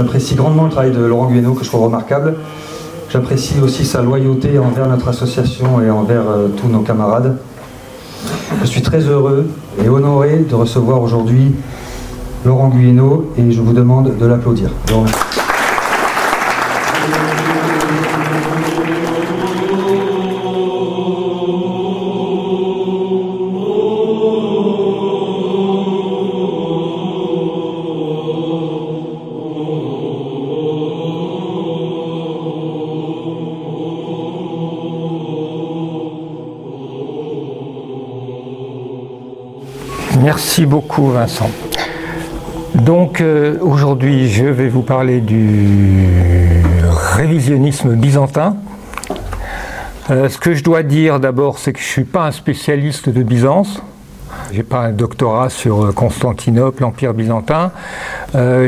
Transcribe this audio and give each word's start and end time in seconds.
j'apprécie 0.00 0.34
grandement 0.34 0.64
le 0.64 0.70
travail 0.70 0.92
de 0.92 1.04
Laurent 1.04 1.30
Guénaud, 1.30 1.52
que 1.52 1.62
je 1.62 1.68
trouve 1.68 1.82
remarquable. 1.82 2.36
J'apprécie 3.10 3.60
aussi 3.60 3.84
sa 3.84 4.00
loyauté 4.00 4.58
envers 4.58 4.88
notre 4.88 5.08
association 5.08 5.82
et 5.82 5.90
envers 5.90 6.22
euh, 6.26 6.48
tous 6.48 6.68
nos 6.68 6.80
camarades. 6.80 7.36
Je 8.62 8.66
suis 8.66 8.80
très 8.80 9.00
heureux 9.00 9.46
et 9.84 9.90
honoré 9.90 10.38
de 10.48 10.54
recevoir 10.54 11.02
aujourd'hui 11.02 11.54
Laurent 12.46 12.68
Guénaud 12.68 13.30
et 13.36 13.52
je 13.52 13.60
vous 13.60 13.74
demande 13.74 14.16
de 14.16 14.26
l'applaudir. 14.26 14.70
Merci 40.50 40.66
beaucoup 40.66 41.12
Vincent. 41.12 41.48
Donc 42.74 43.20
euh, 43.20 43.56
aujourd'hui 43.60 44.28
je 44.28 44.46
vais 44.46 44.66
vous 44.66 44.82
parler 44.82 45.20
du 45.20 46.64
révisionnisme 47.14 47.94
byzantin. 47.94 48.56
Euh, 50.10 50.28
ce 50.28 50.38
que 50.38 50.54
je 50.54 50.64
dois 50.64 50.82
dire 50.82 51.20
d'abord 51.20 51.60
c'est 51.60 51.72
que 51.72 51.78
je 51.78 51.84
ne 51.84 51.90
suis 51.90 52.04
pas 52.04 52.26
un 52.26 52.32
spécialiste 52.32 53.08
de 53.08 53.22
Byzance. 53.22 53.80
J'ai 54.52 54.64
pas 54.64 54.80
un 54.80 54.90
doctorat 54.90 55.50
sur 55.50 55.84
euh, 55.84 55.92
Constantinople, 55.92 56.82
l'Empire 56.82 57.14
byzantin. 57.14 57.70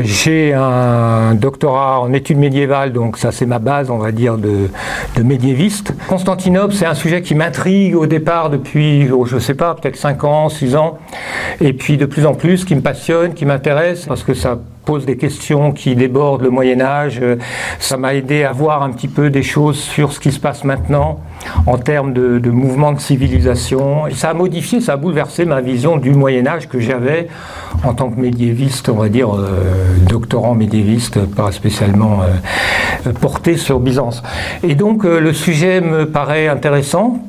J'ai 0.03 0.53
un 0.53 1.35
doctorat 1.35 1.99
en 1.99 2.13
études 2.13 2.37
médiévales, 2.37 2.93
donc 2.93 3.17
ça 3.17 3.33
c'est 3.33 3.45
ma 3.45 3.59
base, 3.59 3.89
on 3.89 3.97
va 3.97 4.13
dire, 4.13 4.37
de, 4.37 4.69
médiéviste. 5.21 5.93
Constantinople, 6.07 6.73
c'est 6.73 6.85
un 6.85 6.95
sujet 6.95 7.21
qui 7.21 7.35
m'intrigue 7.35 7.95
au 7.95 8.05
départ 8.05 8.49
depuis, 8.49 9.09
oh, 9.11 9.25
je 9.25 9.35
ne 9.35 9.39
sais 9.41 9.53
pas, 9.53 9.75
peut-être 9.75 9.97
5 9.97 10.23
ans, 10.23 10.49
6 10.49 10.75
ans, 10.77 10.97
et 11.63 11.71
puis 11.71 11.95
de 11.95 12.05
plus 12.05 12.25
en 12.25 12.33
plus, 12.33 12.65
qui 12.65 12.75
me 12.75 12.81
passionne, 12.81 13.33
qui 13.33 13.45
m'intéresse, 13.45 14.05
parce 14.05 14.23
que 14.23 14.33
ça 14.33 14.59
pose 14.83 15.05
des 15.05 15.15
questions 15.15 15.71
qui 15.71 15.95
débordent 15.95 16.41
le 16.41 16.49
Moyen 16.49 16.81
Âge. 16.81 17.19
Euh, 17.21 17.37
ça 17.79 17.95
m'a 17.95 18.13
aidé 18.15 18.43
à 18.43 18.51
voir 18.51 18.83
un 18.83 18.91
petit 18.91 19.07
peu 19.07 19.29
des 19.29 19.43
choses 19.43 19.77
sur 19.77 20.11
ce 20.11 20.19
qui 20.19 20.33
se 20.33 20.41
passe 20.41 20.65
maintenant 20.65 21.21
en 21.65 21.77
termes 21.77 22.11
de, 22.11 22.37
de 22.37 22.49
mouvement 22.49 22.91
de 22.91 22.99
civilisation. 22.99 24.03
Ça 24.13 24.31
a 24.31 24.33
modifié, 24.33 24.81
ça 24.81 24.93
a 24.93 24.97
bouleversé 24.97 25.45
ma 25.45 25.61
vision 25.61 25.95
du 25.95 26.11
Moyen 26.11 26.45
Âge 26.47 26.67
que 26.67 26.81
j'avais 26.81 27.29
en 27.85 27.93
tant 27.93 28.09
que 28.09 28.19
médiéviste, 28.19 28.89
on 28.89 28.95
va 28.95 29.07
dire 29.07 29.33
euh, 29.33 29.47
doctorant 30.09 30.55
médiéviste, 30.55 31.25
pas 31.33 31.53
spécialement 31.53 32.21
euh, 32.23 32.27
porté 33.19 33.57
sur 33.57 33.79
Byzance. 33.79 34.23
Et 34.63 34.75
donc 34.75 35.03
le 35.03 35.33
sujet 35.33 35.81
me 35.81 36.05
paraît 36.05 36.47
intéressant. 36.47 37.19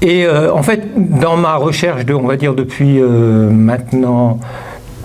Et 0.00 0.26
en 0.28 0.62
fait, 0.62 0.88
dans 0.96 1.36
ma 1.36 1.56
recherche 1.56 2.04
de, 2.04 2.14
on 2.14 2.26
va 2.26 2.36
dire 2.36 2.54
depuis 2.54 3.00
maintenant 3.00 4.38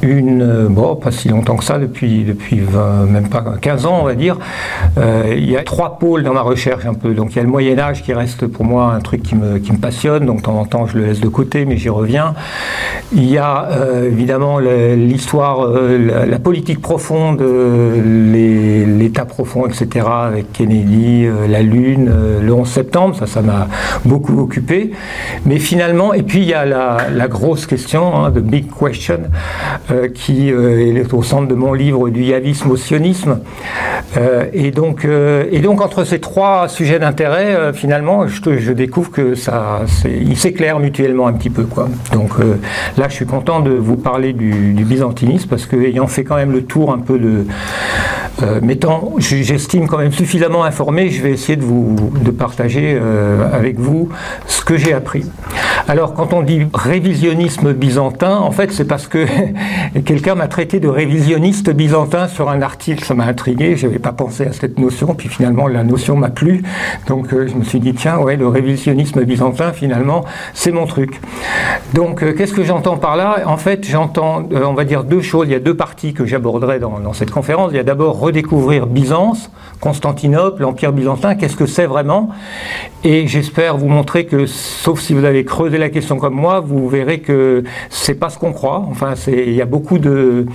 une, 0.07 0.41
euh, 0.41 0.67
bon, 0.69 0.95
pas 0.95 1.11
si 1.11 1.29
longtemps 1.29 1.55
que 1.55 1.63
ça, 1.63 1.77
depuis, 1.77 2.23
depuis 2.23 2.61
même 3.07 3.29
pas 3.29 3.43
15 3.61 3.85
ans, 3.85 3.99
on 4.01 4.05
va 4.05 4.15
dire. 4.15 4.37
Euh, 4.97 5.33
il 5.35 5.49
y 5.49 5.57
a 5.57 5.63
trois 5.63 5.97
pôles 5.99 6.23
dans 6.23 6.33
ma 6.33 6.41
recherche 6.41 6.85
un 6.85 6.93
peu. 6.93 7.13
Donc 7.13 7.31
il 7.31 7.37
y 7.37 7.39
a 7.39 7.43
le 7.43 7.49
Moyen 7.49 7.77
Âge 7.79 8.03
qui 8.03 8.13
reste 8.13 8.47
pour 8.47 8.65
moi 8.65 8.93
un 8.93 8.99
truc 8.99 9.23
qui 9.23 9.35
me, 9.35 9.59
qui 9.59 9.71
me 9.71 9.77
passionne, 9.77 10.25
donc 10.25 10.37
de 10.37 10.41
temps 10.43 10.59
en 10.59 10.65
temps 10.65 10.87
je 10.87 10.97
le 10.97 11.05
laisse 11.05 11.19
de 11.19 11.27
côté, 11.27 11.65
mais 11.65 11.77
j'y 11.77 11.89
reviens. 11.89 12.33
Il 13.13 13.29
y 13.29 13.37
a 13.37 13.69
euh, 13.71 14.07
évidemment 14.07 14.59
l'histoire, 14.59 15.67
la, 15.67 16.39
politique 16.39 16.81
profonde, 16.81 17.41
l'état 17.41 19.25
profond, 19.25 19.65
etc., 19.65 20.05
avec 20.07 20.51
Kennedy, 20.53 21.27
la 21.49 21.61
Lune, 21.61 22.11
le 22.41 22.53
11 22.53 22.67
septembre, 22.67 23.15
ça, 23.15 23.27
ça 23.27 23.41
m'a 23.41 23.67
beaucoup 24.05 24.39
occupé. 24.39 24.91
Mais 25.45 25.59
finalement, 25.59 26.13
et 26.13 26.23
puis 26.23 26.39
il 26.39 26.47
y 26.47 26.53
a 26.53 26.65
la, 26.65 27.27
grosse 27.27 27.65
question, 27.65 28.15
hein, 28.15 28.31
the 28.31 28.39
big 28.39 28.67
question, 28.71 29.19
euh, 29.97 30.07
qui 30.13 30.51
euh, 30.51 30.95
est 30.95 31.13
au 31.13 31.23
centre 31.23 31.47
de 31.47 31.55
mon 31.55 31.73
livre 31.73 32.09
du 32.09 32.23
yavisme 32.23 32.71
au 32.71 32.77
sionisme. 32.77 33.39
Euh, 34.17 34.45
et, 34.53 34.71
donc, 34.71 35.05
et 35.05 35.59
donc 35.59 35.81
entre 35.81 36.03
ces 36.03 36.19
trois 36.19 36.67
sujets 36.67 36.99
d'intérêt, 36.99 37.73
finalement, 37.73 38.27
je, 38.27 38.71
découvre 38.71 39.11
que 39.11 39.35
ça, 39.35 39.81
s'éclairent 40.35 40.79
mutuellement 40.79 41.27
un 41.27 41.33
petit 41.33 41.49
peu. 41.49 41.63
Quoi. 41.63 41.89
Donc 42.13 42.31
là, 42.97 43.07
je 43.09 43.13
suis 43.13 43.25
content 43.25 43.59
de 43.59 43.71
vous 43.71 43.97
parler 43.97 44.33
du, 44.33 44.73
byzantinisme 44.87 45.49
parce 45.49 45.65
que 45.65 45.75
ayant 45.75 46.07
fait 46.07 46.23
quand 46.23 46.35
même 46.35 46.51
le 46.51 46.63
tour 46.63 46.93
un 46.93 46.99
peu 46.99 47.19
de, 47.19 47.45
mettant, 48.61 49.13
j'estime 49.17 49.87
quand 49.87 49.97
même 49.97 50.13
suffisamment 50.13 50.63
informé, 50.63 51.09
je 51.09 51.21
vais 51.21 51.31
essayer 51.31 51.57
de 51.57 51.63
vous 51.63 51.95
de 52.21 52.31
partager 52.31 52.99
avec 53.53 53.79
vous 53.79 54.09
ce 54.47 54.63
que 54.63 54.77
j'ai 54.77 54.93
appris. 54.93 55.25
Alors, 55.89 56.13
quand 56.13 56.33
on 56.33 56.41
dit 56.41 56.67
révisionnisme 56.73 57.71
byzantin, 57.71 58.39
en 58.39 58.51
fait, 58.51 58.73
c'est 58.73 58.83
parce 58.83 59.07
que 59.07 59.25
quelqu'un 60.05 60.35
m'a 60.35 60.49
traité 60.49 60.81
de 60.81 60.89
révisionniste 60.89 61.69
byzantin 61.69 62.27
sur 62.27 62.49
un 62.49 62.61
article, 62.61 63.05
ça 63.05 63.13
m'a 63.13 63.23
intrigué, 63.23 63.77
je 63.77 63.87
n'avais 63.87 63.99
pas 63.99 64.11
pensé 64.11 64.45
à 64.45 64.51
cette 64.51 64.79
notion, 64.79 65.15
puis 65.15 65.29
finalement 65.29 65.69
la 65.69 65.85
notion 65.85 66.17
m'a 66.17 66.29
plu, 66.29 66.61
donc 67.07 67.31
euh, 67.31 67.47
je 67.47 67.55
me 67.55 67.63
suis 67.63 67.79
dit, 67.79 67.93
tiens, 67.93 68.17
ouais, 68.17 68.35
le 68.35 68.49
révisionnisme 68.49 69.23
byzantin, 69.23 69.71
finalement, 69.71 70.25
c'est 70.53 70.73
mon 70.73 70.87
truc. 70.87 71.21
Donc, 71.93 72.21
euh, 72.21 72.33
qu'est-ce 72.33 72.53
que 72.53 72.65
j'entends 72.65 72.97
par 72.97 73.15
là? 73.15 73.43
En 73.45 73.55
fait, 73.55 73.87
j'entends, 73.87 74.43
euh, 74.51 74.65
on 74.65 74.73
va 74.73 74.83
dire, 74.83 75.05
deux 75.05 75.21
choses, 75.21 75.47
il 75.47 75.53
y 75.53 75.55
a 75.55 75.59
deux 75.59 75.77
parties 75.77 76.13
que 76.13 76.25
j'aborderai 76.25 76.79
dans, 76.79 76.99
dans 76.99 77.13
cette 77.13 77.31
conférence. 77.31 77.71
Il 77.71 77.77
y 77.77 77.79
a 77.79 77.83
d'abord 77.83 78.19
redécouvrir 78.19 78.87
Byzance, 78.87 79.51
Constantinople, 79.79 80.63
l'Empire 80.63 80.91
byzantin, 80.91 81.35
qu'est-ce 81.35 81.55
que 81.55 81.65
c'est 81.65 81.85
vraiment? 81.85 82.29
Et 83.05 83.25
j'espère 83.27 83.77
vous 83.77 83.87
montrer 83.87 84.25
que, 84.25 84.47
sauf 84.47 84.99
si 84.99 85.13
vous 85.13 85.23
avez 85.23 85.45
creusé 85.45 85.76
la 85.77 85.89
question 85.89 86.17
comme 86.17 86.35
moi, 86.35 86.59
vous 86.59 86.87
verrez 86.87 87.19
que 87.19 87.63
c'est 87.89 88.15
pas 88.15 88.29
ce 88.29 88.37
qu'on 88.37 88.53
croit. 88.53 88.85
Enfin, 88.89 89.13
il 89.27 89.53
y 89.53 89.61
a 89.61 89.65
beaucoup 89.65 89.99
de 89.99 90.45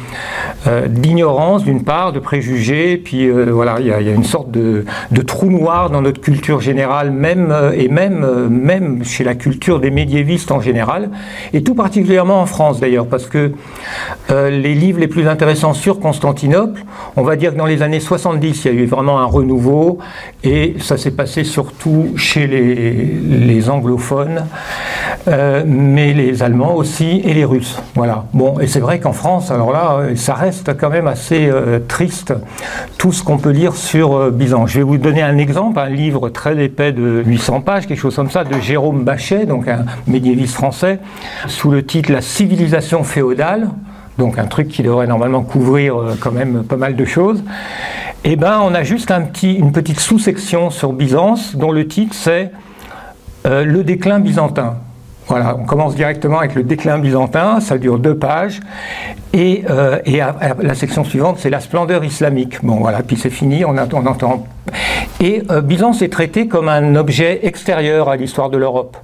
euh, 0.66 0.86
d'ignorance 0.88 1.64
d'une 1.64 1.82
part, 1.82 2.12
de 2.12 2.20
préjugés, 2.20 2.96
puis 2.96 3.26
euh, 3.26 3.50
voilà, 3.52 3.76
il 3.80 3.86
y, 3.86 3.92
a, 3.92 4.00
une 4.00 4.24
sorte 4.24 4.50
de, 4.50 4.84
trou 5.26 5.50
noir 5.50 5.90
dans 5.90 6.02
notre 6.02 6.20
culture 6.20 6.60
générale, 6.60 7.10
même 7.10 7.50
euh, 7.50 7.72
et 7.72 7.88
même 7.88 8.48
même 8.48 9.04
chez 9.04 9.24
la 9.24 9.34
culture 9.34 9.80
des 9.80 9.90
médiévistes 9.90 10.52
en 10.52 10.60
général, 10.60 11.10
et 11.52 11.62
tout 11.62 11.74
particulièrement 11.74 12.40
en 12.40 12.46
France 12.46 12.80
d'ailleurs, 12.80 13.06
parce 13.06 13.26
que 13.26 13.52
les 14.30 14.74
livres 14.74 14.98
les 14.98 15.08
plus 15.08 15.28
intéressants 15.28 15.74
sur 15.74 16.00
Constantinople, 16.00 16.84
on 17.16 17.22
va 17.22 17.36
dire 17.36 17.52
que 17.52 17.58
dans 17.58 17.66
les 17.66 17.82
années 17.82 18.00
70, 18.00 18.64
il 18.64 18.74
y 18.74 18.76
a 18.76 18.80
eu 18.80 18.86
vraiment 18.86 19.20
un 19.20 19.26
renouveau, 19.26 19.98
et 20.44 20.74
ça 20.78 20.96
s'est 20.96 21.10
passé 21.10 21.44
surtout 21.44 22.12
chez 22.16 22.46
les 22.46 23.70
anglophones. 23.70 24.46
Euh, 25.28 25.62
mais 25.66 26.12
les 26.12 26.42
Allemands 26.42 26.74
aussi 26.74 27.20
et 27.24 27.34
les 27.34 27.44
Russes. 27.44 27.80
Voilà. 27.94 28.24
Bon, 28.32 28.58
et 28.60 28.66
c'est 28.66 28.80
vrai 28.80 28.98
qu'en 28.98 29.12
France, 29.12 29.50
alors 29.50 29.72
là, 29.72 29.98
euh, 29.98 30.16
ça 30.16 30.34
reste 30.34 30.76
quand 30.76 30.90
même 30.90 31.06
assez 31.06 31.48
euh, 31.48 31.78
triste 31.86 32.34
tout 32.98 33.12
ce 33.12 33.22
qu'on 33.22 33.38
peut 33.38 33.50
lire 33.50 33.74
sur 33.74 34.30
Byzance. 34.30 34.70
Je 34.70 34.78
vais 34.78 34.84
vous 34.84 34.98
donner 34.98 35.22
un 35.22 35.38
exemple, 35.38 35.78
un 35.78 35.88
livre 35.88 36.28
très 36.28 36.62
épais 36.62 36.92
de 36.92 37.22
800 37.24 37.60
pages, 37.60 37.86
quelque 37.86 38.00
chose 38.00 38.16
comme 38.16 38.30
ça, 38.30 38.44
de 38.44 38.58
Jérôme 38.60 39.04
Bachet, 39.04 39.46
donc 39.46 39.68
un 39.68 39.84
médiéviste 40.06 40.54
français, 40.54 40.98
sous 41.46 41.70
le 41.70 41.84
titre 41.84 42.12
La 42.12 42.20
civilisation 42.20 43.04
féodale. 43.04 43.68
Donc 44.18 44.38
un 44.38 44.44
truc 44.44 44.68
qui 44.68 44.82
devrait 44.82 45.06
normalement 45.06 45.42
couvrir 45.42 45.96
quand 46.20 46.32
même 46.32 46.64
pas 46.64 46.76
mal 46.76 46.96
de 46.96 47.04
choses. 47.04 47.42
Eh 48.24 48.36
ben, 48.36 48.60
on 48.62 48.74
a 48.74 48.82
juste 48.82 49.10
un 49.10 49.22
petit, 49.22 49.54
une 49.54 49.72
petite 49.72 49.98
sous-section 49.98 50.70
sur 50.70 50.92
Byzance 50.92 51.56
dont 51.56 51.72
le 51.72 51.88
titre 51.88 52.14
c'est 52.14 52.52
Le 53.44 53.82
déclin 53.82 54.20
byzantin. 54.20 54.76
Voilà, 55.28 55.56
on 55.58 55.64
commence 55.64 55.94
directement 55.94 56.40
avec 56.40 56.54
le 56.54 56.62
déclin 56.62 56.98
byzantin, 56.98 57.60
ça 57.60 57.78
dure 57.78 57.98
deux 57.98 58.16
pages, 58.16 58.60
et, 59.32 59.64
euh, 59.70 59.98
la 60.60 60.74
section 60.74 61.04
suivante, 61.04 61.36
c'est 61.38 61.50
la 61.50 61.60
splendeur 61.60 62.04
islamique. 62.04 62.58
Bon, 62.62 62.76
voilà, 62.76 63.02
puis 63.02 63.16
c'est 63.16 63.30
fini, 63.30 63.64
on, 63.64 63.76
on, 63.76 64.06
entend. 64.06 64.46
Et 65.20 65.42
euh, 65.50 65.60
Byzance 65.60 66.02
est 66.02 66.12
traité 66.12 66.48
comme 66.48 66.68
un 66.68 66.96
objet 66.96 67.46
extérieur 67.46 68.08
à 68.08 68.16
l'histoire 68.16 68.50
de 68.50 68.58
l'Europe. 68.58 68.96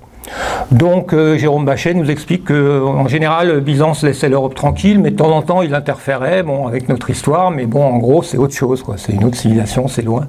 Donc 0.70 1.12
euh, 1.12 1.38
Jérôme 1.38 1.64
Bachet 1.64 1.94
nous 1.94 2.10
explique 2.10 2.48
qu'en 2.48 3.08
général 3.08 3.60
Byzance 3.60 4.02
laissait 4.02 4.28
l'Europe 4.28 4.54
tranquille, 4.54 4.98
mais 4.98 5.10
de 5.10 5.16
temps 5.16 5.30
en 5.30 5.42
temps 5.42 5.62
il 5.62 5.74
interférait 5.74 6.42
bon, 6.42 6.66
avec 6.66 6.88
notre 6.88 7.10
histoire, 7.10 7.50
mais 7.50 7.66
bon 7.66 7.84
en 7.84 7.98
gros 7.98 8.22
c'est 8.22 8.36
autre 8.36 8.54
chose, 8.54 8.84
c'est 8.96 9.12
une 9.12 9.24
autre 9.24 9.36
civilisation, 9.36 9.88
c'est 9.88 10.02
loin. 10.02 10.26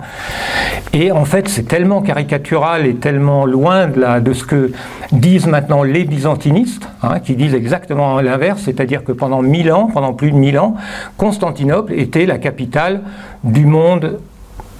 Et 0.93 1.11
en 1.11 1.25
fait 1.25 1.47
c'est 1.47 1.67
tellement 1.67 2.01
caricatural 2.01 2.85
et 2.85 2.95
tellement 2.95 3.45
loin 3.45 3.87
de, 3.87 4.19
de 4.19 4.33
ce 4.33 4.45
que 4.45 4.71
disent 5.11 5.47
maintenant 5.47 5.83
les 5.83 6.05
byzantinistes, 6.05 6.87
hein, 7.03 7.19
qui 7.19 7.35
disent 7.35 7.55
exactement 7.55 8.21
l'inverse, 8.21 8.61
c'est-à-dire 8.63 9.03
que 9.03 9.11
pendant 9.11 9.41
mille 9.41 9.71
ans, 9.71 9.89
pendant 9.93 10.13
plus 10.13 10.31
de 10.31 10.37
mille 10.37 10.59
ans, 10.59 10.75
Constantinople 11.17 11.93
était 11.93 12.25
la 12.25 12.37
capitale 12.37 13.01
du 13.43 13.65
monde 13.65 14.19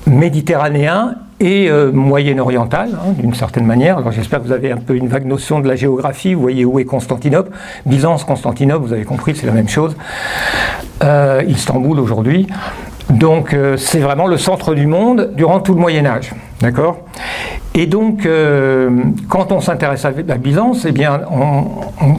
méditerranéen 0.08 1.16
et 1.40 1.70
euh, 1.70 1.92
moyen-orientale, 1.92 2.90
hein, 2.94 3.12
d'une 3.18 3.34
certaine 3.34 3.66
manière. 3.66 3.98
Alors 3.98 4.12
j'espère 4.12 4.40
que 4.40 4.46
vous 4.46 4.52
avez 4.52 4.72
un 4.72 4.78
peu 4.78 4.96
une 4.96 5.08
vague 5.08 5.26
notion 5.26 5.60
de 5.60 5.68
la 5.68 5.76
géographie. 5.76 6.34
Vous 6.34 6.42
voyez 6.42 6.66
où 6.66 6.80
est 6.80 6.86
Constantinople. 6.86 7.52
Byzance, 7.86 8.24
Constantinople, 8.24 8.86
vous 8.86 8.94
avez 8.94 9.06
compris, 9.06 9.36
c'est 9.36 9.48
la 9.48 9.54
même 9.54 9.70
chose. 9.70 9.96
Euh, 11.04 11.44
Istanbul 11.48 12.00
aujourd'hui. 12.00 12.48
Donc 13.10 13.54
euh, 13.54 13.78
c'est 13.78 14.00
vraiment 14.00 14.28
le 14.28 14.38
centre 14.38 14.76
du 14.76 14.86
monde 14.86 15.32
durant 15.36 15.62
tout 15.62 15.74
le 15.74 15.80
Moyen 15.80 16.06
Âge. 16.06 16.32
D'accord? 16.62 17.00
Et 17.74 17.86
donc, 17.86 18.28
quand 19.30 19.52
on 19.52 19.62
s'intéresse 19.62 20.04
à 20.04 20.12
Byzance, 20.12 20.86
eh 20.86 20.92
bien, 20.92 21.22
on, 21.32 22.18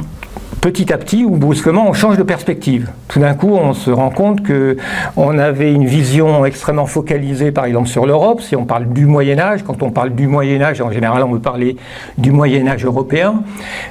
petit 0.61 0.93
à 0.93 0.99
petit 0.99 1.25
ou 1.25 1.37
brusquement, 1.37 1.89
on 1.89 1.93
change 1.93 2.19
de 2.19 2.23
perspective. 2.23 2.91
Tout 3.09 3.21
d'un 3.21 3.35
coup, 3.35 3.53
on 3.55 3.73
se 3.73 3.91
rend 3.91 4.11
compte 4.11 4.43
que 4.43 4.77
on 5.17 5.39
avait 5.39 5.73
une 5.73 5.87
vision 5.87 6.45
extrêmement 6.45 6.87
focalisée, 6.87 7.51
par 7.51 7.65
exemple, 7.65 7.89
sur 7.89 8.07
l'Europe. 8.07 8.43
Si 8.43 8.57
on 8.57 8.67
parle 8.67 8.89
du 8.89 9.07
Moyen 9.07 9.39
Âge, 9.39 9.63
quand 9.63 9.83
on 9.83 9.91
parle 9.91 10.11
du 10.11 10.27
Moyen 10.27 10.61
Âge, 10.61 10.81
en 10.81 10.91
général, 10.91 11.23
on 11.23 11.33
veut 11.33 11.41
parler 11.41 11.77
du 12.19 12.31
Moyen 12.31 12.69
Âge 12.69 12.85
européen. 12.85 13.43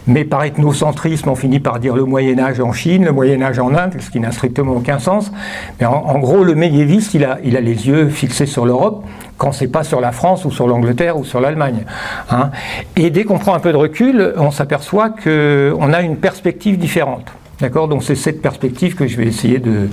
Mais 0.05 0.23
par 0.25 0.43
ethnocentrisme, 0.43 1.29
on 1.29 1.35
finit 1.35 1.59
par 1.59 1.79
dire 1.79 1.95
le 1.95 2.05
Moyen 2.05 2.39
Âge 2.39 2.59
en 2.59 2.71
Chine, 2.71 3.05
le 3.05 3.11
Moyen 3.11 3.41
Âge 3.41 3.59
en 3.59 3.73
Inde, 3.73 3.95
ce 3.99 4.09
qui 4.11 4.19
n'a 4.19 4.31
strictement 4.31 4.73
aucun 4.73 4.99
sens. 4.99 5.31
Mais 5.79 5.87
en, 5.87 6.19
gros, 6.19 6.43
le 6.43 6.53
médiéviste, 6.53 7.13
il 7.15 7.25
a, 7.25 7.39
il 7.43 7.57
a 7.57 7.61
les 7.61 7.87
yeux 7.87 8.09
fixés 8.09 8.45
sur 8.45 8.65
l'Europe 8.65 9.03
quand 9.39 9.53
c'est 9.53 9.67
pas 9.67 9.83
sur 9.83 10.01
la 10.01 10.11
France 10.11 10.45
ou 10.45 10.51
sur 10.51 10.67
l'Angleterre 10.67 11.17
ou 11.17 11.25
sur 11.25 11.39
l'Allemagne. 11.39 11.85
Hein. 12.29 12.51
Et 12.95 13.09
dès 13.09 13.23
qu'on 13.23 13.39
prend 13.39 13.55
un 13.55 13.59
peu 13.59 13.71
de 13.71 13.77
recul, 13.77 14.33
on 14.37 14.51
s'aperçoit 14.51 15.09
qu'on 15.09 15.93
a 15.93 16.01
une 16.01 16.17
perspective 16.17 16.77
différente. 16.77 17.25
D'accord 17.61 17.89
Donc 17.89 18.03
c'est 18.03 18.15
cette 18.15 18.41
perspective 18.41 18.95
que 18.95 19.05
je 19.05 19.17
vais 19.17 19.25
essayer 19.25 19.59
de, 19.59 19.89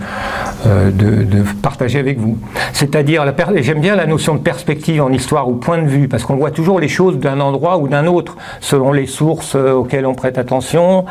euh, 0.67 0.91
de, 0.93 1.43
partager 1.63 1.99
avec 1.99 2.19
vous. 2.19 2.39
C'est-à-dire, 2.73 3.25
j'aime 3.57 3.81
bien 3.81 3.97
la 3.97 4.07
notion 4.07 4.35
de 4.35 4.41
perspective 4.41 5.03
en 5.03 5.11
histoire 5.11 5.49
ou 5.49 5.55
point 5.55 5.79
de 5.79 5.89
vue, 5.89 6.07
parce 6.07 6.25
qu'on 6.25 6.37
voit 6.37 6.53
toujours 6.53 6.79
les 6.79 6.89
choses 6.89 7.19
d'un 7.19 7.41
endroit 7.41 7.79
ou 7.79 7.89
d'un 7.89 8.07
autre, 8.07 8.37
selon 8.61 8.93
les 8.93 9.07
sources 9.07 9.57
euh, 9.57 9.73
auxquelles 9.73 10.07
on 10.07 10.15
prête 10.15 10.39
attention, 10.39 11.07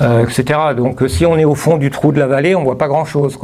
euh, 0.00 0.24
etc. 0.24 0.58
Donc 0.76 1.02
si 1.06 1.24
on 1.26 1.38
est 1.38 1.44
au 1.44 1.54
fond 1.54 1.76
du 1.76 1.90
trou 1.90 2.10
de 2.10 2.18
la 2.18 2.26
vallée, 2.26 2.56
on 2.56 2.64
voit 2.64 2.78
pas 2.78 2.88
grand-chose. 2.88 3.38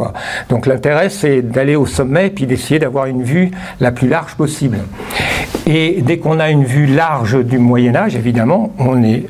Donc 0.48 0.66
l'intérêt, 0.66 1.08
c'est 1.08 1.42
d'aller 1.42 1.76
au 1.76 1.86
sommet 1.86 2.26
et 2.26 2.30
puis 2.30 2.46
d'essayer 2.46 2.80
d'avoir 2.80 3.06
une 3.06 3.22
vue 3.22 3.52
la 3.80 3.92
plus 3.92 4.08
large 4.08 4.34
possible. 4.34 4.78
Et 5.66 6.02
dès 6.02 6.18
qu'on 6.18 6.40
a 6.40 6.50
une 6.50 6.64
vue 6.64 6.86
large 6.86 7.44
du 7.44 7.58
Moyen 7.58 7.94
Âge, 7.94 8.16
évidemment, 8.16 8.72
on 8.78 9.02
est 9.04 9.26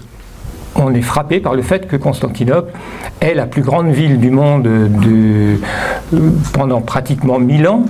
on 0.79 0.95
est 0.95 1.03
frappé 1.03 1.41
par 1.41 1.55
le 1.55 1.63
fait 1.63 1.87
que 1.87 1.97
Constantinople 1.97 2.73
est 3.21 3.35
la 3.35 3.47
plus 3.47 3.63
grande 3.63 3.89
ville 3.89 4.19
du 4.19 4.31
monde 4.31 4.65
de, 4.65 5.59
pendant 6.53 6.81
pratiquement 6.81 7.39
1000 7.39 7.69
ans, 7.69 7.85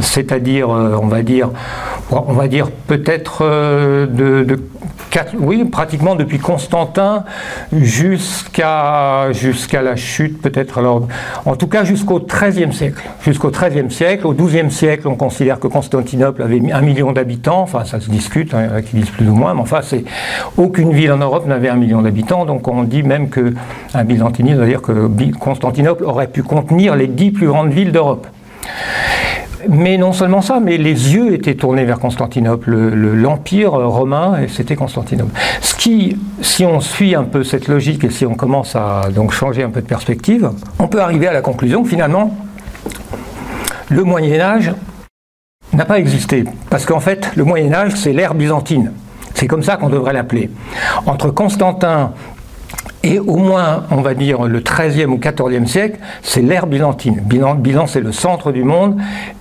c'est-à-dire, 0.00 0.70
euh, 0.70 0.96
on 1.00 1.06
va 1.06 1.22
dire, 1.22 1.50
on 2.10 2.32
va 2.32 2.48
dire 2.48 2.70
peut-être 2.70 3.38
euh, 3.42 4.06
de 4.06 4.58
oui, 5.38 5.64
pratiquement 5.64 6.14
depuis 6.14 6.38
Constantin 6.38 7.24
jusqu'à 7.72 9.28
la 9.82 9.96
chute, 9.96 10.40
peut-être 10.40 11.08
en 11.44 11.56
tout 11.56 11.66
cas 11.66 11.84
jusqu'au 11.84 12.20
XIIIe 12.20 12.72
siècle. 12.72 13.02
Jusqu'au 13.22 13.50
XIIIe 13.50 13.90
siècle, 13.90 14.26
au 14.26 14.32
XIIe 14.32 14.70
siècle, 14.70 15.08
on 15.08 15.14
considère 15.14 15.58
que 15.60 15.66
Constantinople 15.66 16.42
avait 16.42 16.60
un 16.72 16.80
million 16.80 17.12
d'habitants. 17.12 17.62
Enfin, 17.62 17.84
ça 17.84 18.00
se 18.00 18.10
discute, 18.10 18.54
hein, 18.54 18.82
qui 18.82 18.96
disent 18.96 19.10
plus 19.10 19.28
ou 19.28 19.34
moins, 19.34 19.54
mais 19.54 19.60
enfin, 19.60 19.80
c'est 19.82 20.04
aucune 20.56 20.92
ville 20.92 21.12
en 21.12 21.18
Europe 21.18 21.46
n'avait 21.46 21.68
un 21.68 21.76
million 21.76 22.02
d'habitants. 22.02 22.44
Donc, 22.44 22.66
on 22.68 22.82
dit 22.84 23.02
même 23.02 23.28
que 23.28 23.54
un 23.94 24.04
byzantiniste, 24.04 24.56
c'est-à-dire 24.56 24.82
que 24.82 25.10
Constantinople 25.38 26.04
aurait 26.04 26.28
pu 26.28 26.42
contenir 26.42 26.96
les 26.96 27.06
dix 27.06 27.30
plus 27.30 27.46
grandes 27.46 27.72
villes 27.72 27.92
d'Europe. 27.92 28.26
Mais 29.68 29.96
non 29.96 30.12
seulement 30.12 30.40
ça, 30.40 30.60
mais 30.60 30.76
les 30.76 31.14
yeux 31.14 31.34
étaient 31.34 31.54
tournés 31.54 31.84
vers 31.84 31.98
Constantinople. 31.98 32.74
L'empire 32.74 33.72
romain, 33.72 34.38
c'était 34.48 34.76
Constantinople. 34.76 35.32
Ce 35.60 35.74
qui, 35.74 36.16
si 36.40 36.64
on 36.64 36.80
suit 36.80 37.14
un 37.14 37.24
peu 37.24 37.44
cette 37.44 37.68
logique 37.68 38.04
et 38.04 38.10
si 38.10 38.26
on 38.26 38.34
commence 38.34 38.74
à 38.76 39.02
donc 39.14 39.32
changer 39.32 39.62
un 39.62 39.70
peu 39.70 39.80
de 39.80 39.86
perspective, 39.86 40.50
on 40.78 40.88
peut 40.88 41.00
arriver 41.00 41.28
à 41.28 41.32
la 41.32 41.42
conclusion 41.42 41.82
que 41.82 41.88
finalement, 41.88 42.36
le 43.88 44.04
Moyen 44.04 44.40
Âge 44.40 44.72
n'a 45.72 45.84
pas 45.84 45.98
existé. 45.98 46.44
Parce 46.70 46.86
qu'en 46.86 47.00
fait, 47.00 47.30
le 47.36 47.44
Moyen 47.44 47.72
Âge, 47.72 47.92
c'est 47.96 48.12
l'ère 48.12 48.34
byzantine. 48.34 48.92
C'est 49.34 49.46
comme 49.46 49.62
ça 49.62 49.76
qu'on 49.76 49.88
devrait 49.88 50.12
l'appeler. 50.12 50.50
Entre 51.06 51.30
Constantin 51.30 52.12
et 53.04 53.18
au 53.18 53.36
moins, 53.36 53.84
on 53.90 54.00
va 54.00 54.14
dire, 54.14 54.42
le 54.44 54.60
XIIIe 54.60 55.06
ou 55.06 55.18
XIVe 55.18 55.66
siècle, 55.66 55.98
c'est 56.22 56.40
l'ère 56.40 56.66
byzantine. 56.66 57.20
Byzance 57.58 57.96
est 57.96 58.00
le 58.00 58.12
centre 58.12 58.52
du 58.52 58.62
monde. 58.62 58.96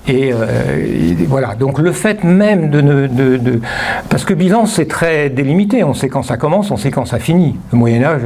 Et, 0.08 0.32
euh, 0.34 1.14
voilà. 1.28 1.54
Donc 1.56 1.78
le 1.78 1.92
fait 1.92 2.24
même 2.24 2.72
de, 2.72 2.82
de, 2.82 3.62
Parce 4.10 4.26
que 4.26 4.34
Byzance, 4.34 4.74
c'est 4.74 4.88
très 4.88 5.30
délimité. 5.30 5.84
On 5.84 5.94
sait 5.94 6.10
quand 6.10 6.24
ça 6.24 6.38
commence, 6.38 6.72
on 6.72 6.78
sait 6.78 6.90
quand 6.90 7.06
ça 7.06 7.20
finit. 7.20 7.56
Le 7.72 7.78
Moyen-Âge, 7.78 8.22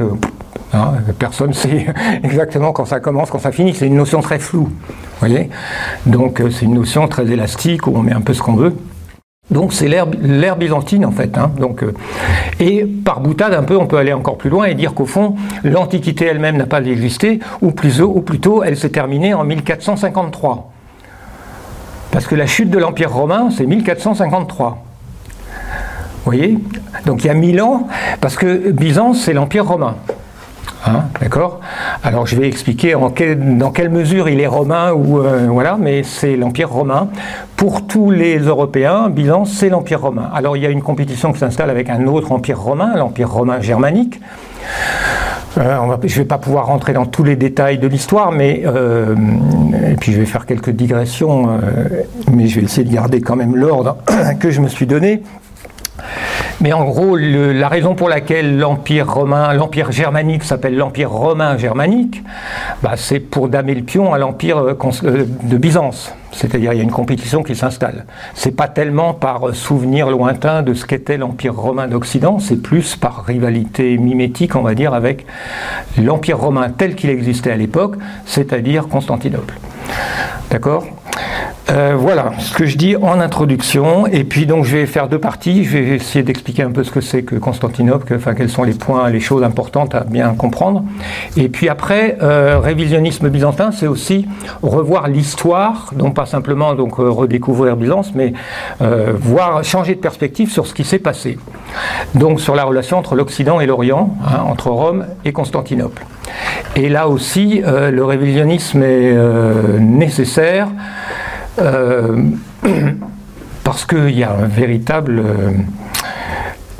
hein, 0.72 0.92
personne 1.18 1.48
ne 1.48 1.52
sait 1.54 1.86
exactement 2.22 2.72
quand 2.72 2.86
ça 2.86 3.00
commence, 3.00 3.30
quand 3.30 3.38
ça 3.38 3.52
finit. 3.52 3.74
C'est 3.74 3.86
une 3.86 3.96
notion 3.96 4.22
très 4.22 4.38
floue. 4.38 4.70
voyez? 5.20 5.50
Donc 6.06 6.40
euh, 6.40 6.50
c'est 6.50 6.64
une 6.64 6.74
notion 6.74 7.08
très 7.08 7.30
élastique 7.30 7.86
où 7.86 7.92
on 7.94 8.02
met 8.02 8.12
un 8.12 8.22
peu 8.22 8.32
ce 8.32 8.40
qu'on 8.40 8.54
veut. 8.56 8.74
Donc 9.50 9.72
c'est 9.72 9.88
l'ère 9.88 10.56
byzantine 10.56 11.06
en 11.06 11.12
fait. 11.12 11.38
Hein. 11.38 11.52
Donc, 11.58 11.82
euh, 11.82 11.94
et 12.58 12.84
par 12.84 13.20
boutade 13.20 13.54
un 13.54 13.62
peu, 13.62 13.76
on 13.76 13.86
peut 13.86 13.96
aller 13.96 14.12
encore 14.12 14.38
plus 14.38 14.50
loin 14.50 14.64
et 14.66 14.74
dire 14.74 14.92
qu'au 14.92 15.06
fond, 15.06 15.36
l'Antiquité 15.62 16.24
elle-même 16.24 16.56
n'a 16.56 16.66
pas 16.66 16.82
existé, 16.82 17.38
ou, 17.62 17.68
ou 17.68 18.20
plutôt 18.20 18.64
elle 18.64 18.76
s'est 18.76 18.90
terminée 18.90 19.34
en 19.34 19.44
1453. 19.44 20.72
Parce 22.10 22.26
que 22.26 22.34
la 22.34 22.46
chute 22.46 22.70
de 22.70 22.78
l'Empire 22.78 23.12
romain, 23.12 23.50
c'est 23.50 23.66
1453. 23.66 24.70
Vous 24.70 24.76
voyez? 26.24 26.58
Donc 27.04 27.22
il 27.22 27.28
y 27.28 27.30
a 27.30 27.34
1000 27.34 27.62
ans, 27.62 27.86
parce 28.20 28.36
que 28.36 28.72
Byzance, 28.72 29.20
c'est 29.20 29.32
l'Empire 29.32 29.66
romain. 29.66 29.94
Hein, 30.86 31.06
d'accord 31.20 31.60
Alors 32.04 32.26
je 32.26 32.36
vais 32.36 32.46
expliquer 32.46 32.94
dans 32.94 33.70
quelle 33.70 33.90
mesure 33.90 34.28
il 34.28 34.40
est 34.40 34.46
romain 34.46 34.92
ou 34.92 35.18
euh, 35.18 35.48
voilà, 35.50 35.76
mais 35.80 36.04
c'est 36.04 36.36
l'empire 36.36 36.70
romain. 36.70 37.08
Pour 37.56 37.86
tous 37.88 38.12
les 38.12 38.38
Européens, 38.38 39.08
Byzance 39.08 39.52
c'est 39.52 39.68
l'empire 39.68 40.02
romain. 40.02 40.30
Alors 40.32 40.56
il 40.56 40.62
y 40.62 40.66
a 40.66 40.70
une 40.70 40.82
compétition 40.82 41.32
qui 41.32 41.40
s'installe 41.40 41.70
avec 41.70 41.90
un 41.90 42.06
autre 42.06 42.30
empire 42.30 42.60
romain, 42.60 42.94
l'empire 42.96 43.30
romain 43.30 43.60
germanique. 43.60 44.20
Euh, 45.58 45.96
je 46.04 46.14
ne 46.14 46.22
vais 46.22 46.28
pas 46.28 46.38
pouvoir 46.38 46.66
rentrer 46.66 46.92
dans 46.92 47.06
tous 47.06 47.24
les 47.24 47.34
détails 47.34 47.78
de 47.78 47.88
l'histoire, 47.88 48.30
mais 48.30 48.62
euh, 48.66 49.16
puis 49.98 50.12
je 50.12 50.20
vais 50.20 50.26
faire 50.26 50.46
quelques 50.46 50.70
digressions, 50.70 51.58
mais 52.30 52.46
je 52.46 52.60
vais 52.60 52.66
essayer 52.66 52.86
de 52.86 52.92
garder 52.92 53.20
quand 53.22 53.36
même 53.36 53.56
l'ordre 53.56 53.96
que 54.38 54.50
je 54.50 54.60
me 54.60 54.68
suis 54.68 54.86
donné. 54.86 55.22
Mais 56.60 56.72
en 56.72 56.84
gros, 56.84 57.16
la 57.16 57.68
raison 57.68 57.94
pour 57.94 58.08
laquelle 58.08 58.58
l'Empire 58.58 59.12
romain, 59.12 59.52
l'Empire 59.52 59.92
germanique 59.92 60.42
s'appelle 60.42 60.76
l'Empire 60.76 61.10
romain 61.10 61.58
germanique, 61.58 62.22
bah, 62.82 62.92
c'est 62.96 63.20
pour 63.20 63.48
damer 63.48 63.74
le 63.74 63.82
pion 63.82 64.14
à 64.14 64.18
l'Empire 64.18 64.58
euh, 64.58 64.78
euh, 65.04 65.24
de 65.42 65.56
Byzance. 65.58 66.14
C'est-à-dire 66.32 66.72
il 66.72 66.76
y 66.76 66.80
a 66.80 66.82
une 66.82 66.90
compétition 66.90 67.42
qui 67.42 67.54
s'installe. 67.54 68.06
C'est 68.34 68.56
pas 68.56 68.68
tellement 68.68 69.12
par 69.12 69.54
souvenir 69.54 70.08
lointain 70.10 70.62
de 70.62 70.72
ce 70.72 70.86
qu'était 70.86 71.18
l'Empire 71.18 71.54
romain 71.54 71.88
d'Occident, 71.88 72.38
c'est 72.38 72.62
plus 72.62 72.96
par 72.96 73.24
rivalité 73.24 73.98
mimétique, 73.98 74.56
on 74.56 74.62
va 74.62 74.74
dire, 74.74 74.94
avec 74.94 75.26
l'Empire 75.98 76.38
romain 76.38 76.70
tel 76.70 76.94
qu'il 76.94 77.10
existait 77.10 77.52
à 77.52 77.56
l'époque, 77.56 77.96
c'est-à-dire 78.24 78.88
Constantinople. 78.88 79.58
D'accord? 80.50 80.86
Euh, 81.68 81.94
voilà 81.98 82.32
ce 82.38 82.54
que 82.54 82.64
je 82.64 82.76
dis 82.76 82.96
en 82.96 83.20
introduction. 83.20 84.06
Et 84.06 84.24
puis 84.24 84.46
donc 84.46 84.64
je 84.64 84.76
vais 84.76 84.86
faire 84.86 85.08
deux 85.08 85.18
parties. 85.18 85.64
Je 85.64 85.78
vais 85.78 85.88
essayer 85.96 86.22
d'expliquer 86.22 86.62
un 86.62 86.70
peu 86.70 86.84
ce 86.84 86.90
que 86.90 87.00
c'est 87.00 87.22
que 87.22 87.36
Constantinople, 87.36 88.14
enfin 88.14 88.34
quels 88.34 88.48
sont 88.48 88.62
les 88.62 88.74
points, 88.74 89.10
les 89.10 89.20
choses 89.20 89.42
importantes 89.42 89.94
à 89.94 90.00
bien 90.00 90.34
comprendre. 90.34 90.84
Et 91.36 91.48
puis 91.48 91.68
après, 91.68 92.18
euh, 92.22 92.58
révisionnisme 92.58 93.28
byzantin, 93.28 93.72
c'est 93.72 93.86
aussi 93.86 94.26
revoir 94.62 95.08
l'histoire, 95.08 95.90
donc 95.94 96.14
pas 96.14 96.26
simplement 96.26 96.74
donc 96.74 96.98
euh, 96.98 97.10
redécouvrir 97.10 97.76
Byzance, 97.76 98.12
mais 98.14 98.32
voir 98.80 99.64
changer 99.64 99.94
de 99.94 100.00
perspective 100.00 100.50
sur 100.50 100.66
ce 100.66 100.74
qui 100.74 100.84
s'est 100.84 100.98
passé. 100.98 101.38
Donc 102.14 102.40
sur 102.40 102.54
la 102.54 102.64
relation 102.64 102.98
entre 102.98 103.14
l'Occident 103.14 103.60
et 103.60 103.66
l'Orient, 103.66 104.16
hein, 104.24 104.42
entre 104.48 104.70
Rome 104.70 105.06
et 105.24 105.32
Constantinople. 105.32 106.04
Et 106.76 106.88
là 106.88 107.08
aussi, 107.08 107.62
le 107.64 108.04
révisionnisme 108.04 108.82
est 108.82 109.14
nécessaire. 109.78 110.68
Euh, 111.58 112.16
parce 113.64 113.84
qu'il 113.86 114.16
y 114.16 114.22
a 114.22 114.32
un 114.32 114.46
véritable 114.46 115.22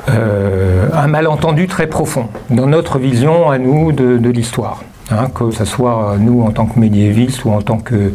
euh, 0.09 0.87
un 0.93 1.07
malentendu 1.07 1.67
très 1.67 1.87
profond 1.87 2.27
dans 2.49 2.67
notre 2.67 2.97
vision 2.97 3.49
à 3.49 3.57
nous 3.57 3.91
de, 3.91 4.29
l'histoire. 4.29 4.83
Hein, 5.09 5.27
que 5.33 5.51
ce 5.51 5.63
soit 5.63 6.15
nous 6.19 6.41
en 6.41 6.51
tant 6.51 6.65
que 6.65 6.79
médiévistes 6.79 7.45
ou 7.45 7.51
en 7.51 7.61
tant 7.61 7.77
que 7.77 8.11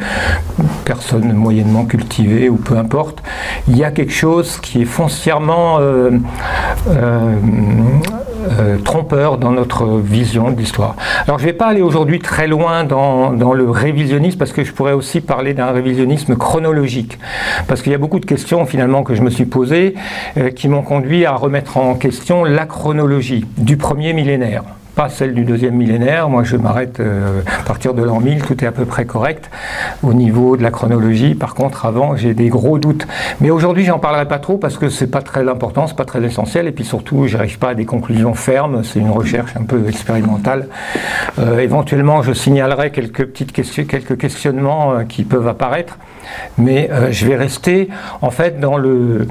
personnes 0.84 1.32
moyennement 1.32 1.84
cultivées 1.84 2.50
ou 2.50 2.56
peu 2.56 2.76
importe, 2.76 3.22
il 3.66 3.78
y 3.78 3.84
a 3.84 3.90
quelque 3.90 4.12
chose 4.12 4.58
qui 4.58 4.82
est 4.82 4.86
foncièrement 4.86 5.78
euh, 5.80 6.10
euh, 6.90 7.34
trompeur 8.84 9.38
dans 9.38 9.52
notre 9.52 9.86
vision 9.98 10.50
de 10.50 10.58
l'histoire. 10.58 10.96
Alors 11.26 11.38
je 11.38 11.44
ne 11.44 11.50
vais 11.50 11.56
pas 11.56 11.66
aller 11.66 11.82
aujourd'hui 11.82 12.18
très 12.18 12.46
loin 12.46 12.84
dans, 12.84 13.30
le 13.30 13.70
révisionnisme 13.70 14.38
parce 14.38 14.52
que 14.52 14.64
je 14.64 14.72
pourrais 14.72 14.92
aussi 14.92 15.20
parler 15.20 15.54
d'un 15.54 15.70
révisionnisme 15.70 16.36
chronologique. 16.36 17.18
Parce 17.68 17.82
qu'il 17.82 17.92
y 17.92 17.94
a 17.94 17.98
beaucoup 17.98 18.20
de 18.20 18.26
questions 18.26 18.66
finalement 18.66 19.02
que 19.02 19.14
je 19.14 19.22
me 19.22 19.30
suis 19.30 19.44
posées 19.44 19.94
euh, 20.36 20.50
qui 20.50 20.68
m'ont 20.68 20.82
conduit 20.82 21.26
à 21.26 21.32
remettre 21.32 21.76
en 21.76 21.94
question 21.94 22.44
la 22.44 22.66
chronologie 22.66 23.44
du 23.58 23.76
premier 23.76 24.12
millénaire 24.12 24.62
pas 24.94 25.08
celle 25.08 25.34
du 25.34 25.44
deuxième 25.44 25.74
millénaire. 25.74 26.28
Moi, 26.28 26.44
je 26.44 26.56
m'arrête 26.56 27.00
euh, 27.00 27.40
à 27.46 27.62
partir 27.62 27.94
de 27.94 28.02
l'an 28.02 28.20
1000, 28.20 28.42
tout 28.42 28.62
est 28.62 28.66
à 28.66 28.72
peu 28.72 28.84
près 28.84 29.06
correct 29.06 29.50
au 30.02 30.12
niveau 30.12 30.56
de 30.56 30.62
la 30.62 30.70
chronologie. 30.70 31.34
Par 31.34 31.54
contre, 31.54 31.86
avant, 31.86 32.16
j'ai 32.16 32.34
des 32.34 32.48
gros 32.48 32.78
doutes. 32.78 33.06
Mais 33.40 33.50
aujourd'hui, 33.50 33.84
j'en 33.84 33.98
parlerai 33.98 34.26
pas 34.28 34.38
trop 34.38 34.58
parce 34.58 34.76
que 34.76 34.88
c'est 34.88 35.06
pas 35.06 35.22
très 35.22 35.48
important, 35.48 35.86
c'est 35.86 35.96
pas 35.96 36.04
très 36.04 36.22
essentiel, 36.22 36.66
et 36.66 36.72
puis 36.72 36.84
surtout, 36.84 37.26
j'arrive 37.26 37.58
pas 37.58 37.70
à 37.70 37.74
des 37.74 37.86
conclusions 37.86 38.34
fermes. 38.34 38.84
C'est 38.84 38.98
une 38.98 39.10
recherche 39.10 39.56
un 39.56 39.64
peu 39.64 39.88
expérimentale. 39.88 40.66
Euh, 41.38 41.58
éventuellement, 41.60 42.22
je 42.22 42.32
signalerai 42.32 42.90
quelques 42.90 43.24
petites 43.24 43.52
questions, 43.52 43.84
quelques 43.84 44.18
questionnements 44.18 44.92
euh, 44.92 45.02
qui 45.04 45.24
peuvent 45.24 45.48
apparaître, 45.48 45.98
mais 46.58 46.90
je 47.10 47.26
vais 47.26 47.36
rester 47.36 47.88
en 48.20 48.30
fait 48.30 48.60
dans 48.60 48.76
le 48.76 49.26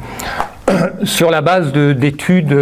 sur 1.03 1.31
la 1.31 1.41
base 1.41 1.71
d'études 1.71 2.53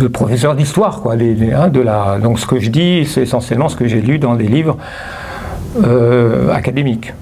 de 0.00 0.08
professeur 0.08 0.56
d'histoire, 0.56 1.00
quoi. 1.02 1.14
Hein, 1.14 1.68
de 1.68 1.80
la, 1.80 2.18
donc 2.18 2.38
ce 2.38 2.46
que 2.46 2.58
je 2.58 2.70
dis, 2.70 3.04
c'est 3.06 3.22
essentiellement 3.22 3.68
ce 3.68 3.76
que 3.76 3.86
j'ai 3.86 4.00
lu 4.00 4.18
dans 4.18 4.34
des 4.34 4.48
livres 4.48 4.76
euh, 5.84 6.52
académiques. 6.52 7.12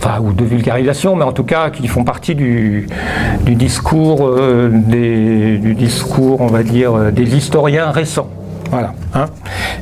Enfin, 0.00 0.20
ou 0.20 0.32
de 0.32 0.44
vulgarisation, 0.44 1.16
mais 1.16 1.24
en 1.24 1.32
tout 1.32 1.42
cas 1.42 1.70
qui 1.70 1.88
font 1.88 2.04
partie 2.04 2.36
du, 2.36 2.86
discours, 3.44 4.28
euh, 4.28 4.70
des, 4.72 5.58
du 5.58 5.74
discours, 5.74 6.40
on 6.40 6.46
va 6.46 6.62
dire, 6.62 6.94
euh, 6.94 7.10
des 7.10 7.34
historiens 7.34 7.90
récents. 7.90 8.30
Voilà. 8.70 8.94
Hein. 9.14 9.26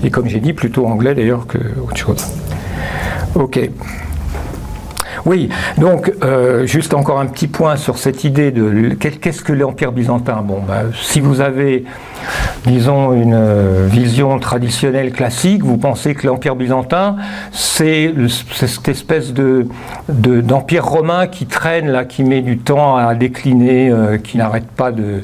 Et 0.02 0.10
comme 0.10 0.26
j'ai 0.26 0.40
dit, 0.40 0.54
plutôt 0.54 0.86
anglais 0.86 1.14
d'ailleurs 1.14 1.46
que 1.46 1.58
autre 1.82 1.96
chose. 1.96 2.24
Ok. 3.34 3.68
Oui, 5.26 5.48
donc 5.76 6.12
euh, 6.22 6.66
juste 6.66 6.94
encore 6.94 7.18
un 7.18 7.26
petit 7.26 7.48
point 7.48 7.74
sur 7.74 7.98
cette 7.98 8.22
idée 8.22 8.52
de 8.52 8.94
qu'est-ce 8.94 9.42
que 9.42 9.52
l'Empire 9.52 9.90
byzantin? 9.90 10.40
Bon, 10.42 10.60
bah, 10.66 10.82
si 11.02 11.18
vous 11.18 11.40
avez, 11.40 11.84
disons, 12.64 13.12
une 13.12 13.34
euh, 13.34 13.88
vision 13.90 14.38
traditionnelle 14.38 15.10
classique, 15.10 15.64
vous 15.64 15.78
pensez 15.78 16.14
que 16.14 16.28
l'Empire 16.28 16.54
byzantin, 16.54 17.16
c'est 17.50 18.14
cette 18.52 18.86
espèce 18.86 19.32
de, 19.32 19.66
d'empire 20.08 20.86
romain 20.86 21.26
qui 21.26 21.46
traîne 21.46 21.88
là, 21.90 22.04
qui 22.04 22.22
met 22.22 22.40
du 22.40 22.58
temps 22.58 22.94
à 22.94 23.16
décliner, 23.16 23.90
euh, 23.90 24.18
qui 24.18 24.38
n'arrête 24.38 24.68
pas 24.68 24.92
de 24.92 25.22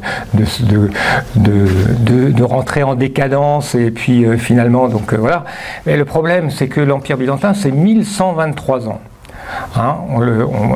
de, 1.37 2.43
rentrer 2.43 2.83
en 2.83 2.97
décadence 2.97 3.77
et 3.77 3.93
puis 3.93 4.27
finalement, 4.37 4.89
donc 4.89 5.15
voilà. 5.15 5.45
Mais 5.87 5.97
le 5.97 6.05
problème, 6.05 6.51
c'est 6.51 6.67
que 6.67 6.81
l'Empire 6.81 7.17
byzantin, 7.19 7.55
c'est 7.55 7.71
1123 7.71 8.89
ans. 8.89 9.01
Hein, 9.77 9.97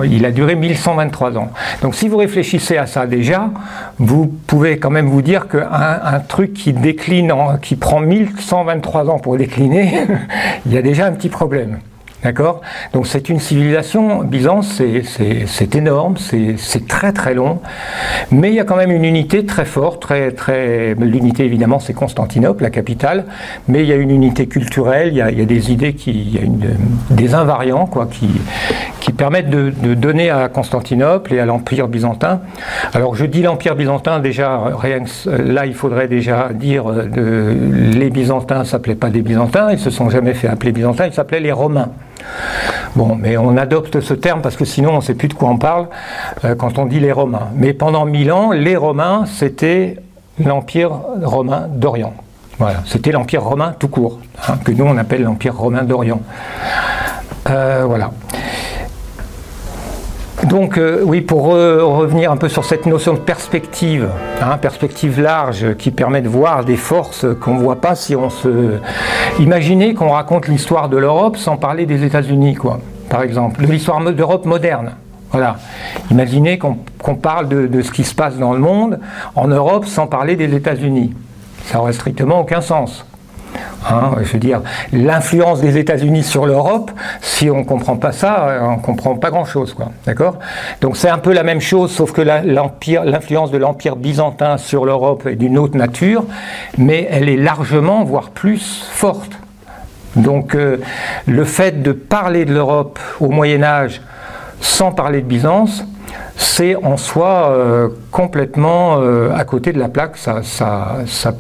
il 0.05 0.25
a 0.25 0.31
duré 0.31 0.55
1123 0.55 1.39
ans. 1.39 1.51
Donc 1.83 1.95
si 1.95 2.09
vous 2.09 2.17
réfléchissez 2.17 2.77
à 2.77 2.87
ça 2.87 3.07
déjà, 3.07 3.51
vous 3.99 4.27
pouvez 4.27 4.79
quand 4.79 4.91
même 4.91 5.09
vous 5.09 5.23
dire 5.23 5.49
qu'un 5.49 5.69
un 6.05 6.21
truc 6.21 6.55
qui 6.55 6.73
décline, 6.73 7.33
qui 7.63 7.77
prend 7.77 8.01
1123 8.01 9.11
ans 9.11 9.19
pour 9.19 9.37
décliner, 9.37 10.07
il 10.67 10.73
y 10.73 10.79
a 10.79 10.83
déjà 10.83 11.07
un 11.07 11.13
petit 11.13 11.29
problème. 11.29 11.79
D'accord 12.27 12.61
Donc 12.93 13.07
c'est 13.07 13.29
une 13.29 13.39
civilisation, 13.39 14.25
Byzance, 14.25 14.83
c'est 15.47 15.75
énorme, 15.77 16.17
c'est 16.19 16.89
très 16.89 17.13
très 17.13 17.35
long, 17.35 17.61
mais 18.33 18.49
il 18.49 18.55
y 18.57 18.59
a 18.59 18.65
quand 18.65 18.75
même 18.75 18.91
une 18.91 19.05
unité 19.05 19.47
très 19.47 19.65
forte, 19.65 20.03
très, 20.03 20.33
très, 20.33 20.97
l'unité 20.97 21.45
évidemment 21.45 21.79
c'est 21.79 21.93
Constantinople, 21.93 22.65
la 22.65 22.71
capitale, 22.71 23.27
mais 23.69 23.85
il 23.85 23.89
y 23.89 23.93
a 23.93 23.95
une 23.95 24.11
unité 24.11 24.49
culturelle, 24.49 25.11
il 25.13 25.19
y 25.19 25.21
a, 25.21 25.31
des 25.31 25.71
idées, 25.71 25.93
qui, 25.93 26.11
il 26.11 26.35
y 26.35 26.39
a 26.39 27.15
des 27.15 27.35
invariants 27.35 27.87
quoi, 27.87 28.09
qui, 28.11 28.27
permettent 29.13 29.49
de, 29.49 29.95
donner 29.95 30.29
à 30.29 30.49
Constantinople 30.49 31.33
et 31.33 31.39
à 31.39 31.47
l'Empire 31.47 31.87
byzantin. 31.87 32.41
Alors 32.93 33.15
je 33.15 33.25
dis 33.25 33.41
l'Empire 33.41 33.77
byzantin, 33.77 34.19
déjà, 34.19 34.73
rien 34.77 35.05
là 35.27 35.65
il 35.65 35.75
faudrait 35.75 36.09
déjà 36.09 36.49
dire 36.53 36.91
euh, 36.91 37.55
les 37.95 38.11
Byzantins 38.11 38.59
ne 38.59 38.65
s'appelaient 38.65 38.97
pas 38.97 39.11
des 39.11 39.23
Byzantins, 39.23 39.71
ils 39.71 39.79
se 39.79 39.91
sont 39.91 40.11
jamais 40.11 40.35
fait 40.35 40.49
appeler 40.49 40.73
Byzantins, 40.73 41.07
ils 41.07 41.15
s'appelaient 41.15 41.39
les 41.39 41.53
Romains. 41.53 41.89
Bon, 42.95 43.15
mais 43.15 43.37
on 43.37 43.57
adopte 43.57 44.01
ce 44.01 44.15
terme 44.15 44.41
parce 44.41 44.57
que 44.57 44.65
sinon 44.65 44.93
on 44.93 44.97
ne 44.97 45.01
sait 45.01 45.15
plus 45.15 45.29
de 45.29 45.35
quoi 45.35 45.51
on 45.51 45.59
parle 45.59 45.89
euh, 46.45 46.55
quand 46.55 46.79
on 46.79 46.87
dit 46.87 47.01
les 47.01 47.13
Romains. 47.13 47.49
Mais 47.55 47.73
pendant 47.73 48.07
mille 48.07 48.33
ans, 48.33 48.53
les 48.53 48.77
Romains, 48.77 49.25
c'était 49.27 49.97
l'Empire 50.43 50.91
romain 51.23 51.67
d'Orient. 51.69 52.15
Voilà, 52.59 52.83
c'était 52.87 53.13
l'Empire 53.13 53.43
romain 53.43 53.75
tout 53.79 53.89
court, 53.89 54.19
hein, 54.49 54.55
que 54.65 54.73
nous 54.73 54.85
on 54.85 54.97
appelle 54.97 55.23
l'Empire 55.23 55.55
romain 55.55 55.83
d'Orient. 55.83 56.21
Euh, 57.51 57.85
voilà. 57.87 58.13
Donc 60.45 60.77
euh, 60.77 61.01
oui, 61.03 61.23
pour 61.23 61.45
revenir 61.45 62.31
un 62.31 62.37
peu 62.37 62.49
sur 62.49 62.65
cette 62.65 62.85
notion 62.85 63.15
de 63.15 63.19
perspective, 63.19 64.09
hein, 64.43 64.59
perspective 64.59 65.21
large 65.21 65.75
qui 65.77 65.91
permet 65.91 66.21
de 66.21 66.29
voir 66.29 66.65
des 66.65 66.77
forces 66.77 67.27
qu'on 67.41 67.55
ne 67.55 67.61
voit 67.61 67.81
pas 67.81 67.95
si 67.95 68.15
on 68.15 68.29
se... 68.29 68.79
Imaginez 69.39 69.95
qu'on 69.95 70.11
raconte 70.11 70.47
l'histoire 70.47 70.89
de 70.91 70.99
l'Europe 70.99 71.39
sans 71.39 71.57
parler 71.57 71.87
des 71.87 72.05
États-Unis, 72.05 72.55
quoi, 72.55 72.81
par 73.09 73.23
exemple, 73.23 73.67
de 73.67 73.73
l'histoire 73.73 74.01
d'Europe 74.13 74.45
moderne. 74.45 74.93
Voilà. 75.33 75.57
Imaginez 76.11 76.59
qu'on 76.59 77.15
parle 77.15 77.49
de, 77.49 77.67
de, 77.67 77.83
ce 77.83 77.91
qui 77.91 78.05
se 78.05 78.15
passe 78.15 78.37
dans 78.37 78.53
le 78.53 78.59
monde, 78.59 79.01
en 79.35 79.49
Europe, 79.49 79.87
sans 79.87 80.07
parler 80.07 80.37
des 80.37 80.55
États-Unis. 80.55 81.15
Ça 81.65 81.79
n'aurait 81.79 81.93
strictement 81.95 82.41
aucun 82.41 82.61
sens. 82.61 83.05
Hein, 83.89 84.13
je 84.23 84.33
veux 84.33 84.39
dire, 84.39 84.63
l'influence 84.93 85.61
des 85.61 85.79
États-Unis 85.79 86.23
sur 86.23 86.47
l'Europe, 86.47 86.91
si 87.21 87.51
on 87.51 87.59
ne 87.59 87.65
comprend 87.65 87.97
pas 87.97 88.13
ça, 88.13 88.59
on 88.63 88.77
ne 88.77 88.83
comprend 88.83 89.15
pas 89.15 89.31
grand-chose. 89.31 89.77
D'accord? 90.05 90.39
Donc 90.81 90.97
c'est 90.97 91.09
un 91.09 91.19
peu 91.19 91.33
la 91.33 91.43
même 91.43 91.61
chose, 91.61 91.93
sauf 91.93 92.13
que 92.13 92.23
l'influence 92.23 93.51
de 93.51 93.59
l'Empire 93.59 93.97
byzantin 93.97 94.59
sur 94.59 94.85
l'Europe 94.85 95.27
est 95.27 95.37
d'une 95.37 95.59
autre 95.59 95.77
nature, 95.77 96.25
mais 96.79 97.07
elle 97.11 97.29
est 97.29 97.37
largement, 97.37 98.05
voire 98.05 98.31
plus 98.31 98.87
forte. 98.91 99.33
Donc 100.17 100.55
euh, 100.55 100.79
le 101.27 101.45
fait 101.45 101.83
de 101.83 101.93
parler 101.93 102.45
de 102.45 102.55
l'Europe 102.55 102.99
au 103.21 103.29
Moyen 103.29 103.63
Âge 103.63 104.01
sans 104.61 104.93
parler 104.93 105.21
de 105.21 105.27
Byzance, 105.27 105.85
c'est 106.37 106.75
en 106.77 106.97
soi 106.97 107.51
euh, 107.51 107.89
complètement 108.11 108.99
euh, 109.01 109.35
à 109.35 109.45
côté 109.45 109.73
de 109.73 109.79
la 109.79 109.89
plaque. 109.89 110.17
Ça, 110.17 110.41
ça, 110.43 110.99
ça 111.07 111.35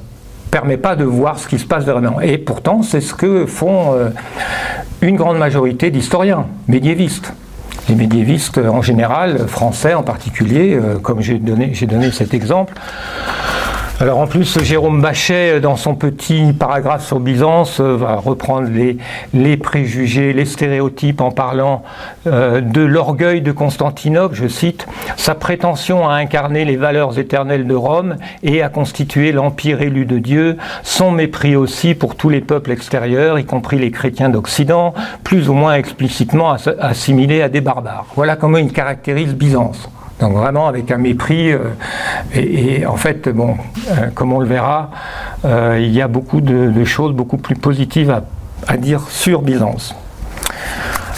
permet 0.50 0.76
pas 0.76 0.96
de 0.96 1.04
voir 1.04 1.38
ce 1.38 1.48
qui 1.48 1.58
se 1.58 1.66
passe 1.66 1.84
vraiment. 1.84 2.20
Et 2.20 2.38
pourtant, 2.38 2.82
c'est 2.82 3.00
ce 3.00 3.14
que 3.14 3.46
font 3.46 3.94
euh, 3.94 4.10
une 5.02 5.16
grande 5.16 5.38
majorité 5.38 5.90
d'historiens 5.90 6.46
médiévistes. 6.68 7.32
Les 7.88 7.94
médiévistes 7.94 8.58
en 8.58 8.82
général, 8.82 9.46
français 9.46 9.94
en 9.94 10.02
particulier, 10.02 10.74
euh, 10.74 10.98
comme 10.98 11.20
j'ai 11.20 11.38
donné, 11.38 11.72
donné 11.82 12.10
cet 12.10 12.34
exemple, 12.34 12.74
alors 13.98 14.18
en 14.18 14.26
plus, 14.26 14.62
Jérôme 14.62 15.00
Bachet, 15.00 15.58
dans 15.58 15.76
son 15.76 15.94
petit 15.94 16.52
paragraphe 16.52 17.06
sur 17.06 17.18
Byzance, 17.18 17.80
euh, 17.80 17.96
va 17.96 18.16
reprendre 18.16 18.68
les, 19.32 19.56
préjugés, 19.56 20.34
les 20.34 20.44
stéréotypes 20.44 21.22
en 21.22 21.30
parlant 21.30 21.82
euh, 22.26 22.60
de 22.60 22.82
l'orgueil 22.82 23.40
de 23.40 23.52
Constantinople, 23.52 24.34
je 24.34 24.48
cite, 24.48 24.86
sa 25.16 25.34
prétention 25.34 26.06
à 26.06 26.16
incarner 26.16 26.66
les 26.66 26.76
valeurs 26.76 27.18
éternelles 27.18 27.66
de 27.66 27.74
Rome 27.74 28.16
et 28.42 28.60
à 28.60 28.68
constituer 28.68 29.32
l'empire 29.32 29.80
élu 29.80 30.04
de 30.04 30.18
Dieu, 30.18 30.58
son 30.82 31.10
mépris 31.10 31.56
aussi 31.56 31.94
pour 31.94 32.16
tous 32.16 32.28
les 32.28 32.42
peuples 32.42 32.72
extérieurs, 32.72 33.38
y 33.38 33.46
compris 33.46 33.78
les 33.78 33.90
chrétiens 33.90 34.28
d'Occident, 34.28 34.92
plus 35.24 35.48
ou 35.48 35.54
moins 35.54 35.74
explicitement 35.74 36.54
assimilés 36.80 37.40
à 37.40 37.48
des 37.48 37.62
barbares. 37.62 38.04
Voilà 38.14 38.36
comment 38.36 38.58
il 38.58 38.72
caractérise 38.72 39.32
Byzance. 39.32 39.88
Donc 40.20 40.32
vraiment 40.32 40.66
avec 40.66 40.90
un 40.90 40.98
mépris. 40.98 41.52
Euh, 41.52 41.70
et, 42.34 42.86
en 42.86 42.96
fait, 42.96 43.28
bon, 43.28 43.56
euh, 43.90 44.08
comme 44.14 44.32
on 44.32 44.40
le 44.40 44.46
verra, 44.46 44.90
euh, 45.44 45.78
il 45.80 45.92
y 45.92 46.00
a 46.00 46.08
beaucoup 46.08 46.40
de, 46.40 46.84
choses 46.84 47.12
beaucoup 47.12 47.36
plus 47.36 47.56
positives 47.56 48.10
à, 48.10 48.24
à, 48.66 48.76
dire 48.76 49.02
sur 49.10 49.42
Byzance. 49.42 49.94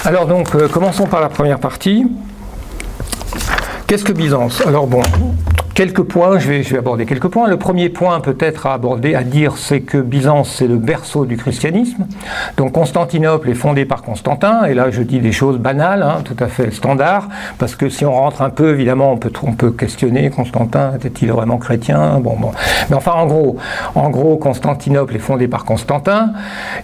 Alors 0.05 0.27
donc, 0.27 0.51
commençons 0.71 1.07
par 1.07 1.21
la 1.21 1.29
première 1.29 1.59
partie. 1.59 2.07
Qu'est-ce 3.87 4.05
que 4.05 4.13
Byzance? 4.13 4.63
Alors 4.67 4.87
bon, 4.87 5.03
quelques 5.79 6.03
points, 6.03 6.41
je 6.41 6.49
vais, 6.51 6.77
aborder 6.77 7.07
quelques 7.07 7.29
points. 7.29 7.47
Le 7.47 7.57
premier 7.57 7.89
point 7.89 8.19
peut-être 8.19 8.67
à 8.67 8.75
aborder, 8.75 9.15
à 9.15 9.23
dire, 9.23 9.57
c'est 9.57 9.81
que 9.81 9.99
Byzance, 9.99 10.53
c'est 10.59 10.67
le 10.67 10.75
berceau 10.75 11.25
du 11.25 11.37
christianisme. 11.37 12.09
Donc 12.57 12.73
Constantinople 12.73 13.49
est 13.49 13.55
fondé 13.55 13.85
par 13.85 14.03
Constantin, 14.03 14.65
et 14.65 14.75
là 14.75 14.91
je 14.91 15.03
dis 15.03 15.21
des 15.21 15.31
choses 15.31 15.59
banales, 15.59 16.03
hein, 16.03 16.23
tout 16.25 16.35
à 16.41 16.49
fait 16.49 16.73
standard, 16.73 17.29
parce 17.59 17.77
que 17.77 17.89
si 17.91 18.05
on 18.05 18.13
rentre 18.13 18.43
un 18.43 18.51
peu, 18.51 18.73
évidemment, 18.73 19.13
on 19.13 19.19
peut, 19.19 19.31
on 19.45 19.53
peut 19.53 19.71
questionner 19.71 20.31
Constantin, 20.31 20.95
était-il 20.97 21.31
vraiment 21.31 21.59
chrétien 21.59 22.19
Bon, 22.19 22.35
bon. 22.37 22.51
Mais 22.91 22.97
enfin, 22.97 23.13
en 23.13 23.27
gros, 23.27 23.57
en 23.95 24.11
gros, 24.11 24.37
Constantinople 24.37 25.15
est 25.15 25.21
fondé 25.21 25.47
par 25.47 25.65
Constantin, 25.65 26.33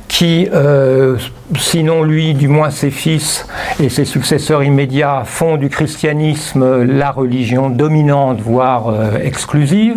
qui, 0.06 0.48
euh, 0.54 1.16
sinon 1.58 2.04
lui, 2.04 2.34
du 2.34 2.46
moins 2.46 2.70
ses 2.70 2.92
fils 2.92 3.44
et 3.80 3.88
ses 3.88 4.04
successeurs 4.04 4.62
immédiats, 4.62 5.22
font 5.24 5.56
du 5.56 5.68
christianisme 5.68 6.84
la 6.84 7.10
religion 7.10 7.70
dominante, 7.70 8.40
voire 8.40 8.83
euh, 8.90 9.18
exclusive. 9.22 9.96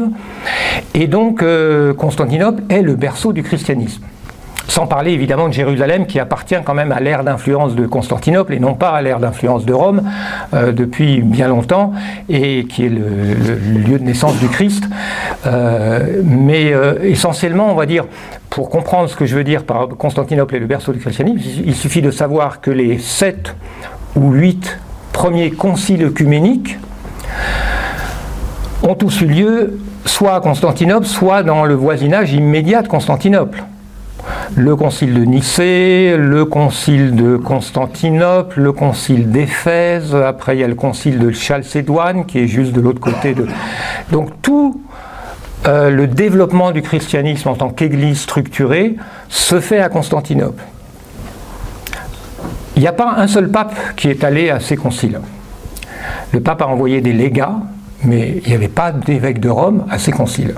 Et 0.94 1.08
donc, 1.08 1.42
euh, 1.42 1.94
Constantinople 1.94 2.64
est 2.70 2.82
le 2.82 2.96
berceau 2.96 3.34
du 3.34 3.44
christianisme. 3.44 4.04
Sans 4.68 4.86
parler 4.86 5.12
évidemment 5.12 5.48
de 5.48 5.54
Jérusalem 5.54 6.06
qui 6.08 6.20
appartient 6.20 6.58
quand 6.66 6.74
même 6.74 6.92
à 6.92 7.00
l'ère 7.00 7.24
d'influence 7.24 7.74
de 7.74 7.88
Constantinople 7.88 8.54
et 8.54 8.60
non 8.60 8.74
pas 8.74 8.90
à 8.90 9.02
l'ère 9.02 9.20
d'influence 9.20 9.66
de 9.66 9.72
Rome 9.72 10.04
euh, 10.54 10.74
depuis 10.74 11.22
bien 11.22 11.48
longtemps 11.48 11.94
et 12.28 12.66
qui 12.66 12.86
est 12.86 12.90
le, 12.90 13.80
lieu 13.80 13.98
de 13.98 14.04
naissance 14.04 14.38
du 14.40 14.50
Christ. 14.50 14.84
Mais 16.24 16.74
essentiellement, 17.04 17.72
on 17.72 17.76
va 17.76 17.86
dire, 17.86 18.06
pour 18.50 18.70
comprendre 18.70 19.10
ce 19.10 19.16
que 19.16 19.26
je 19.26 19.36
veux 19.36 19.46
dire 19.46 19.64
par 19.64 19.88
Constantinople 19.88 20.56
et 20.56 20.60
le 20.60 20.68
berceau 20.68 20.92
du 20.92 21.00
christianisme, 21.00 21.40
il 21.66 21.76
suffit 21.76 22.02
de 22.02 22.12
savoir 22.12 22.60
que 22.60 22.70
les 22.70 23.00
sept 23.00 23.56
ou 24.18 24.32
huit 24.32 24.78
premiers 25.14 25.50
conciles 25.50 26.04
œcuméniques 26.04 26.78
ont 28.84 28.96
tous 28.96 29.22
eu 29.22 29.26
lieu 29.26 29.80
soit 30.06 30.36
à 30.36 30.40
Constantinople, 30.40 31.06
soit 31.06 31.44
dans 31.44 31.66
le 31.66 31.74
voisinage 31.74 32.34
immédiat 32.34 32.82
de 32.82 32.88
Constantinople. 32.88 33.64
Le 34.56 34.76
concile 34.76 35.14
de 35.14 35.24
Nicée, 35.24 36.16
le 36.18 36.46
concile 36.46 37.16
de 37.16 37.38
Constantinople, 37.38 38.62
le 38.62 38.72
concile 38.72 39.32
d'Éphèse, 39.32 40.16
après 40.16 40.56
il 40.56 40.60
y 40.60 40.64
a 40.64 40.68
le 40.68 40.76
concile 40.76 41.20
de 41.20 41.32
Chalcédoine 41.32 42.26
qui 42.26 42.40
est 42.40 42.48
juste 42.48 42.74
de 42.74 42.82
l'autre 42.82 43.00
côté 43.00 43.34
de... 43.34 43.48
Donc 44.12 44.30
tout 44.42 44.82
euh, 45.68 45.90
le 45.90 46.08
développement 46.08 46.72
du 46.72 46.82
christianisme 46.82 47.50
en 47.50 47.56
tant 47.56 47.70
qu'église 47.70 48.22
structurée 48.22 48.96
se 49.28 49.60
fait 49.60 49.80
à 49.80 49.90
Constantinople. 49.90 50.64
Il 52.76 52.82
n'y 52.82 52.88
a 52.88 52.94
pas 52.94 53.16
un 53.18 53.28
seul 53.28 53.50
pape 53.50 53.76
qui 53.96 54.08
est 54.10 54.24
allé 54.24 54.50
à 54.50 54.60
ces 54.60 54.78
conciles. 54.78 55.20
Le 56.32 56.40
pape 56.42 56.62
a 56.62 56.68
envoyé 56.68 57.02
des 57.02 57.14
légats, 57.14 57.56
mais 58.04 58.42
il 58.44 58.50
n'y 58.50 58.56
avait 58.56 58.68
pas 58.68 58.92
d'évêque 58.92 59.40
de 59.40 59.50
Rome 59.50 59.86
à 59.90 59.98
ces 59.98 60.12
conciles. 60.12 60.56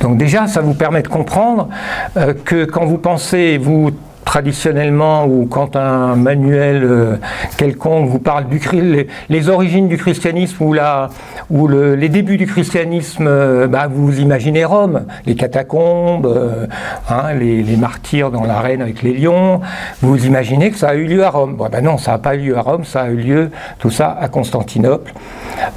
Donc 0.00 0.18
déjà, 0.18 0.46
ça 0.46 0.60
vous 0.60 0.74
permet 0.74 1.02
de 1.02 1.08
comprendre 1.08 1.68
euh, 2.16 2.34
que 2.34 2.64
quand 2.64 2.84
vous 2.84 2.98
pensez, 2.98 3.58
vous 3.58 3.90
traditionnellement 4.24 5.26
ou 5.26 5.46
quand 5.46 5.76
un 5.76 6.16
manuel 6.16 6.82
euh, 6.82 7.16
quelconque 7.56 8.08
vous 8.08 8.18
parle 8.18 8.48
du 8.48 8.60
les, 8.72 9.06
les, 9.28 9.48
origines 9.48 9.88
du 9.88 9.96
christianisme 9.96 10.64
ou, 11.50 11.68
les 11.68 12.08
débuts 12.08 12.36
du 12.36 12.46
christianisme, 12.46 13.26
euh, 13.28 13.66
bah, 13.66 13.86
vous 13.90 14.20
imaginez 14.20 14.64
Rome, 14.64 15.04
les 15.26 15.34
catacombes, 15.34 16.26
euh, 16.26 16.66
hein, 17.08 17.34
les, 17.34 17.76
martyrs 17.76 18.30
dans 18.30 18.44
l'arène 18.44 18.80
avec 18.80 19.02
les 19.02 19.12
lions, 19.12 19.60
vous 20.00 20.26
imaginez 20.26 20.70
que 20.70 20.78
ça 20.78 20.90
a 20.90 20.94
eu 20.94 21.04
lieu 21.04 21.24
à 21.24 21.30
Rome. 21.30 21.56
Bon, 21.56 21.68
ben 21.70 21.82
non, 21.82 21.98
ça 21.98 22.12
n'a 22.12 22.18
pas 22.18 22.34
eu 22.34 22.40
lieu 22.40 22.56
à 22.56 22.62
Rome, 22.62 22.84
ça 22.84 23.02
a 23.02 23.08
eu 23.10 23.16
lieu 23.16 23.50
tout 23.78 23.90
ça 23.90 24.16
à 24.18 24.28
Constantinople. 24.28 25.12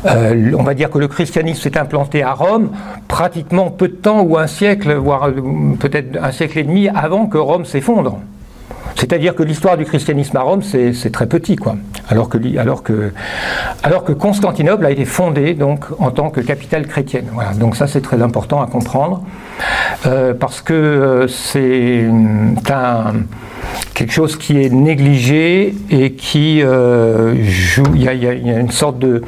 on 0.05 0.63
va 0.63 0.73
dire 0.73 0.89
que 0.89 0.99
le 0.99 1.07
christianisme 1.07 1.61
s'est 1.61 1.77
implanté 1.77 2.23
à 2.23 2.33
Rome 2.33 2.69
pratiquement 3.07 3.69
peu 3.71 3.87
de 3.87 3.93
temps 3.93 4.21
ou 4.21 4.37
un 4.37 4.47
siècle, 4.47 4.93
voire 4.93 5.29
peut-être 5.79 6.17
un 6.21 6.31
siècle 6.31 6.59
et 6.59 6.63
demi 6.63 6.87
avant 6.87 7.25
que 7.25 7.37
Rome 7.37 7.65
s'effondre. 7.65 8.19
C'est-à-dire 8.97 9.35
que 9.35 9.43
l'histoire 9.43 9.77
du 9.77 9.85
christianisme 9.85 10.35
à 10.37 10.41
Rome, 10.41 10.63
c'est 10.63 11.11
très 11.11 11.27
petit, 11.27 11.55
quoi. 11.55 11.75
Alors 12.09 12.29
que, 12.29 14.11
Constantinople 14.13 14.85
a 14.85 14.91
été 14.91 15.05
fondée 15.05 15.55
en 15.99 16.09
tant 16.09 16.31
que 16.31 16.41
capitale 16.41 16.87
chrétienne. 16.87 17.27
Voilà. 17.31 17.53
Donc 17.53 17.75
ça, 17.75 17.85
c'est 17.85 18.01
très 18.01 18.21
important 18.23 18.59
à 18.59 18.65
comprendre, 18.65 19.23
euh, 20.05 20.33
parce 20.33 20.61
que 20.61 20.73
euh, 20.73 21.27
c'est 21.27 22.05
un 22.69 23.13
quelque 23.93 24.13
chose 24.13 24.37
qui 24.37 24.61
est 24.61 24.69
négligé 24.69 25.73
et 25.89 26.13
qui 26.13 26.61
euh, 26.61 27.33
joue. 27.43 27.83
Il 27.95 28.03
y, 28.03 28.07
a, 28.07 28.33
une 28.33 28.69
sorte 28.69 28.99
de, 28.99 29.23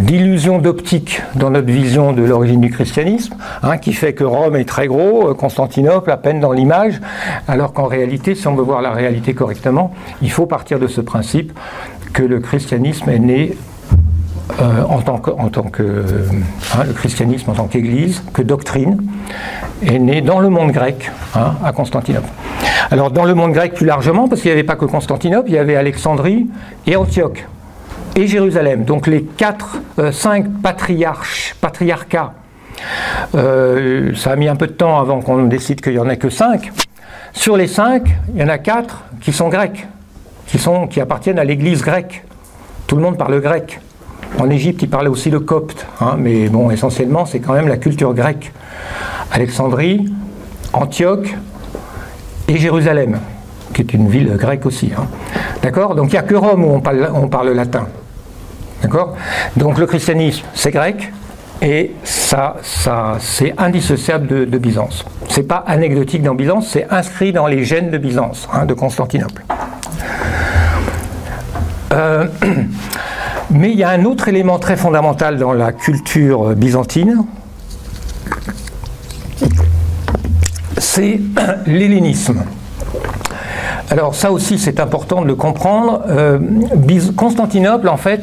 d'illusion 0.00 0.58
d'optique 0.58 1.22
dans 1.36 1.50
notre 1.50 1.68
vision 1.68 2.12
de 2.12 2.22
l'origine 2.22 2.60
du 2.60 2.70
christianisme, 2.70 3.36
hein, 3.62 3.78
qui 3.78 3.92
fait 3.92 4.14
que 4.14 4.24
Rome 4.24 4.56
est 4.56 4.64
très 4.64 4.88
gros, 4.88 5.32
Constantinople 5.34 6.10
à 6.10 6.16
peine 6.16 6.40
dans 6.40 6.52
l'image, 6.52 7.00
alors 7.46 7.72
qu'en 7.72 7.86
réalité, 7.86 8.34
si 8.34 8.48
on 8.48 8.56
veut 8.56 8.64
voir 8.64 8.82
la 8.82 8.90
réalité 8.90 9.32
correctement, 9.32 9.94
il 10.20 10.32
faut 10.32 10.46
partir 10.46 10.80
de 10.80 10.88
ce 10.88 11.00
principe 11.00 11.52
que 12.12 12.24
le 12.24 12.40
christianisme 12.40 13.08
est 13.10 13.20
né 13.20 13.56
euh, 14.60 14.82
en 14.88 15.00
tant 15.00 15.18
que, 15.18 15.30
que 15.70 16.04
hein, 16.74 16.84
le 16.86 16.92
christianisme 16.92 17.50
en 17.50 17.54
tant 17.54 17.66
qu'église, 17.66 18.22
que 18.32 18.42
doctrine, 18.42 19.00
est 19.82 19.98
né 19.98 20.20
dans 20.20 20.40
le 20.40 20.48
monde 20.48 20.72
grec, 20.72 21.10
hein, 21.34 21.54
à 21.64 21.72
Constantinople. 21.72 22.28
Alors 22.90 23.10
dans 23.10 23.24
le 23.24 23.34
monde 23.34 23.52
grec 23.52 23.74
plus 23.74 23.86
largement, 23.86 24.28
parce 24.28 24.40
qu'il 24.40 24.50
n'y 24.50 24.54
avait 24.54 24.64
pas 24.64 24.76
que 24.76 24.86
Constantinople, 24.86 25.50
il 25.50 25.54
y 25.54 25.58
avait 25.58 25.76
Alexandrie 25.76 26.46
et 26.86 26.96
Antioche 26.96 27.44
et 28.16 28.26
Jérusalem. 28.26 28.84
Donc 28.84 29.06
les 29.06 29.22
quatre, 29.22 29.78
euh, 29.98 30.12
cinq 30.12 30.46
patriarches, 30.62 31.54
patriarcats. 31.60 32.32
Euh, 33.34 34.14
ça 34.14 34.32
a 34.32 34.36
mis 34.36 34.48
un 34.48 34.56
peu 34.56 34.66
de 34.66 34.72
temps 34.72 34.98
avant 34.98 35.20
qu'on 35.20 35.44
décide 35.44 35.80
qu'il 35.80 35.92
n'y 35.92 35.98
en 35.98 36.08
ait 36.08 36.16
que 36.16 36.30
cinq. 36.30 36.72
Sur 37.32 37.56
les 37.56 37.66
cinq, 37.66 38.08
il 38.34 38.40
y 38.40 38.44
en 38.44 38.48
a 38.48 38.58
quatre 38.58 39.04
qui 39.20 39.32
sont 39.32 39.48
grecs, 39.48 39.86
qui, 40.46 40.58
sont, 40.58 40.86
qui 40.86 41.00
appartiennent 41.00 41.38
à 41.38 41.44
l'église 41.44 41.82
grecque. 41.82 42.24
Tout 42.86 42.96
le 42.96 43.02
monde 43.02 43.18
parle 43.18 43.40
grec. 43.40 43.80
En 44.38 44.50
Égypte, 44.50 44.82
ils 44.82 44.90
parlaient 44.90 45.08
aussi 45.08 45.30
le 45.30 45.40
copte, 45.40 45.86
hein, 46.00 46.16
mais 46.18 46.48
bon, 46.48 46.70
essentiellement, 46.70 47.24
c'est 47.24 47.40
quand 47.40 47.54
même 47.54 47.68
la 47.68 47.76
culture 47.76 48.12
grecque. 48.14 48.52
Alexandrie, 49.32 50.12
Antioche 50.72 51.34
et 52.46 52.56
Jérusalem, 52.56 53.20
qui 53.72 53.82
est 53.82 53.92
une 53.94 54.08
ville 54.08 54.36
grecque 54.36 54.66
aussi. 54.66 54.92
Hein. 54.96 55.06
D'accord? 55.62 55.94
Donc 55.94 56.08
il 56.08 56.12
n'y 56.12 56.18
a 56.18 56.22
que 56.22 56.34
Rome 56.34 56.64
où 56.64 56.70
on 56.70 56.80
parle, 56.80 57.10
on 57.14 57.54
latin. 57.54 57.86
D'accord? 58.82 59.16
Donc 59.56 59.78
le 59.78 59.86
christianisme, 59.86 60.44
c'est 60.54 60.70
grec, 60.70 61.12
et 61.60 61.92
ça, 62.04 62.56
ça 62.62 63.16
c'est 63.18 63.54
indissociable 63.58 64.26
de, 64.26 64.44
de 64.44 64.58
Byzance. 64.58 65.04
C'est 65.28 65.42
pas 65.42 65.64
anecdotique 65.66 66.22
dans 66.22 66.34
Byzance, 66.34 66.68
c'est 66.68 66.86
inscrit 66.90 67.32
dans 67.32 67.46
les 67.46 67.64
gènes 67.64 67.90
de 67.90 67.98
Byzance, 67.98 68.48
hein, 68.52 68.66
de 68.66 68.74
Constantinople. 68.74 69.44
Euh, 71.92 72.26
mais 73.50 73.70
il 73.70 73.78
y 73.78 73.84
a 73.84 73.90
un 73.90 74.04
autre 74.04 74.28
élément 74.28 74.58
très 74.58 74.76
fondamental 74.76 75.38
dans 75.38 75.52
la 75.52 75.72
culture 75.72 76.54
byzantine, 76.54 77.24
c'est 80.78 81.20
l'hellénisme. 81.66 82.44
Alors 83.90 84.14
ça 84.14 84.32
aussi 84.32 84.58
c'est 84.58 84.80
important 84.80 85.22
de 85.22 85.26
le 85.26 85.34
comprendre. 85.34 86.02
Euh, 86.08 86.38
Constantinople 87.16 87.88
en 87.88 87.96
fait, 87.96 88.22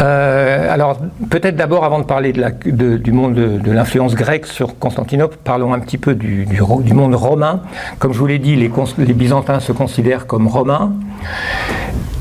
euh, 0.00 0.72
alors 0.72 0.96
peut-être 1.28 1.56
d'abord 1.56 1.84
avant 1.84 1.98
de 1.98 2.04
parler 2.04 2.32
du 2.32 3.12
monde 3.12 3.34
de, 3.34 3.70
l'influence 3.70 4.14
grecque 4.14 4.46
sur 4.46 4.78
Constantinople, 4.78 5.36
parlons 5.44 5.74
un 5.74 5.80
petit 5.80 5.98
peu 5.98 6.14
du, 6.14 6.46
monde 6.94 7.14
romain. 7.14 7.60
Comme 7.98 8.14
je 8.14 8.18
vous 8.18 8.26
l'ai 8.26 8.38
dit, 8.38 8.56
les, 8.56 8.68
Byzantins 9.12 9.60
se 9.60 9.72
considèrent 9.72 10.26
comme 10.26 10.46
romains. 10.46 10.92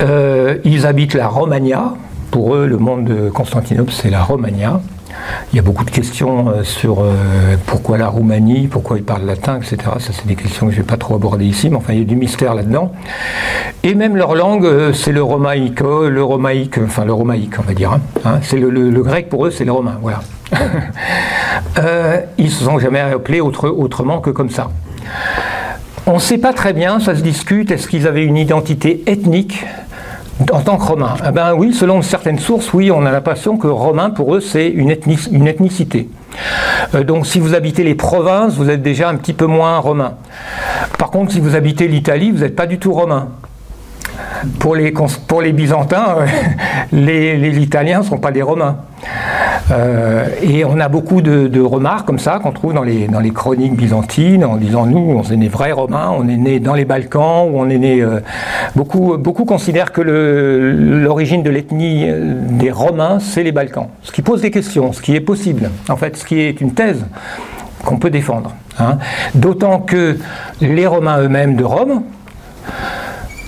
Euh, 0.01 0.57
ils 0.65 0.85
habitent 0.85 1.13
la 1.13 1.27
Romagna. 1.27 1.93
Pour 2.31 2.55
eux, 2.55 2.67
le 2.67 2.77
monde 2.77 3.05
de 3.05 3.29
Constantinople, 3.29 3.91
c'est 3.91 4.09
la 4.09 4.23
Romagna. 4.23 4.81
Il 5.51 5.55
y 5.55 5.59
a 5.59 5.61
beaucoup 5.61 5.85
de 5.85 5.91
questions 5.91 6.49
euh, 6.49 6.63
sur 6.63 6.99
euh, 6.99 7.55
pourquoi 7.65 7.97
la 7.97 8.07
Roumanie, 8.07 8.67
pourquoi 8.67 8.97
ils 8.97 9.03
parlent 9.03 9.25
latin, 9.25 9.57
etc. 9.57 9.77
Ça, 9.99 10.11
c'est 10.13 10.27
des 10.27 10.35
questions 10.35 10.67
que 10.67 10.71
je 10.71 10.77
ne 10.77 10.83
vais 10.83 10.87
pas 10.87 10.97
trop 10.97 11.15
aborder 11.15 11.45
ici, 11.45 11.69
mais 11.69 11.77
enfin, 11.77 11.93
il 11.93 11.99
y 11.99 12.01
a 12.01 12.05
du 12.05 12.15
mystère 12.15 12.53
là-dedans. 12.53 12.91
Et 13.83 13.95
même 13.95 14.15
leur 14.15 14.35
langue, 14.35 14.65
euh, 14.65 14.93
c'est 14.93 15.11
le 15.11 15.23
romaïque, 15.23 15.79
le 15.79 16.23
romaïque, 16.23 16.77
enfin 16.83 17.05
le 17.05 17.13
romaïque, 17.13 17.53
on 17.59 17.63
va 17.63 17.73
dire. 17.73 17.93
Hein. 17.93 18.01
Hein, 18.25 18.39
c'est 18.41 18.57
le, 18.57 18.69
grec 19.01 19.29
pour 19.29 19.45
eux, 19.45 19.51
c'est 19.51 19.65
le 19.65 19.71
romain, 19.71 19.97
voilà. 20.01 20.19
ils 22.37 22.45
ne 22.45 22.49
se 22.49 22.63
sont 22.63 22.79
jamais 22.79 22.99
appelés 22.99 23.41
autrement 23.41 24.19
que 24.19 24.29
comme 24.29 24.49
ça. 24.49 24.69
On 26.05 26.15
ne 26.15 26.19
sait 26.19 26.37
pas 26.37 26.53
très 26.53 26.73
bien, 26.73 26.99
ça 26.99 27.15
se 27.15 27.21
discute, 27.21 27.71
est-ce 27.71 27.87
qu'ils 27.87 28.07
avaient 28.07 28.23
une 28.23 28.37
identité 28.37 29.03
ethnique? 29.07 29.65
En 30.51 30.61
tant 30.61 30.77
que 30.77 30.83
romain 30.83 31.15
eh 31.27 31.31
ben 31.31 31.53
oui, 31.55 31.73
selon 31.73 32.01
certaines 32.01 32.39
sources, 32.39 32.73
oui, 32.73 32.91
on 32.91 33.05
a 33.05 33.11
l'impression 33.11 33.57
que 33.57 33.67
romain, 33.67 34.09
pour 34.09 34.35
eux, 34.35 34.39
c'est 34.39 34.67
une, 34.67 34.89
ethnicité. 34.91 36.09
Euh, 36.93 37.03
donc 37.03 37.25
si 37.25 37.39
vous 37.39 37.55
habitez 37.55 37.83
les 37.83 37.95
provinces, 37.95 38.53
vous 38.53 38.69
êtes 38.69 38.81
déjà 38.81 39.09
un 39.09 39.15
petit 39.15 39.33
peu 39.33 39.45
moins 39.45 39.77
romain. 39.79 40.13
Par 40.97 41.09
contre, 41.09 41.31
si 41.31 41.39
vous 41.39 41.55
habitez 41.55 41.87
l'Italie, 41.87 42.31
vous 42.31 42.39
n'êtes 42.39 42.55
pas 42.55 42.67
du 42.67 42.77
tout 42.77 42.93
romain. 42.93 43.29
Pour 44.59 44.75
les, 44.75 44.93
pour 45.27 45.41
les 45.41 45.53
Byzantins, 45.53 46.17
les, 46.91 47.37
les 47.37 47.59
Italiens 47.59 47.99
ne 47.99 48.03
sont 48.03 48.17
pas 48.17 48.31
des 48.31 48.41
Romains. 48.41 48.77
Euh, 49.71 50.27
et 50.41 50.63
on 50.63 50.79
a 50.79 50.87
beaucoup 50.87 51.21
de, 51.21 51.61
remarques 51.61 52.07
comme 52.07 52.19
ça 52.19 52.39
qu'on 52.39 52.51
trouve 52.51 52.73
dans 52.73 52.83
les, 52.83 53.07
dans 53.07 53.19
les 53.19 53.31
chroniques 53.31 53.75
byzantines 53.75 54.45
en 54.45 54.55
disant 54.55 54.85
nous, 54.85 54.97
on 54.97 55.23
est 55.23 55.35
né 55.35 55.49
vrais 55.49 55.71
romains, 55.71 56.13
on 56.17 56.27
est 56.29 56.37
né 56.37 56.59
dans 56.59 56.73
les 56.73 56.85
Balkans, 56.85 57.49
ou 57.49 57.59
on 57.59 57.69
est 57.69 57.77
né. 57.77 58.01
Euh, 58.01 58.21
beaucoup, 58.75 59.17
beaucoup 59.17 59.45
considèrent 59.45 59.91
que 59.91 60.01
l'origine 60.01 61.43
de 61.43 61.49
l'ethnie 61.49 62.05
euh, 62.07 62.35
des 62.49 62.71
Romains, 62.71 63.19
c'est 63.19 63.43
les 63.43 63.51
Balkans. 63.51 63.87
Ce 64.03 64.11
qui 64.11 64.21
pose 64.21 64.41
des 64.41 64.51
questions, 64.51 64.93
ce 64.93 65.01
qui 65.01 65.15
est 65.15 65.21
possible, 65.21 65.69
en 65.89 65.97
fait, 65.97 66.15
ce 66.15 66.25
qui 66.25 66.39
est 66.39 66.61
une 66.61 66.73
thèse 66.73 67.05
qu'on 67.83 67.97
peut 67.97 68.09
défendre. 68.09 68.53
Hein. 68.79 68.97
D'autant 69.35 69.79
que 69.79 70.17
les 70.61 70.87
Romains 70.87 71.19
eux-mêmes 71.21 71.55
de 71.55 71.63
Rome, 71.63 72.03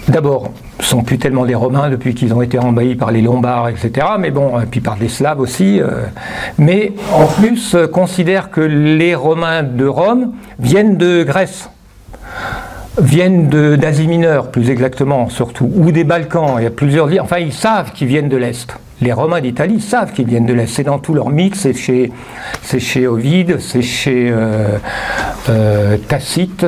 d'abord, 0.09 0.51
sont 0.79 1.03
plus 1.03 1.17
tellement 1.17 1.45
des 1.45 1.55
Romains 1.55 1.89
depuis 1.89 2.15
qu'ils 2.15 2.33
ont 2.33 2.41
été 2.41 2.59
envahis 2.59 2.95
par 2.95 3.11
les 3.11 3.21
Lombards, 3.21 3.69
etc. 3.69 4.07
Mais 4.19 4.31
bon, 4.31 4.59
et 4.59 4.65
puis 4.65 4.81
par 4.81 4.97
des 4.97 5.09
Slaves 5.09 5.39
aussi. 5.39 5.79
Euh, 5.79 6.05
mais 6.57 6.93
en 7.13 7.25
plus, 7.25 7.75
euh, 7.75 7.87
considèrent 7.87 8.49
que 8.49 8.61
les 8.61 9.15
Romains 9.15 9.63
de 9.63 9.85
Rome 9.85 10.33
viennent 10.59 10.97
de 10.97 11.23
Grèce. 11.23 11.69
viennent 13.01 13.49
d'Asie 13.77 14.07
mineure, 14.07 14.51
plus 14.51 14.69
exactement, 14.69 15.29
surtout, 15.29 15.71
ou 15.75 15.91
des 15.91 16.03
Balkans. 16.03 16.55
Il 16.57 16.63
y 16.63 16.67
a 16.67 16.71
plusieurs. 16.71 17.09
Enfin, 17.21 17.37
ils 17.37 17.53
savent 17.53 17.91
qu'ils 17.93 18.07
viennent 18.07 18.29
de 18.29 18.37
l'Est. 18.37 18.73
Les 19.01 19.13
Romains 19.13 19.39
d'Italie 19.39 19.79
savent 19.79 20.11
qu'ils 20.11 20.27
viennent 20.27 20.45
de 20.45 20.53
l'Est. 20.53 20.67
C'est 20.67 20.83
dans 20.83 20.99
tout 20.99 21.13
leur 21.13 21.29
mythe, 21.29 21.55
c'est 21.55 21.73
chez, 21.73 23.07
Ovide, 23.07 23.59
c'est 23.59 23.81
chez 23.81 24.29
euh, 24.29 25.97
Tacite. 26.09 26.65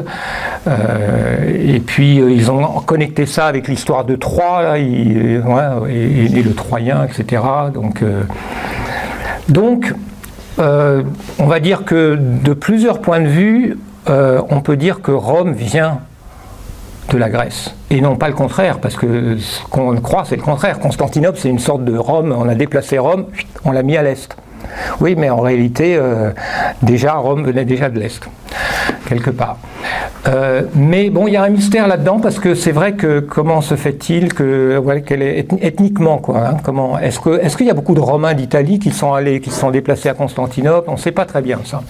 Euh, 0.67 1.76
et 1.76 1.80
puis, 1.80 2.17
ils 2.17 2.52
ont 2.52 2.82
connecté 2.82 3.26
ça 3.26 3.47
avec 3.47 3.67
l'histoire 3.67 4.06
de 4.06 4.15
Troie, 4.15 4.78
et, 4.78 5.04
le 5.04 6.54
Troyen, 6.54 7.06
etc. 7.06 7.41
Donc, 7.74 8.04
on 10.60 11.45
va 11.47 11.60
dire 11.60 11.84
que 11.86 12.17
de 12.19 12.54
plusieurs 12.54 13.00
points 13.00 13.21
de 13.21 13.28
vue, 13.28 13.78
on 14.08 14.62
peut 14.62 14.78
dire 14.78 15.02
que 15.02 15.12
Rome 15.12 15.54
vient 15.54 16.00
de 17.12 17.17
la 17.17 17.30
Grèce. 17.30 17.74
Et 17.89 18.02
non 18.02 18.15
pas 18.15 18.28
le 18.28 18.34
contraire, 18.34 18.80
parce 18.80 18.95
que 18.95 19.38
ce 19.38 19.63
qu'on 19.65 19.95
croit, 19.97 20.24
c'est 20.26 20.36
le 20.38 20.41
contraire. 20.41 20.80
Constantinople, 20.80 21.38
c'est 21.38 21.50
une 21.50 21.60
sorte 21.60 21.84
de 21.84 21.97
Rome, 21.97 22.34
on 22.38 22.47
a 22.47 22.56
déplacé 22.56 22.97
Rome, 22.97 23.26
on 23.65 23.71
l'a 23.71 23.84
mis 23.84 23.97
à 23.97 24.04
l'Est. 24.04 24.36
Oui, 25.00 25.15
mais 25.17 25.30
en 25.30 25.39
réalité, 25.39 25.95
euh, 25.95 26.32
déjà, 26.82 27.15
Rome 27.15 27.43
venait 27.43 27.65
déjà 27.65 27.89
de 27.89 28.00
l'Est, 28.00 28.28
quelque 29.07 29.29
part. 29.29 29.57
Euh, 30.27 30.63
mais 30.75 31.09
bon, 31.09 31.27
il 31.27 31.33
y 31.33 31.37
a 31.37 31.43
un 31.43 31.49
mystère 31.49 31.87
là-dedans 31.87 32.19
parce 32.19 32.39
que 32.39 32.53
c'est 32.53 32.71
vrai 32.71 32.93
que 32.93 33.19
comment 33.19 33.61
se 33.61 33.75
fait-il 33.75 34.33
que 34.33 34.79
qu'elle 35.05 35.23
est 35.23 35.47
ethniquement 35.61 36.19
quoi 36.19 36.47
hein, 36.47 36.57
Comment 36.63 36.99
est-ce 36.99 37.19
que 37.19 37.41
est-ce 37.41 37.57
qu'il 37.57 37.65
y 37.65 37.71
a 37.71 37.73
beaucoup 37.73 37.95
de 37.95 37.99
Romains 37.99 38.33
d'Italie 38.33 38.77
qui 38.77 38.91
sont 38.91 39.13
allés, 39.13 39.41
qui 39.41 39.49
sont 39.49 39.71
déplacés 39.71 40.09
à 40.09 40.13
Constantinople? 40.13 40.89
On 40.89 40.93
ne 40.93 40.99
sait 40.99 41.11
pas 41.11 41.25
très 41.25 41.41
bien 41.41 41.59
ça. 41.65 41.81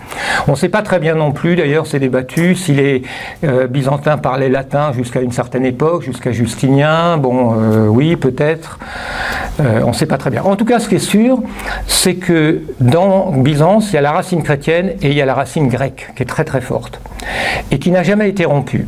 On 0.48 0.52
ne 0.52 0.56
sait 0.56 0.70
pas 0.70 0.82
très 0.82 1.00
bien 1.00 1.16
non 1.16 1.32
plus. 1.32 1.56
D'ailleurs, 1.56 1.88
c'est 1.88 2.00
débattu 2.00 2.56
si 2.56 2.74
les 2.74 3.04
euh, 3.44 3.68
Byzantins 3.68 4.18
parlaient 4.18 4.50
latin 4.50 4.94
jusqu'à 4.94 5.22
une 5.22 5.32
certaine 5.32 5.66
époque, 5.66 6.04
jusqu'à 6.04 6.32
Justinien. 6.32 7.18
Bon, 7.18 7.54
oui, 7.90 8.16
peut-être. 8.16 8.80
on 9.60 9.88
ne 9.88 9.94
sait 9.94 10.06
pas 10.06 10.18
très 10.18 10.30
bien. 10.30 10.44
En 10.44 10.56
tout 10.56 10.66
cas, 10.66 10.80
ce 10.80 10.88
qui 10.88 10.96
est 10.96 11.00
sûr, 11.00 11.40
c'est 11.88 12.16
que 12.16 12.62
dans 12.80 13.32
Byzance, 13.32 13.92
il 13.92 13.96
y 13.96 13.98
a 13.98 14.02
la 14.02 14.12
racine 14.12 14.42
chrétienne 14.44 14.94
et 15.02 15.10
il 15.10 15.14
y 15.14 15.22
a 15.22 15.26
la 15.26 15.34
racine 15.34 15.68
grecque, 15.68 16.12
qui 16.16 16.24
est 16.24 16.26
très 16.26 16.44
très 16.44 16.51
forte, 16.60 17.00
et 17.72 17.80
qui 17.80 17.92
n'a 17.92 18.04
jamais 18.04 18.28
été 18.28 18.44
rompue. 18.44 18.86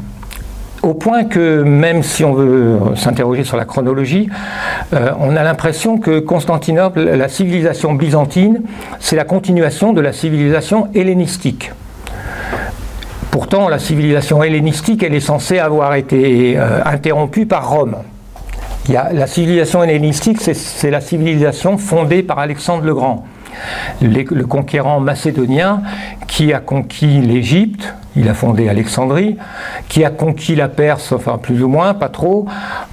Au 0.84 0.94
point 0.94 1.24
que 1.24 1.64
même 1.64 2.04
si 2.04 2.26
on 2.26 2.34
veut 2.34 2.78
s'interroger 2.96 3.46
sur 3.46 3.56
la 3.56 3.64
chronologie, 3.64 4.30
euh, 4.94 5.12
on 5.18 5.38
a 5.38 5.44
l'impression 5.44 5.98
que 5.98 6.20
Constantinople, 6.20 7.02
la 7.02 7.30
civilisation 7.30 7.94
byzantine, 7.94 8.62
c'est 9.00 9.16
la 9.16 9.24
continuation 9.24 9.94
de 9.94 10.02
la 10.02 10.12
civilisation 10.12 10.90
hellénistique. 10.94 11.72
Pourtant, 13.32 13.70
la 13.70 13.80
civilisation 13.80 14.44
hellénistique, 14.44 15.04
elle 15.04 15.16
est 15.16 15.22
censée 15.22 15.58
avoir 15.58 15.96
été 15.96 16.56
euh, 16.58 16.82
interrompue 16.84 17.46
par 17.46 17.70
Rome. 17.70 17.96
Il 18.90 18.92
y 18.92 18.96
la 18.96 19.28
civilisation 19.28 19.82
hellénistique, 19.84 20.42
c'est 20.42 20.92
la 20.92 21.00
civilisation 21.00 21.78
fondée 21.78 22.24
par 22.24 22.40
Alexandre 22.40 22.84
le 22.84 22.94
Grand 22.94 23.26
le 24.02 24.44
conquérant 24.44 25.00
macédonien 25.00 25.82
qui 26.28 26.54
a 26.54 26.60
conquis 26.60 27.22
l'Égypte, 27.22 27.94
il 28.16 28.30
a 28.30 28.34
fondé 28.34 28.70
Alexandrie, 28.70 29.38
qui 29.90 30.06
a 30.06 30.10
conquis 30.10 30.56
la 30.56 30.68
Perse, 30.68 31.12
enfin 31.12 31.38
plus 31.38 31.64
ou 31.64 31.68
moins, 31.68 31.94
pas 31.94 32.10
trop, 32.10 32.48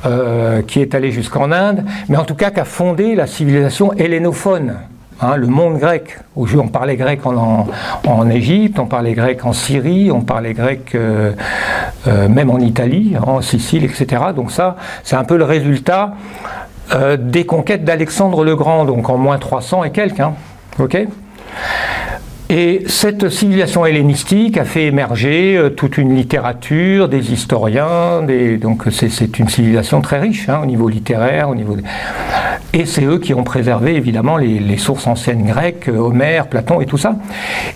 euh, 0.07 0.63
qui 0.63 0.81
est 0.81 0.95
allé 0.95 1.11
jusqu'en 1.11 1.53
Inde, 1.53 1.85
mais 2.09 2.17
en 2.17 2.25
tout 2.25 2.35
cas 2.35 2.51
qui 2.51 2.61
a 2.61 2.65
fondé 2.65 3.15
la 3.15 3.27
civilisation 3.27 3.93
hellénophone. 3.95 4.75
Hein, 5.23 5.37
le 5.37 5.49
monde 5.49 5.79
grec. 5.79 6.19
On 6.35 6.69
parlait 6.69 6.97
grec 6.97 7.21
en, 7.27 8.31
Égypte, 8.31 8.79
on 8.79 8.87
parlait 8.87 9.13
grec 9.13 9.45
en 9.45 9.53
Syrie, 9.53 10.11
on 10.11 10.23
parlait 10.23 10.55
grec 10.55 10.95
euh, 10.95 11.33
euh, 12.09 12.27
même 12.27 12.49
en 12.49 12.59
Italie, 12.59 13.17
en 13.23 13.43
Sicile, 13.43 13.85
etc. 13.85 14.23
Donc 14.35 14.51
ça, 14.51 14.77
c'est 15.03 15.17
un 15.17 15.25
peu 15.25 15.37
le 15.37 15.45
résultat 15.45 16.15
des 17.21 17.47
conquêtes 17.47 17.85
d'Alexandre 17.85 18.43
le 18.43 18.57
Grand, 18.57 18.85
donc 18.85 19.09
en 19.11 19.17
moins 19.17 19.39
300 19.39 19.85
et 19.85 19.93
quelques. 19.93 20.19
Hein. 20.19 20.35
Et 22.49 22.83
cette 22.89 23.29
civilisation 23.29 23.87
hellénistique 23.87 24.59
a 24.59 24.65
fait 24.65 24.87
émerger 24.87 25.57
euh, 25.57 25.71
toute 25.71 25.99
une 25.99 26.17
littérature, 26.17 27.09
des 27.09 27.33
historiens, 27.33 28.23
donc 28.61 28.85
c'est 28.91 29.39
une 29.39 29.49
civilisation 29.49 30.01
très 30.01 30.19
riche 30.19 30.49
hein, 30.49 30.61
au 30.63 30.67
niveau 30.67 30.89
littéraire, 30.89 31.49
au 31.49 31.55
niveau 31.55 31.77
et 32.73 32.87
c'est 32.87 33.05
eux 33.05 33.19
qui 33.19 33.35
ont 33.35 33.43
préservé 33.43 33.97
évidemment 33.97 34.37
les, 34.37 34.77
sources 34.79 35.07
anciennes 35.07 35.45
grecques, 35.45 35.89
euh, 35.89 35.99
Homère, 35.99 36.47
Platon 36.47 36.81
et 36.81 36.87
tout 36.87 36.99
ça. 36.99 37.17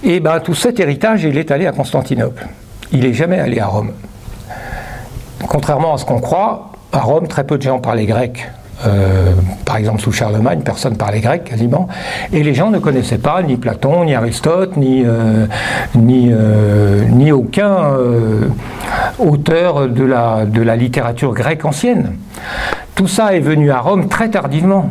Et 0.05 0.21
ben 0.21 0.39
tout 0.41 0.55
cet 0.55 0.79
héritage, 0.79 1.25
il 1.25 1.37
est 1.37 1.51
allé 1.51 1.67
à 1.67 1.73
Constantinople. 1.73 2.47
Il 2.93 3.01
n'est 3.01 3.13
jamais 3.13 3.41
allé 3.41 3.59
à 3.59 3.67
Rome. 3.67 3.93
Contrairement 5.49 5.95
à 5.95 5.99
ce 5.99 6.05
qu'on 6.05 6.21
croit, 6.21 6.73
à 6.93 7.01
Rome, 7.01 7.27
très 7.27 7.45
peu 7.45 7.59
de 7.59 7.63
gens 7.63 7.81
parlaient 7.81 8.07
grec. 8.07 8.49
Euh, 8.87 9.33
par 9.65 9.77
exemple, 9.77 10.01
sous 10.01 10.13
Charlemagne, 10.13 10.61
personne 10.65 10.97
parlait 10.97 11.21
grec 11.21 11.45
quasiment, 11.45 11.89
et 12.33 12.43
les 12.43 12.55
gens 12.55 12.71
ne 12.71 12.79
connaissaient 12.79 13.19
pas 13.19 13.43
ni 13.43 13.57
Platon, 13.57 14.05
ni 14.05 14.15
Aristote, 14.15 14.77
ni, 14.77 15.05
euh, 15.05 15.47
euh, 15.97 17.31
aucun 17.33 17.93
auteur 19.19 19.89
de 19.89 20.05
la 20.05 20.77
littérature 20.77 21.35
grecque 21.35 21.65
ancienne. 21.65 22.17
Tout 22.95 23.09
ça 23.09 23.35
est 23.35 23.41
venu 23.41 23.71
à 23.71 23.81
Rome 23.81 24.09
très 24.09 24.29
tardivement 24.29 24.91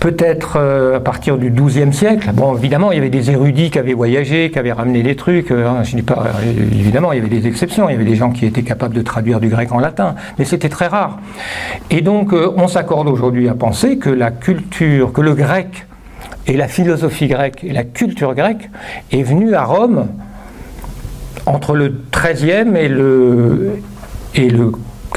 peut-être 0.00 0.56
euh, 0.56 0.96
à 0.96 1.00
partir 1.00 1.38
du 1.38 1.50
XIIe 1.50 1.92
siècle. 1.92 2.30
Bon, 2.32 2.56
évidemment, 2.56 2.92
il 2.92 2.96
y 2.96 2.98
avait 2.98 3.10
des 3.10 3.30
érudits 3.30 3.70
qui 3.70 3.78
avaient 3.78 3.94
voyagé, 3.94 4.50
qui 4.50 4.58
avaient 4.58 4.72
ramené 4.72 5.02
des 5.02 5.16
trucs. 5.16 5.50
Euh, 5.50 5.68
hein, 5.68 5.82
je 5.82 5.96
dis 5.96 6.02
pas, 6.02 6.24
euh, 6.26 6.50
évidemment, 6.72 7.12
il 7.12 7.16
y 7.16 7.18
avait 7.20 7.28
des 7.28 7.46
exceptions. 7.46 7.88
Il 7.88 7.92
y 7.92 7.94
avait 7.94 8.04
des 8.04 8.16
gens 8.16 8.30
qui 8.30 8.46
étaient 8.46 8.62
capables 8.62 8.94
de 8.94 9.02
traduire 9.02 9.40
du 9.40 9.48
grec 9.48 9.72
en 9.72 9.78
latin, 9.78 10.14
mais 10.38 10.44
c'était 10.44 10.68
très 10.68 10.86
rare. 10.86 11.18
Et 11.90 12.00
donc, 12.00 12.32
on 12.32 12.68
s'accorde 12.68 13.08
aujourd'hui 13.08 13.48
à 13.48 13.54
penser 13.54 13.98
que 13.98 14.10
la 14.10 14.30
culture, 14.30 15.12
que 15.12 15.20
le 15.20 15.34
grec 15.34 15.86
et 16.46 16.56
la 16.56 16.68
philosophie 16.68 17.28
grecque 17.28 17.64
et 17.64 17.72
la 17.72 17.84
culture 17.84 18.34
grecque 18.34 18.70
est 19.12 19.22
venue 19.22 19.54
à 19.54 19.64
Rome 19.64 20.08
entre 21.46 21.74
le 21.74 21.94
XIIIe 22.12 22.76
et 22.76 22.88
le, 22.88 23.80
et 24.34 24.50
le 24.50 24.72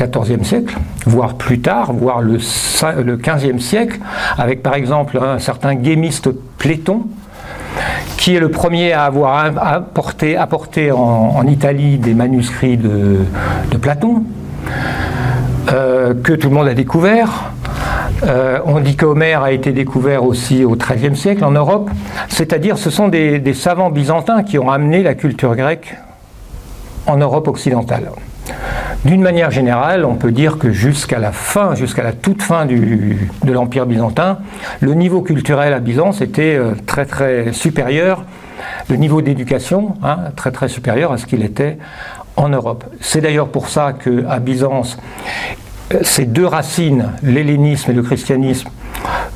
XIVe 0.08 0.44
siècle, 0.44 0.78
voire 1.06 1.36
plus 1.36 1.60
tard, 1.60 1.94
voire 1.94 2.22
le, 2.22 2.38
XVe 2.38 3.60
siècle, 3.60 4.00
avec 4.38 4.64
par 4.64 4.76
exemple 4.76 5.20
un 5.22 5.40
certain 5.40 5.76
guémiste 5.76 6.30
Pléton, 6.58 7.04
qui 8.18 8.36
est 8.36 8.40
le 8.40 8.50
premier 8.50 8.94
à 8.94 9.06
avoir 9.06 9.46
apporté, 9.58 10.92
en, 10.92 11.46
Italie 11.48 11.98
des 11.98 12.14
manuscrits 12.14 12.78
de, 12.78 13.26
Platon, 13.82 14.24
euh, 15.72 16.14
que 16.14 16.34
tout 16.34 16.50
le 16.50 16.56
monde 16.56 16.68
a 16.68 16.74
découvert. 16.74 17.52
Euh, 18.24 18.60
on 18.66 18.80
dit 18.80 18.96
qu'Homère 18.96 19.42
a 19.42 19.52
été 19.52 19.72
découvert 19.72 20.24
aussi 20.24 20.64
au 20.64 20.76
XIIIe 20.76 21.16
siècle 21.16 21.44
en 21.44 21.52
Europe, 21.52 21.90
c'est-à-dire 22.30 22.78
ce 22.78 22.90
sont 22.90 23.08
des 23.08 23.54
savants 23.54 23.90
byzantins 23.90 24.44
qui 24.44 24.60
ont 24.60 24.70
amené 24.70 25.02
la 25.02 25.16
culture 25.16 25.56
grecque 25.56 25.96
en 27.08 27.18
Europe 27.18 27.48
occidentale. 27.48 28.12
D'une 29.06 29.22
manière 29.22 29.50
générale, 29.50 30.06
on 30.06 30.16
peut 30.16 30.32
dire 30.32 30.58
que 30.58 30.72
jusqu'à 30.72 31.18
la 31.18 31.32
fin, 31.32 31.74
jusqu'à 31.76 32.04
la 32.04 32.14
toute 32.14 32.42
fin 32.42 32.66
de 32.66 33.52
l'Empire 33.52 33.86
byzantin, 33.86 34.40
le 34.80 34.94
niveau 34.94 35.22
culturel 35.22 35.74
à 35.74 35.80
Byzance 35.80 36.22
était 36.22 36.56
euh, 36.56 36.74
très 36.86 37.06
très 37.06 37.52
supérieur, 37.52 38.24
le 38.90 38.96
niveau 38.98 39.22
d'éducation 39.22 39.96
hein, 40.04 40.18
très 40.36 40.52
très 40.52 40.68
supérieur 40.68 41.12
à 41.12 41.18
ce 41.18 41.26
qu'il 41.26 41.44
était 41.44 41.78
en 42.36 42.50
Europe. 42.50 42.84
C'est 43.00 43.22
d'ailleurs 43.22 43.48
pour 43.48 43.70
ça 43.70 43.94
qu'à 43.94 44.40
Byzance, 44.40 44.98
ces 46.04 46.26
deux 46.26 46.46
racines, 46.46 47.10
l'hellénisme 47.24 47.92
et 47.92 47.94
le 47.94 48.04
christianisme, 48.04 48.70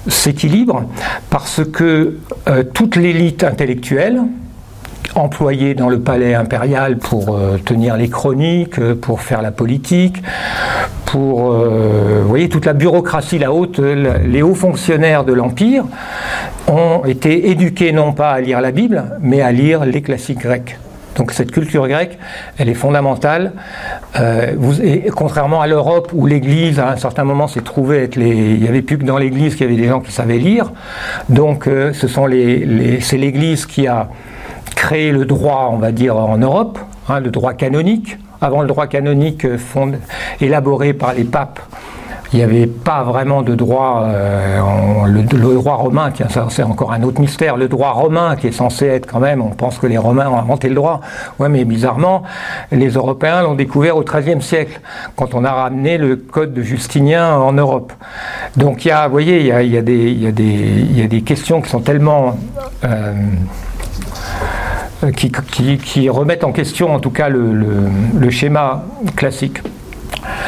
s'équilibrent 0.08 0.84
parce 1.30 1.62
que 1.66 2.20
euh, 2.48 2.64
toute 2.64 2.96
l'élite 2.96 3.44
intellectuelle, 3.44 4.22
employés 5.16 5.74
dans 5.74 5.90
le 5.90 6.00
palais 6.00 6.34
impérial 6.34 6.98
pour 6.98 7.36
euh, 7.36 7.58
tenir 7.58 7.98
les 7.98 8.10
chroniques, 8.10 8.80
euh, 8.80 8.96
pour 8.96 9.22
faire 9.22 9.42
la 9.42 9.52
politique, 9.52 10.22
pour, 11.06 11.52
euh, 11.52 12.22
vous 12.24 12.30
voyez, 12.30 12.50
toute 12.50 12.66
la 12.66 12.74
bureaucratie, 12.74 13.38
la 13.38 13.52
haute, 13.52 13.80
les 13.80 14.42
hauts 14.42 14.56
fonctionnaires 14.56 15.24
de 15.24 15.34
l'Empire 15.34 15.86
ont 16.68 17.04
été 17.06 17.52
éduqués 17.52 17.92
non 17.92 18.14
pas 18.14 18.32
à 18.32 18.42
lire 18.42 18.62
la 18.62 18.72
Bible, 18.72 19.04
mais 19.22 19.42
à 19.42 19.52
lire 19.52 19.86
les 19.86 20.02
classiques 20.02 20.40
grecs. 20.40 20.78
Donc 21.16 21.32
cette 21.32 21.52
culture 21.52 21.88
grecque, 21.88 22.18
elle 22.58 22.68
est 22.68 22.74
fondamentale. 22.74 23.54
vous, 24.58 24.82
et 24.82 25.10
contrairement 25.16 25.62
à 25.62 25.68
l'Europe 25.68 26.12
où 26.14 26.26
l'Église, 26.26 26.78
à 26.78 26.90
un 26.90 26.98
certain 26.98 27.24
moment, 27.24 27.48
s'est 27.48 27.62
trouvée 27.62 28.04
être 28.04 28.18
les... 28.18 28.36
Il 28.36 28.60
n'y 28.60 28.68
avait 28.68 28.82
plus 28.82 28.98
que 28.98 29.06
dans 29.06 29.18
l'Église 29.18 29.56
qu'il 29.56 29.66
y 29.66 29.70
avait 29.70 29.82
des 29.82 29.88
gens 29.88 30.02
qui 30.02 30.12
savaient 30.12 30.40
lire. 30.40 30.74
Donc 31.30 31.70
ce 31.70 32.08
sont 32.10 32.26
les 32.26 33.00
c'est 33.00 33.18
l'Église 33.18 33.66
qui 33.66 33.88
a 33.88 34.10
créé 34.86 35.12
le 35.12 35.26
droit, 35.26 35.70
on 35.72 35.78
va 35.78 35.92
dire, 35.92 36.16
en 36.16 36.38
Europe, 36.38 36.78
hein, 37.10 37.20
le 37.20 37.32
droit 37.32 37.54
canonique. 37.54 38.20
Avant 38.40 38.62
le 38.62 38.68
droit 38.68 38.86
canonique 38.86 39.44
euh, 39.46 39.58
élaboré 40.40 40.94
par 40.94 41.16
les 41.16 41.24
papes 41.24 41.60
il 42.36 42.40
n'y 42.40 42.44
avait 42.44 42.68
pas 42.68 43.04
vraiment 43.04 43.44
de 43.44 43.56
droit, 43.56 44.04
euh, 44.08 45.06
le, 45.06 45.24
droit 45.24 45.76
romain, 45.76 46.12
tiens, 46.14 46.28
c'est 46.50 46.64
encore 46.64 46.92
un 46.92 47.02
autre 47.04 47.22
mystère, 47.22 47.56
le 47.56 47.70
droit 47.70 47.92
romain 47.92 48.36
qui 48.36 48.48
est 48.48 48.52
censé 48.52 48.88
être 48.88 49.06
quand 49.06 49.22
même, 49.22 49.42
on 49.42 49.52
pense 49.52 49.78
que 49.78 49.88
les 49.88 49.98
Romains 49.98 50.28
ont 50.30 50.38
inventé 50.38 50.68
le 50.68 50.76
droit, 50.76 51.00
ouais 51.40 51.48
mais 51.48 51.64
bizarrement, 51.64 52.24
les 52.74 52.90
Européens 52.90 53.42
l'ont 53.42 53.54
découvert 53.54 53.96
au 53.96 54.04
XIIIe 54.04 54.42
siècle, 54.42 54.82
quand 55.16 55.34
on 55.34 55.46
a 55.46 55.52
ramené 55.52 55.98
le 55.98 56.18
code 56.18 56.54
de 56.54 56.62
Justinien 56.62 57.38
en 57.38 57.54
Europe. 57.54 57.94
Donc 58.58 58.84
il 58.84 58.90
y 58.90 58.92
a, 58.92 59.08
vous 59.08 59.14
voyez, 59.14 59.40
il 59.40 59.48
y 59.48 59.52
a, 59.54 59.62
y 59.62 59.78
a 59.78 61.08
des 61.08 61.22
questions 61.22 61.62
qui 61.62 61.70
sont 61.70 61.82
tellement... 61.82 62.38
Euh, 62.84 63.14
qui, 65.12 66.10
remettent 66.10 66.44
en 66.44 66.52
question 66.52 66.94
en 66.94 67.00
tout 67.00 67.10
cas 67.10 67.30
le, 67.30 68.30
schéma 68.30 68.84
classique. 69.16 69.60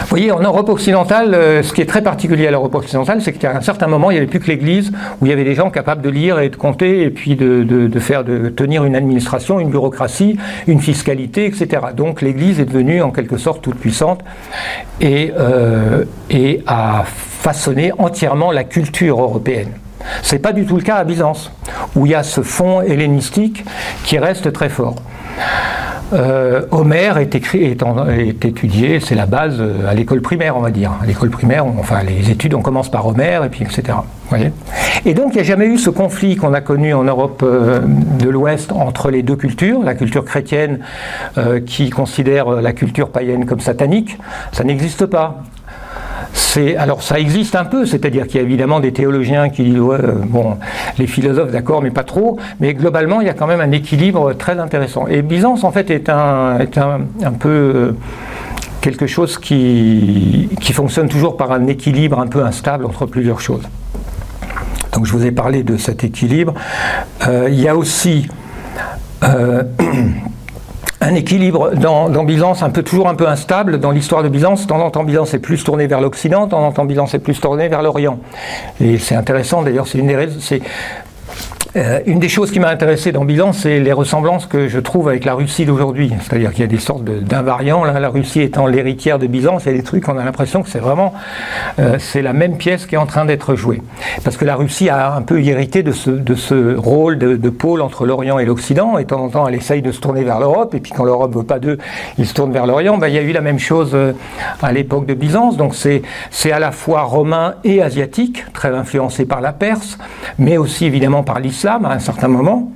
Vous 0.01 0.07
voyez, 0.09 0.31
en 0.31 0.39
Europe 0.39 0.69
occidentale, 0.69 1.33
euh, 1.33 1.61
ce 1.61 1.71
qui 1.73 1.81
est 1.81 1.85
très 1.85 2.01
particulier 2.01 2.47
à 2.47 2.51
l'Europe 2.51 2.73
occidentale, 2.75 3.21
c'est 3.21 3.33
qu'à 3.33 3.55
un 3.55 3.61
certain 3.61 3.87
moment, 3.87 4.09
il 4.09 4.15
n'y 4.15 4.17
avait 4.19 4.27
plus 4.27 4.39
que 4.39 4.47
l'Église, 4.47 4.91
où 5.21 5.25
il 5.25 5.29
y 5.29 5.31
avait 5.31 5.43
des 5.43 5.53
gens 5.53 5.69
capables 5.69 6.01
de 6.01 6.09
lire 6.09 6.39
et 6.39 6.49
de 6.49 6.55
compter, 6.55 7.03
et 7.03 7.09
puis 7.09 7.35
de, 7.35 7.99
faire, 7.99 8.23
de 8.23 8.49
tenir 8.49 8.85
une 8.85 8.95
administration, 8.95 9.59
une 9.59 9.69
bureaucratie, 9.69 10.37
une 10.67 10.79
fiscalité, 10.79 11.45
etc. 11.45 11.67
Donc 11.95 12.21
l'Église 12.21 12.59
est 12.59 12.65
devenue 12.65 13.01
en 13.01 13.11
quelque 13.11 13.37
sorte 13.37 13.61
toute 13.61 13.75
puissante 13.75 14.21
et, 14.99 15.31
euh, 15.37 16.05
et 16.29 16.63
a 16.65 17.03
façonné 17.05 17.91
entièrement 17.97 18.51
la 18.51 18.63
culture 18.63 19.21
européenne. 19.21 19.69
Ce 20.21 20.35
n'est 20.35 20.39
pas 20.39 20.53
du 20.53 20.65
tout 20.65 20.75
le 20.75 20.83
cas 20.83 20.95
à 20.95 21.03
Byzance, 21.03 21.51
où 21.95 22.05
il 22.05 22.11
y 22.11 22.15
a 22.15 22.23
ce 22.23 22.41
fond 22.41 22.81
hellénistique 22.81 23.65
qui 24.03 24.19
reste 24.19 24.51
très 24.53 24.69
fort. 24.69 24.95
Euh, 26.13 26.61
Homère 26.71 27.17
est, 27.17 27.35
écrit, 27.35 27.65
est, 27.65 28.45
étudié, 28.45 29.01
c'est 29.01 29.15
la 29.15 29.25
base 29.25 29.57
euh, 29.59 29.89
à 29.89 29.93
l'école 29.93 30.21
primaire, 30.21 30.55
on 30.55 30.61
va 30.61 30.71
dire. 30.71 30.93
À 31.01 31.05
l'école 31.05 31.29
primaire, 31.29 31.65
enfin, 31.65 32.01
les 32.03 32.31
études, 32.31 32.53
on 32.53 32.61
commence 32.61 32.89
par 32.89 33.05
Homère, 33.07 33.43
et 33.43 33.49
puis 33.49 33.63
etc. 33.63 33.97
Voyez? 34.29 34.53
Et 35.05 35.13
donc, 35.13 35.33
il 35.33 35.35
n'y 35.35 35.41
a 35.41 35.43
jamais 35.43 35.65
eu 35.65 35.77
ce 35.77 35.89
conflit 35.89 36.37
qu'on 36.37 36.53
a 36.53 36.61
connu 36.61 36.93
en 36.93 37.03
Europe 37.03 37.41
euh, 37.43 37.81
de 37.83 38.29
l'Ouest 38.29 38.71
entre 38.71 39.11
les 39.11 39.21
deux 39.21 39.35
cultures, 39.35 39.83
la 39.83 39.95
culture 39.95 40.23
chrétienne 40.23 40.79
qui 41.65 41.89
considère 41.89 42.49
la 42.49 42.73
culture 42.73 43.09
païenne 43.09 43.45
comme 43.45 43.59
satanique, 43.59 44.17
ça 44.51 44.63
n'existe 44.63 45.05
pas 45.05 45.43
alors 46.77 47.03
ça 47.03 47.19
existe 47.19 47.55
un 47.55 47.65
peu, 47.65 47.85
c'est-à-dire 47.85 48.27
qu'il 48.27 48.37
y 48.37 48.39
a 48.39 48.43
évidemment 48.43 48.79
des 48.79 48.91
théologiens 48.91 49.49
qui 49.49 49.63
disent 49.63 49.79
ouais, 49.79 49.97
euh, 49.97 50.13
bon, 50.25 50.57
les 50.97 51.07
philosophes 51.07 51.51
d'accord, 51.51 51.81
mais 51.81 51.91
pas 51.91 52.03
trop, 52.03 52.37
mais 52.59 52.73
globalement 52.73 53.21
il 53.21 53.27
y 53.27 53.29
a 53.29 53.33
quand 53.33 53.47
même 53.47 53.61
un 53.61 53.71
équilibre 53.71 54.33
très 54.33 54.59
intéressant. 54.59 55.07
Et 55.07 55.21
Byzance 55.21 55.63
en 55.63 55.71
fait 55.71 55.89
est 55.89 56.09
un, 56.09 56.59
est 56.59 56.77
un, 56.77 57.01
un 57.23 57.31
peu 57.31 57.49
euh, 57.49 57.91
quelque 58.81 59.07
chose 59.07 59.37
qui, 59.37 60.49
qui 60.59 60.73
fonctionne 60.73 61.09
toujours 61.09 61.37
par 61.37 61.51
un 61.51 61.67
équilibre 61.67 62.19
un 62.19 62.27
peu 62.27 62.43
instable 62.43 62.85
entre 62.85 63.05
plusieurs 63.05 63.39
choses. 63.39 63.67
Donc 64.93 65.05
je 65.05 65.11
vous 65.11 65.25
ai 65.25 65.31
parlé 65.31 65.63
de 65.63 65.77
cet 65.77 66.03
équilibre. 66.03 66.53
Euh, 67.27 67.47
il 67.51 67.59
y 67.59 67.67
a 67.67 67.75
aussi 67.75 68.27
un 71.01 71.13
équilibre 71.15 71.75
dans, 71.75 72.23
Byzance 72.23 72.63
un 72.63 72.69
peu 72.69 72.83
toujours 72.83 73.07
un 73.07 73.15
peu 73.15 73.27
instable 73.27 73.79
dans 73.79 73.91
l'histoire 73.91 74.23
de 74.23 74.29
Byzance. 74.29 74.67
Temps 74.67 74.91
en 74.93 75.03
Byzance 75.03 75.33
est 75.33 75.39
plus 75.39 75.63
tourné 75.63 75.87
vers 75.87 76.01
l'Occident, 76.01 76.45
de 76.45 76.51
temps 76.51 76.73
en 76.75 76.85
Byzance 76.85 77.13
est 77.13 77.19
plus 77.19 77.39
tourné 77.39 77.67
vers 77.67 77.81
l'Orient. 77.81 78.19
Et 78.81 78.97
c'est 78.97 79.15
intéressant, 79.15 79.61
d'ailleurs, 79.61 79.87
c'est 79.87 79.99
une 79.99 80.07
des 80.07 80.15
raisons. 80.15 80.39
Euh, 81.77 81.99
une 82.07 82.19
des 82.19 82.29
choses 82.29 82.49
qui 82.49 82.59
m'a 82.59 82.69
intéressé 82.69 83.11
dans 83.11 83.23
Byzance, 83.23 83.59
c'est 83.59 83.79
les 83.79 83.93
ressemblances 83.93 84.47
que 84.47 84.67
je 84.67 84.79
trouve 84.79 85.09
avec 85.09 85.25
la 85.25 85.35
Russie 85.35 85.65
d'aujourd'hui. 85.65 86.11
C'est-à-dire 86.21 86.51
qu'il 86.51 86.61
y 86.61 86.63
a 86.63 86.67
des 86.67 86.79
sortes 86.79 87.03
d'invariants. 87.03 87.83
La 87.83 88.09
Russie 88.09 88.41
étant 88.41 88.65
l'héritière 88.65 89.19
de 89.19 89.27
Byzance, 89.27 89.65
il 89.65 89.71
y 89.71 89.75
a 89.75 89.77
des 89.77 89.83
trucs, 89.83 90.09
on 90.09 90.17
a 90.17 90.23
l'impression 90.23 90.63
que 90.63 90.69
c'est 90.69 90.79
vraiment 90.79 91.13
euh, 91.77 91.97
c'est 91.99 92.23
la 92.23 92.33
même 92.33 92.57
pièce 92.57 92.87
qui 92.87 92.95
est 92.95 92.97
en 92.97 93.05
train 93.05 93.25
d'être 93.25 93.53
jouée. 93.55 93.81
Parce 94.23 94.37
que 94.37 94.45
la 94.45 94.55
Russie 94.55 94.89
a 94.89 95.13
un 95.13 95.21
peu 95.21 95.39
hérité 95.43 95.83
de 95.83 95.91
ce, 95.91 96.09
de 96.09 96.33
ce 96.33 96.75
rôle 96.75 97.19
de, 97.19 97.35
de 97.35 97.49
pôle 97.49 97.81
entre 97.81 98.07
l'Orient 98.07 98.39
et 98.39 98.45
l'Occident. 98.45 98.97
Et 98.97 99.03
de 99.03 99.09
temps 99.09 99.23
en 99.23 99.29
temps, 99.29 99.47
elle 99.47 99.55
essaye 99.55 99.83
de 99.83 99.91
se 99.91 100.01
tourner 100.01 100.23
vers 100.23 100.39
l'Europe. 100.39 100.73
Et 100.73 100.79
puis 100.79 100.91
quand 100.91 101.03
l'Europe 101.03 101.35
veut 101.35 101.43
pas 101.43 101.59
d'eux, 101.59 101.77
ils 102.17 102.25
se 102.25 102.33
tournent 102.33 102.53
vers 102.53 102.65
l'Orient. 102.65 102.97
Ben, 102.97 103.07
il 103.07 103.13
y 103.13 103.19
a 103.19 103.21
eu 103.23 103.33
la 103.33 103.41
même 103.41 103.59
chose 103.59 103.91
euh, 103.93 104.13
à 104.63 104.71
l'époque 104.71 105.05
de 105.05 105.13
Byzance. 105.13 105.57
Donc 105.57 105.75
c'est 105.75 106.51
à 106.51 106.59
la 106.59 106.71
fois 106.71 107.01
romain 107.01 107.55
et 107.63 107.83
asiatique, 107.83 108.45
très 108.53 108.69
influencé 108.69 109.25
par 109.25 109.41
la 109.41 109.53
Perse, 109.53 109.99
mais 110.39 110.57
aussi 110.57 110.85
évidemment 110.85 111.21
par 111.21 111.39
l'islam 111.39 111.66
à 111.75 111.91
un 111.91 111.99
certain 111.99 112.27
moment. 112.27 112.71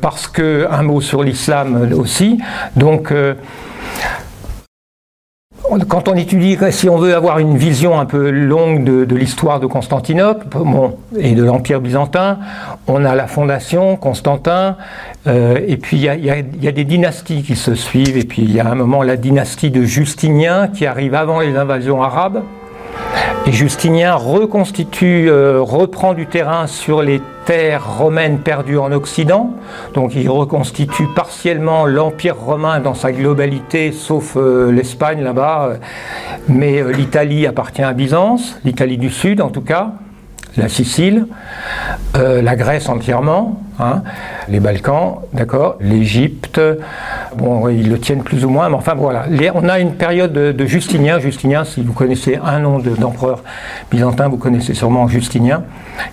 Parce 0.00 0.26
que, 0.28 0.66
un 0.70 0.82
mot 0.82 1.00
sur 1.00 1.22
l'islam 1.22 1.90
aussi, 1.94 2.38
donc. 2.76 3.10
Euh, 3.10 3.34
quand 5.88 6.08
on 6.08 6.14
étudie, 6.14 6.58
si 6.70 6.88
on 6.88 6.98
veut 6.98 7.14
avoir 7.14 7.38
une 7.38 7.56
vision 7.56 7.98
un 7.98 8.04
peu 8.04 8.30
longue 8.30 8.84
de, 8.84 9.16
l'histoire 9.16 9.60
de 9.60 9.66
Constantinople 9.66 10.46
et 11.18 11.34
de 11.34 11.42
l'Empire 11.42 11.80
byzantin, 11.80 12.38
on 12.86 13.04
a 13.04 13.14
la 13.14 13.26
fondation, 13.26 13.96
Constantin, 13.96 14.76
euh, 15.26 15.58
et 15.66 15.76
puis 15.76 15.96
il 15.96 16.02
y, 16.02 16.62
y, 16.62 16.68
a, 16.68 16.72
des 16.72 16.84
dynasties 16.84 17.42
qui 17.42 17.56
se 17.56 17.74
suivent, 17.74 18.16
et 18.16 18.24
puis 18.24 18.42
il 18.42 18.52
y 18.52 18.60
a 18.60 18.68
un 18.68 18.74
moment 18.74 19.02
la 19.02 19.16
dynastie 19.16 19.70
de 19.70 19.82
Justinien 19.82 20.68
qui 20.68 20.86
arrive 20.86 21.14
avant 21.14 21.40
les 21.40 21.56
invasions 21.56 22.02
arabes. 22.02 22.42
Et 23.46 23.52
Justinien 23.52 24.14
reconstitue, 24.14 25.28
euh, 25.28 25.60
reprend 25.60 26.14
du 26.14 26.26
terrain 26.26 26.66
sur 26.66 27.02
les 27.02 27.20
terres 27.44 27.98
romaines 27.98 28.38
perdues 28.38 28.78
en 28.78 28.90
Occident. 28.90 29.50
Donc 29.92 30.14
il 30.14 30.30
reconstitue 30.30 31.06
partiellement 31.14 31.84
l'Empire 31.84 32.36
romain 32.36 32.80
dans 32.80 32.94
sa 32.94 33.12
globalité, 33.12 33.92
sauf 33.92 34.36
euh, 34.36 34.72
l'Espagne 34.72 35.22
là-bas. 35.22 35.74
Mais 36.48 36.80
euh, 36.80 36.90
l'Italie 36.92 37.46
appartient 37.46 37.82
à 37.82 37.92
Byzance, 37.92 38.58
l'Italie 38.64 38.96
du 38.96 39.10
Sud 39.10 39.42
en 39.42 39.50
tout 39.50 39.62
cas 39.62 39.92
la 40.56 40.68
Sicile, 40.68 41.26
la 42.14 42.54
Grèce 42.54 42.88
entièrement, 42.88 43.63
hein, 43.78 44.02
les 44.48 44.60
Balkans, 44.60 45.18
d'accord, 45.32 45.76
l'Égypte, 45.80 46.60
Bon, 47.36 47.68
ils 47.68 47.88
le 47.88 47.98
tiennent 47.98 48.22
plus 48.22 48.44
ou 48.44 48.48
moins, 48.48 48.68
mais 48.68 48.76
enfin 48.76 48.94
voilà. 48.94 49.26
on 49.54 49.68
a 49.68 49.80
une 49.80 49.94
période 49.94 50.32
de, 50.32 50.66
Justinien. 50.66 51.18
Justinien, 51.18 51.64
si 51.64 51.82
vous 51.82 51.92
connaissez 51.92 52.38
un 52.42 52.60
nom 52.60 52.78
d'empereur 52.78 53.42
byzantin, 53.90 54.28
vous 54.28 54.36
connaissez 54.36 54.74
sûrement 54.74 55.08
Justinien. 55.08 55.64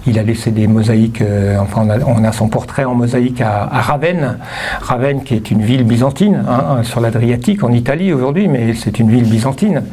Il 0.08 0.17
a 0.17 0.24
laissé 0.24 0.52
des 0.52 0.67
mosaïques, 0.67 1.21
euh, 1.21 1.58
enfin 1.60 1.88
on 2.08 2.24
a, 2.24 2.32
son 2.32 2.47
portrait 2.47 2.86
en 2.86 2.95
mosaïque 2.95 3.41
à, 3.41 3.67
Ravenne. 3.71 4.38
Ravenne 4.82 5.24
qui 5.24 5.36
est 5.36 5.52
une 5.52 5.62
ville 5.62 5.84
byzantine, 5.84 6.43
hein, 6.47 6.84
sur 6.84 7.02
l'Adriatique 7.02 7.63
en 7.63 7.71
Italie 7.71 8.13
aujourd'hui, 8.13 8.47
mais 8.47 8.74
c'est 8.74 9.00
une 9.00 9.10
ville 9.10 9.30
byzantine. 9.30 9.84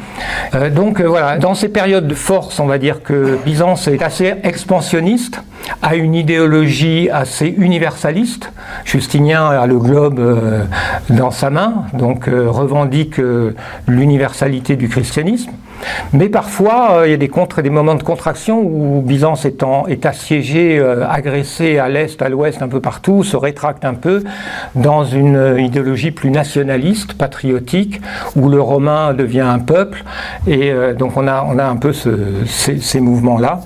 Euh, 0.55 0.71
donc 0.71 1.01
euh, 1.01 1.09
voilà, 1.09 1.39
dans 1.39 1.55
ces 1.55 1.69
périodes 1.69 2.07
de 2.07 2.15
force, 2.15 2.59
on 2.59 2.67
va 2.67 2.79
dire 2.79 3.03
que 3.03 3.39
Byzance 3.45 3.89
est 3.89 4.03
assez 4.03 4.35
expansionniste, 4.43 5.43
a 5.83 5.95
une 5.95 6.15
idéologie 6.15 7.11
assez 7.11 7.55
universaliste. 7.59 8.53
Justinien 8.85 9.47
a 9.47 9.67
le 9.67 9.79
globe 9.79 10.67
dans 11.11 11.31
sa 11.31 11.51
main, 11.51 11.85
donc 11.95 12.29
euh, 12.29 12.51
revendique 12.51 13.19
euh, 13.19 13.55
l'universalité 13.87 14.77
du 14.77 14.89
christianisme. 14.89 15.51
Mais 16.13 16.29
parfois, 16.29 16.93
euh, 16.93 17.07
il 17.07 17.11
y 17.11 17.15
a 17.15 17.17
des, 17.63 17.71
moments 17.71 17.95
de 17.95 18.03
contraction 18.03 18.61
où 18.61 19.01
Byzance 19.01 19.45
est 19.45 20.07
assiégée, 20.07 20.83
agressée 21.09 21.79
à 21.79 21.89
l'est, 21.89 22.21
à 22.21 22.29
l'ouest, 22.29 22.63
un 22.63 22.69
peu 22.69 22.81
partout, 22.81 23.23
se 23.23 23.37
rétracte 23.37 23.85
un 23.85 23.95
peu 23.95 24.25
dans 24.75 25.05
une 25.05 25.57
idéologie 25.59 26.11
plus 26.11 26.31
nationaliste, 26.31 27.15
patriotique, 27.15 28.01
où 28.37 28.49
le 28.49 28.61
romain 28.61 29.15
devient 29.15 29.41
un 29.41 29.59
peuple. 29.59 30.05
Et 30.47 30.73
donc 30.99 31.17
on 31.17 31.27
a, 31.29 31.65
un 31.65 31.77
peu 31.77 31.93
ce, 31.93 32.11
ces, 32.47 32.79
ces 32.79 33.01
mouvements-là. 33.01 33.61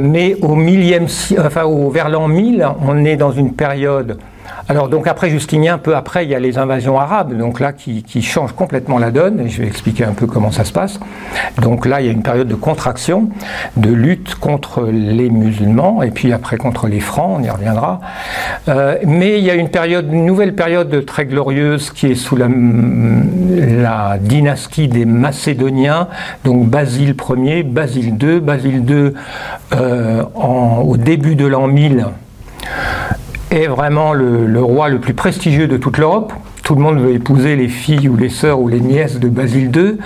Mais 0.00 0.36
au 0.42 0.54
millième, 0.54 1.06
enfin, 1.38 1.64
au, 1.64 1.90
vers 1.90 2.08
l'an 2.08 2.28
1000, 2.28 2.66
on 2.86 3.04
est 3.04 3.16
dans 3.16 3.32
une 3.32 3.52
période 3.54 4.18
alors 4.68 4.88
donc 4.88 5.06
après 5.06 5.30
Justinien, 5.30 5.78
peu 5.78 5.96
après, 5.96 6.24
il 6.24 6.30
y 6.30 6.34
a 6.34 6.38
les 6.38 6.58
invasions 6.58 6.98
arabes, 6.98 7.36
donc 7.36 7.60
là 7.60 7.72
qui, 7.72 8.04
changent 8.22 8.52
complètement 8.52 8.98
la 8.98 9.10
donne, 9.10 9.40
et 9.40 9.48
je 9.48 9.62
vais 9.62 9.66
expliquer 9.66 10.04
un 10.04 10.12
peu 10.12 10.26
comment 10.26 10.50
ça 10.50 10.64
se 10.64 10.72
passe. 10.72 11.00
Donc 11.60 11.86
là, 11.86 12.00
il 12.00 12.06
y 12.06 12.08
a 12.08 12.12
une 12.12 12.22
période 12.22 12.48
de 12.48 12.54
contraction, 12.54 13.30
de 13.76 13.90
lutte 13.90 14.34
contre 14.34 14.86
les 14.86 15.30
musulmans, 15.30 16.02
et 16.02 16.10
puis 16.10 16.32
après 16.32 16.56
contre 16.56 16.86
les 16.86 17.00
francs, 17.00 17.38
on 17.38 17.42
y 17.42 17.50
reviendra. 17.50 18.00
Euh, 18.68 18.96
mais 19.06 19.38
il 19.38 19.44
y 19.44 19.50
a 19.50 19.54
une 19.54 19.70
période, 19.70 20.12
une 20.12 20.26
nouvelle 20.26 20.54
période 20.54 21.04
très 21.06 21.24
glorieuse 21.24 21.90
qui 21.90 22.06
est 22.06 22.14
sous 22.14 22.36
la, 22.36 22.48
la 22.48 24.18
dynastie 24.18 24.88
des 24.88 25.04
Macédoniens, 25.04 26.08
donc 26.44 26.68
Basile 26.68 27.14
Ier, 27.36 27.62
Basile 27.62 28.16
II, 28.20 28.40
Basile 28.40 28.84
II 28.88 29.12
euh, 29.72 30.24
au 30.34 30.96
début 30.96 31.34
de 31.34 31.46
l'an 31.46 31.66
1000 31.66 32.06
est 33.50 33.66
vraiment 33.66 34.12
le, 34.12 34.62
roi 34.62 34.88
le 34.88 34.98
plus 34.98 35.14
prestigieux 35.14 35.66
de 35.66 35.76
toute 35.76 35.98
l'Europe. 35.98 36.32
Tout 36.62 36.74
le 36.74 36.82
monde 36.82 37.00
veut 37.00 37.12
épouser 37.12 37.56
les 37.56 37.68
filles 37.68 38.08
ou 38.08 38.16
les 38.16 38.28
sœurs 38.28 38.60
ou 38.60 38.68
les 38.68 38.80
nièces 38.80 39.18
de 39.18 39.28
Basile 39.28 39.72
II. 39.74 39.98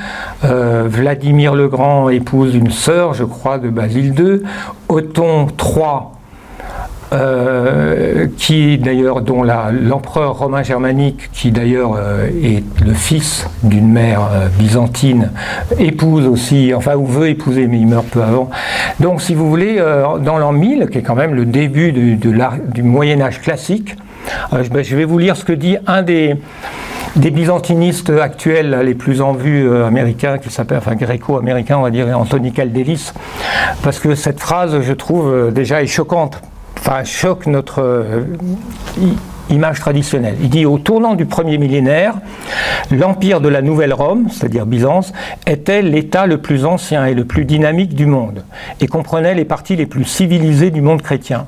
Euh, 0.44 0.84
Vladimir 0.86 1.54
le 1.54 1.68
Grand 1.68 2.08
épouse 2.08 2.54
une 2.54 2.70
sœur, 2.70 3.12
je 3.12 3.24
crois, 3.24 3.58
de 3.58 3.68
Basile 3.68 4.14
II. 4.18 4.42
Othon 4.88 5.48
III 5.58 6.13
euh, 7.12 8.26
qui 8.38 8.78
d'ailleurs, 8.78 9.20
dont 9.20 9.42
l'empereur 9.42 10.38
romain 10.38 10.62
germanique, 10.62 11.30
qui 11.32 11.50
d'ailleurs 11.52 11.94
euh, 11.96 12.28
est 12.42 12.64
le 12.84 12.94
fils 12.94 13.46
d'une 13.62 13.88
mère 13.88 14.28
euh, 14.32 14.48
byzantine, 14.58 15.30
épouse 15.78 16.26
aussi, 16.26 16.72
enfin, 16.74 16.94
ou 16.96 17.06
veut 17.06 17.28
épouser, 17.28 17.66
mais 17.66 17.78
il 17.78 17.86
meurt 17.86 18.06
peu 18.06 18.22
avant. 18.22 18.50
Donc, 19.00 19.20
si 19.20 19.34
vous 19.34 19.48
voulez, 19.48 19.76
dans 19.76 20.38
l'an 20.38 20.52
1000, 20.52 20.88
qui 20.90 20.98
est 20.98 21.02
quand 21.02 21.14
même 21.14 21.34
le 21.34 21.44
début 21.44 21.92
du 21.92 22.82
Moyen 22.82 23.20
Âge 23.20 23.40
classique, 23.40 23.96
ben, 24.50 24.82
je 24.82 24.96
vais 24.96 25.04
vous 25.04 25.18
lire 25.18 25.36
ce 25.36 25.44
que 25.44 25.52
dit 25.52 25.76
un 25.86 26.02
des, 26.02 26.36
des 27.16 27.30
byzantinistes 27.30 28.10
actuels 28.10 28.80
les 28.84 28.94
plus 28.94 29.20
en 29.20 29.32
vue 29.32 29.70
américains, 29.84 30.38
qui 30.38 30.50
s'appelle, 30.50 30.78
enfin 30.78 30.94
gréco-américain, 30.94 31.76
on 31.78 31.82
va 31.82 31.90
dire, 31.90 32.18
Anthony 32.18 32.52
Caldelis, 32.52 33.12
parce 33.82 33.98
que 33.98 34.14
cette 34.14 34.40
phrase, 34.40 34.80
je 34.80 34.92
trouve, 34.92 35.52
déjà 35.52 35.82
est 35.82 35.86
choquante 35.86 36.40
enfin, 36.86 37.02
choque 37.04 37.46
notre 37.46 37.80
euh, 37.80 38.24
image 39.48 39.80
traditionnelle. 39.80 40.36
Il 40.42 40.50
dit 40.50 40.66
au 40.66 40.78
tournant 40.78 41.14
du 41.14 41.24
premier 41.24 41.56
millénaire, 41.56 42.14
l'empire 42.90 43.40
de 43.40 43.48
la 43.48 43.62
Nouvelle 43.62 43.94
Rome, 43.94 44.28
c'est-à-dire 44.30 44.66
Byzance, 44.66 45.12
était 45.46 45.80
l'État 45.80 46.26
le 46.26 46.38
plus 46.38 46.66
ancien 46.66 47.06
et 47.06 47.14
le 47.14 47.24
plus 47.24 47.46
dynamique 47.46 47.94
du 47.94 48.06
monde 48.06 48.44
et 48.80 48.86
comprenait 48.86 49.34
les 49.34 49.46
parties 49.46 49.76
les 49.76 49.86
plus 49.86 50.04
civilisées 50.04 50.70
du 50.70 50.82
monde 50.82 51.00
chrétien. 51.00 51.46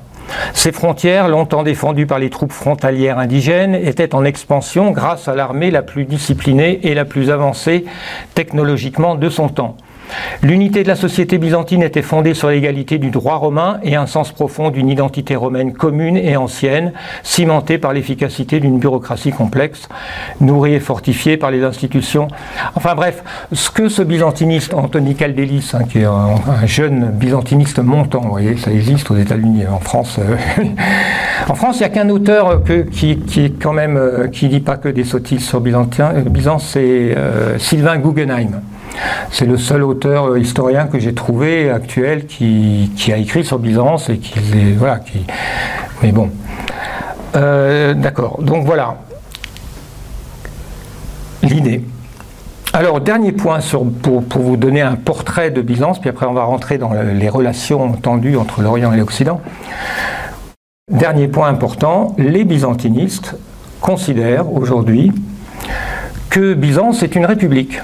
Ses 0.53 0.71
frontières, 0.71 1.29
longtemps 1.29 1.63
défendues 1.63 2.07
par 2.07 2.19
les 2.19 2.29
troupes 2.29 2.51
frontalières 2.51 3.17
indigènes, 3.17 3.75
étaient 3.75 4.13
en 4.13 4.25
expansion 4.25 4.91
grâce 4.91 5.27
à 5.27 5.35
l'armée 5.35 5.71
la 5.71 5.83
plus 5.83 6.03
disciplinée 6.03 6.79
et 6.83 6.93
la 6.93 7.05
plus 7.05 7.29
avancée 7.29 7.85
technologiquement 8.33 9.15
de 9.15 9.29
son 9.29 9.47
temps. 9.47 9.77
L'unité 10.41 10.83
de 10.83 10.87
la 10.87 10.95
société 10.95 11.37
byzantine 11.37 11.83
était 11.83 12.01
fondée 12.01 12.33
sur 12.33 12.49
l'égalité 12.49 12.97
du 12.97 13.09
droit 13.09 13.35
romain 13.35 13.79
et 13.83 13.95
un 13.95 14.07
sens 14.07 14.31
profond 14.31 14.69
d'une 14.69 14.89
identité 14.89 15.35
romaine 15.35 15.73
commune 15.73 16.17
et 16.17 16.37
ancienne, 16.37 16.93
cimentée 17.23 17.77
par 17.77 17.93
l'efficacité 17.93 18.59
d'une 18.59 18.79
bureaucratie 18.79 19.31
complexe, 19.31 19.89
nourrie 20.41 20.75
et 20.75 20.79
fortifiée 20.79 21.37
par 21.37 21.51
les 21.51 21.63
institutions. 21.63 22.27
Enfin 22.75 22.95
bref, 22.95 23.23
ce 23.51 23.69
que 23.69 23.89
ce 23.89 24.01
byzantiniste 24.01 24.73
Anthony 24.73 25.15
Caldelis, 25.15 25.71
hein, 25.73 25.83
qui 25.89 25.99
est 25.99 26.05
un, 26.05 26.35
jeune 26.65 27.11
byzantiniste 27.11 27.79
montant, 27.79 28.21
vous 28.21 28.31
voyez, 28.31 28.57
ça 28.57 28.71
existe 28.71 29.09
aux 29.11 29.17
États-Unis, 29.17 29.65
en 29.67 29.79
France. 29.79 30.17
Euh, 30.19 30.63
en 31.49 31.55
France, 31.55 31.77
il 31.77 31.79
n'y 31.79 31.85
a 31.85 31.89
qu'un 31.89 32.09
auteur 32.09 32.61
même, 33.73 33.97
euh, 33.97 34.27
qui 34.27 34.47
dit 34.47 34.59
pas 34.59 34.77
que 34.77 34.89
des 34.89 35.03
sottises 35.03 35.45
sur 35.45 35.61
Byzance, 35.61 36.63
c'est 36.63 37.15
euh, 37.15 37.57
Sylvain 37.59 37.97
Guggenheim. 37.97 38.61
C'est 39.31 39.45
le 39.45 39.57
seul 39.57 39.83
auteur 39.83 40.31
euh, 40.31 40.39
historien 40.39 40.87
que 40.87 40.99
j'ai 40.99 41.13
trouvé 41.13 41.69
actuel 41.69 42.25
qui, 42.25 42.89
a 43.11 43.17
écrit 43.17 43.43
sur 43.43 43.59
Byzance 43.59 44.09
et 44.09 44.17
qui 44.17 44.39
voilà 44.73 44.99
mais 46.01 46.11
bon 46.11 46.29
euh, 47.35 47.93
d'accord 47.93 48.39
donc 48.41 48.65
voilà 48.65 48.97
l'idée 51.43 51.83
alors, 52.73 53.01
dernier 53.01 53.31
point 53.31 53.57
pour, 54.03 54.41
vous 54.41 54.55
donner 54.55 54.81
un 54.81 54.95
portrait 54.95 55.49
de 55.49 55.63
Byzance, 55.63 55.99
puis 55.99 56.11
après 56.11 56.27
on 56.27 56.33
va 56.33 56.43
rentrer 56.43 56.77
dans 56.77 56.91
les 56.93 57.27
relations 57.27 57.93
tendues 57.93 58.37
entre 58.37 58.61
l'Orient 58.61 58.93
et 58.93 58.97
l'Occident. 58.97 59.41
Dernier 60.91 61.27
point 61.27 61.47
important, 61.47 62.15
les 62.19 62.43
byzantinistes 62.43 63.35
considèrent 63.81 64.53
aujourd'hui 64.53 65.11
que 66.29 66.53
Byzance 66.53 67.01
est 67.01 67.15
une 67.15 67.25
république. 67.25 67.79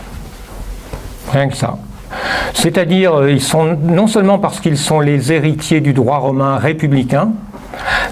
Rien 1.31 1.47
que 1.47 1.55
ça. 1.55 1.77
C'est-à-dire, 2.53 3.15
euh, 3.15 3.31
ils 3.31 3.41
sont 3.41 3.77
non 3.81 4.07
seulement 4.07 4.39
parce 4.39 4.59
qu'ils 4.59 4.77
sont 4.77 4.99
les 4.99 5.31
héritiers 5.31 5.81
du 5.81 5.93
droit 5.93 6.17
romain 6.17 6.57
républicain, 6.57 7.31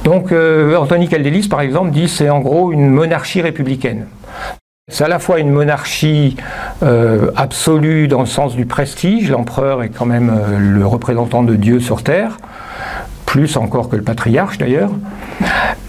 donc 0.04 0.32
euh, 0.32 0.76
Anthony 0.76 1.08
Caldelis, 1.08 1.48
par 1.48 1.62
exemple, 1.62 1.92
dit 1.92 2.08
c'est 2.08 2.30
en 2.30 2.40
gros 2.40 2.72
une 2.72 2.90
monarchie 2.90 3.42
républicaine. 3.42 4.08
C'est 4.92 5.04
à 5.06 5.08
la 5.08 5.20
fois 5.20 5.40
une 5.40 5.52
monarchie 5.52 6.36
euh, 6.84 7.32
absolue 7.38 8.08
dans 8.08 8.20
le 8.20 8.26
sens 8.26 8.56
du 8.56 8.66
prestige, 8.66 9.30
l'empereur 9.30 9.84
est 9.84 9.90
quand 9.90 10.06
même 10.06 10.32
le 10.58 10.86
représentant 10.86 11.44
de 11.44 11.56
Dieu 11.56 11.80
sur 11.80 12.04
terre, 12.04 12.38
plus 13.32 13.56
encore 13.56 13.88
que 13.88 13.96
le 13.96 14.02
patriarche 14.02 14.58
d'ailleurs, 14.58 14.90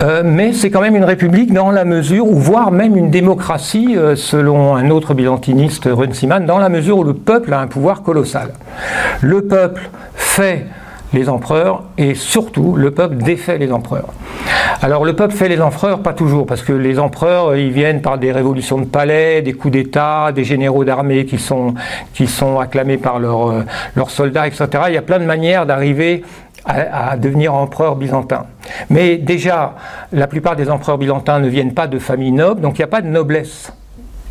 euh, 0.00 0.22
mais 0.24 0.52
c'est 0.52 0.70
quand 0.70 0.80
même 0.80 0.94
une 0.94 1.02
république 1.02 1.52
dans 1.52 1.72
la 1.72 1.84
mesure, 1.84 2.28
ou 2.28 2.36
voire 2.36 2.70
même 2.70 2.96
une 2.96 3.10
démocratie, 3.10 3.96
euh, 3.96 4.14
selon 4.14 4.76
un 4.76 4.90
autre 4.90 5.12
byzantiniste, 5.12 5.88
Runciman, 5.90 6.46
dans 6.46 6.58
la 6.58 6.68
mesure 6.68 6.98
où 6.98 7.02
le 7.02 7.14
peuple 7.14 7.52
a 7.52 7.58
un 7.58 7.66
pouvoir 7.66 8.04
colossal. 8.04 8.52
Le 9.22 9.42
peuple 9.42 9.90
fait 10.14 10.66
les 11.12 11.28
empereurs 11.28 11.82
et 11.98 12.14
surtout 12.14 12.76
le 12.76 12.92
peuple 12.92 13.16
défait 13.16 13.58
les 13.58 13.72
empereurs. 13.72 14.14
Alors 14.80 15.04
le 15.04 15.14
peuple 15.16 15.34
fait 15.34 15.48
les 15.48 15.60
empereurs, 15.60 15.98
pas 15.98 16.12
toujours, 16.12 16.46
parce 16.46 16.62
que 16.62 16.72
les 16.72 17.00
empereurs, 17.00 17.48
euh, 17.48 17.58
ils 17.58 17.72
viennent 17.72 18.02
par 18.02 18.18
des 18.18 18.30
révolutions 18.30 18.78
de 18.78 18.84
palais, 18.84 19.42
des 19.42 19.52
coups 19.52 19.72
d'État, 19.72 20.30
des 20.30 20.44
généraux 20.44 20.84
d'armée 20.84 21.24
qui 21.24 21.38
sont, 21.38 21.74
qui 22.14 22.28
sont 22.28 22.60
acclamés 22.60 22.98
par 22.98 23.18
leurs, 23.18 23.64
leurs 23.96 24.10
soldats, 24.10 24.46
etc. 24.46 24.68
Il 24.86 24.94
y 24.94 24.96
a 24.96 25.02
plein 25.02 25.18
de 25.18 25.24
manières 25.24 25.66
d'arriver 25.66 26.22
à, 26.64 27.16
devenir 27.16 27.54
empereur 27.54 27.96
byzantin. 27.96 28.46
Mais 28.90 29.16
déjà, 29.16 29.74
la 30.12 30.26
plupart 30.26 30.56
des 30.56 30.70
empereurs 30.70 30.98
byzantins 30.98 31.40
ne 31.40 31.48
viennent 31.48 31.74
pas 31.74 31.86
de 31.86 31.98
familles 31.98 32.32
nobles, 32.32 32.60
donc 32.60 32.78
il 32.78 32.80
n'y 32.80 32.84
a 32.84 32.88
pas 32.88 33.02
de 33.02 33.08
noblesse 33.08 33.72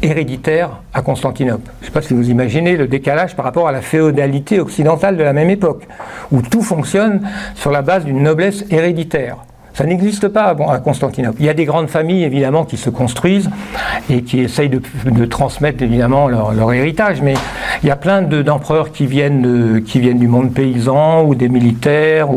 héréditaire 0.01 0.81
à 0.93 1.01
Constantinople. 1.01 1.71
Je 1.79 1.85
ne 1.85 1.85
sais 1.87 1.91
pas 1.91 2.01
si 2.01 2.13
vous 2.13 2.29
imaginez 2.29 2.75
le 2.75 2.87
décalage 2.87 3.35
par 3.35 3.45
rapport 3.45 3.67
à 3.67 3.71
la 3.71 3.81
féodalité 3.81 4.59
occidentale 4.59 5.17
de 5.17 5.23
la 5.23 5.33
même 5.33 5.49
époque, 5.49 5.87
où 6.31 6.41
tout 6.41 6.61
fonctionne 6.61 7.27
sur 7.55 7.71
la 7.71 7.81
base 7.81 8.05
d'une 8.05 8.23
noblesse 8.23 8.65
héréditaire. 8.71 9.37
Ça 9.73 9.85
n'existe 9.85 10.27
pas 10.27 10.55
à 10.69 10.79
Constantinople. 10.79 11.37
Il 11.39 11.45
y 11.45 11.49
a 11.49 11.53
des 11.53 11.65
grandes 11.65 11.87
familles, 11.87 12.23
évidemment, 12.23 12.65
qui 12.65 12.77
se 12.77 12.89
construisent 12.89 13.49
et 14.09 14.23
qui 14.23 14.41
essayent 14.41 14.69
de, 14.69 15.25
transmettre, 15.25 15.81
évidemment, 15.81 16.27
leur, 16.27 16.73
héritage, 16.73 17.21
mais 17.21 17.33
il 17.83 17.87
y 17.87 17.91
a 17.91 17.95
plein 17.95 18.21
d'empereurs 18.21 18.91
qui, 18.91 19.05
viennent 19.05 19.81
qui 19.85 19.99
viennent 19.99 20.19
du 20.19 20.27
monde 20.27 20.53
paysan 20.53 21.23
ou 21.23 21.35
des 21.35 21.49
militaires, 21.49 22.29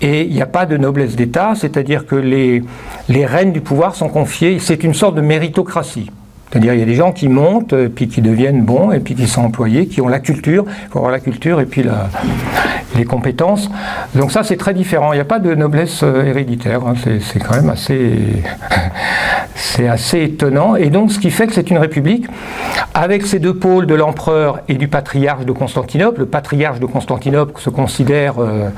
et 0.00 0.22
il 0.22 0.34
n'y 0.34 0.42
a 0.42 0.46
pas 0.46 0.66
de 0.66 0.76
noblesse 0.76 1.16
d'État, 1.16 1.52
c'est-à-dire 1.54 2.06
que 2.06 2.16
les, 2.16 2.62
les 3.08 3.26
rênes 3.26 3.52
du 3.52 3.60
pouvoir 3.60 3.94
sont 3.94 4.08
confiées, 4.08 4.58
c'est 4.58 4.84
une 4.84 4.94
sorte 4.94 5.14
de 5.14 5.20
méritocratie. 5.20 6.10
C'est-à-dire 6.50 6.74
il 6.74 6.80
y 6.80 6.82
a 6.82 6.86
des 6.86 6.94
gens 6.94 7.12
qui 7.12 7.28
montent, 7.28 7.72
euh, 7.72 7.88
puis 7.88 8.08
qui 8.08 8.22
deviennent 8.22 8.62
bons, 8.62 8.92
et 8.92 9.00
puis 9.00 9.14
qui 9.14 9.26
sont 9.26 9.42
employés, 9.42 9.86
qui 9.86 10.00
ont 10.00 10.08
la 10.08 10.20
culture. 10.20 10.64
Il 10.66 10.90
faut 10.90 10.98
avoir 10.98 11.12
la 11.12 11.20
culture 11.20 11.60
et 11.60 11.66
puis 11.66 11.84
les 12.96 13.04
compétences. 13.04 13.70
Donc 14.14 14.32
ça, 14.32 14.42
c'est 14.42 14.56
très 14.56 14.74
différent. 14.74 15.12
Il 15.12 15.16
n'y 15.16 15.20
a 15.20 15.26
pas 15.26 15.38
de 15.38 15.54
noblesse 15.54 16.00
euh, 16.02 16.24
héréditaire. 16.24 16.80
Hein. 16.86 16.94
C'est 17.20 17.38
quand 17.38 17.54
même 17.54 17.70
assez, 17.70 18.12
assez 19.88 20.22
étonnant. 20.22 20.76
Et 20.76 20.90
donc, 20.90 21.12
ce 21.12 21.18
qui 21.18 21.30
fait 21.30 21.46
que 21.46 21.54
c'est 21.54 21.70
une 21.70 21.78
république 21.78 22.26
avec 22.94 23.26
ces 23.26 23.38
deux 23.38 23.54
pôles 23.54 23.86
de 23.86 23.94
l'empereur 23.94 24.60
et 24.68 24.74
du 24.74 24.88
patriarche 24.88 25.44
de 25.44 25.52
Constantinople. 25.52 26.20
Le 26.20 26.26
patriarche 26.26 26.80
de 26.80 26.86
Constantinople 26.86 27.60
se 27.60 27.70
considère, 27.70 28.34
euh, 28.38 28.68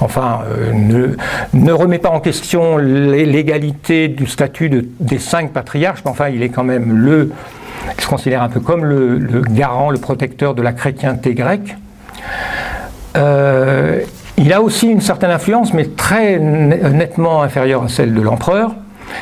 enfin, 0.00 0.40
ne, 0.74 1.72
remet 1.72 1.98
pas 1.98 2.10
en 2.10 2.20
question 2.20 2.76
l'égalité 2.76 4.08
du 4.08 4.26
statut 4.26 4.68
de, 4.68 4.86
des 4.98 5.18
cinq 5.18 5.52
patriarches, 5.52 6.00
mais 6.04 6.10
enfin, 6.10 6.28
il 6.28 6.42
est 6.42 6.48
quand 6.48 6.64
même 6.64 6.96
le 6.96 7.09
il 7.10 8.02
se 8.02 8.08
considère 8.08 8.42
un 8.42 8.48
peu 8.48 8.60
comme 8.60 8.84
le, 8.84 9.42
garant, 9.50 9.90
le 9.90 9.98
protecteur 9.98 10.54
de 10.54 10.62
la 10.62 10.72
chrétienté 10.72 11.34
grecque. 11.34 11.76
Euh, 13.16 14.00
il 14.36 14.52
a 14.52 14.62
aussi 14.62 14.88
une 14.88 15.00
certaine 15.00 15.30
influence, 15.30 15.74
mais 15.74 15.84
très 15.84 16.38
nettement 16.38 17.42
inférieure 17.42 17.84
à 17.84 17.88
celle 17.88 18.14
de 18.14 18.20
l'empereur. 18.20 18.74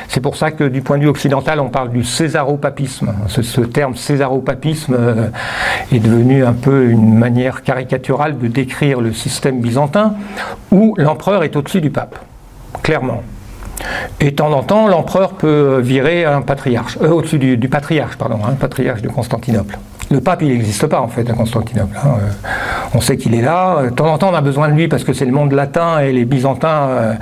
C'est 0.07 0.21
pour 0.21 0.35
ça 0.35 0.51
que 0.51 0.63
du 0.63 0.81
point 0.81 0.97
de 0.97 1.03
vue 1.03 1.09
occidental, 1.09 1.59
on 1.59 1.69
parle 1.69 1.89
du 1.89 2.03
césaropapisme. 2.03 3.13
Ce, 3.27 3.41
ce 3.41 3.61
terme 3.61 3.95
césaropapisme 3.95 4.95
euh, 4.97 5.27
est 5.91 5.99
devenu 5.99 6.45
un 6.45 6.53
peu 6.53 6.89
une 6.89 7.15
manière 7.15 7.63
caricaturale 7.63 8.37
de 8.37 8.47
décrire 8.47 9.01
le 9.01 9.13
système 9.13 9.59
byzantin, 9.59 10.13
où 10.71 10.93
l'empereur 10.97 11.43
est 11.43 11.55
au-dessus 11.55 11.81
du 11.81 11.89
pape, 11.89 12.19
clairement. 12.83 13.23
Et 14.19 14.31
de 14.31 14.35
temps 14.35 14.51
en 14.51 14.63
temps, 14.63 14.87
l'empereur 14.87 15.33
peut 15.33 15.79
virer 15.81 16.25
un 16.25 16.41
patriarche, 16.41 16.97
euh, 17.01 17.09
au-dessus 17.09 17.39
du, 17.39 17.69
patriarche, 17.69 18.17
pardon, 18.17 18.39
un 18.45 18.51
hein, 18.51 18.57
patriarche 18.59 19.01
de 19.01 19.09
Constantinople. 19.09 19.77
Le 20.11 20.21
pape, 20.21 20.41
il 20.41 20.49
n'existe 20.49 20.87
pas 20.87 21.01
en 21.01 21.07
fait 21.07 21.29
à 21.29 21.33
Constantinople. 21.33 21.95
Hein, 22.03 22.15
euh, 22.19 22.49
on 22.95 23.01
sait 23.01 23.15
qu'il 23.15 23.35
est 23.35 23.41
là. 23.41 23.83
De 23.83 23.89
temps 23.89 24.11
en 24.11 24.17
temps, 24.17 24.31
on 24.31 24.35
a 24.35 24.41
besoin 24.41 24.67
de 24.67 24.73
lui 24.73 24.87
parce 24.87 25.03
que 25.03 25.13
c'est 25.13 25.25
le 25.25 25.31
monde 25.31 25.51
latin 25.51 25.99
et 25.99 26.11
les 26.11 26.25
Byzantins, 26.25 26.87
euh, 26.89 27.13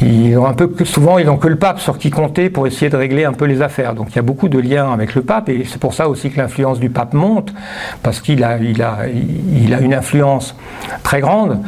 ils 0.00 0.36
ont 0.38 0.46
un 0.46 0.54
peu 0.54 0.72
souvent, 0.84 1.18
ils 1.18 1.26
n'ont 1.26 1.36
que 1.36 1.48
le 1.48 1.56
pape 1.56 1.78
sur 1.78 1.98
qui 1.98 2.10
compter 2.10 2.48
pour 2.48 2.66
essayer 2.66 2.90
de 2.90 2.96
régler 2.96 3.26
un 3.26 3.34
peu 3.34 3.44
les 3.44 3.60
affaires. 3.60 3.94
Donc 3.94 4.08
il 4.10 4.16
y 4.16 4.18
a 4.18 4.22
beaucoup 4.22 4.48
de 4.48 4.58
liens 4.58 4.90
avec 4.92 5.14
le 5.14 5.20
pape 5.20 5.50
et 5.50 5.64
c'est 5.66 5.78
pour 5.78 5.92
ça 5.92 6.08
aussi 6.08 6.30
que 6.30 6.38
l'influence 6.38 6.80
du 6.80 6.88
pape 6.88 7.12
monte 7.12 7.52
parce 8.02 8.20
qu'il 8.20 8.42
a, 8.44 8.56
il 8.56 8.82
a, 8.82 9.00
il 9.06 9.74
a 9.74 9.80
une 9.80 9.92
influence 9.92 10.56
très 11.02 11.20
grande, 11.20 11.58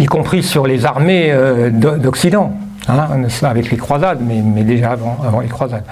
y 0.00 0.06
compris 0.06 0.42
sur 0.42 0.66
les 0.66 0.84
armées 0.84 1.32
d'Occident. 1.70 2.52
Hein, 2.90 3.24
avec 3.42 3.70
les 3.70 3.76
croisades, 3.76 4.18
mais, 4.20 4.62
déjà 4.64 4.92
avant, 4.92 5.40
les 5.40 5.48
croisades. 5.48 5.84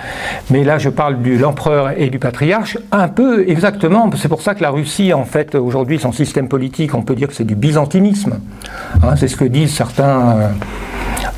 Mais 0.51 0.64
là, 0.64 0.78
je 0.78 0.88
parle 0.88 1.22
de 1.22 1.36
l'empereur 1.36 1.92
et 1.96 2.11
du 2.11 2.18
patriarche, 2.18 2.76
un 2.90 3.09
peu 3.09 3.49
exactement. 3.49 4.11
C'est 4.16 4.28
pour 4.28 4.42
ça 4.42 4.55
que 4.55 4.62
la 4.62 4.70
Russie, 4.70 5.12
en 5.12 5.24
fait, 5.24 5.55
aujourd'hui, 5.55 5.99
son 5.99 6.12
système 6.12 6.49
politique, 6.49 6.94
on 6.94 7.03
peut 7.03 7.14
dire 7.14 7.28
que 7.28 7.34
c'est 7.34 7.44
du 7.44 7.55
byzantinisme. 7.55 8.40
Hein, 9.03 9.16
c'est 9.16 9.28
ce 9.28 9.36
que 9.36 9.44
disent 9.44 9.74
certains. 9.74 10.51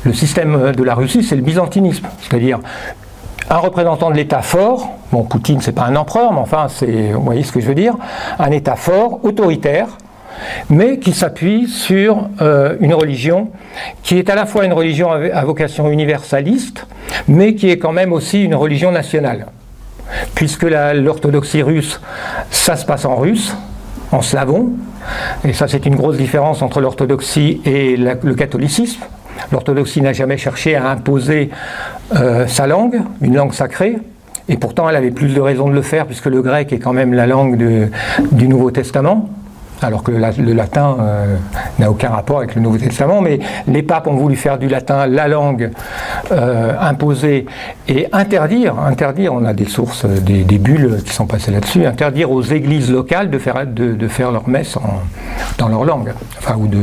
Le 0.03 0.13
système 0.13 0.71
de 0.71 0.83
la 0.83 0.95
Russie, 0.95 1.23
c'est 1.23 1.35
le 1.35 1.43
byzantinisme, 1.43 2.07
c'est-à-dire 2.21 2.59
un 3.49 3.57
représentant 3.57 4.09
de 4.09 4.15
l'État 4.15 4.41
fort, 4.41 4.89
bon, 5.11 5.23
Poutine, 5.23 5.61
c'est 5.61 5.73
pas 5.73 5.83
un 5.83 5.95
empereur, 5.95 6.33
mais 6.33 6.39
enfin, 6.39 6.67
vous 6.81 7.23
voyez 7.23 7.43
ce 7.43 7.51
que 7.51 7.59
je 7.59 7.67
veux 7.67 7.75
dire, 7.75 7.95
un 8.39 8.49
État 8.49 8.75
fort, 8.75 9.19
autoritaire, 9.23 9.87
mais 10.69 10.99
qui 10.99 11.13
s'appuie 11.13 11.67
sur 11.67 12.29
euh, 12.41 12.75
une 12.79 12.93
religion 12.93 13.49
qui 14.03 14.17
est 14.17 14.29
à 14.29 14.35
la 14.35 14.45
fois 14.45 14.65
une 14.65 14.73
religion 14.73 15.11
à 15.11 15.45
vocation 15.45 15.89
universaliste, 15.89 16.87
mais 17.27 17.55
qui 17.55 17.69
est 17.69 17.77
quand 17.77 17.91
même 17.91 18.13
aussi 18.13 18.43
une 18.43 18.55
religion 18.55 18.91
nationale. 18.91 19.47
Puisque 20.35 20.63
l'orthodoxie 20.63 21.61
russe, 21.61 22.01
ça 22.49 22.75
se 22.75 22.85
passe 22.85 23.05
en 23.05 23.15
russe, 23.15 23.55
en 24.11 24.21
slavon, 24.21 24.71
et 25.45 25.53
ça 25.53 25.67
c'est 25.67 25.85
une 25.85 25.95
grosse 25.95 26.17
différence 26.17 26.61
entre 26.61 26.81
l'orthodoxie 26.81 27.61
et 27.65 27.95
le 27.95 28.33
catholicisme. 28.35 29.01
L'orthodoxie 29.51 30.01
n'a 30.01 30.13
jamais 30.13 30.37
cherché 30.37 30.75
à 30.75 30.89
imposer 30.89 31.49
euh, 32.15 32.45
sa 32.47 32.67
langue, 32.67 33.01
une 33.21 33.35
langue 33.35 33.53
sacrée, 33.53 33.97
et 34.49 34.57
pourtant 34.57 34.89
elle 34.89 34.97
avait 34.97 35.11
plus 35.11 35.33
de 35.33 35.39
raisons 35.39 35.69
de 35.69 35.73
le 35.73 35.81
faire, 35.81 36.05
puisque 36.05 36.25
le 36.25 36.41
grec 36.41 36.73
est 36.73 36.79
quand 36.79 36.93
même 36.93 37.13
la 37.13 37.25
langue 37.25 37.57
du 38.31 38.47
Nouveau 38.47 38.71
Testament 38.71 39.29
alors 39.81 40.03
que 40.03 40.11
le, 40.11 40.53
latin 40.53 40.97
euh, 40.99 41.37
n'a 41.79 41.89
aucun 41.89 42.09
rapport 42.09 42.37
avec 42.37 42.55
le 42.55 42.61
Nouveau 42.61 42.77
Testament, 42.77 43.21
mais 43.21 43.39
les 43.67 43.83
papes 43.83 44.07
ont 44.07 44.15
voulu 44.15 44.35
faire 44.35 44.57
du 44.57 44.67
latin 44.67 45.07
la 45.07 45.27
langue 45.27 45.71
euh, 46.31 46.73
imposée 46.79 47.45
et 47.87 48.07
interdire, 48.11 48.79
interdire, 48.79 49.33
on 49.33 49.45
a 49.45 49.53
des 49.53 49.65
sources, 49.65 50.05
des, 50.05 50.43
bulles 50.59 51.01
qui 51.03 51.13
sont 51.13 51.25
passées 51.25 51.51
là-dessus, 51.51 51.85
interdire 51.85 52.31
aux 52.31 52.43
églises 52.43 52.91
locales 52.91 53.29
de 53.29 53.37
faire, 53.39 54.31
leur 54.31 54.47
messe 54.47 54.77
dans 55.57 55.67
leur 55.67 55.83
langue, 55.83 56.13
enfin, 56.37 56.55
ou 56.57 56.67
de, 56.67 56.77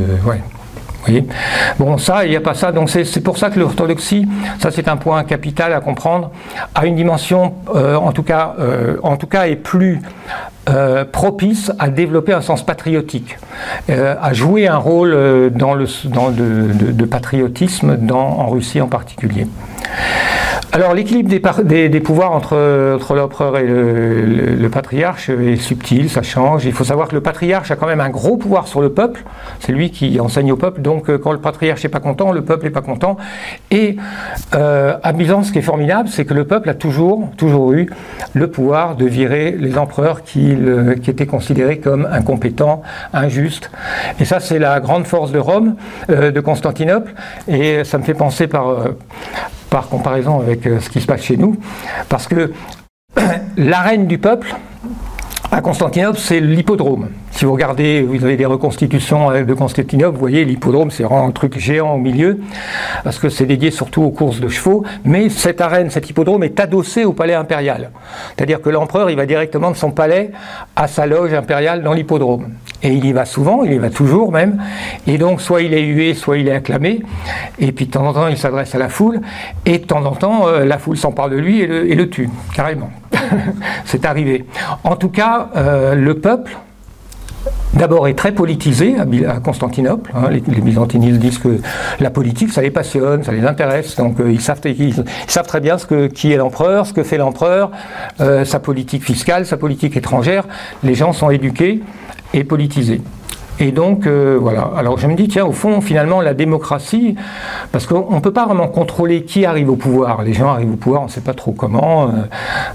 bon, 1.78 1.99
ça, 1.99 2.24
il 2.24 2.30
n'y 2.30 2.36
a 2.36 2.40
pas 2.40 2.55
ça. 2.55 2.72
Donc 2.72 2.90
c'est 2.90 3.22
pour 3.22 3.38
ça 3.38 3.51
que 3.51 3.59
l'orthodoxie, 3.59 4.26
ça 4.59 4.70
c'est 4.70 4.88
un 4.88 4.96
point 4.96 5.24
capital 5.24 5.72
à 5.72 5.80
comprendre, 5.80 6.30
a 6.74 6.86
une 6.86 6.96
dimension, 6.96 7.55
euh, 7.74 7.96
en, 7.96 8.12
tout 8.12 8.22
cas, 8.22 8.55
en 9.03 9.16
tout 9.16 9.26
cas, 9.26 9.46
est 9.46 9.57
plus 9.57 10.01
euh, 10.68 11.05
propice 11.07 11.72
à 11.78 11.88
développer 11.88 12.34
un 12.34 12.42
sens 12.42 12.62
patriotique, 12.62 13.38
euh, 13.88 14.14
à 14.20 14.34
jouer 14.34 14.68
un 14.68 14.76
rôle 14.76 15.14
euh, 15.14 15.49
dans 15.49 15.72
le, 15.72 15.86
dans 16.05 16.30
de, 16.30 17.05
patriotisme 17.07 17.96
dans, 17.96 18.18
en 18.18 18.49
Russie 18.49 18.80
en 18.82 18.88
particulier. 18.88 19.46
Alors 20.73 20.93
l'équilibre 20.93 21.31
des, 21.64 21.89
des, 21.89 22.01
pouvoirs 22.01 22.33
entre, 22.33 22.55
l'empereur 23.14 23.57
et 23.59 23.66
le, 23.66 24.69
patriarche 24.69 25.31
est 25.31 25.57
subtil, 25.57 26.11
ça 26.11 26.23
change. 26.23 26.66
Il 26.66 26.73
faut 26.73 26.85
savoir 26.85 27.09
que 27.09 27.14
le 27.14 27.23
patriarche 27.23 27.71
a 27.71 27.77
quand 27.77 27.87
même 27.87 28.01
un 28.01 28.11
gros 28.11 28.37
pouvoir 28.37 28.69
sur 28.69 28.83
le 28.83 28.91
peuple, 28.93 29.25
c'est 29.61 29.73
lui 29.73 29.91
qui 29.91 30.21
enseigne 30.21 30.53
au 30.53 30.57
peuple, 30.57 30.83
donc 30.83 31.14
quand 31.19 31.33
le 31.33 31.41
patriarche 31.41 31.83
n'est 31.85 31.91
pas 31.91 32.01
content, 32.01 32.33
le 32.33 32.43
peuple 32.43 32.64
n'est 32.64 32.71
pas 32.71 32.83
content. 32.83 33.16
Et 33.71 33.97
à 34.53 35.12
Byzance, 35.12 35.49
ce 35.49 35.53
qui 35.53 35.59
est 35.59 35.62
formidable, 35.62 36.09
c'est 36.11 36.27
que 36.27 36.35
le 36.35 36.45
peuple 36.45 36.69
a 36.69 36.75
toujours, 36.75 37.31
toujours 37.39 37.73
eu 37.73 37.89
le 38.35 38.51
pouvoir 38.51 38.95
de 38.95 39.07
virer 39.07 39.57
les 39.59 39.79
empereurs 39.79 40.23
qui 40.23 40.55
qui 41.03 41.11
était 41.11 41.27
considéré 41.27 41.79
comme 41.79 42.07
incompétent, 42.11 42.83
injuste. 43.12 43.71
Et 44.21 44.25
ça, 44.25 44.41
c'est 44.41 44.59
la 44.59 44.81
grande 44.81 45.07
force 45.07 45.33
de 45.33 45.39
Rome, 45.39 45.77
euh, 46.11 46.31
de 46.31 46.41
Constantinople, 46.41 47.14
et 47.47 47.85
ça 47.85 47.99
me 47.99 48.03
fait 48.03 48.14
penser 48.14 48.47
par, 48.47 48.69
euh, 48.69 48.89
par 49.71 49.89
comparaison 49.89 50.41
avec 50.41 50.66
euh, 50.66 50.81
ce 50.81 50.91
qui 50.91 51.01
se 51.01 51.07
passe 51.07 51.23
chez 51.23 51.37
nous, 51.37 51.57
parce 52.09 52.27
que 52.27 52.53
la 53.57 53.81
reine 53.81 54.07
du 54.07 54.19
peuple, 54.19 54.55
à 55.51 55.61
Constantinople, 55.61 56.19
c'est 56.19 56.41
l'hippodrome. 56.41 57.09
Si 57.39 57.45
vous 57.45 57.53
regardez, 57.53 58.03
vous 58.03 58.24
avez 58.24 58.36
des 58.36 58.47
reconstitutions 58.47 59.30
de 59.30 59.55
Constantinople, 59.55 60.14
vous 60.14 60.18
voyez 60.18 60.45
l'hippodrome, 60.45 60.91
c'est 60.91 61.05
vraiment 61.05 61.24
un 61.24 61.30
truc 61.30 61.57
géant 61.57 61.95
au 61.95 61.97
milieu, 61.97 62.41
parce 63.05 63.20
que 63.20 63.28
c'est 63.28 63.47
dédié 63.47 63.70
surtout 63.70 64.03
aux 64.03 64.11
courses 64.11 64.41
de 64.41 64.49
chevaux. 64.49 64.82
Mais 65.05 65.28
cette 65.28 65.61
arène, 65.61 65.89
cet 65.89 66.11
hippodrome 66.11 66.43
est 66.43 66.59
adossé 66.59 67.05
au 67.05 67.12
palais 67.12 67.34
impérial. 67.34 67.93
C'est-à-dire 68.34 68.61
que 68.61 68.70
l'empereur, 68.70 69.09
il 69.09 69.14
va 69.14 69.24
directement 69.24 69.70
de 69.70 69.76
son 69.76 69.93
palais 69.93 70.32
à 70.74 70.89
sa 70.89 71.07
loge 71.07 71.32
impériale 71.32 71.84
dans 71.84 71.93
l'hippodrome. 71.93 72.55
Et 72.82 72.89
il 72.89 73.05
y 73.05 73.12
va 73.12 73.24
souvent, 73.24 73.62
il 73.62 73.72
y 73.72 73.78
va 73.78 73.91
toujours 73.91 74.32
même. 74.32 74.61
Et 75.07 75.16
donc, 75.16 75.41
soit 75.41 75.62
il 75.62 75.74
est 75.74 75.82
hué, 75.84 76.14
soit 76.14 76.39
il 76.39 76.49
est 76.49 76.57
acclamé. 76.57 77.03
Et 77.61 77.70
puis 77.70 77.86
de 77.86 77.93
temps 77.93 78.05
en 78.05 78.14
temps, 78.14 78.26
il 78.26 78.36
s'adresse 78.36 78.74
à 78.74 78.78
la 78.78 78.89
foule. 78.89 79.20
Et 79.64 79.78
de 79.78 79.84
temps 79.84 80.05
en 80.05 80.16
temps, 80.16 80.49
euh, 80.49 80.64
la 80.64 80.78
foule 80.78 80.97
s'empare 80.97 81.30
de 81.30 81.36
lui 81.36 81.61
et 81.61 81.95
le, 81.95 82.11
tue, 82.11 82.30
carrément. 82.53 82.91
c'est 83.84 84.05
arrivé. 84.05 84.45
En 84.82 84.97
tout 84.97 85.11
cas, 85.11 85.51
euh, 85.55 85.95
le 85.95 86.14
peuple, 86.14 86.57
d'abord 87.75 88.09
est 88.09 88.14
très 88.14 88.33
politisé 88.33 88.97
à 88.99 89.41
Constantinople. 89.41 90.11
Hein. 90.14 90.31
les, 90.31 90.41
byzantinistes 90.41 91.19
disent 91.19 91.39
que 91.39 91.61
la 92.01 92.11
politique, 92.11 92.53
ça 92.53 92.62
les 92.62 92.71
passionne, 92.71 93.23
ça 93.23 93.33
les 93.33 93.45
intéresse. 93.45 93.97
Donc 93.97 94.21
euh, 94.21 94.33
ils, 94.33 94.41
savent, 94.41 94.61
savent, 95.27 95.47
très 95.47 95.61
bien 95.61 95.79
ce 95.79 95.87
que, 95.87 96.07
qui 96.07 96.33
est 96.33 96.37
l'empereur, 96.37 96.87
ce 96.87 96.93
que 96.93 97.03
fait 97.03 97.19
l'empereur, 97.19 97.71
euh, 98.21 98.45
sa 98.45 98.61
politique 98.61 99.05
fiscale, 99.05 99.47
sa 99.47 99.57
politique 99.57 99.97
étrangère. 99.97 100.45
Les 100.83 100.95
gens 100.95 101.12
sont 101.12 101.31
éduqués 101.31 101.83
et 102.35 102.45
politisés. 102.45 103.01
Et 103.61 103.72
donc, 103.72 104.06
euh, 104.06 104.38
voilà. 104.40 104.70
Alors 104.76 104.98
je 104.98 105.06
me 105.06 105.14
dis, 105.14 105.28
tiens, 105.28 105.44
au 105.44 105.52
fond, 105.52 105.80
finalement, 105.80 106.20
la 106.20 106.34
démocratie, 106.34 107.16
parce 107.72 107.86
qu'on 107.86 108.14
ne 108.14 108.20
peut 108.20 108.32
pas 108.32 108.46
vraiment 108.46 108.68
contrôler 108.68 109.24
qui 109.24 109.44
arrive 109.44 109.70
au 109.70 109.76
pouvoir. 109.76 110.22
Les 110.22 110.32
gens 110.32 110.48
arrivent 110.48 110.72
au 110.72 110.76
pouvoir, 110.76 111.02
on 111.02 111.06
ne 111.06 111.11
sait 111.11 111.20
pas 111.20 111.34
trop 111.34 111.52
comment. 111.52 112.09
Euh, 112.09 112.12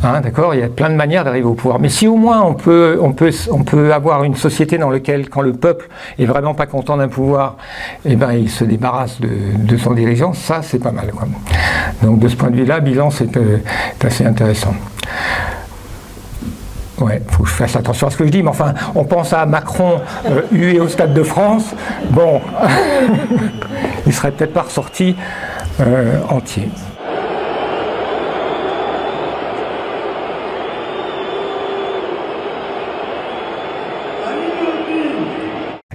hein, 0.03 0.21
D'accord 0.21 0.53
Il 0.53 0.59
y 0.59 0.63
a 0.63 0.69
plein 0.69 0.89
de 0.89 0.95
manières 0.95 1.23
d'arriver 1.23 1.47
au 1.47 1.53
pouvoir. 1.53 1.79
Mais 1.79 1.89
si 1.89 2.07
au 2.07 2.15
moins 2.15 2.41
on 2.41 2.53
peut, 2.53 2.99
on 3.01 3.13
peut, 3.13 3.31
on 3.51 3.63
peut 3.63 3.93
avoir 3.93 4.23
une 4.23 4.35
société 4.35 4.77
dans 4.77 4.89
laquelle, 4.89 5.29
quand 5.29 5.41
le 5.41 5.53
peuple 5.53 5.89
est 6.19 6.25
vraiment 6.25 6.53
pas 6.53 6.65
content 6.65 6.97
d'un 6.97 7.07
pouvoir, 7.07 7.57
eh 8.05 8.15
ben, 8.15 8.33
il 8.33 8.49
se 8.49 8.63
débarrasse 8.63 9.21
de, 9.21 9.29
de 9.57 9.77
son 9.77 9.91
dirigeant, 9.91 10.33
ça, 10.33 10.61
c'est 10.61 10.79
pas 10.79 10.91
mal. 10.91 11.11
Quoi. 11.11 11.27
Donc 12.01 12.19
de 12.19 12.27
ce 12.27 12.35
point 12.35 12.49
de 12.49 12.55
vue-là, 12.55 12.79
bilan, 12.79 13.09
c'est 13.09 13.37
euh, 13.37 13.57
assez 14.03 14.25
intéressant. 14.25 14.73
Ouais, 16.99 17.21
faut 17.27 17.43
que 17.43 17.49
je 17.49 17.55
fasse 17.55 17.75
attention 17.75 18.07
à 18.07 18.11
ce 18.11 18.17
que 18.17 18.25
je 18.25 18.29
dis, 18.29 18.43
mais 18.43 18.49
enfin, 18.49 18.73
on 18.93 19.03
pense 19.03 19.33
à 19.33 19.45
Macron 19.45 19.99
euh, 20.25 20.79
au 20.79 20.87
Stade 20.87 21.13
de 21.13 21.23
France. 21.23 21.73
Bon, 22.11 22.39
il 24.05 24.13
serait 24.13 24.31
peut-être 24.31 24.53
pas 24.53 24.61
ressorti 24.61 25.15
euh, 25.81 26.19
entier. 26.29 26.69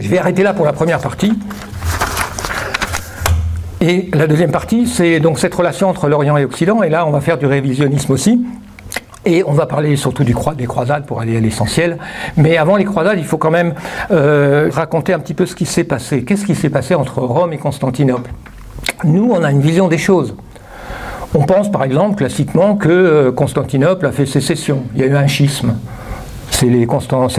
Je 0.01 0.09
vais 0.09 0.19
arrêter 0.19 0.43
là 0.43 0.55
pour 0.55 0.65
la 0.65 0.73
première 0.73 1.01
partie. 1.01 1.39
Et 3.81 4.09
la 4.13 4.27
deuxième 4.27 4.51
partie, 4.51 4.89
c'est 4.89 5.21
donc 5.21 5.39
cette 5.39 5.55
relation 5.55 5.89
entre 5.89 6.09
l'Orient 6.09 6.37
et 6.37 6.43
l'Occident. 6.43 6.83
Et 6.83 6.89
là, 6.89 7.07
on 7.07 7.11
va 7.11 7.21
faire 7.21 7.39
du 7.39 7.47
révisionnisme 7.47 8.13
aussi. 8.13 8.45
Et 9.25 9.43
on 9.45 9.53
va 9.53 9.67
parler 9.67 9.97
surtout 9.97 10.25
des 10.25 10.33
croisades 10.33 11.05
pour 11.07 11.21
aller 11.21 11.37
à 11.37 11.41
l'essentiel. 11.41 11.99
Mais 12.37 12.57
avant 12.57 12.77
les 12.77 12.85
croisades, 12.85 13.19
il 13.19 13.25
faut 13.25 13.39
quand 13.39 13.51
même 13.51 13.75
euh, 14.11 14.71
raconter 14.73 15.13
un 15.13 15.19
petit 15.19 15.35
peu 15.35 15.45
ce 15.45 15.55
qui 15.55 15.67
s'est 15.67 15.85
passé. 15.85 16.25
Qu'est-ce 16.25 16.47
qui 16.47 16.55
s'est 16.55 16.71
passé 16.71 16.95
entre 16.95 17.21
Rome 17.21 17.53
et 17.53 17.59
Constantinople? 17.59 18.31
Nous, 19.05 19.31
on 19.31 19.43
a 19.43 19.51
une 19.51 19.61
vision 19.61 19.89
des 19.89 19.99
choses. 19.99 20.35
On 21.35 21.45
pense 21.45 21.71
par 21.71 21.85
exemple 21.85 22.17
classiquement 22.17 22.77
que 22.77 22.89
euh, 22.89 23.33
Constantinople 23.33 24.07
a 24.07 24.13
fait 24.13 24.25
sécession. 24.25 24.85
Il 24.95 25.01
y 25.01 25.05
a 25.05 25.07
eu 25.07 25.17
un 25.17 25.27
schisme. 25.27 25.75
C'est 26.59 26.67
les, 26.67 26.89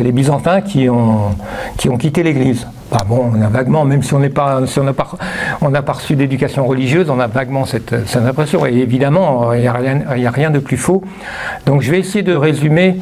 les 0.01 0.11
Byzantins 0.13 0.61
qui 0.61 0.87
ont, 0.87 1.35
qui 1.75 1.89
ont 1.89 1.97
quitté 1.97 2.23
l'Église. 2.23 2.65
Bah 2.89 2.99
bon, 3.05 3.33
on 3.35 3.41
a 3.41 3.49
vaguement, 3.49 3.83
même 3.83 4.01
si 4.01 4.13
on 4.13 4.19
n'a 4.19 4.29
pas, 4.29 4.61
reçu 5.91 6.15
d'éducation 6.15 6.65
religieuse, 6.65 7.09
on 7.09 7.19
a 7.19 7.27
vaguement 7.27 7.65
cette, 7.65 8.07
cette 8.07 8.23
impression. 8.23 8.65
Et 8.65 8.75
évidemment, 8.75 9.51
il 9.51 9.59
n'y 9.59 9.67
a, 9.67 9.73
a, 9.73 10.31
rien 10.31 10.51
de 10.51 10.59
plus 10.59 10.77
faux. 10.77 11.03
Donc 11.65 11.81
je 11.81 11.91
vais 11.91 11.99
essayer 11.99 12.23
de 12.23 12.33
résumer 12.33 12.95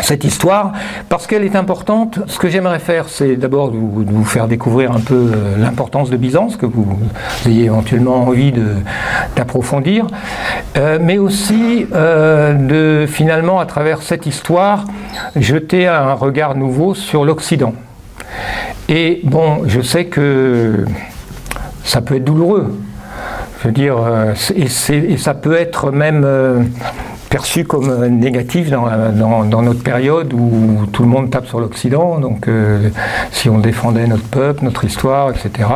cette 0.00 0.24
histoire 0.24 0.72
parce 1.08 1.26
qu'elle 1.26 1.44
est 1.44 1.56
importante. 1.56 2.20
Ce 2.26 2.38
que 2.38 2.48
j'aimerais 2.48 2.78
faire, 2.78 3.08
c'est 3.08 3.36
d'abord 3.36 3.70
vous, 3.70 4.24
faire 4.24 4.48
découvrir 4.48 4.92
un 4.92 5.00
peu 5.00 5.32
euh, 5.34 5.56
l'importance 5.58 6.10
de 6.10 6.16
Byzance, 6.16 6.56
que 6.56 6.66
vous 6.66 6.98
ayez 7.46 7.64
éventuellement 7.64 8.22
envie 8.24 8.52
d'approfondir, 9.36 10.06
euh, 10.76 10.98
mais 11.00 11.18
aussi 11.18 11.86
euh, 11.94 12.54
de 12.54 13.06
finalement, 13.06 13.60
à 13.60 13.66
travers 13.66 14.02
cette 14.02 14.26
histoire, 14.26 14.84
jeter 15.36 15.86
un 15.86 16.14
regard 16.14 16.54
nouveau 16.54 16.94
sur 16.94 17.24
l'Occident. 17.24 17.74
Et 18.88 19.20
bon, 19.24 19.62
je 19.66 19.80
sais 19.80 20.06
que 20.06 20.86
ça 21.84 22.00
peut 22.00 22.16
être 22.16 22.24
douloureux. 22.24 22.78
Je 23.60 23.68
veux 23.68 23.74
dire, 23.74 23.96
et, 24.54 24.68
ça 25.18 25.34
peut 25.34 25.56
être 25.56 25.90
même 25.90 26.24
perçu 27.28 27.64
comme 27.64 28.06
négatif 28.06 28.70
dans, 28.70 29.62
notre 29.62 29.82
période 29.82 30.32
où 30.32 30.86
tout 30.92 31.02
le 31.02 31.08
monde 31.08 31.30
tape 31.30 31.46
sur 31.46 31.60
l'Occident. 31.60 32.18
Donc, 32.18 32.48
euh, 32.48 32.88
si 33.30 33.48
on 33.48 33.58
défendait 33.58 34.06
notre 34.06 34.28
peuple, 34.28 34.64
notre 34.64 34.84
histoire, 34.84 35.30
etc., 35.30 35.68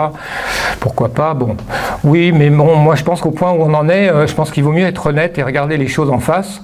pourquoi 0.80 1.10
pas? 1.10 1.34
Bon, 1.34 1.56
oui, 2.04 2.32
mais 2.32 2.50
bon, 2.50 2.76
moi 2.76 2.94
je 2.94 3.04
pense 3.04 3.20
qu'au 3.20 3.30
point 3.30 3.52
où 3.52 3.62
on 3.62 3.74
en 3.74 3.88
est, 3.88 4.10
je 4.26 4.34
pense 4.34 4.50
qu'il 4.50 4.64
vaut 4.64 4.72
mieux 4.72 4.86
être 4.86 5.06
honnête 5.06 5.38
et 5.38 5.42
regarder 5.42 5.76
les 5.76 5.88
choses 5.88 6.10
en 6.10 6.18
face 6.18 6.60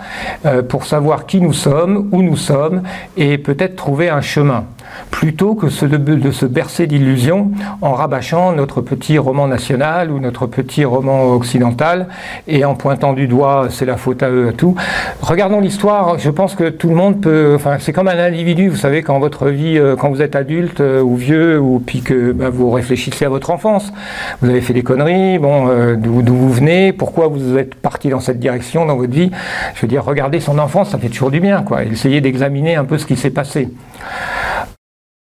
pour 0.69 0.85
savoir 0.85 1.27
qui 1.27 1.41
nous 1.41 1.53
sommes, 1.53 2.09
où 2.13 2.23
nous 2.23 2.37
sommes, 2.37 2.83
et 3.17 3.39
peut-être 3.39 3.77
trouver 3.77 4.09
un 4.09 4.21
chemin. 4.21 4.65
Plutôt 5.11 5.55
que 5.55 5.67
de, 5.67 6.31
se 6.31 6.47
bercer 6.47 6.87
d'illusions 6.87 7.51
en 7.83 7.93
rabâchant 7.93 8.53
notre 8.53 8.81
petit 8.81 9.19
roman 9.19 9.49
national 9.49 10.11
ou 10.11 10.21
notre 10.21 10.47
petit 10.47 10.85
roman 10.85 11.33
occidental 11.33 12.09
et 12.47 12.65
en 12.65 12.75
pointant 12.75 13.13
du 13.13 13.27
doigt 13.27 13.69
c'est 13.71 13.87
la 13.87 13.97
faute 13.97 14.23
à 14.23 14.31
eux, 14.31 14.49
à 14.49 14.53
tout. 14.53 14.75
Regardons 15.21 15.61
l'histoire, 15.61 16.19
je 16.19 16.31
pense 16.31 16.55
que 16.55 16.69
tout 16.69 16.89
le 16.89 16.95
monde 16.95 17.21
peut, 17.21 17.53
enfin 17.55 17.77
c'est 17.81 17.93
comme 17.93 18.09
un 18.09 18.19
individu, 18.19 18.69
vous 18.69 18.77
savez, 18.77 19.03
quand 19.03 19.19
votre 19.19 19.49
vie, 19.49 19.79
euh, 19.79 19.97
quand 19.97 20.11
vous 20.11 20.23
êtes 20.23 20.37
adulte 20.37 20.81
euh, 20.81 21.01
ou 21.01 21.17
vieux, 21.17 21.59
ou 21.59 21.83
puis 21.85 22.01
que 22.01 22.33
bah, 22.33 22.51
vous 22.51 22.71
réfléchissez 22.71 23.25
à 23.25 23.29
votre 23.29 23.51
enfance, 23.51 23.93
vous 24.41 24.51
avez 24.51 24.61
fait 24.61 24.75
des 24.75 24.83
conneries, 24.83 25.39
euh, 25.43 25.97
d'où 25.97 26.35
vous 26.35 26.53
venez, 26.53 26.93
pourquoi 26.93 27.29
vous 27.29 27.57
êtes 27.57 27.75
parti 27.75 28.09
dans 28.09 28.21
cette 28.21 28.39
direction 28.39 28.87
dans 28.87 28.97
votre 28.97 29.13
vie, 29.13 29.31
je 29.75 29.83
veux 29.83 29.89
dire, 29.89 30.05
regardez 30.05 30.41
son 30.41 30.59
enfance, 30.59 30.91
ça 30.91 30.99
fait 30.99 31.09
toujours 31.09 31.31
du 31.31 31.41
bien, 31.41 31.63
quoi, 31.63 31.85
essayez 31.85 32.21
d'examiner 32.21 32.77
un 32.77 32.85
peu 32.85 32.99
ce 32.99 33.07
qui 33.07 33.17
s'est 33.17 33.31
passé. 33.31 33.69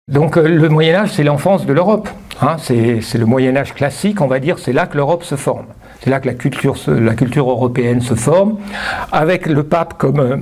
Donc 0.09 0.37
euh, 0.37 0.47
le 0.47 0.69
Moyen 0.69 0.95
Âge, 0.95 1.11
c'est 1.13 1.23
l'enfance 1.23 1.65
de 1.65 1.73
l'Europe. 1.73 2.09
Hein. 2.41 2.55
c'est 2.59 3.17
le 3.17 3.25
Moyen 3.25 3.55
Âge 3.55 3.73
classique, 3.73 4.21
on 4.21 4.27
va 4.27 4.39
dire, 4.39 4.57
c'est 4.59 4.73
là 4.73 4.87
que 4.87 4.97
l'Europe 4.97 5.23
se 5.23 5.35
forme. 5.35 5.65
C'est 6.01 6.09
là 6.09 6.19
que 6.19 6.27
la 6.27 6.33
culture, 6.33 7.49
européenne 7.49 8.01
se 8.01 8.15
forme, 8.15 8.57
avec 9.11 9.45
le 9.45 9.63
pape 9.63 9.97
comme 9.97 10.19
euh, 10.19 10.37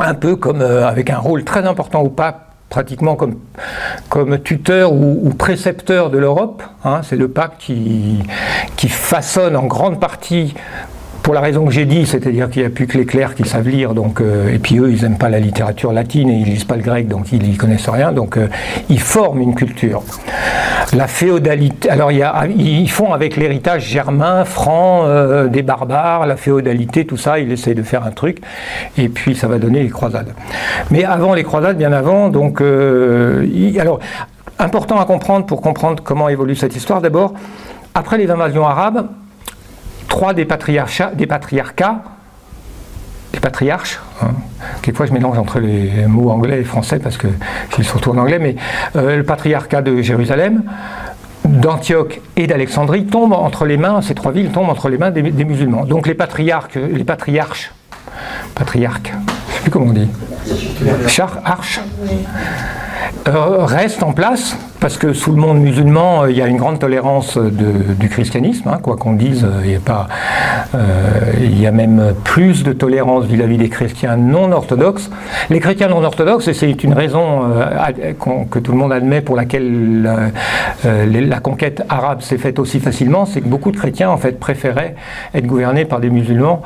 un 0.00 0.14
peu 0.14 0.36
comme 0.36 0.60
euh, 0.60 0.86
avec 0.86 1.08
un 1.08 1.18
rôle 1.18 1.44
très 1.44 1.66
important 1.66 2.00
au 2.02 2.10
pape 2.10 2.46
pratiquement 2.68 3.16
comme, 3.16 4.38
tuteur 4.38 4.92
ou, 4.92 5.30
précepteur 5.36 6.10
de 6.10 6.18
l'Europe. 6.18 6.62
Hein. 6.84 7.00
c'est 7.02 7.16
le 7.16 7.26
pape 7.28 7.58
qui 7.58 8.22
façonne 8.88 9.56
en 9.56 9.66
grande 9.66 9.98
partie 9.98 10.54
pour 11.22 11.34
la 11.34 11.40
raison 11.40 11.64
que 11.66 11.72
j'ai 11.72 11.84
dit, 11.84 12.06
c'est-à-dire 12.06 12.48
qu'il 12.50 12.62
n'y 12.62 12.66
a 12.66 12.70
plus 12.70 12.86
que 12.86 12.96
les 12.96 13.06
clercs 13.06 13.34
qui 13.34 13.44
savent 13.44 13.68
lire, 13.68 13.94
donc, 13.94 14.20
euh, 14.20 14.54
et 14.54 14.58
puis 14.58 14.78
eux, 14.78 14.90
ils 14.90 15.02
n'aiment 15.02 15.18
pas 15.18 15.28
la 15.28 15.40
littérature 15.40 15.92
latine 15.92 16.30
et 16.30 16.34
ils 16.34 16.44
lisent 16.44 16.64
pas 16.64 16.76
le 16.76 16.82
grec, 16.82 17.08
donc 17.08 17.32
ils 17.32 17.42
n'y 17.42 17.56
connaissent 17.56 17.88
rien, 17.88 18.12
donc 18.12 18.36
euh, 18.36 18.48
ils 18.88 19.00
forment 19.00 19.40
une 19.40 19.54
culture. 19.54 20.02
La 20.94 21.06
féodalité, 21.06 21.90
alors 21.90 22.10
il 22.10 22.24
ils 22.58 22.90
font 22.90 23.12
avec 23.12 23.36
l'héritage 23.36 23.86
germain, 23.86 24.44
franc, 24.44 25.04
euh, 25.04 25.48
des 25.48 25.62
barbares, 25.62 26.26
la 26.26 26.36
féodalité, 26.36 27.04
tout 27.04 27.16
ça, 27.16 27.38
ils 27.38 27.52
essayent 27.52 27.74
de 27.74 27.82
faire 27.82 28.04
un 28.04 28.12
truc, 28.12 28.38
et 28.96 29.08
puis 29.08 29.34
ça 29.34 29.46
va 29.46 29.58
donner 29.58 29.82
les 29.82 29.90
croisades. 29.90 30.32
Mais 30.90 31.04
avant 31.04 31.34
les 31.34 31.44
croisades, 31.44 31.76
bien 31.76 31.92
avant, 31.92 32.28
donc, 32.28 32.60
alors, 32.60 34.00
important 34.58 34.98
à 35.00 35.04
comprendre 35.04 35.46
pour 35.46 35.60
comprendre 35.60 36.02
comment 36.02 36.28
évolue 36.28 36.56
cette 36.56 36.76
histoire, 36.76 37.00
d'abord, 37.00 37.34
après 37.94 38.18
les 38.18 38.30
invasions 38.30 38.66
arabes, 38.66 39.06
trois 40.10 40.34
des, 40.34 40.44
patriarcats, 40.44 41.12
des 41.14 41.26
patriarcats, 41.26 42.02
des 43.32 43.40
patriarches, 43.40 43.98
hein. 44.20 44.32
quelquefois 44.82 45.06
je 45.06 45.12
mélange 45.12 45.38
entre 45.38 45.60
les 45.60 46.06
mots 46.06 46.30
anglais 46.30 46.60
et 46.60 46.64
français 46.64 46.98
parce 46.98 47.16
que 47.16 47.28
suis 47.72 47.84
surtout 47.84 48.10
en 48.10 48.18
anglais, 48.18 48.38
mais 48.38 48.56
euh, 48.96 49.16
le 49.16 49.22
patriarcat 49.22 49.80
de 49.80 50.02
Jérusalem, 50.02 50.64
d'Antioche 51.46 52.20
et 52.36 52.46
d'Alexandrie 52.46 53.06
tombe 53.06 53.32
entre 53.32 53.64
les 53.64 53.78
mains, 53.78 54.02
ces 54.02 54.14
trois 54.14 54.32
villes 54.32 54.50
tombent 54.50 54.68
entre 54.68 54.88
les 54.90 54.98
mains 54.98 55.10
des, 55.10 55.22
musulmans. 55.22 55.84
Donc 55.84 56.06
les 56.06 56.14
patriarches, 56.14 56.74
les 56.74 57.04
patriarches, 57.04 57.72
patriarques, 58.54 59.14
je 59.14 59.52
ne 59.52 59.56
sais 59.56 59.62
plus 59.62 59.70
comment 59.70 59.86
on 59.86 59.92
dit, 59.92 60.08
char, 61.06 61.38
euh, 63.28 63.64
restent 63.64 64.02
en 64.02 64.12
place 64.12 64.56
parce 64.80 64.96
que 64.96 65.12
sous 65.12 65.32
le 65.32 65.36
monde 65.36 65.60
musulman, 65.60 66.22
euh, 66.22 66.30
il 66.30 66.38
y 66.38 66.42
a 66.42 66.46
une 66.46 66.56
grande 66.56 66.78
tolérance 66.78 67.36
du 67.36 68.08
christianisme, 68.08 68.68
hein, 68.68 68.78
quoi 68.82 68.96
qu'on 68.96 69.12
dise, 69.12 69.44
euh, 69.44 69.60
il 69.62 69.72
y, 69.72 69.76
a 69.76 69.80
pas, 69.80 70.08
il 71.38 71.60
y 71.60 71.66
a 71.66 71.70
même 71.70 72.14
plus 72.24 72.62
de 72.62 72.72
tolérance 72.72 73.26
vis-à-vis 73.26 73.58
des 73.58 73.68
chrétiens 73.68 74.16
non 74.16 74.52
orthodoxes. 74.52 75.10
Les 75.50 75.60
chrétiens 75.60 75.88
non 75.88 76.02
orthodoxes, 76.02 76.48
et 76.48 76.54
c'est 76.54 76.82
une 76.82 76.94
raison 76.94 77.42
que 78.50 78.58
tout 78.58 78.72
le 78.72 78.78
monde 78.78 78.92
admet 78.92 79.20
pour 79.20 79.36
laquelle 79.36 80.30
la 80.84 81.40
conquête 81.40 81.82
arabe 81.90 82.22
s'est 82.22 82.38
faite 82.38 82.58
aussi 82.58 82.80
facilement, 82.80 83.26
c'est 83.26 83.42
que 83.42 83.48
beaucoup 83.48 83.72
de 83.72 83.76
chrétiens 83.76 84.10
en 84.10 84.16
fait 84.16 84.40
préféraient 84.40 84.94
être 85.34 85.46
gouvernés 85.46 85.84
par 85.84 86.00
des 86.00 86.10
musulmans 86.10 86.62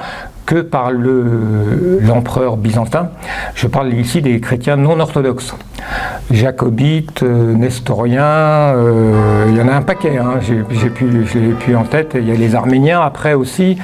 que 0.47 0.61
par 0.61 0.91
l'empereur 0.93 2.57
byzantin. 2.57 3.11
Je 3.55 3.67
parle 3.67 3.93
ici 3.95 4.23
des 4.23 4.41
chrétiens 4.41 4.77
non 4.77 5.01
orthodoxes. 5.01 5.55
Jacobites, 6.31 7.23
euh, 7.23 7.55
nestoriens, 7.55 8.23
euh, 8.23 9.47
il 9.49 9.57
y 9.57 9.61
en 9.61 9.69
a 9.69 9.75
un 9.75 9.83
paquet, 9.83 10.17
hein. 10.17 10.41
j'ai 10.41 10.57
l'ai 10.57 11.53
plus 11.53 11.77
en 11.77 11.85
tête. 11.85 12.17
Il 12.19 12.27
y 12.27 12.33
a 12.33 12.35
les 12.35 12.55
Arméniens 12.55 13.01
après 13.03 13.35
aussi, 13.35 13.77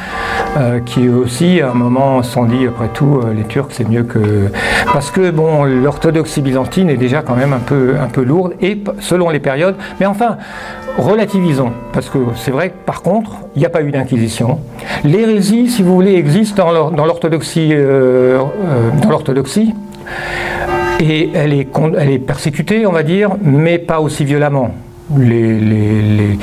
euh, 0.56 0.80
qui 0.80 1.08
aussi 1.08 1.60
à 1.60 1.70
un 1.70 1.74
moment 1.74 2.22
se 2.22 2.32
sont 2.32 2.44
dit, 2.44 2.66
après 2.66 2.88
tout, 2.88 3.20
les 3.34 3.44
Turcs 3.44 3.70
c'est 3.70 3.88
mieux 3.88 4.04
que... 4.04 4.48
Parce 4.92 5.10
que 5.10 5.30
bon, 5.30 5.64
l'orthodoxie 5.64 6.40
byzantine 6.40 6.88
est 6.88 6.96
déjà 6.96 7.22
quand 7.22 7.36
même 7.36 7.52
un 7.52 7.58
peu, 7.58 7.94
un 8.00 8.08
peu 8.08 8.22
lourde, 8.22 8.54
et 8.62 8.82
selon 9.00 9.28
les 9.28 9.40
périodes, 9.40 9.76
mais 10.00 10.06
enfin, 10.06 10.38
relativisons, 10.98 11.72
parce 11.92 12.08
que 12.08 12.18
c'est 12.36 12.50
vrai 12.50 12.70
que 12.70 12.74
par 12.86 13.02
contre, 13.02 13.32
il 13.54 13.60
n'y 13.60 13.66
a 13.66 13.70
pas 13.70 13.82
eu 13.82 13.90
d'inquisition. 13.90 14.60
L'hérésie, 15.04 15.68
si 15.68 15.82
vous 15.82 15.94
voulez, 15.94 16.14
existe 16.14 16.49
dans 16.54 17.06
l'orthodoxie, 17.06 17.70
euh, 17.72 18.38
euh, 18.38 18.90
dans 19.02 19.10
l'orthodoxie, 19.10 19.74
et 21.00 21.30
elle 21.34 21.52
est, 21.52 21.68
elle 21.98 22.10
est 22.10 22.18
persécutée, 22.18 22.86
on 22.86 22.92
va 22.92 23.02
dire, 23.02 23.30
mais 23.42 23.78
pas 23.78 24.00
aussi 24.00 24.24
violemment. 24.24 24.74
les, 25.16 26.38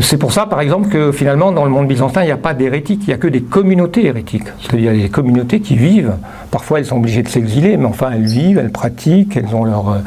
c'est 0.00 0.18
pour 0.18 0.32
ça, 0.32 0.46
par 0.46 0.60
exemple, 0.60 0.88
que 0.88 1.12
finalement, 1.12 1.52
dans 1.52 1.64
le 1.64 1.70
monde 1.70 1.88
byzantin, 1.88 2.22
il 2.22 2.26
n'y 2.26 2.32
a 2.32 2.36
pas 2.36 2.54
d'hérétiques, 2.54 3.02
il 3.04 3.08
n'y 3.08 3.14
a 3.14 3.18
que 3.18 3.28
des 3.28 3.42
communautés 3.42 4.06
hérétiques. 4.06 4.48
C'est-à-dire 4.60 4.92
des 4.92 5.08
communautés 5.08 5.60
qui 5.60 5.76
vivent. 5.76 6.14
Parfois, 6.50 6.78
elles 6.78 6.86
sont 6.86 6.96
obligées 6.96 7.22
de 7.22 7.28
s'exiler, 7.28 7.76
mais 7.76 7.86
enfin, 7.86 8.10
elles 8.14 8.26
vivent, 8.26 8.58
elles 8.58 8.72
pratiquent, 8.72 9.36
elles 9.36 9.54
ont 9.54 9.64
leur, 9.64 9.88
euh, 9.90 9.98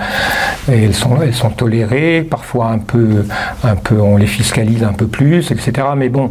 elles 0.72 0.94
sont, 0.94 1.22
elles 1.22 1.34
sont 1.34 1.50
tolérées. 1.50 2.26
Parfois, 2.30 2.68
un 2.68 2.80
peu, 2.80 3.26
un 3.64 3.76
peu, 3.76 4.00
on 4.00 4.18
les 4.18 4.28
fiscalise 4.28 4.84
un 4.84 4.94
peu 4.94 5.08
plus, 5.08 5.52
etc. 5.52 5.88
Mais 5.96 6.10
bon, 6.10 6.30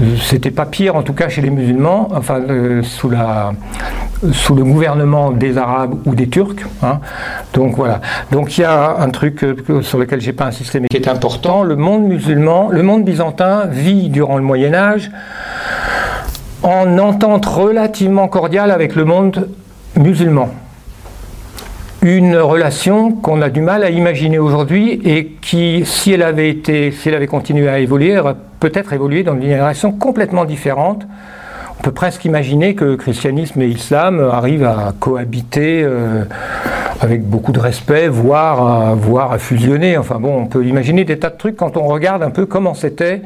euh, 0.00 0.16
c'était 0.22 0.50
pas 0.50 0.66
pire, 0.66 0.96
en 0.96 1.02
tout 1.02 1.14
cas, 1.14 1.28
chez 1.28 1.42
les 1.42 1.50
musulmans. 1.50 2.08
Enfin, 2.14 2.40
euh, 2.48 2.82
sous 2.82 3.10
la, 3.10 3.52
sous 4.32 4.54
le 4.54 4.64
gouvernement 4.64 5.30
des 5.30 5.56
Arabes 5.56 5.94
ou 6.04 6.14
des 6.14 6.28
Turcs. 6.28 6.66
Hein. 6.82 7.00
Donc 7.54 7.76
voilà. 7.76 8.00
Donc 8.32 8.58
il 8.58 8.62
y 8.62 8.64
a 8.64 8.96
un 8.98 9.08
truc 9.10 9.44
sur 9.82 9.98
lequel 9.98 10.20
j'ai 10.20 10.32
pas 10.32 10.46
insisté, 10.46 10.80
mais 10.80 10.88
qui 10.88 10.96
est 10.96 11.08
important. 11.08 11.62
Le 11.62 11.76
monde 11.76 12.04
musulman, 12.04 12.68
le 12.70 12.82
monde 12.82 13.04
byzantin 13.04 13.66
vit 13.66 14.08
durant 14.10 14.36
le 14.36 14.42
Moyen 14.42 14.74
Âge 14.74 15.10
en 16.62 16.98
entente 16.98 17.46
relativement 17.46 18.28
cordiale 18.28 18.70
avec 18.70 18.94
le 18.94 19.04
monde 19.04 19.48
musulman. 19.96 20.50
Une 22.02 22.36
relation 22.36 23.12
qu'on 23.12 23.42
a 23.42 23.50
du 23.50 23.60
mal 23.60 23.84
à 23.84 23.90
imaginer 23.90 24.38
aujourd'hui 24.38 25.00
et 25.04 25.36
qui, 25.42 25.82
si 25.84 26.12
elle 26.12 26.22
avait 26.22 26.48
été, 26.48 26.92
si 26.92 27.08
elle 27.08 27.14
avait 27.14 27.26
continué 27.26 27.68
à 27.68 27.78
évoluer, 27.78 28.18
aurait 28.18 28.36
peut-être 28.58 28.92
évolué 28.92 29.22
dans 29.22 29.34
une 29.34 29.40
direction 29.40 29.92
complètement 29.92 30.46
différente. 30.46 31.06
On 31.80 31.82
peut 31.82 31.92
presque 31.92 32.26
imaginer 32.26 32.74
que 32.74 32.94
christianisme 32.94 33.62
et 33.62 33.66
islam 33.66 34.20
arrivent 34.20 34.66
à 34.66 34.92
cohabiter 35.00 35.82
euh, 35.82 36.24
avec 37.00 37.24
beaucoup 37.24 37.52
de 37.52 37.58
respect, 37.58 38.06
voire 38.06 38.62
à, 38.62 38.94
voire 38.94 39.32
à 39.32 39.38
fusionner. 39.38 39.96
Enfin 39.96 40.20
bon, 40.20 40.42
on 40.42 40.44
peut 40.44 40.62
imaginer 40.66 41.04
des 41.04 41.18
tas 41.18 41.30
de 41.30 41.38
trucs 41.38 41.56
quand 41.56 41.78
on 41.78 41.86
regarde 41.86 42.22
un 42.22 42.28
peu 42.28 42.44
comment 42.44 42.74
c'était 42.74 43.22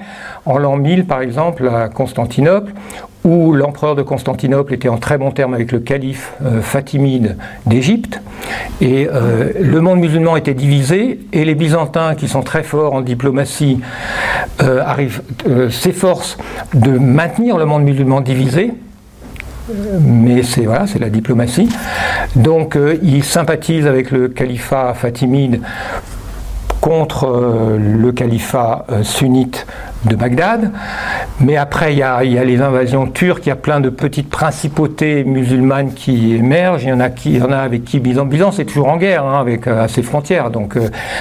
en 0.47 0.57
l'an 0.59 0.77
1000 0.77 1.05
par 1.05 1.21
exemple 1.21 1.69
à 1.69 1.89
Constantinople, 1.89 2.73
où 3.25 3.53
l'empereur 3.55 3.97
de 3.97 4.03
Constantinople 4.03 4.75
était 4.75 4.91
en 4.91 4.99
très 4.99 5.17
bon 5.17 5.31
terme 5.31 5.55
avec 5.55 5.73
le 5.73 5.81
calife 5.81 6.35
euh, 6.45 6.61
fatimide 6.61 7.37
d'Égypte, 7.67 8.21
et 8.81 9.09
euh, 9.11 9.51
le 9.59 9.81
monde 9.81 10.01
musulman 10.01 10.37
était 10.37 10.55
divisé, 10.55 11.21
et 11.33 11.45
les 11.45 11.55
Byzantins, 11.55 12.15
qui 12.15 12.29
sont 12.29 12.43
très 12.43 12.63
forts 12.63 12.93
en 12.93 13.01
diplomatie, 13.01 13.81
euh, 14.63 15.71
s'efforcent 15.71 16.37
de 16.75 16.99
maintenir 16.99 17.57
le 17.57 17.65
monde 17.65 17.85
musulman 17.85 18.21
divisé, 18.21 18.73
mais 20.03 20.43
c'est 20.43 20.67
voilà, 20.67 20.87
c'est 20.87 20.99
la 20.99 21.09
diplomatie. 21.09 21.71
Donc 22.37 22.77
euh, 22.77 22.99
il 23.03 23.25
sympathise 23.25 23.87
avec 23.87 24.11
le 24.11 24.29
califat 24.29 24.93
fatimide 24.93 25.63
contre 26.83 27.79
le 27.79 28.13
califat 28.13 28.85
sunnite 29.03 29.67
de 30.05 30.17
Bagdad. 30.17 30.71
Mais 31.41 31.57
après, 31.57 31.93
il 31.93 31.99
y, 31.99 32.03
a, 32.03 32.23
les 32.23 32.61
invasions 32.61 33.07
turques, 33.07 33.47
il 33.47 33.49
y 33.49 33.53
a 33.53 33.57
plein 33.57 33.81
de 33.81 33.89
petites 33.89 34.29
principautés 34.29 35.25
musulmanes 35.25 35.95
qui 35.95 36.35
émergent. 36.35 36.85
Il 36.85 36.91
y 36.91 36.93
en 36.93 37.01
a, 37.01 37.11
qui, 37.11 37.33
y 37.33 37.43
en 37.43 37.51
a 37.51 37.59
avec 37.59 37.85
qui 37.85 38.01
Byzance, 38.01 38.29
Byzance 38.29 38.59
est 38.59 38.65
toujours 38.65 38.89
en 38.89 38.97
guerre 38.97 39.25
hein, 39.25 39.41
avec, 39.41 39.67
à 39.67 39.89
ses 39.89 40.03
frontières. 40.03 40.51
Donc, 40.51 40.77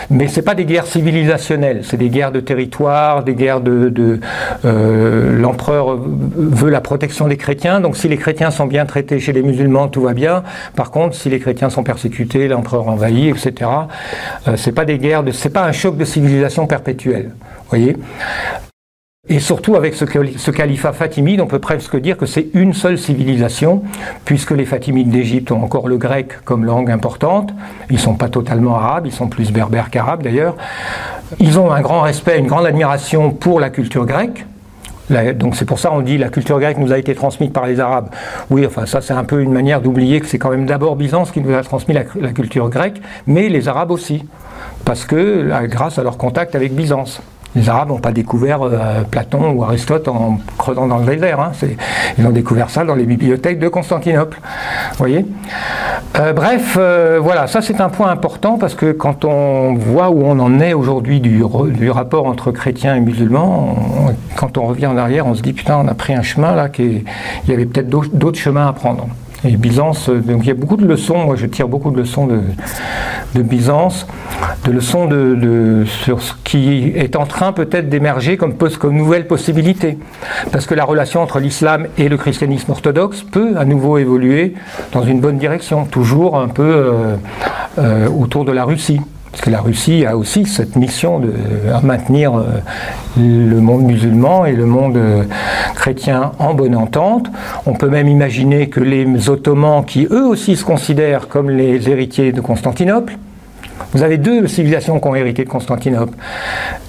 mais 0.09 0.27
ce 0.27 0.41
pas 0.41 0.55
des 0.55 0.65
guerres 0.65 0.87
civilisationnelles, 0.87 1.81
c'est 1.83 1.97
des 1.97 2.09
guerres 2.09 2.31
de 2.31 2.39
territoire, 2.39 3.23
des 3.23 3.35
guerres 3.35 3.61
de. 3.61 3.89
de 3.89 4.19
L'empereur 4.63 5.97
veut 5.97 6.69
la 6.69 6.81
protection 6.81 7.27
des 7.27 7.37
chrétiens, 7.37 7.79
donc 7.79 7.95
si 7.95 8.07
les 8.07 8.17
chrétiens 8.17 8.51
sont 8.51 8.65
bien 8.65 8.85
traités 8.85 9.19
chez 9.19 9.33
les 9.33 9.41
musulmans, 9.41 9.87
tout 9.87 10.01
va 10.01 10.13
bien. 10.13 10.43
Par 10.75 10.91
contre, 10.91 11.15
si 11.15 11.29
les 11.29 11.39
chrétiens 11.39 11.69
sont 11.69 11.83
persécutés, 11.83 12.47
l'empereur 12.47 12.87
envahit, 12.87 13.35
etc., 13.35 13.69
c'est 14.55 14.71
pas 14.71 14.85
des 14.85 14.97
guerres 14.97 15.23
de 15.23 15.31
pas 15.53 15.63
un 15.65 15.71
choc 15.71 15.95
de 15.95 16.05
civilisation 16.05 16.67
perpétuel. 16.67 17.31
Voyez? 17.69 17.95
Et 19.29 19.39
surtout 19.39 19.77
avec 19.77 19.95
ce, 19.95 20.03
califat 20.51 20.91
fatimide, 20.91 21.39
on 21.39 21.47
peut 21.47 21.59
presque 21.59 21.95
dire 21.95 22.17
que 22.17 22.25
c'est 22.25 22.49
une 22.53 22.73
seule 22.73 22.97
civilisation, 22.97 23.81
puisque 24.25 24.51
les 24.51 24.65
Fatimides 24.65 25.09
d'Égypte 25.09 25.49
ont 25.53 25.63
encore 25.63 25.87
le 25.87 25.95
grec 25.95 26.43
comme 26.43 26.65
langue 26.65 26.91
importante. 26.91 27.53
Ils 27.89 27.95
ne 27.95 27.99
sont 27.99 28.15
pas 28.15 28.27
totalement 28.27 28.75
arabes, 28.75 29.07
ils 29.07 29.13
sont 29.13 29.29
plus 29.29 29.53
berbères 29.53 29.91
qu'arabes 29.91 30.23
d'ailleurs. 30.23 30.57
Ils 31.39 31.57
ont 31.57 31.71
un 31.71 31.79
grand 31.79 32.01
respect, 32.01 32.37
une 32.37 32.47
grande 32.47 32.65
admiration 32.65 33.31
pour 33.31 33.61
la 33.61 33.69
culture 33.69 34.05
grecque. 34.05 34.45
Donc 35.09 35.55
c'est 35.55 35.63
pour 35.63 35.79
ça 35.79 35.87
qu'on 35.87 36.01
dit 36.01 36.17
la 36.17 36.27
culture 36.27 36.59
grecque 36.59 36.77
nous 36.77 36.91
a 36.91 36.97
été 36.97 37.15
transmise 37.15 37.51
par 37.51 37.65
les 37.65 37.79
Arabes. 37.79 38.09
Oui, 38.49 38.65
enfin 38.65 38.85
ça 38.85 38.99
c'est 38.99 39.13
un 39.13 39.23
peu 39.23 39.41
une 39.41 39.53
manière 39.53 39.79
d'oublier 39.79 40.19
que 40.19 40.27
c'est 40.27 40.37
quand 40.37 40.51
même 40.51 40.65
d'abord 40.65 40.97
Byzance 40.97 41.31
qui 41.31 41.39
nous 41.39 41.55
a 41.55 41.63
transmis 41.63 41.95
la 41.95 42.31
culture 42.33 42.69
grecque, 42.69 43.01
mais 43.25 43.47
les 43.47 43.69
Arabes 43.69 43.91
aussi, 43.91 44.25
parce 44.83 45.05
que 45.05 45.49
grâce 45.67 45.97
à 45.97 46.03
leur 46.03 46.17
contact 46.17 46.55
avec 46.55 46.75
Byzance. 46.75 47.21
Les 47.55 47.69
Arabes 47.69 47.89
n'ont 47.89 47.99
pas 47.99 48.11
découvert 48.11 48.63
euh, 48.63 49.01
Platon 49.09 49.51
ou 49.51 49.63
Aristote 49.63 50.07
en 50.07 50.39
creusant 50.57 50.87
dans 50.87 50.97
le 50.97 51.05
désert. 51.05 51.39
Hein. 51.39 51.51
Ils 52.17 52.25
ont 52.25 52.31
découvert 52.31 52.69
ça 52.69 52.83
dans 52.83 52.95
les 52.95 53.05
bibliothèques 53.05 53.59
de 53.59 53.67
Constantinople. 53.67 54.39
voyez? 54.97 55.25
Euh, 56.17 56.33
Bref, 56.33 56.77
euh, 56.79 57.19
voilà, 57.21 57.47
ça 57.47 57.61
c'est 57.61 57.79
un 57.79 57.89
point 57.89 58.09
important 58.09 58.57
parce 58.57 58.73
que 58.73 58.91
quand 58.91 59.23
on 59.23 59.75
voit 59.75 60.09
où 60.09 60.23
on 60.23 60.39
en 60.39 60.59
est 60.59 60.73
aujourd'hui 60.73 61.19
du, 61.19 61.43
rapport 61.91 62.25
entre 62.25 62.51
chrétiens 62.51 62.95
et 62.95 62.99
musulmans, 62.99 63.75
quand 64.35 64.57
on 64.57 64.65
revient 64.65 64.87
en 64.87 64.97
arrière, 64.97 65.27
on 65.27 65.35
se 65.35 65.41
dit 65.41 65.53
putain, 65.53 65.77
on 65.77 65.87
a 65.87 65.93
pris 65.93 66.13
un 66.13 66.23
chemin 66.23 66.55
là, 66.55 66.69
qui 66.69 67.03
il 67.45 67.49
y 67.49 67.53
avait 67.53 67.65
peut-être 67.65 67.89
d'autres 67.89 68.39
chemins 68.39 68.67
à 68.67 68.73
prendre. 68.73 69.07
Et 69.45 69.57
Byzance, 69.57 70.09
donc 70.09 70.43
il 70.43 70.47
y 70.47 70.51
a 70.51 70.53
beaucoup 70.53 70.77
de 70.77 70.85
leçons, 70.85 71.17
moi 71.17 71.35
je 71.35 71.45
tire 71.45 71.67
beaucoup 71.67 71.91
de 71.91 71.97
leçons 71.97 72.27
de, 72.27 73.41
Byzance, 73.41 74.07
de 74.63 74.71
leçons 74.71 75.05
de, 75.05 75.83
sur 75.85 76.21
ce 76.21 76.33
qui 76.45 76.93
est 76.95 77.17
en 77.17 77.25
train 77.25 77.51
peut-être 77.51 77.89
d'émerger 77.89 78.37
comme, 78.37 78.55
comme 78.55 78.95
nouvelle 78.95 79.27
possibilité. 79.27 79.97
Parce 80.51 80.65
que 80.65 80.75
la 80.75 80.85
relation 80.85 81.21
entre 81.21 81.39
l'islam 81.39 81.87
et 81.97 82.07
le 82.07 82.15
christianisme 82.15 82.71
orthodoxe 82.71 83.23
peut 83.23 83.57
à 83.57 83.65
nouveau 83.65 83.97
évoluer 83.97 84.53
dans 84.93 85.03
une 85.03 85.19
bonne 85.19 85.37
direction, 85.37 85.85
toujours 85.85 86.39
un 86.39 86.47
peu 86.47 86.63
euh, 86.63 87.15
euh, 87.79 88.07
autour 88.07 88.45
de 88.45 88.53
la 88.53 88.63
Russie. 88.63 89.01
Parce 89.33 89.45
que 89.45 89.49
la 89.49 89.61
Russie 89.61 90.05
a 90.05 90.15
aussi 90.15 90.45
cette 90.45 90.75
mission 90.75 91.17
de 91.17 91.33
maintenir 91.81 92.35
euh, 92.35 92.43
le 93.17 93.59
monde 93.61 93.81
musulman 93.81 94.45
et 94.45 94.51
le 94.51 94.67
monde 94.67 94.95
euh, 94.95 95.23
chrétien 95.73 96.33
en 96.37 96.53
bonne 96.53 96.75
entente. 96.75 97.31
On 97.65 97.73
peut 97.73 97.89
même 97.89 98.07
imaginer 98.07 98.69
que 98.69 98.79
les 98.79 99.29
Ottomans, 99.31 99.83
qui 99.85 100.07
eux 100.11 100.27
aussi 100.27 100.55
se 100.55 100.63
considèrent 100.63 101.29
comme 101.29 101.49
les 101.49 101.89
héritiers 101.89 102.31
de 102.31 102.41
Constantinople, 102.41 103.17
vous 103.93 104.03
avez 104.03 104.19
deux 104.19 104.45
civilisations 104.47 104.99
qui 104.99 105.07
ont 105.07 105.15
hérité 105.15 105.45
de 105.45 105.49
Constantinople. 105.49 106.15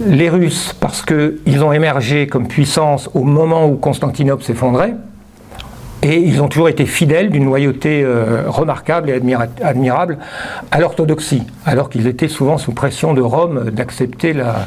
Les 0.07 0.29
Russes, 0.29 0.77
parce 0.79 1.03
qu'ils 1.03 1.65
ont 1.65 1.73
émergé 1.73 2.27
comme 2.27 2.47
puissance 2.47 3.09
au 3.15 3.25
moment 3.25 3.67
où 3.67 3.77
Constantinople 3.77 4.43
s'effondrait, 4.43 4.95
et 6.05 6.19
ils 6.19 6.43
ont 6.43 6.49
toujours 6.49 6.69
été 6.69 6.85
fidèles 6.85 7.31
d'une 7.31 7.47
loyauté 7.47 8.03
euh, 8.05 8.43
remarquable 8.47 9.09
et 9.09 9.21
admirable 9.63 10.19
à 10.71 10.79
l'orthodoxie, 10.79 11.45
alors 11.65 11.89
qu'ils 11.89 12.07
étaient 12.07 12.29
souvent 12.29 12.59
sous 12.59 12.73
pression 12.73 13.15
de 13.15 13.23
Rome 13.23 13.71
d'accepter 13.71 14.35
la, 14.35 14.67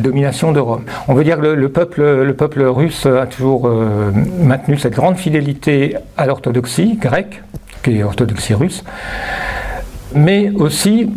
domination 0.00 0.50
de 0.50 0.60
Rome. 0.60 0.84
On 1.06 1.14
veut 1.14 1.24
dire 1.24 1.36
que 1.38 1.46
le, 1.46 1.68
peuple, 1.68 2.00
le 2.00 2.34
peuple 2.34 2.62
russe 2.62 3.04
a 3.04 3.26
toujours 3.26 3.68
euh, 3.68 4.10
maintenu 4.40 4.78
cette 4.78 4.94
grande 4.94 5.18
fidélité 5.18 5.96
à 6.16 6.24
l'orthodoxie 6.24 6.96
grecque, 6.96 7.42
qui 7.82 7.98
est 7.98 8.00
l'orthodoxie 8.00 8.54
russe, 8.54 8.82
mais 10.14 10.50
aussi 10.54 11.10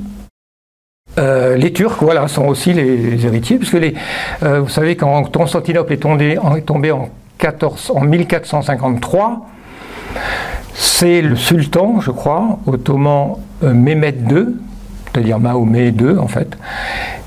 euh, 1.17 1.55
les 1.55 1.71
Turcs, 1.71 1.97
voilà, 2.01 2.27
sont 2.27 2.45
aussi 2.45 2.73
les, 2.73 3.25
héritiers, 3.25 3.57
puisque 3.57 3.79
les, 3.79 3.93
vous 4.41 4.69
savez, 4.69 4.97
quand 4.97 5.23
Constantinople 5.31 5.93
est 5.93 5.97
tombé, 5.97 6.37
en, 6.37 7.09
14, 7.37 7.93
en 7.95 8.01
1453, 8.01 9.45
c'est 10.73 11.21
le 11.21 11.35
sultan, 11.35 11.99
je 11.99 12.11
crois, 12.11 12.59
ottoman 12.65 13.37
euh, 13.63 13.73
Mehmet 13.73 14.15
II, 14.29 14.55
c'est-à-dire 15.05 15.39
Mahomet 15.39 15.89
II 15.89 16.17
en 16.19 16.27
fait, 16.27 16.57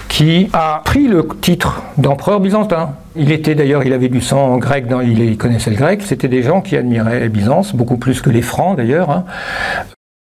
qui 0.09 0.49
a 0.53 0.81
pris 0.85 1.09
le 1.09 1.27
titre 1.41 1.83
d'empereur 1.99 2.41
byzantin. 2.41 2.95
Il 3.17 3.33
était 3.33 3.55
d'ailleurs, 3.55 3.85
il 3.85 3.93
avait 3.93 4.09
du 4.09 4.21
sang 4.21 4.59
grec, 4.59 4.87
il, 5.05 5.37
connaissait 5.37 5.71
le 5.71 5.77
grec, 5.77 6.03
c'était 6.03 6.29
des 6.29 6.43
gens 6.43 6.61
qui 6.61 6.77
admiraient 6.77 7.29
Byzance, 7.29 7.75
beaucoup 7.75 7.97
plus 7.97 8.21
que 8.21 8.31
les 8.31 8.43
Francs 8.43 8.77
d'ailleurs, 8.77 9.11
hein, 9.11 9.25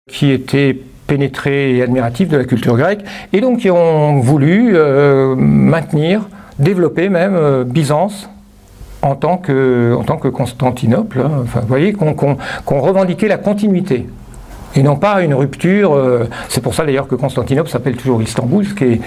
qui 0.09 0.31
étaient 0.31 0.77
pénétrés 1.07 1.77
et 1.77 1.83
admiratifs 1.83 2.29
de 2.29 2.37
la 2.37 2.45
culture 2.45 2.77
grecque, 2.77 3.01
et 3.33 3.41
donc 3.41 3.59
qui 3.59 3.71
ont 3.71 4.21
voulu 4.21 4.73
euh, 4.75 5.35
maintenir, 5.37 6.29
développer 6.59 7.09
même 7.09 7.35
euh, 7.35 7.65
Byzance 7.65 8.29
en 9.03 9.15
tant 9.15 9.37
que, 9.39 10.29
Constantinople. 10.29 11.21
Hein. 11.21 11.45
Vous 11.45 11.67
voyez 11.69 11.93
qu'on 11.93 12.81
revendiquait 12.81 13.29
la 13.29 13.39
continuité 13.39 14.07
et 14.77 14.83
non 14.83 14.97
pas 14.97 15.23
une 15.23 15.35
rupture. 15.35 15.95
Euh, 15.95 16.29
c'est 16.49 16.61
pour 16.61 16.75
ça 16.75 16.85
d'ailleurs 16.85 17.09
que 17.09 17.15
Constantinople 17.15 17.69
s'appelle 17.69 17.97
toujours 17.97 18.23
Istanbul, 18.23 18.65
ce 18.65 18.75
qui, 18.75 18.85
est, 18.85 19.01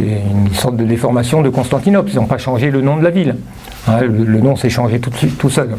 une 0.00 0.54
sorte 0.54 0.76
de 0.76 0.84
déformation 0.84 1.42
de 1.42 1.48
Constantinople. 1.48 2.10
Ils 2.12 2.16
n'ont 2.16 2.26
pas 2.26 2.38
changé 2.38 2.70
le 2.70 2.80
nom 2.80 2.96
de 2.96 3.04
la 3.04 3.10
ville. 3.10 3.36
Hein, 3.88 4.00
le, 4.02 4.40
nom 4.40 4.54
s'est 4.54 4.68
changé 4.68 5.00
tout, 5.00 5.50
seul. 5.50 5.70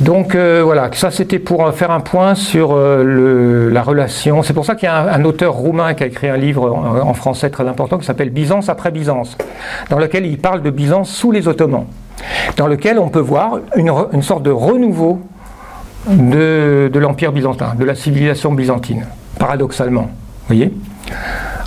Donc 0.00 0.34
euh, 0.34 0.62
voilà, 0.64 0.90
ça 0.92 1.10
c'était 1.10 1.38
pour 1.38 1.72
faire 1.74 1.90
un 1.90 2.00
point 2.00 2.34
sur 2.34 2.70
euh, 2.72 3.70
la 3.70 3.82
relation. 3.82 4.42
C'est 4.42 4.54
pour 4.54 4.64
ça 4.64 4.74
qu'il 4.74 4.86
y 4.86 4.90
a 4.90 5.14
un, 5.14 5.24
auteur 5.24 5.54
roumain 5.54 5.94
qui 5.94 6.02
a 6.02 6.06
écrit 6.06 6.28
un 6.28 6.36
livre 6.36 6.72
en, 6.72 7.08
en 7.08 7.14
français 7.14 7.50
très 7.50 7.68
important 7.68 7.98
qui 7.98 8.06
s'appelle 8.06 8.30
Byzance 8.30 8.68
après 8.68 8.90
Byzance, 8.90 9.36
dans 9.90 9.98
lequel 9.98 10.26
il 10.26 10.38
parle 10.38 10.62
de 10.62 10.70
Byzance 10.70 11.10
sous 11.10 11.30
les 11.30 11.46
Ottomans 11.46 11.86
dans 12.56 12.66
lequel 12.66 12.98
on 12.98 13.08
peut 13.08 13.20
voir 13.20 13.58
une, 13.76 14.22
sorte 14.22 14.42
de 14.42 14.50
renouveau 14.50 15.20
de, 16.08 16.90
l'Empire 16.94 17.32
byzantin, 17.32 17.74
de 17.78 17.84
la 17.84 17.94
civilisation 17.94 18.52
byzantine, 18.52 19.06
paradoxalement. 19.38 20.08
Voyez? 20.46 20.72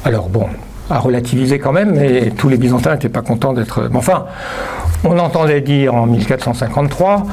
Alors 0.03 0.29
bon, 0.29 0.47
à 0.89 0.99
relativiser 0.99 1.59
quand 1.59 1.71
même, 1.71 1.95
mais 1.95 2.31
tous 2.31 2.49
les 2.49 2.57
Byzantins 2.57 2.93
n'étaient 2.93 3.09
pas 3.09 3.21
contents 3.21 3.53
d'être... 3.53 3.89
enfin, 3.93 4.25
on 5.03 5.17
entendait 5.17 5.61
dire 5.61 5.95
en 5.95 6.05
1453 6.05 7.25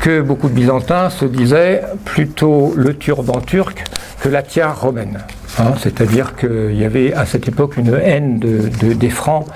que 0.00 0.20
beaucoup 0.20 0.48
de 0.48 0.54
Byzantins 0.54 1.10
se 1.10 1.24
disaient 1.24 1.82
plutôt 2.04 2.74
le 2.76 2.94
turban 2.94 3.40
turc 3.40 3.84
que 4.20 4.28
la 4.28 4.42
tiare 4.42 4.80
romaine. 4.80 5.18
Hein. 5.58 5.74
C'est-à-dire 5.78 6.36
qu'il 6.36 6.76
y 6.76 6.84
avait 6.84 7.12
à 7.12 7.26
cette 7.26 7.48
époque 7.48 7.76
une 7.76 7.94
haine 7.94 8.38
des 8.38 9.10
Francs 9.10 9.46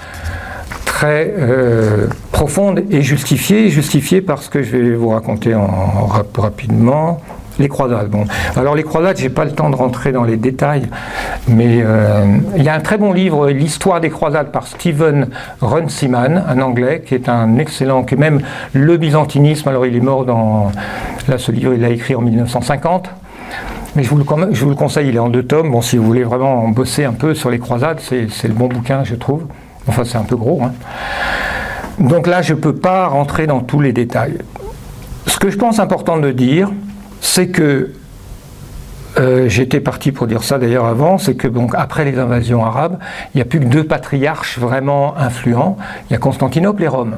très 0.84 1.34
euh, 1.38 2.06
profonde 2.36 2.82
et 2.90 3.00
justifiée, 3.00 3.70
justifiée 3.70 4.20
par 4.20 4.42
ce 4.42 4.50
que 4.50 4.62
je 4.62 4.76
vais 4.76 4.94
vous 4.94 5.08
raconter 5.08 5.54
en, 5.54 6.06
rapidement. 6.36 7.18
Les 7.58 7.68
croisades. 7.70 8.10
Bon, 8.10 8.24
alors 8.54 8.74
les 8.74 8.82
croisades, 8.82 9.16
j'ai 9.16 9.30
pas 9.30 9.46
le 9.46 9.52
temps 9.52 9.70
de 9.70 9.76
rentrer 9.76 10.12
dans 10.12 10.24
les 10.24 10.36
détails, 10.36 10.88
mais 11.48 11.80
euh, 11.82 12.26
il 12.54 12.62
y 12.62 12.68
a 12.68 12.74
un 12.74 12.80
très 12.80 12.98
bon 12.98 13.14
livre, 13.14 13.48
l'histoire 13.48 14.02
des 14.02 14.10
croisades 14.10 14.52
par 14.52 14.66
Stephen 14.66 15.28
Runciman, 15.62 16.44
un 16.46 16.60
Anglais, 16.60 17.02
qui 17.06 17.14
est 17.14 17.30
un 17.30 17.56
excellent, 17.56 18.04
qui 18.04 18.12
est 18.12 18.18
même 18.18 18.42
le 18.74 18.98
byzantinisme. 18.98 19.70
Alors 19.70 19.86
il 19.86 19.96
est 19.96 20.00
mort 20.00 20.26
dans, 20.26 20.70
là 21.28 21.38
ce 21.38 21.50
livre 21.50 21.72
il 21.72 21.80
l'a 21.80 21.88
écrit 21.88 22.14
en 22.14 22.20
1950. 22.20 23.08
Mais 23.94 24.02
je 24.02 24.10
vous, 24.10 24.18
le, 24.18 24.24
je 24.52 24.62
vous 24.62 24.68
le 24.68 24.76
conseille, 24.76 25.08
il 25.08 25.16
est 25.16 25.18
en 25.18 25.30
deux 25.30 25.44
tomes. 25.44 25.70
Bon, 25.70 25.80
si 25.80 25.96
vous 25.96 26.04
voulez 26.04 26.24
vraiment 26.24 26.68
bosser 26.68 27.06
un 27.06 27.14
peu 27.14 27.34
sur 27.34 27.48
les 27.48 27.58
croisades, 27.58 28.00
c'est 28.00 28.48
le 28.48 28.54
bon 28.54 28.68
bouquin, 28.68 29.04
je 29.04 29.14
trouve. 29.14 29.46
Enfin, 29.88 30.04
c'est 30.04 30.18
un 30.18 30.24
peu 30.24 30.36
gros. 30.36 30.62
Hein. 30.62 30.72
Donc 31.98 32.26
là, 32.26 32.42
je 32.42 32.54
ne 32.54 32.58
peux 32.58 32.74
pas 32.74 33.06
rentrer 33.08 33.46
dans 33.46 33.60
tous 33.60 33.80
les 33.80 33.92
détails. 33.92 34.38
Ce 35.26 35.38
que 35.38 35.50
je 35.50 35.56
pense 35.56 35.78
important 35.78 36.18
de 36.18 36.30
dire, 36.30 36.70
c'est 37.20 37.48
que 37.48 37.92
euh, 39.18 39.48
j'étais 39.48 39.80
parti 39.80 40.12
pour 40.12 40.26
dire 40.26 40.42
ça 40.42 40.58
d'ailleurs 40.58 40.84
avant, 40.84 41.16
c'est 41.16 41.34
que 41.34 41.48
donc 41.48 41.74
après 41.74 42.04
les 42.04 42.18
invasions 42.18 42.64
arabes, 42.64 42.98
il 43.34 43.38
n'y 43.38 43.42
a 43.42 43.46
plus 43.46 43.60
que 43.60 43.64
deux 43.64 43.84
patriarches 43.84 44.58
vraiment 44.58 45.16
influents. 45.16 45.78
Il 46.08 46.12
y 46.12 46.16
a 46.16 46.18
Constantinople 46.18 46.82
et 46.82 46.88
Rome. 46.88 47.16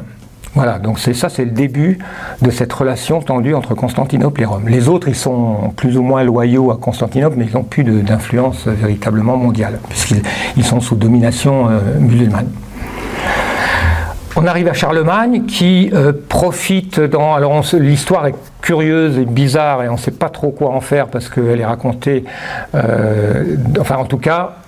Voilà, 0.55 0.79
donc 0.79 0.99
c'est 0.99 1.13
ça, 1.13 1.29
c'est 1.29 1.45
le 1.45 1.51
début 1.51 1.99
de 2.41 2.51
cette 2.51 2.73
relation 2.73 3.21
tendue 3.21 3.55
entre 3.55 3.75
Constantinople 3.75 4.43
et 4.43 4.45
Rome. 4.45 4.69
Les 4.69 4.89
autres, 4.89 5.09
ils 5.09 5.15
sont 5.15 5.73
plus 5.77 5.99
ou 5.99 6.03
moins 6.03 6.25
loyaux 6.25 6.71
à 6.71 6.77
Constantinople, 6.77 7.37
mais 7.39 7.47
ils 7.47 7.55
n'ont 7.55 7.65
plus 7.65 7.85
d'influence 7.85 8.67
véritablement 8.67 9.37
mondiale, 9.37 9.79
puisqu'ils 9.89 10.65
sont 10.65 10.81
sous 10.81 10.97
domination 10.97 11.69
euh, 11.69 11.79
musulmane. 12.01 12.49
On 14.41 14.47
arrive 14.47 14.69
à 14.69 14.73
Charlemagne 14.73 15.47
qui 15.47 15.91
euh, 15.93 16.13
profite 16.29 17.01
dans. 17.01 17.35
Alors 17.35 17.61
l'histoire 17.73 18.29
est 18.29 18.37
curieuse 18.63 19.19
et 19.19 19.25
bizarre 19.25 19.83
et 19.83 19.89
on 19.89 19.95
ne 19.95 19.99
sait 19.99 20.13
pas 20.13 20.29
trop 20.29 20.51
quoi 20.53 20.71
en 20.71 20.81
faire 20.81 21.09
parce 21.09 21.29
qu'elle 21.29 21.61
est 21.61 21.67
racontée. 21.67 22.23
Euh, 22.77 23.57
enfin, 23.81 23.97
en 23.97 24.05
tout 24.05 24.19
cas, 24.19 24.59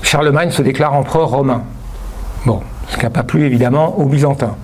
Charlemagne 0.00 0.50
se 0.50 0.62
déclare 0.62 0.94
empereur 0.94 1.28
romain. 1.28 1.60
Bon, 2.46 2.62
ce 2.88 2.96
qui 2.96 3.02
n'a 3.02 3.10
pas 3.10 3.22
plu 3.22 3.44
évidemment 3.44 3.98
aux 3.98 4.06
Byzantins. 4.06 4.56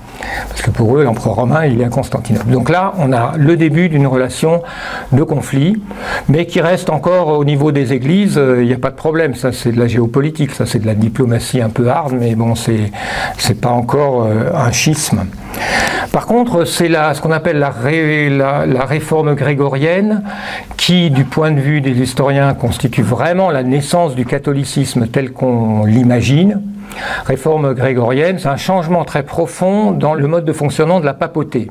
Parce 0.48 0.62
que 0.62 0.70
pour 0.70 0.96
eux, 0.96 1.04
l'empereur 1.04 1.34
romain, 1.34 1.66
il 1.66 1.80
est 1.80 1.84
à 1.84 1.88
Constantinople. 1.88 2.50
Donc 2.50 2.70
là, 2.70 2.94
on 2.98 3.12
a 3.12 3.34
le 3.36 3.56
début 3.56 3.88
d'une 3.88 4.06
relation 4.06 4.62
de 5.12 5.22
conflit, 5.22 5.80
mais 6.28 6.46
qui 6.46 6.60
reste 6.60 6.90
encore 6.90 7.28
au 7.28 7.44
niveau 7.44 7.72
des 7.72 7.92
églises, 7.92 8.38
euh, 8.38 8.62
il 8.62 8.68
n'y 8.68 8.74
a 8.74 8.78
pas 8.78 8.90
de 8.90 8.96
problème. 8.96 9.34
Ça, 9.34 9.52
c'est 9.52 9.72
de 9.72 9.78
la 9.78 9.86
géopolitique, 9.86 10.52
ça, 10.52 10.66
c'est 10.66 10.78
de 10.78 10.86
la 10.86 10.94
diplomatie 10.94 11.60
un 11.60 11.68
peu 11.68 11.88
hard, 11.88 12.14
mais 12.18 12.34
bon, 12.34 12.54
c'est, 12.54 12.92
c'est 13.38 13.60
pas 13.60 13.70
encore 13.70 14.24
euh, 14.24 14.50
un 14.54 14.72
schisme. 14.72 15.26
Par 16.12 16.26
contre, 16.26 16.64
c'est 16.64 16.88
ce 16.88 17.20
qu'on 17.20 17.30
appelle 17.30 17.58
la, 17.58 18.66
la, 18.66 18.84
réforme 18.84 19.34
grégorienne 19.34 20.22
qui, 20.76 21.10
du 21.10 21.24
point 21.24 21.50
de 21.50 21.60
vue 21.60 21.80
des 21.80 22.00
historiens, 22.00 22.54
constitue 22.54 23.02
vraiment 23.02 23.50
la 23.50 23.62
naissance 23.62 24.14
du 24.14 24.24
catholicisme 24.24 25.08
tel 25.08 25.32
qu'on 25.32 25.84
l'imagine. 25.84 26.62
Réforme 27.26 27.74
grégorienne, 27.74 28.38
c'est 28.38 28.48
un 28.48 28.56
changement 28.56 29.04
très 29.04 29.22
profond 29.22 29.92
dans 29.92 30.14
le 30.14 30.26
mode 30.26 30.44
de 30.44 30.52
fonctionnement 30.52 31.00
de 31.00 31.06
la 31.06 31.14
papauté. 31.14 31.70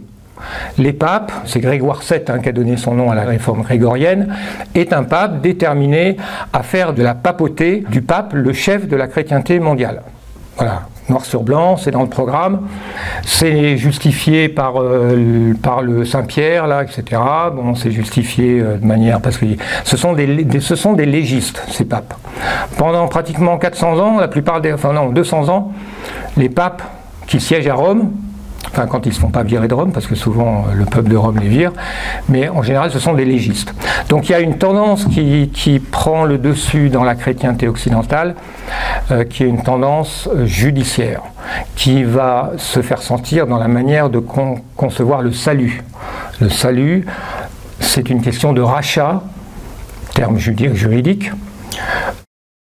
Les 0.78 0.94
papes, 0.94 1.32
c'est 1.46 1.60
Grégoire 1.60 2.02
VII 2.02 2.20
hein, 2.28 2.40
qui 2.40 2.50
a 2.50 2.52
donné 2.52 2.78
son 2.78 2.94
nom 2.94 3.10
à 3.10 3.16
la 3.16 3.24
réforme 3.24 3.62
grégorienne, 3.62 4.36
est 4.76 4.94
un 4.94 5.04
pape 5.04 5.42
déterminé 5.42 6.18
à 6.52 6.62
faire 6.62 6.94
de 6.94 7.02
la 7.02 7.16
papauté 7.16 7.86
du 7.90 8.02
pape 8.02 8.34
le 8.34 8.54
chef 8.54 8.88
de 8.88 8.96
la 8.96 9.08
chrétienté 9.08 9.60
mondiale. 9.60 10.02
Voilà, 10.58 10.84
noir 11.10 11.26
sur 11.26 11.44
blanc, 11.44 11.78
c'est 11.78 11.92
dans 11.92 12.02
le 12.02 12.10
programme. 12.10 12.68
C'est 13.24 13.78
justifié 13.78 14.50
par, 14.50 14.82
euh, 14.82 15.54
le 15.84 16.06
Saint-Pierre, 16.06 16.68
là, 16.68 16.84
etc. 16.84 17.22
Bon, 17.54 17.76
c'est 17.76 17.92
justifié 17.92 18.60
euh, 18.60 18.78
de 18.78 18.86
manière. 18.86 19.22
Parce 19.22 19.38
que 19.38 19.46
ce 19.84 19.98
sont 19.98 20.14
des, 20.14 20.60
ce 20.60 20.76
sont 20.76 20.94
des 20.94 21.06
légistes, 21.06 21.64
ces 21.70 21.86
papes. 21.86 22.14
Pendant 22.78 23.08
pratiquement 23.08 23.58
400 23.58 24.00
ans, 24.00 24.20
la 24.20 24.28
plupart 24.28 24.62
des. 24.62 24.74
Enfin, 24.74 24.94
non, 24.94 25.10
200 25.10 25.50
ans, 25.50 25.72
les 26.38 26.50
papes 26.50 26.82
qui 27.28 27.40
siègent 27.40 27.68
à 27.68 27.76
Rome, 27.76 28.12
enfin 28.76 28.88
quand 28.88 29.06
ils 29.06 29.10
ne 29.10 29.14
se 29.14 29.20
font 29.20 29.30
pas 29.30 29.44
virer 29.44 29.70
de 29.70 29.74
Rome, 29.74 29.94
parce 29.94 30.06
que 30.06 30.16
souvent 30.16 30.66
le 30.74 30.84
peuple 30.84 31.10
de 31.10 31.16
Rome 31.16 31.40
les 31.40 31.48
vire, 31.48 31.72
mais 32.28 32.50
en 32.50 32.62
général 32.62 32.92
ce 32.92 33.00
sont 33.00 33.14
des 33.14 33.24
légistes. 33.24 33.74
Donc 34.10 34.28
il 34.28 34.34
y 34.34 34.36
a 34.36 34.42
une 34.42 34.58
tendance 34.58 35.06
qui, 35.06 35.50
qui 35.54 35.80
prend 35.80 36.26
le 36.26 36.38
dessus 36.38 36.90
dans 36.90 37.04
la 37.04 37.16
chrétienté 37.16 37.70
occidentale, 37.70 38.36
euh, 39.12 39.24
qui 39.24 39.44
est 39.44 39.48
une 39.48 39.64
tendance 39.64 40.28
euh, 40.34 40.46
judiciaire, 40.46 41.22
qui 41.76 42.04
va 42.04 42.52
se 42.58 42.82
faire 42.82 43.02
sentir 43.02 43.48
dans 43.48 43.58
la 43.58 43.70
manière 43.70 44.10
de 44.10 44.20
concevoir 44.20 45.22
le 45.22 45.32
salut. 45.32 45.82
Le 46.42 46.50
salut, 46.50 47.06
c'est 47.80 48.10
une 48.10 48.22
question 48.22 48.52
de 48.52 48.62
rachat, 48.62 49.24
terme 50.14 50.38
juridique, 50.38 51.32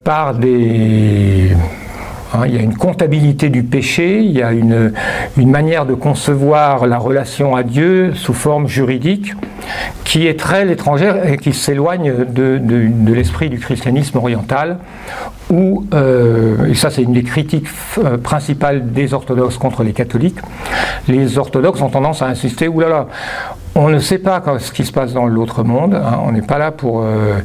par 0.05 0.35
des 0.35 1.57
Hein, 2.35 2.43
il 2.47 2.55
y 2.55 2.59
a 2.59 2.63
une 2.63 2.77
comptabilité 2.77 3.49
du 3.49 3.63
péché, 3.63 4.21
il 4.21 4.33
y 4.33 4.43
a 4.43 4.53
une, 4.53 4.93
manière 5.37 5.87
de 5.87 5.95
concevoir 5.95 6.87
la 6.87 6.99
relation 6.99 7.55
à 7.55 7.63
Dieu 7.63 8.13
sous 8.15 8.35
forme 8.35 8.67
juridique 8.67 9.35
qui 10.05 10.27
est 10.27 10.39
très 10.39 10.71
étrangère 10.71 11.29
et 11.29 11.37
qui 11.37 11.53
s'éloigne 11.53 12.13
de, 12.29 13.13
l'esprit 13.13 13.49
du 13.49 13.59
christianisme 13.59 14.19
oriental, 14.19 14.79
où, 15.51 15.85
euh, 15.95 16.67
et 16.67 16.75
ça 16.75 16.91
c'est 16.91 17.03
une 17.03 17.13
des 17.13 17.23
critiques 17.23 17.69
euh, 17.99 18.17
principales 18.17 18.93
des 18.93 19.15
orthodoxes 19.15 19.59
contre 19.59 19.83
les 19.83 19.93
catholiques, 19.93 20.39
les 21.09 21.39
orthodoxes 21.39 21.81
ont 21.81 21.89
tendance 21.89 22.23
à 22.23 22.27
insister, 22.27 22.69
oulala, 22.69 23.07
on 23.77 23.91
ne 23.91 23.99
sait 23.99 24.19
pas 24.19 24.43
ce 24.59 24.73
qui 24.73 24.85
se 24.85 24.93
passe 24.93 25.13
dans 25.13 25.27
l'autre 25.27 25.63
monde. 25.63 25.95
Hein. 25.95 26.21
On 26.25 26.33
n'est 26.33 26.43
pas 26.43 26.57
là 26.57 26.71
pour. 26.71 27.03
Euh, 27.03 27.39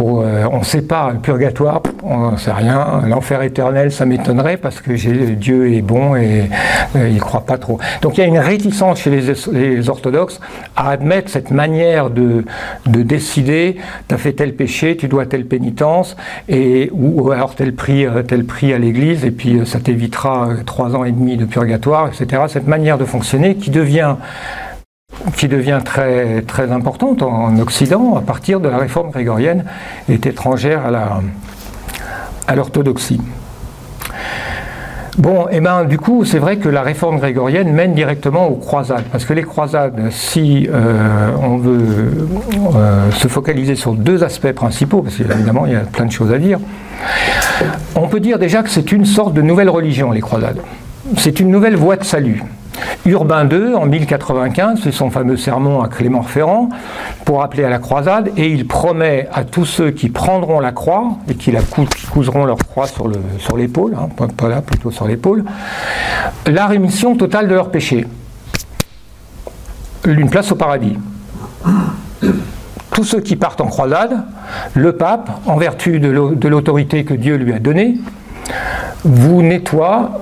euh, 0.00 0.44
on 0.52 0.58
ne 0.58 0.64
sait 0.64 0.82
pas. 0.82 1.10
Le 1.12 1.18
purgatoire, 1.18 1.80
on 2.02 2.18
n'en 2.18 2.36
sait 2.36 2.52
rien. 2.52 3.02
L'enfer 3.06 3.42
éternel, 3.42 3.90
ça 3.90 4.04
m'étonnerait 4.04 4.58
parce 4.58 4.80
que 4.80 4.92
Dieu 5.32 5.72
est 5.72 5.80
bon 5.80 6.14
et 6.14 6.50
euh, 6.96 7.08
il 7.08 7.14
ne 7.14 7.20
croit 7.20 7.46
pas 7.46 7.56
trop. 7.56 7.78
Donc 8.02 8.18
il 8.18 8.20
y 8.20 8.24
a 8.24 8.26
une 8.26 8.38
réticence 8.38 9.00
chez 9.00 9.10
les, 9.10 9.88
orthodoxes 9.88 10.40
à 10.76 10.90
admettre 10.90 11.30
cette 11.30 11.50
manière 11.50 12.10
de, 12.10 12.44
de 12.86 13.02
décider 13.02 13.76
tu 14.08 14.14
as 14.14 14.18
fait 14.18 14.32
tel 14.32 14.54
péché, 14.54 14.96
tu 14.96 15.08
dois 15.08 15.26
telle 15.26 15.46
pénitence, 15.46 16.16
et, 16.48 16.90
ou, 16.92 17.30
alors 17.30 17.54
tel 17.54 17.74
prix, 17.74 18.06
tel 18.28 18.44
prix 18.44 18.72
à 18.74 18.78
l'église, 18.78 19.24
et 19.24 19.30
puis 19.30 19.62
ça 19.64 19.80
t'évitera 19.80 20.50
trois 20.66 20.94
ans 20.94 21.04
et 21.04 21.12
demi 21.12 21.36
de 21.36 21.44
purgatoire, 21.44 22.08
etc. 22.08 22.42
Cette 22.48 22.68
manière 22.68 22.98
de 22.98 23.04
fonctionner 23.04 23.54
qui 23.56 23.70
devient 23.70 24.16
qui 25.36 25.48
devient 25.48 25.80
très, 25.84 26.42
très 26.42 26.70
importante 26.72 27.22
en 27.22 27.58
Occident 27.58 28.16
à 28.16 28.20
partir 28.20 28.60
de 28.60 28.68
la 28.68 28.78
réforme 28.78 29.10
grégorienne, 29.10 29.64
est 30.08 30.26
étrangère 30.26 30.86
à, 30.86 30.90
la, 30.90 31.20
à 32.46 32.56
l'orthodoxie. 32.56 33.20
Bon, 35.18 35.46
et 35.48 35.56
eh 35.56 35.60
ben 35.60 35.84
du 35.84 35.98
coup, 35.98 36.24
c'est 36.24 36.38
vrai 36.38 36.56
que 36.56 36.70
la 36.70 36.80
réforme 36.80 37.18
grégorienne 37.18 37.70
mène 37.70 37.92
directement 37.92 38.48
aux 38.48 38.56
croisades, 38.56 39.04
parce 39.12 39.26
que 39.26 39.34
les 39.34 39.42
croisades, 39.42 40.10
si 40.10 40.66
euh, 40.72 41.28
on 41.42 41.58
veut 41.58 42.28
euh, 42.74 43.10
se 43.10 43.28
focaliser 43.28 43.76
sur 43.76 43.92
deux 43.92 44.24
aspects 44.24 44.52
principaux, 44.52 45.02
parce 45.02 45.16
qu'évidemment 45.16 45.66
il 45.66 45.72
y 45.72 45.76
a 45.76 45.80
plein 45.80 46.06
de 46.06 46.12
choses 46.12 46.32
à 46.32 46.38
dire, 46.38 46.58
on 47.94 48.08
peut 48.08 48.20
dire 48.20 48.38
déjà 48.38 48.62
que 48.62 48.70
c'est 48.70 48.90
une 48.90 49.04
sorte 49.04 49.34
de 49.34 49.42
nouvelle 49.42 49.68
religion, 49.68 50.12
les 50.12 50.22
croisades. 50.22 50.62
C'est 51.18 51.40
une 51.40 51.50
nouvelle 51.50 51.76
voie 51.76 51.96
de 51.96 52.04
salut. 52.04 52.42
Urbain 53.04 53.48
II, 53.48 53.74
en 53.74 53.86
1095, 53.86 54.80
fait 54.80 54.92
son 54.92 55.10
fameux 55.10 55.36
sermon 55.36 55.82
à 55.82 55.88
Clément 55.88 56.22
Ferrand 56.22 56.68
pour 57.24 57.42
appeler 57.42 57.64
à 57.64 57.70
la 57.70 57.78
croisade 57.78 58.30
et 58.36 58.48
il 58.48 58.66
promet 58.66 59.28
à 59.32 59.44
tous 59.44 59.64
ceux 59.64 59.90
qui 59.90 60.08
prendront 60.08 60.60
la 60.60 60.72
croix 60.72 61.18
et 61.28 61.34
qui, 61.34 61.52
couseront 62.12 62.44
leur 62.44 62.58
croix 62.58 62.86
sur 62.86 63.56
l'épaule, 63.56 63.96
hein, 63.98 64.08
pas 64.36 64.48
là, 64.48 64.62
plutôt 64.62 64.90
sur 64.90 65.06
l'épaule, 65.06 65.44
la 66.46 66.66
rémission 66.66 67.16
totale 67.16 67.48
de 67.48 67.54
leurs 67.54 67.70
péchés. 67.70 68.06
Une 70.04 70.30
place 70.30 70.52
au 70.52 70.56
paradis. 70.56 70.96
Tous 72.92 73.04
ceux 73.04 73.20
qui 73.20 73.36
partent 73.36 73.60
en 73.60 73.66
croisade, 73.66 74.24
le 74.74 74.92
pape, 74.92 75.30
en 75.46 75.56
vertu 75.56 75.98
de 75.98 76.48
l'autorité 76.48 77.04
que 77.04 77.14
Dieu 77.14 77.36
lui 77.36 77.52
a 77.52 77.58
donnée, 77.58 77.96
vous 79.04 79.42
nettoie, 79.42 80.20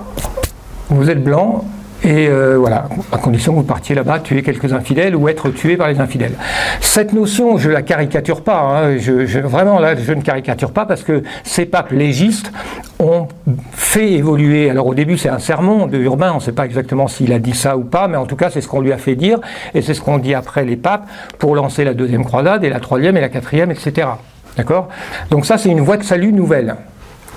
vous 0.89 1.11
êtes 1.11 1.23
blanc, 1.23 1.65
et 2.03 2.29
euh, 2.29 2.57
voilà, 2.59 2.89
à 3.13 3.19
condition 3.19 3.53
que 3.53 3.59
vous 3.59 3.65
partiez 3.65 3.95
là-bas 3.95 4.21
tuer 4.21 4.43
quelques 4.43 4.73
infidèles 4.73 5.15
ou 5.15 5.29
être 5.29 5.51
tué 5.51 5.77
par 5.77 5.89
les 5.89 6.01
infidèles. 6.01 6.33
Cette 6.81 7.13
notion, 7.13 7.59
je 7.59 7.69
la 7.69 7.83
caricature 7.83 8.43
pas, 8.43 8.61
hein, 8.61 8.97
je, 8.99 9.39
vraiment 9.41 9.79
là, 9.79 9.95
je 9.97 10.13
ne 10.13 10.23
caricature 10.23 10.73
pas 10.73 10.87
parce 10.87 11.03
que 11.03 11.23
ces 11.45 11.67
papes 11.67 11.93
légistes 11.93 12.53
ont 12.99 13.29
fait 13.73 14.13
évoluer. 14.13 14.71
Alors 14.71 14.87
au 14.87 14.95
début, 14.95 15.19
c'est 15.19 15.29
un 15.29 15.39
sermon 15.39 15.87
de 15.87 15.99
Urbain, 15.99 16.33
on 16.33 16.37
ne 16.37 16.41
sait 16.41 16.53
pas 16.53 16.65
exactement 16.65 17.07
s'il 17.07 17.33
a 17.33 17.39
dit 17.39 17.55
ça 17.55 17.77
ou 17.77 17.85
pas, 17.85 18.09
mais 18.09 18.17
en 18.17 18.27
tout 18.27 18.37
cas, 18.37 18.49
c'est 18.51 18.63
ce 18.63 18.69
qu'on 18.69 18.81
lui 18.81 18.93
a 18.93 18.99
fait 18.99 19.15
dire 19.15 19.39
et 19.75 19.83
c'est 19.83 19.95
ce 19.95 20.01
qu'on 20.01 20.19
dit 20.19 20.35
après 20.35 20.65
les 20.65 20.77
papes 20.77 21.07
pour 21.39 21.55
lancer 21.55 21.85
la 21.85 21.93
deuxième 21.93 22.25
croisade 22.25 22.65
et 22.65 22.71
la 22.71 22.81
troisième 22.81 23.17
et 23.19 23.21
la 23.21 23.29
quatrième, 23.29 23.71
etc. 23.71 24.09
D'accord? 24.57 24.89
Donc 25.31 25.45
ça, 25.45 25.59
c'est 25.59 25.69
une 25.69 25.81
voie 25.81 25.99
de 25.99 26.03
salut 26.03 26.33
nouvelle. 26.33 26.77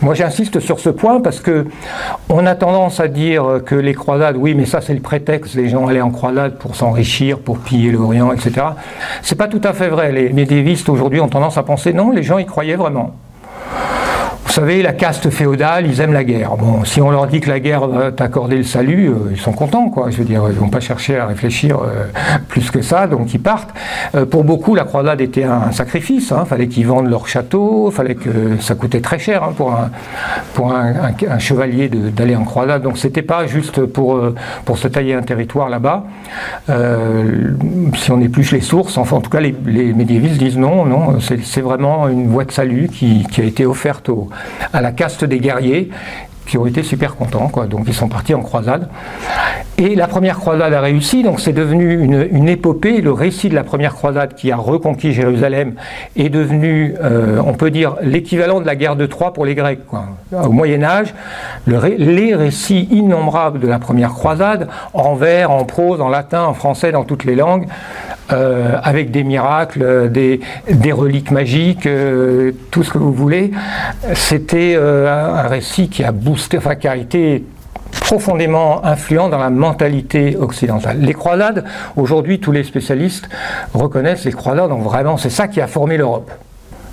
Moi, 0.04 0.16
j'insiste 0.16 0.60
sur 0.60 0.82
ce 0.82 0.90
point 0.90 1.22
parce 1.22 1.40
que 1.40 1.66
on 2.28 2.46
a 2.46 2.56
tendance 2.56 3.00
à 3.00 3.08
dire 3.08 3.62
que 3.66 3.74
les 3.74 3.94
croisades, 3.94 4.36
oui, 4.38 4.54
mais 4.54 4.66
ça 4.66 4.82
c'est 4.82 4.94
le 4.94 5.00
prétexte, 5.00 5.56
les 5.56 5.70
gens 5.70 5.88
allaient 5.88 6.02
en 6.02 6.12
croisade 6.12 6.58
pour 6.58 6.76
s'enrichir, 6.76 7.40
pour 7.40 7.58
piller 7.60 7.92
l'Orient, 7.92 8.34
etc. 8.34 8.68
C'est 9.22 9.38
pas 9.38 9.48
tout 9.48 9.62
à 9.64 9.72
fait 9.72 9.88
vrai. 9.88 10.12
Les 10.12 10.34
médiévistes 10.34 10.90
aujourd'hui 10.90 11.22
ont 11.22 11.30
tendance 11.30 11.58
à 11.58 11.64
penser 11.64 11.94
non, 11.94 12.12
les 12.12 12.22
gens 12.22 12.38
y 12.38 12.46
croyaient 12.46 12.76
vraiment. 12.76 13.16
Vous 14.54 14.60
savez, 14.60 14.84
la 14.84 14.94
caste 14.94 15.32
féodale, 15.32 15.88
ils 15.88 16.00
aiment 16.00 16.14
la 16.14 16.24
guerre. 16.24 16.58
Bon, 16.58 16.86
si 16.86 17.02
on 17.02 17.10
leur 17.10 17.26
dit 17.26 17.40
que 17.40 17.50
la 17.50 17.60
guerre 17.60 17.88
va 17.88 18.12
t'accorder 18.12 18.56
le 18.58 18.64
salut, 18.64 19.10
euh, 19.10 19.32
ils 19.32 19.40
sont 19.40 19.52
contents, 19.52 19.90
quoi. 19.90 20.12
Je 20.12 20.18
veux 20.18 20.26
dire, 20.26 20.44
ils 20.48 20.56
vont 20.56 20.70
pas 20.70 20.80
chercher 20.80 21.18
à 21.18 21.26
réfléchir 21.26 21.80
euh, 21.80 22.06
plus 22.50 22.70
que 22.70 22.84
ça, 22.84 23.08
donc 23.08 23.34
ils 23.34 23.42
partent. 23.42 23.72
Euh, 24.14 24.28
pour 24.28 24.44
beaucoup, 24.44 24.76
la 24.76 24.84
croisade 24.84 25.22
était 25.22 25.44
un, 25.44 25.72
sacrifice. 25.72 26.32
Hein. 26.32 26.46
Fallait 26.46 26.68
qu'ils 26.68 26.86
vendent 26.86 27.10
leur 27.10 27.28
château, 27.28 27.90
fallait 27.90 28.14
que 28.14 28.60
ça 28.60 28.76
coûtait 28.76 29.02
très 29.02 29.18
cher 29.18 29.44
hein, 29.44 29.54
pour 29.58 29.72
un 29.72 29.90
pour 30.54 30.72
un, 30.72 31.40
chevalier 31.40 31.90
d'aller 31.90 32.36
en 32.36 32.44
croisade. 32.44 32.84
Donc 32.84 33.00
c'était 33.00 33.24
pas 33.24 33.48
juste 33.48 33.84
pour 33.88 34.22
pour 34.66 34.78
se 34.78 34.88
tailler 34.88 35.16
un 35.16 35.24
territoire 35.24 35.68
là-bas. 35.68 36.04
si 37.96 38.12
on 38.12 38.22
épluche 38.22 38.52
les 38.52 38.62
sources, 38.62 39.00
enfin 39.00 39.16
en 39.16 39.22
tout 39.22 39.32
cas 39.32 39.40
les, 39.40 39.56
les 39.66 39.94
médiévistes 39.94 40.38
disent 40.38 40.60
non, 40.60 40.86
non, 40.86 41.20
c'est 41.20 41.62
vraiment 41.62 42.08
une 42.08 42.28
voie 42.28 42.46
de 42.46 42.52
salut 42.52 42.88
qui, 42.88 43.26
qui 43.32 43.42
a 43.42 43.46
été 43.46 43.66
offerte 43.66 44.10
aux 44.10 44.30
à 44.72 44.82
la 44.82 44.92
caste 44.92 45.24
des 45.24 45.40
guerriers 45.40 45.90
qui 46.46 46.58
ont 46.58 46.66
été 46.66 46.84
super 46.84 47.16
contents, 47.16 47.48
quoi. 47.48 47.66
donc 47.68 47.86
ils 47.88 47.94
sont 47.94 48.10
partis 48.10 48.34
en 48.34 48.42
croisade. 48.42 48.90
Et 49.78 49.96
la 49.96 50.08
première 50.08 50.38
croisade 50.38 50.74
a 50.74 50.82
réussi, 50.82 51.24
donc 51.24 51.40
c'est 51.40 51.54
devenu 51.54 52.04
une, 52.04 52.48
épopée. 52.48 53.02
Le 53.02 53.12
récit 53.12 53.50
de 53.50 53.56
la 53.56 53.64
première 53.64 53.94
croisade 53.94 54.36
qui 54.36 54.52
a 54.52 54.58
reconquis 54.58 55.14
Jérusalem 55.14 55.74
est 56.16 56.30
devenu, 56.30 56.94
euh, 57.02 57.42
on 57.46 57.54
peut 57.54 57.72
dire, 57.72 57.96
l'équivalent 58.02 58.62
de 58.62 58.66
la 58.66 58.76
guerre 58.76 58.96
de 58.96 59.06
Troie 59.06 59.34
pour 59.34 59.46
les 59.46 59.56
Grecs. 59.56 59.80
Au 60.32 60.52
Moyen 60.52 60.84
Âge, 60.84 61.14
les 61.66 62.36
récits 62.36 62.88
innombrables 62.92 63.60
de 63.60 63.68
la 63.68 63.80
première 63.80 64.12
croisade, 64.12 64.68
en 64.94 65.16
vers, 65.16 65.50
en 65.50 65.64
prose, 65.64 66.02
en 66.02 66.10
latin, 66.10 66.44
en 66.44 66.54
français, 66.54 66.92
dans 66.92 67.04
toutes 67.04 67.24
les 67.24 67.36
langues, 67.36 67.66
euh, 68.32 68.78
avec 68.82 69.12
des 69.12 69.24
miracles, 69.24 70.10
des, 70.10 70.40
reliques 70.92 71.32
magiques, 71.32 71.86
euh, 71.86 72.52
tout 72.72 72.84
ce 72.84 72.92
que 72.92 72.98
vous 72.98 73.14
voulez, 73.14 73.52
c'était 74.14 74.76
un 74.76 75.42
récit 75.44 75.90
qui 75.90 76.04
a 76.04 76.12
boosté, 76.12 76.58
enfin 76.58 76.76
qui 76.76 76.88
a 76.88 76.96
été 76.96 77.44
profondément 78.02 78.84
influent 78.86 79.30
dans 79.30 79.38
la 79.38 79.50
mentalité 79.50 80.36
occidentale. 80.38 81.00
Les 81.00 81.14
croisades, 81.14 81.66
aujourd'hui, 81.96 82.40
tous 82.40 82.52
les 82.52 82.64
spécialistes 82.64 83.30
reconnaissent 83.74 84.26
les 84.26 84.32
croisades, 84.32 84.70
donc 84.70 84.84
vraiment, 84.84 85.18
c'est 85.18 85.30
ça 85.30 85.48
qui 85.48 85.62
a 85.62 85.68
formé 85.68 85.98
l'Europe. 85.98 86.32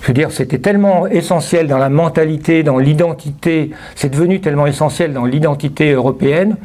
Je 0.03 0.07
veux 0.07 0.15
dire, 0.15 0.33
c'était 0.33 0.59
tellement 0.59 1.07
essentiel 1.07 1.67
dans 1.67 1.79
la 1.79 1.91
mentalité, 1.91 2.63
dans 2.63 2.79
l'identité, 2.79 3.71
c'est 3.95 4.09
devenu 4.09 4.41
tellement 4.41 4.67
essentiel 4.67 5.13
dans 5.13 5.27
l'identité 5.27 5.93
européenne. 5.93 6.57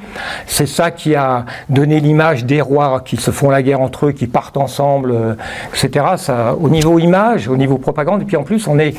C'est 0.48 0.68
ça 0.68 0.92
qui 0.92 1.16
a 1.16 1.46
donné 1.70 2.00
l'image 2.00 2.46
des 2.46 2.62
rois 2.62 3.02
qui 3.04 3.18
se 3.18 3.32
font 3.32 3.50
la 3.50 3.62
guerre 3.62 3.82
entre 3.82 4.08
eux, 4.08 4.12
qui 4.14 4.28
partent 4.28 4.58
ensemble, 4.58 5.12
euh, 5.12 5.34
etc. 5.74 6.06
Ça, 6.18 6.56
au 6.60 6.70
niveau 6.70 6.98
image, 6.98 7.50
au 7.50 7.58
niveau 7.58 7.78
propagande, 7.78 8.22
et 8.22 8.26
puis 8.26 8.38
en 8.38 8.44
plus, 8.44 8.68
on 8.68 8.80
est 8.80 8.96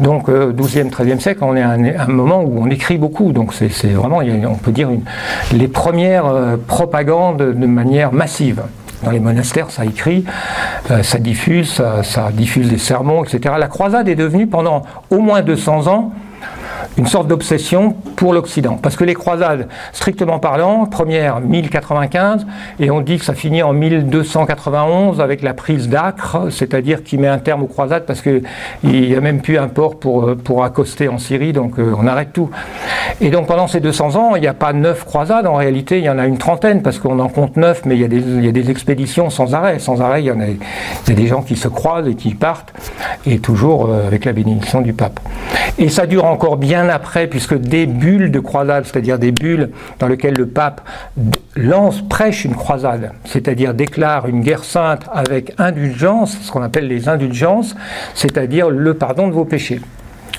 donc 0.00 0.28
12e, 0.28 0.86
euh, 0.86 0.90
13e 0.90 1.20
siècle, 1.20 1.40
on 1.42 1.56
est 1.56 1.62
à 1.62 1.70
un, 1.70 2.06
moment 2.08 2.42
où 2.42 2.60
on 2.60 2.70
écrit 2.70 2.98
beaucoup. 2.98 3.32
Donc 3.32 3.54
c'est 3.54 3.88
vraiment, 3.88 4.20
on 4.48 4.56
peut 4.56 4.72
dire, 4.72 4.88
les 5.52 5.68
premières 5.68 6.26
euh, 6.26 6.56
propagandes 6.56 7.38
de 7.38 7.66
manière 7.66 8.12
massive. 8.12 8.62
Dans 9.02 9.10
les 9.10 9.20
monastères, 9.20 9.70
ça 9.70 9.84
écrit, 9.84 10.24
euh, 10.90 11.02
ça 11.02 11.18
diffuse, 11.18 11.82
ça, 12.02 12.30
diffuse 12.32 12.70
des 12.70 12.78
sermons, 12.78 13.24
etc. 13.24 13.54
La 13.58 13.68
croisade 13.68 14.08
est 14.08 14.14
devenue 14.14 14.46
pendant 14.46 14.82
au 15.10 15.18
moins 15.18 15.42
200 15.42 15.86
ans 15.86 16.12
une 16.98 17.06
sorte 17.06 17.28
d'obsession 17.28 17.94
pour 18.16 18.32
l'Occident. 18.32 18.78
Parce 18.80 18.96
que 18.96 19.04
les 19.04 19.14
croisades, 19.14 19.68
strictement 19.92 20.38
parlant, 20.38 20.86
première 20.86 21.40
1095, 21.40 22.46
et 22.80 22.90
on 22.90 23.00
dit 23.00 23.18
que 23.18 23.24
ça 23.24 23.34
finit 23.34 23.62
en 23.62 23.72
1291 23.72 25.20
avec 25.20 25.42
la 25.42 25.54
prise 25.54 25.88
d'Acre, 25.88 26.48
c'est-à-dire 26.50 27.04
qui 27.04 27.18
met 27.18 27.28
un 27.28 27.38
terme 27.38 27.62
aux 27.62 27.66
croisades 27.66 28.06
parce 28.06 28.22
qu'il 28.22 28.42
n'y 28.82 29.14
a 29.14 29.20
même 29.20 29.40
plus 29.40 29.58
un 29.58 29.68
port 29.68 29.98
pour, 29.98 30.36
pour 30.36 30.64
accoster 30.64 31.08
en 31.08 31.18
Syrie, 31.18 31.52
donc 31.52 31.78
euh, 31.78 31.94
on 31.98 32.06
arrête 32.06 32.32
tout. 32.32 32.50
Et 33.20 33.30
donc 33.30 33.46
pendant 33.46 33.66
ces 33.66 33.80
200 33.80 34.16
ans, 34.16 34.36
il 34.36 34.40
n'y 34.40 34.46
a 34.46 34.54
pas 34.54 34.72
neuf 34.72 35.04
croisades, 35.04 35.46
en 35.46 35.54
réalité 35.54 35.98
il 35.98 36.04
y 36.04 36.10
en 36.10 36.18
a 36.18 36.26
une 36.26 36.38
trentaine, 36.38 36.82
parce 36.82 36.98
qu'on 36.98 37.18
en 37.18 37.28
compte 37.28 37.56
neuf, 37.56 37.82
mais 37.84 37.94
il 37.96 38.00
y, 38.00 38.04
a 38.04 38.08
des, 38.08 38.18
il 38.18 38.44
y, 38.44 38.48
a 38.48 38.52
des, 38.52 38.70
expéditions 38.70 39.30
sans 39.30 39.54
arrêt. 39.54 39.78
Sans 39.78 40.00
arrêt, 40.00 40.22
il 40.22 40.26
y, 40.26 40.30
en 40.30 40.40
a, 40.40 40.46
il 40.46 40.58
y 41.08 41.12
a 41.12 41.14
des 41.14 41.26
gens 41.26 41.42
qui 41.42 41.56
se 41.56 41.68
croisent 41.68 42.08
et 42.08 42.14
qui 42.14 42.34
partent, 42.34 42.72
et 43.26 43.38
toujours 43.38 43.86
euh, 43.86 44.06
avec 44.06 44.24
la 44.24 44.32
bénédiction 44.32 44.80
du 44.80 44.92
pape. 44.92 45.20
Et 45.78 45.88
ça 45.88 46.06
dure 46.06 46.24
encore 46.24 46.56
bien 46.56 46.85
après, 46.90 47.26
puisque 47.26 47.54
des 47.54 47.86
bulles 47.86 48.30
de 48.30 48.40
croisade, 48.40 48.84
c'est-à-dire 48.84 49.18
des 49.18 49.32
bulles 49.32 49.70
dans 49.98 50.08
lesquelles 50.08 50.36
le 50.36 50.46
pape 50.46 50.80
lance, 51.56 52.02
prêche 52.08 52.44
une 52.44 52.54
croisade, 52.54 53.12
c'est-à-dire 53.24 53.74
déclare 53.74 54.28
une 54.28 54.40
guerre 54.40 54.64
sainte 54.64 55.06
avec 55.12 55.52
indulgence, 55.58 56.38
ce 56.42 56.50
qu'on 56.50 56.62
appelle 56.62 56.88
les 56.88 57.08
indulgences, 57.08 57.74
c'est-à-dire 58.14 58.70
le 58.70 58.94
pardon 58.94 59.28
de 59.28 59.32
vos 59.32 59.44
péchés. 59.44 59.80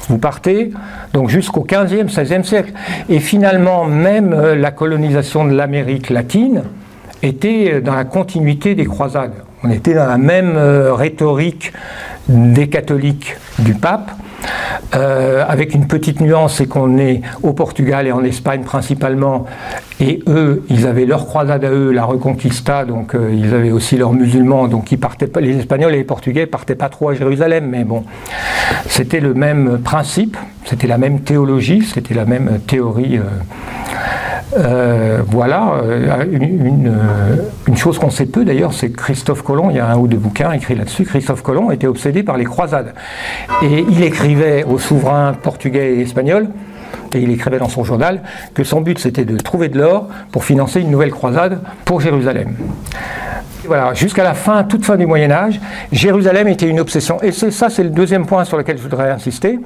Vous 0.09 0.17
partez 0.17 0.71
donc 1.13 1.29
jusqu'au 1.29 1.65
15e, 1.65 2.09
16e 2.09 2.43
siècle. 2.43 2.71
Et 3.09 3.19
finalement, 3.19 3.85
même 3.85 4.33
euh, 4.33 4.55
la 4.55 4.71
colonisation 4.71 5.45
de 5.45 5.51
l'Amérique 5.53 6.09
latine 6.09 6.63
était 7.23 7.73
euh, 7.73 7.81
dans 7.81 7.95
la 7.95 8.05
continuité 8.05 8.75
des 8.75 8.85
croisades. 8.85 9.33
On 9.63 9.69
était 9.69 9.93
dans 9.93 10.05
la 10.07 10.17
même 10.17 10.53
euh, 10.55 10.93
rhétorique 10.93 11.73
des 12.29 12.69
catholiques 12.69 13.35
du 13.59 13.73
pape. 13.73 14.11
Euh, 14.95 15.43
avec 15.47 15.73
une 15.73 15.88
petite 15.88 16.21
nuance, 16.21 16.55
c'est 16.55 16.65
qu'on 16.65 16.97
est 16.97 17.21
au 17.43 17.53
Portugal 17.53 18.07
et 18.07 18.11
en 18.11 18.23
Espagne 18.23 18.61
principalement, 18.61 19.45
et 19.99 20.23
eux, 20.27 20.63
ils 20.69 20.88
avaient 20.88 21.05
leur 21.05 21.25
croisade 21.25 21.65
à 21.65 21.71
eux, 21.71 21.91
la 21.91 22.05
Reconquista, 22.05 22.85
donc 22.85 23.13
euh, 23.13 23.33
ils 23.33 23.53
avaient 23.53 23.71
aussi 23.71 23.97
leurs 23.97 24.13
musulmans, 24.13 24.67
donc 24.67 24.91
ils 24.91 24.99
partaient 24.99 25.29
les 25.41 25.57
Espagnols 25.57 25.93
et 25.93 25.97
les 25.97 26.03
Portugais 26.03 26.45
partaient 26.45 26.75
pas 26.75 26.89
trop 26.89 27.09
à 27.09 27.15
Jérusalem, 27.15 27.67
mais 27.69 27.83
bon, 27.83 28.05
c'était 28.88 29.19
le 29.19 29.33
même 29.33 29.79
principe, 29.79 30.38
c'était 30.65 30.88
la 30.88 30.97
même 30.97 31.19
théologie, 31.21 31.81
c'était 31.81 32.13
la 32.13 32.25
même 32.25 32.59
théorie. 32.65 33.17
Euh, 33.17 33.23
euh, 34.55 35.21
voilà, 35.27 35.73
euh, 35.83 36.23
une, 36.31 36.87
euh, 36.87 37.35
une, 37.67 37.75
chose 37.75 37.99
qu'on 37.99 38.09
sait 38.09 38.25
peu 38.25 38.45
d'ailleurs, 38.45 38.73
c'est 38.73 38.89
que 38.89 38.95
Christophe 38.95 39.41
Colomb, 39.41 39.69
il 39.69 39.75
y 39.75 39.79
a 39.79 39.87
un 39.87 39.97
ou 39.97 40.07
deux 40.07 40.17
bouquins 40.17 40.51
écrits 40.53 40.75
là-dessus, 40.75 41.03
Christophe 41.03 41.41
Colomb 41.41 41.69
était 41.69 41.87
obsédé 41.87 42.23
par 42.23 42.37
les 42.37 42.45
croisades. 42.45 42.93
Et 43.61 43.85
il 43.89 44.01
écrivait 44.03 44.63
aux 44.63 44.79
souverains 44.79 45.33
portugais 45.33 45.95
et 45.95 46.01
espagnols, 46.01 46.47
et 47.13 47.19
il 47.19 47.29
écrivait 47.29 47.59
dans 47.59 47.67
son 47.67 47.83
journal, 47.83 48.21
que 48.53 48.63
son 48.63 48.79
but 48.79 48.99
c'était 48.99 49.25
de 49.25 49.35
trouver 49.35 49.67
de 49.67 49.79
l'or 49.79 50.07
pour 50.31 50.45
financer 50.45 50.79
une 50.79 50.91
nouvelle 50.91 51.11
croisade 51.11 51.59
pour 51.83 51.99
Jérusalem. 51.99 52.55
Voilà, 53.65 53.93
jusqu'à 53.93 54.23
la 54.23 54.33
fin, 54.33 54.63
toute 54.63 54.85
fin 54.85 54.95
du 54.95 55.05
Moyen 55.05 55.29
Âge, 55.29 55.59
Jérusalem 55.91 56.47
était 56.47 56.69
une 56.69 56.79
obsession. 56.79 57.21
Et 57.21 57.33
ça, 57.33 57.69
c'est 57.69 57.83
le 57.83 57.89
deuxième 57.89 58.25
point 58.25 58.45
sur 58.45 58.55
lequel 58.55 58.77
je 58.77 58.83
voudrais 58.83 59.11
insister. 59.11 59.59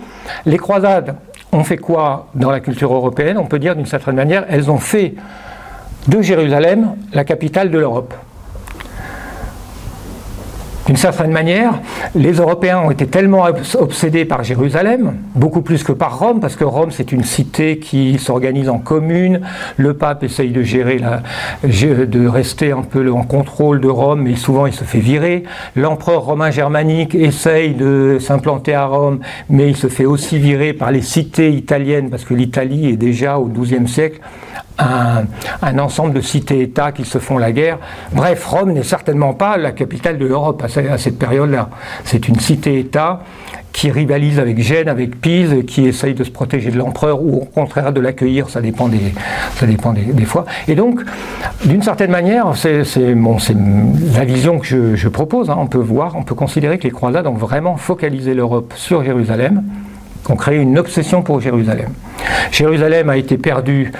Les 0.47 0.57
croisades 0.57 1.15
ont 1.51 1.63
fait 1.63 1.77
quoi 1.77 2.27
dans 2.35 2.51
la 2.51 2.59
culture 2.59 2.93
européenne? 2.93 3.37
On 3.37 3.45
peut 3.45 3.59
dire 3.59 3.75
d'une 3.75 3.85
certaine 3.85 4.15
manière, 4.15 4.45
elles 4.49 4.71
ont 4.71 4.77
fait 4.77 5.15
de 6.07 6.21
Jérusalem 6.21 6.95
la 7.13 7.23
capitale 7.23 7.69
de 7.69 7.77
l'Europe. 7.77 8.13
D'une 10.87 10.97
certaine 10.97 11.31
manière, 11.31 11.79
les 12.15 12.33
Européens 12.33 12.79
ont 12.79 12.91
été 12.91 13.05
tellement 13.05 13.45
obsédés 13.79 14.25
par 14.25 14.43
Jérusalem, 14.43 15.13
beaucoup 15.35 15.61
plus 15.61 15.83
que 15.83 15.91
par 15.91 16.17
Rome, 16.17 16.39
parce 16.39 16.55
que 16.55 16.63
Rome 16.63 16.89
c'est 16.91 17.11
une 17.11 17.23
cité 17.23 17.77
qui 17.77 18.17
s'organise 18.17 18.67
en 18.67 18.79
communes. 18.79 19.41
Le 19.77 19.93
pape 19.93 20.23
essaye 20.23 20.49
de 20.49 20.63
gérer, 20.63 20.99
de 21.63 22.27
rester 22.27 22.71
un 22.71 22.81
peu 22.81 23.11
en 23.11 23.23
contrôle 23.23 23.79
de 23.79 23.87
Rome, 23.87 24.23
mais 24.23 24.35
souvent 24.35 24.65
il 24.65 24.73
se 24.73 24.83
fait 24.83 24.99
virer. 24.99 25.43
L'empereur 25.75 26.23
romain 26.23 26.49
germanique 26.49 27.13
essaye 27.13 27.73
de 27.73 28.17
s'implanter 28.19 28.73
à 28.73 28.85
Rome, 28.85 29.19
mais 29.49 29.69
il 29.69 29.77
se 29.77 29.87
fait 29.87 30.05
aussi 30.05 30.39
virer 30.39 30.73
par 30.73 30.91
les 30.91 31.01
cités 31.01 31.51
italiennes, 31.51 32.09
parce 32.09 32.25
que 32.25 32.33
l'Italie 32.33 32.89
est 32.89 32.97
déjà 32.97 33.37
au 33.37 33.45
XIIe 33.45 33.87
siècle 33.87 34.19
un, 34.77 35.79
ensemble 35.79 36.13
de 36.13 36.21
cités-États 36.21 36.91
qui 36.91 37.05
se 37.05 37.19
font 37.19 37.37
la 37.37 37.51
guerre. 37.51 37.77
Bref, 38.11 38.45
Rome 38.45 38.73
n'est 38.73 38.83
certainement 38.83 39.33
pas 39.33 39.57
la 39.57 39.71
capitale 39.71 40.17
de 40.17 40.25
l'Europe 40.25 40.63
à 40.63 40.97
cette 40.97 41.19
période-là. 41.19 41.69
C'est 42.03 42.27
une 42.27 42.39
cité-État 42.39 43.21
qui 43.73 43.89
rivalise 43.89 44.39
avec 44.39 44.59
Gênes, 44.61 44.89
avec 44.89 45.21
Pise, 45.21 45.63
qui 45.65 45.85
essaye 45.87 46.13
de 46.13 46.23
se 46.23 46.31
protéger 46.31 46.71
de 46.71 46.77
l'empereur 46.77 47.21
ou 47.21 47.37
au 47.37 47.45
contraire 47.45 47.93
de 47.93 48.01
l'accueillir, 48.01 48.49
ça 48.49 48.59
dépend 48.59 48.89
des, 48.89 49.13
ça 49.55 49.65
dépend 49.65 49.93
des, 49.93 50.25
fois. 50.25 50.45
Et 50.67 50.75
donc, 50.75 50.99
d'une 51.63 51.81
certaine 51.81 52.11
manière, 52.11 52.53
c'est 52.55 53.15
bon, 53.15 53.37
la 54.13 54.25
vision 54.25 54.59
que 54.59 54.95
je, 54.95 55.07
propose. 55.07 55.49
Hein. 55.49 55.57
On 55.57 55.67
peut 55.67 55.77
voir, 55.77 56.15
on 56.15 56.23
peut 56.23 56.35
considérer 56.35 56.77
que 56.79 56.83
les 56.83 56.91
croisades 56.91 57.27
ont 57.27 57.33
vraiment 57.33 57.77
focalisé 57.77 58.33
l'Europe 58.33 58.73
sur 58.75 59.03
Jérusalem 59.03 59.63
ont 60.29 60.35
créé 60.35 60.59
une 60.59 60.77
obsession 60.77 61.21
pour 61.21 61.41
Jérusalem. 61.41 61.89
Jérusalem 62.51 63.09
a 63.09 63.17
été 63.17 63.37
perdue 63.37 63.91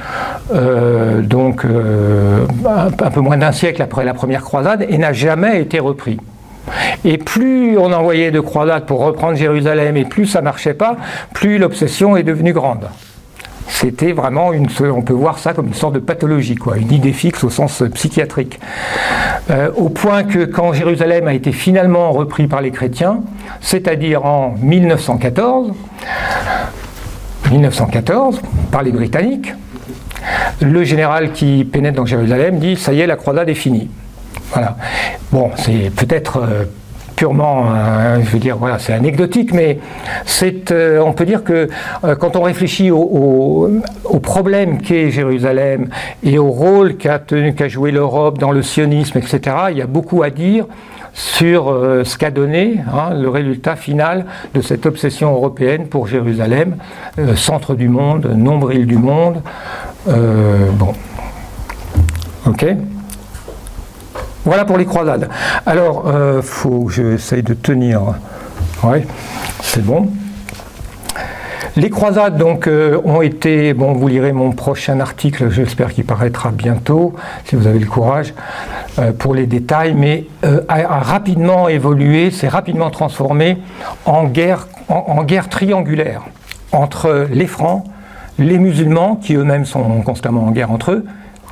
euh, 0.53 1.21
donc 1.21 1.65
euh, 1.65 2.45
un 2.65 3.09
peu 3.09 3.21
moins 3.21 3.37
d'un 3.37 3.51
siècle 3.51 3.81
après 3.81 4.03
la 4.03 4.13
première 4.13 4.41
croisade 4.41 4.85
et 4.87 4.97
n'a 4.97 5.13
jamais 5.13 5.61
été 5.61 5.79
repris. 5.79 6.17
Et 7.05 7.17
plus 7.17 7.77
on 7.77 7.91
envoyait 7.91 8.31
de 8.31 8.39
croisades 8.39 8.85
pour 8.85 8.99
reprendre 8.99 9.35
Jérusalem 9.35 9.97
et 9.97 10.05
plus 10.05 10.25
ça 10.25 10.41
marchait 10.41 10.73
pas, 10.73 10.97
plus 11.33 11.57
l'obsession 11.57 12.17
est 12.17 12.23
devenue 12.23 12.53
grande. 12.53 12.87
C'était 13.67 14.11
vraiment 14.11 14.51
une, 14.51 14.67
on 14.93 15.01
peut 15.01 15.13
voir 15.13 15.39
ça 15.39 15.53
comme 15.53 15.67
une 15.67 15.73
sorte 15.73 15.93
de 15.93 15.99
pathologie, 15.99 16.55
quoi, 16.55 16.77
une 16.77 16.91
idée 16.91 17.13
fixe 17.13 17.43
au 17.43 17.49
sens 17.49 17.81
psychiatrique. 17.93 18.59
Euh, 19.49 19.71
au 19.75 19.89
point 19.89 20.23
que 20.23 20.43
quand 20.43 20.73
Jérusalem 20.73 21.27
a 21.27 21.33
été 21.33 21.51
finalement 21.51 22.11
repris 22.11 22.47
par 22.47 22.61
les 22.61 22.71
chrétiens, 22.71 23.21
c'est-à-dire 23.61 24.25
en 24.25 24.55
1914, 24.61 25.71
1914 27.49 28.41
par 28.71 28.83
les 28.83 28.91
Britanniques, 28.91 29.53
le 30.61 30.83
général 30.83 31.31
qui 31.31 31.63
pénètre 31.65 31.97
dans 31.97 32.05
Jérusalem 32.05 32.59
dit 32.59 32.75
ça 32.75 32.93
y 32.93 33.01
est, 33.01 33.07
la 33.07 33.15
croisade 33.15 33.49
est 33.49 33.55
finie. 33.55 33.89
Bon, 35.31 35.51
c'est 35.55 35.91
peut-être 35.95 36.37
euh, 36.37 36.63
purement, 37.15 37.65
euh, 37.73 38.19
je 38.23 38.29
veux 38.29 38.39
dire, 38.39 38.57
voilà, 38.57 38.79
c'est 38.79 38.93
anecdotique, 38.93 39.53
mais 39.53 39.79
euh, 40.71 40.99
on 40.99 41.13
peut 41.13 41.25
dire 41.25 41.43
que 41.43 41.69
quand 42.19 42.35
on 42.35 42.41
réfléchit 42.41 42.91
au, 42.91 43.69
problème 44.21 44.81
qu'est 44.81 45.09
Jérusalem 45.09 45.89
et 46.23 46.37
au 46.37 46.49
rôle 46.49 46.95
qu'a, 46.95 47.19
qu'a 47.19 47.67
joué 47.67 47.91
l'Europe 47.91 48.37
dans 48.37 48.51
le 48.51 48.61
sionisme, 48.61 49.17
etc., 49.17 49.55
il 49.71 49.77
y 49.77 49.81
a 49.81 49.87
beaucoup 49.87 50.23
à 50.23 50.29
dire 50.29 50.65
sur 51.13 51.65
ce 52.05 52.17
qu'a 52.17 52.31
donné 52.31 52.79
hein, 52.87 53.13
le 53.13 53.27
résultat 53.27 53.75
final 53.75 54.25
de 54.53 54.61
cette 54.61 54.85
obsession 54.85 55.33
européenne 55.33 55.87
pour 55.87 56.07
Jérusalem, 56.07 56.77
centre 57.35 57.75
du 57.75 57.89
monde, 57.89 58.27
nombril 58.27 58.85
du 58.85 58.97
monde. 58.97 59.41
Bon. 60.05 60.93
Ok 62.45 62.65
voilà 64.43 64.65
pour 64.65 64.77
les 64.77 64.85
croisades. 64.85 65.29
Alors, 65.65 66.05
euh, 66.07 66.41
faut 66.41 66.85
que 66.85 66.93
j'essaye 66.93 67.43
de 67.43 67.53
tenir. 67.53 68.01
Oui, 68.83 69.03
c'est 69.61 69.85
bon. 69.85 70.09
Les 71.77 71.89
croisades 71.89 72.37
donc 72.37 72.67
euh, 72.67 72.99
ont 73.05 73.21
été, 73.21 73.73
bon, 73.73 73.93
vous 73.93 74.07
lirez 74.07 74.33
mon 74.33 74.51
prochain 74.51 74.99
article, 74.99 75.49
j'espère 75.49 75.93
qu'il 75.93 76.05
paraîtra 76.05 76.49
bientôt, 76.51 77.13
si 77.45 77.55
vous 77.55 77.67
avez 77.67 77.79
le 77.79 77.85
courage, 77.85 78.33
euh, 78.99 79.13
pour 79.13 79.35
les 79.35 79.45
détails, 79.45 79.93
mais 79.93 80.25
a, 80.67 80.99
rapidement 80.99 81.69
évolué, 81.69 82.31
s'est 82.31 82.49
rapidement 82.49 82.89
transformé 82.89 83.59
en 84.05 84.25
guerre, 84.25 84.67
en 84.89 85.23
guerre 85.23 85.47
triangulaire 85.49 86.23
entre 86.73 87.27
les 87.31 87.47
Francs, 87.47 87.85
les 88.41 88.57
musulmans, 88.57 89.15
qui 89.15 89.35
eux-mêmes 89.35 89.65
sont 89.65 90.01
constamment 90.01 90.45
en 90.45 90.51
guerre 90.51 90.71
entre 90.71 90.91
eux, 90.91 91.05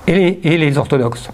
et 0.07 0.57
les, 0.57 0.77
orthodoxes. 0.77 1.29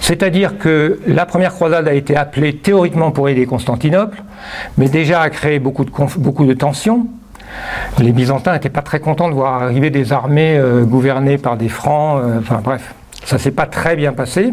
C'est-à-dire 0.00 0.58
que 0.58 1.00
la 1.06 1.24
première 1.24 1.54
croisade 1.54 1.88
a 1.88 1.94
été 1.94 2.14
appelée 2.14 2.56
théoriquement 2.56 3.10
pour 3.10 3.28
aider 3.28 3.46
Constantinople, 3.46 4.22
mais 4.76 4.88
déjà 4.88 5.22
a 5.22 5.30
créé 5.30 5.58
beaucoup 5.58 5.84
de, 5.84 6.52
tensions. 6.52 7.06
Les 7.98 8.12
Byzantins 8.12 8.52
n'étaient 8.52 8.68
pas 8.68 8.82
très 8.82 9.00
contents 9.00 9.28
de 9.28 9.34
voir 9.34 9.62
arriver 9.62 9.90
des 9.90 10.12
armées 10.12 10.58
euh, 10.58 10.84
gouvernées 10.84 11.38
par 11.38 11.56
des 11.56 11.68
Francs, 11.68 12.20
euh, 12.22 12.38
enfin 12.40 12.60
bref. 12.62 12.94
Ça 13.24 13.38
s'est 13.38 13.52
pas 13.52 13.66
très 13.66 13.96
bien 13.96 14.12
passé. 14.12 14.52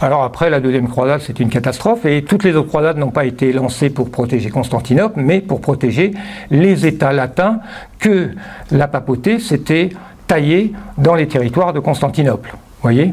Alors 0.00 0.22
après, 0.22 0.50
la 0.50 0.60
deuxième 0.60 0.88
croisade, 0.88 1.20
c'est 1.24 1.40
une 1.40 1.48
catastrophe. 1.48 2.06
Et 2.06 2.22
toutes 2.22 2.44
les 2.44 2.54
autres 2.54 2.68
croisades 2.68 2.96
n'ont 2.96 3.10
pas 3.10 3.24
été 3.24 3.52
lancées 3.52 3.90
pour 3.90 4.10
protéger 4.10 4.50
Constantinople, 4.50 5.20
mais 5.20 5.40
pour 5.40 5.60
protéger 5.60 6.12
les 6.50 6.86
États 6.86 7.12
latins 7.12 7.60
que 7.98 8.30
la 8.70 8.88
papauté 8.88 9.38
s'était 9.38 9.90
taillée 10.26 10.72
dans 10.96 11.14
les 11.14 11.26
territoires 11.26 11.72
de 11.72 11.80
Constantinople. 11.80 12.54
Voyez? 12.82 13.12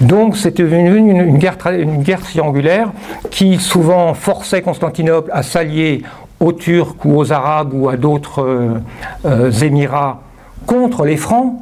Donc 0.00 0.36
c'était 0.36 0.62
devenu 0.62 0.96
une, 0.96 1.38
guerre, 1.38 1.56
une 1.66 2.02
guerre 2.02 2.20
triangulaire 2.20 2.92
qui 3.30 3.58
souvent 3.58 4.14
forçait 4.14 4.62
Constantinople 4.62 5.30
à 5.32 5.42
s'allier 5.42 6.02
aux 6.38 6.52
Turcs 6.52 6.94
ou 7.04 7.16
aux 7.16 7.32
Arabes 7.32 7.74
ou 7.74 7.88
à 7.88 7.96
d'autres 7.96 8.42
euh, 8.42 8.80
euh, 9.24 9.50
Émirats 9.50 10.20
contre 10.66 11.04
les 11.04 11.16
Francs 11.16 11.56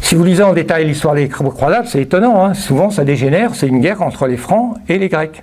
si 0.00 0.14
vous 0.14 0.24
lisez 0.24 0.42
en 0.42 0.52
détail 0.54 0.86
l'histoire 0.86 1.14
des 1.14 1.28
croisades, 1.28 1.86
c'est 1.86 2.02
étonnant, 2.02 2.44
hein. 2.44 2.54
souvent 2.54 2.90
ça 2.90 3.04
dégénère, 3.04 3.54
c'est 3.54 3.66
une 3.66 3.80
guerre 3.80 4.02
entre 4.02 4.26
les 4.26 4.36
Francs 4.36 4.76
et 4.88 4.98
les 4.98 5.08
Grecs, 5.08 5.42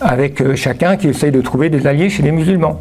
avec 0.00 0.40
euh, 0.40 0.56
chacun 0.56 0.96
qui 0.96 1.08
essaye 1.08 1.30
de 1.30 1.40
trouver 1.40 1.70
des 1.70 1.86
alliés 1.86 2.08
chez 2.08 2.22
les 2.22 2.32
musulmans. 2.32 2.80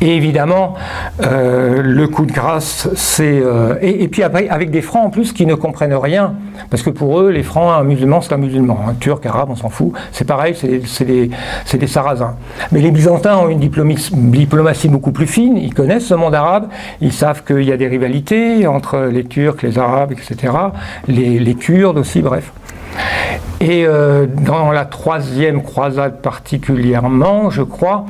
Et 0.00 0.16
évidemment, 0.16 0.74
euh, 1.22 1.80
le 1.82 2.08
coup 2.08 2.26
de 2.26 2.32
grâce, 2.32 2.88
c'est. 2.94 3.40
Euh, 3.42 3.76
et, 3.80 4.08
puis 4.08 4.22
après, 4.22 4.48
avec 4.48 4.70
des 4.70 4.82
francs 4.82 5.06
en 5.06 5.10
plus 5.10 5.32
qui 5.32 5.46
ne 5.46 5.54
comprennent 5.54 5.94
rien. 5.94 6.34
Parce 6.70 6.82
que 6.82 6.90
pour 6.90 7.20
eux, 7.20 7.30
les 7.30 7.42
francs, 7.42 7.72
un 7.72 7.84
musulman, 7.84 8.20
c'est 8.20 8.32
un 8.34 8.38
musulman. 8.38 8.78
Un 8.88 8.94
turc, 8.94 9.24
arabe, 9.26 9.48
on 9.50 9.56
s'en 9.56 9.68
fout. 9.68 9.92
C'est 10.12 10.26
pareil, 10.26 10.54
c'est 10.56 11.04
des, 11.04 11.30
des, 11.78 11.86
sarrasins. 11.86 12.34
Mais 12.72 12.80
les 12.80 12.90
byzantins 12.90 13.36
ont 13.36 13.48
une 13.48 13.60
diplomatie 13.60 14.88
beaucoup 14.88 15.12
plus 15.12 15.26
fine. 15.26 15.56
Ils 15.56 15.74
connaissent 15.74 16.06
ce 16.06 16.14
monde 16.14 16.34
arabe. 16.34 16.68
Ils 17.00 17.12
savent 17.12 17.44
qu'il 17.44 17.62
y 17.62 17.72
a 17.72 17.76
des 17.76 17.88
rivalités 17.88 18.66
entre 18.66 19.08
les 19.12 19.24
turcs, 19.24 19.62
les 19.62 19.78
arabes, 19.78 20.12
etc. 20.12 20.52
Les, 21.08 21.38
les 21.38 21.54
kurdes 21.54 21.98
aussi, 21.98 22.22
bref. 22.22 22.52
Et 23.60 23.86
euh, 23.86 24.26
dans 24.26 24.72
la 24.72 24.84
troisième 24.84 25.62
croisade 25.62 26.20
particulièrement, 26.20 27.50
je 27.50 27.62
crois, 27.62 28.04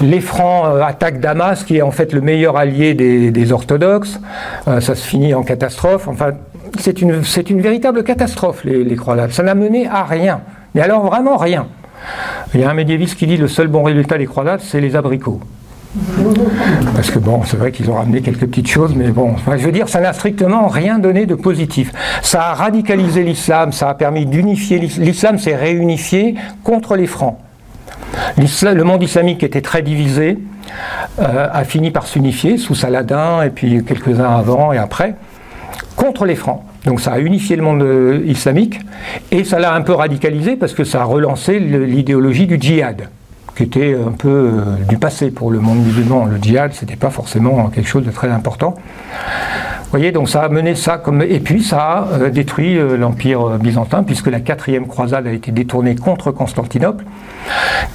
les 0.00 0.20
Francs 0.20 0.66
euh, 0.66 0.82
attaquent 0.82 1.20
Damas, 1.20 1.64
qui 1.64 1.76
est 1.76 1.82
en 1.82 1.90
fait 1.90 2.12
le 2.12 2.20
meilleur 2.20 2.56
allié 2.56 2.94
des, 2.94 3.52
orthodoxes. 3.52 4.20
Euh, 4.68 4.80
ça 4.80 4.94
se 4.94 5.06
finit 5.06 5.34
en 5.34 5.42
catastrophe. 5.42 6.08
Enfin, 6.08 6.30
c'est 6.78 7.02
une, 7.02 7.20
véritable 7.60 8.04
catastrophe, 8.04 8.64
les, 8.64 8.84
les 8.84 8.96
croisades. 8.96 9.32
Ça 9.32 9.42
n'a 9.42 9.54
mené 9.54 9.86
à 9.86 10.04
rien. 10.04 10.40
Mais 10.74 10.80
alors 10.80 11.04
vraiment 11.04 11.36
rien. 11.36 11.66
Il 12.54 12.60
y 12.60 12.64
a 12.64 12.70
un 12.70 12.74
médiéviste 12.74 13.16
qui 13.16 13.26
dit 13.26 13.36
le 13.36 13.48
seul 13.48 13.68
bon 13.68 13.82
résultat 13.82 14.16
des 14.16 14.26
croisades, 14.26 14.60
c'est 14.60 14.80
les 14.80 14.96
abricots. 14.96 15.40
Parce 16.94 17.10
que 17.10 17.18
bon, 17.18 17.42
c'est 17.44 17.56
vrai 17.56 17.72
qu'ils 17.72 17.90
ont 17.90 17.94
ramené 17.94 18.20
quelques 18.20 18.46
petites 18.46 18.68
choses, 18.68 18.94
mais 18.94 19.08
bon, 19.08 19.34
je 19.46 19.64
veux 19.64 19.72
dire, 19.72 19.88
ça 19.88 20.00
n'a 20.00 20.12
strictement 20.12 20.68
rien 20.68 20.98
donné 20.98 21.26
de 21.26 21.34
positif. 21.34 21.92
Ça 22.22 22.42
a 22.42 22.54
radicalisé 22.54 23.24
l'islam, 23.24 23.72
ça 23.72 23.88
a 23.88 23.94
permis 23.94 24.26
d'unifier 24.26 24.78
l'islam, 24.78 25.38
s'est 25.38 25.56
réunifié 25.56 26.36
contre 26.62 26.96
les 26.96 27.06
francs 27.06 27.38
le 28.36 28.82
monde 28.84 29.02
islamique 29.02 29.42
était 29.42 29.60
très 29.60 29.82
divisé, 29.82 30.38
euh, 31.18 31.48
a 31.52 31.64
fini 31.64 31.90
par 31.90 32.06
s'unifier 32.06 32.56
sous 32.56 32.74
Saladin 32.74 33.42
et 33.42 33.50
puis 33.50 33.84
quelques-uns 33.84 34.36
avant 34.36 34.72
et 34.72 34.78
après, 34.78 35.14
contre 35.96 36.24
les 36.24 36.36
Francs. 36.36 36.62
Donc 36.86 37.00
ça 37.00 37.12
a 37.12 37.18
unifié 37.18 37.56
le 37.56 37.62
monde 37.62 37.82
euh, 37.82 38.22
islamique 38.26 38.80
et 39.30 39.44
ça 39.44 39.58
l'a 39.58 39.74
un 39.74 39.82
peu 39.82 39.92
radicalisé 39.92 40.56
parce 40.56 40.72
que 40.72 40.84
ça 40.84 41.02
a 41.02 41.04
relancé 41.04 41.58
l'idéologie 41.58 42.46
du 42.46 42.58
djihad 42.58 43.08
qui 43.60 43.64
était 43.64 43.94
un 43.94 44.12
peu 44.12 44.28
euh, 44.28 44.76
du 44.88 44.96
passé 44.96 45.30
pour 45.30 45.50
le 45.50 45.60
monde 45.60 45.84
musulman. 45.84 46.24
Le 46.24 46.38
djihad, 46.38 46.72
c'était 46.72 46.96
pas 46.96 47.10
forcément 47.10 47.68
quelque 47.68 47.86
chose 47.86 48.06
de 48.06 48.10
très 48.10 48.30
important. 48.30 48.74
Voyez, 49.90 50.12
donc 50.12 50.28
ça 50.28 50.42
a 50.42 50.48
mené 50.48 50.74
ça 50.74 50.98
comme. 50.98 51.22
Et 51.22 51.40
puis 51.40 51.62
ça 51.62 52.06
a 52.12 52.30
détruit 52.30 52.78
l'Empire 52.96 53.58
byzantin, 53.58 54.02
puisque 54.02 54.28
la 54.28 54.40
quatrième 54.40 54.86
croisade 54.86 55.26
a 55.26 55.32
été 55.32 55.50
détournée 55.50 55.96
contre 55.96 56.30
Constantinople. 56.30 57.04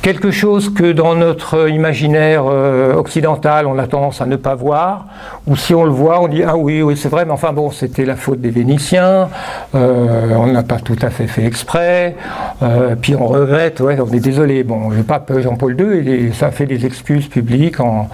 Quelque 0.01 0.31
chose 0.31 0.73
que 0.73 0.91
dans 0.91 1.15
notre 1.15 1.69
imaginaire 1.69 2.43
euh, 2.47 2.93
occidental, 2.93 3.65
on 3.65 3.77
a 3.79 3.87
tendance 3.87 4.21
à 4.21 4.25
ne 4.25 4.35
pas 4.35 4.55
voir, 4.55 5.07
ou 5.47 5.55
si 5.55 5.73
on 5.73 5.83
le 5.83 5.91
voit, 5.91 6.21
on 6.21 6.27
dit 6.27 6.43
ah 6.43 6.57
oui, 6.57 6.81
oui, 6.81 6.97
c'est 6.97 7.09
vrai, 7.09 7.25
mais 7.25 7.31
enfin 7.31 7.53
bon, 7.53 7.71
c'était 7.71 8.05
la 8.05 8.15
faute 8.15 8.39
des 8.39 8.49
Vénitiens, 8.49 9.29
euh, 9.73 10.35
on 10.35 10.47
n'a 10.47 10.63
pas 10.63 10.79
tout 10.79 10.97
à 11.01 11.09
fait 11.09 11.27
fait 11.27 11.45
exprès, 11.45 12.15
euh, 12.61 12.95
puis 12.99 13.15
on 13.15 13.27
regrette, 13.27 13.79
ouais, 13.79 13.97
on 13.99 14.11
est 14.11 14.19
désolé. 14.19 14.63
Bon, 14.63 14.89
le 14.89 15.03
pape 15.03 15.31
Jean-Paul 15.39 15.79
II, 15.79 16.33
ça 16.33 16.51
fait 16.51 16.65
des 16.65 16.85
excuses 16.85 17.27
publiques 17.27 17.79
en 17.79 18.09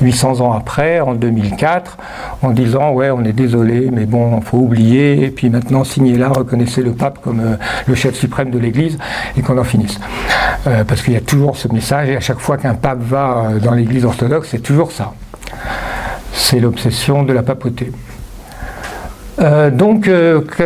800 0.00 0.40
ans 0.40 0.52
après, 0.52 1.00
en 1.00 1.14
2004, 1.14 1.98
en 2.42 2.50
disant 2.50 2.92
ouais, 2.92 3.10
on 3.10 3.23
est 3.24 3.32
désolé, 3.32 3.90
mais 3.92 4.06
bon, 4.06 4.38
il 4.38 4.44
faut 4.44 4.58
oublier, 4.58 5.24
et 5.24 5.30
puis 5.30 5.50
maintenant 5.50 5.84
signez 5.84 6.16
là, 6.16 6.28
reconnaissez 6.28 6.82
le 6.82 6.92
pape 6.92 7.20
comme 7.22 7.42
le 7.86 7.94
chef 7.94 8.14
suprême 8.14 8.50
de 8.50 8.58
l'Église, 8.58 8.98
et 9.36 9.42
qu'on 9.42 9.58
en 9.58 9.64
finisse. 9.64 9.98
Euh, 10.66 10.82
parce 10.84 11.02
qu'il 11.02 11.12
y 11.12 11.16
a 11.16 11.20
toujours 11.20 11.56
ce 11.56 11.68
message, 11.68 12.08
et 12.08 12.16
à 12.16 12.20
chaque 12.20 12.38
fois 12.38 12.56
qu'un 12.56 12.74
pape 12.74 13.00
va 13.00 13.50
euh, 13.50 13.58
dans 13.58 13.72
l'église 13.72 14.04
orthodoxe, 14.04 14.48
c'est 14.50 14.62
toujours 14.62 14.92
ça. 14.92 15.12
C'est 16.32 16.58
l'obsession 16.58 17.22
de 17.22 17.32
la 17.32 17.42
papauté. 17.42 17.92
Euh, 19.40 19.70
donc, 19.70 20.08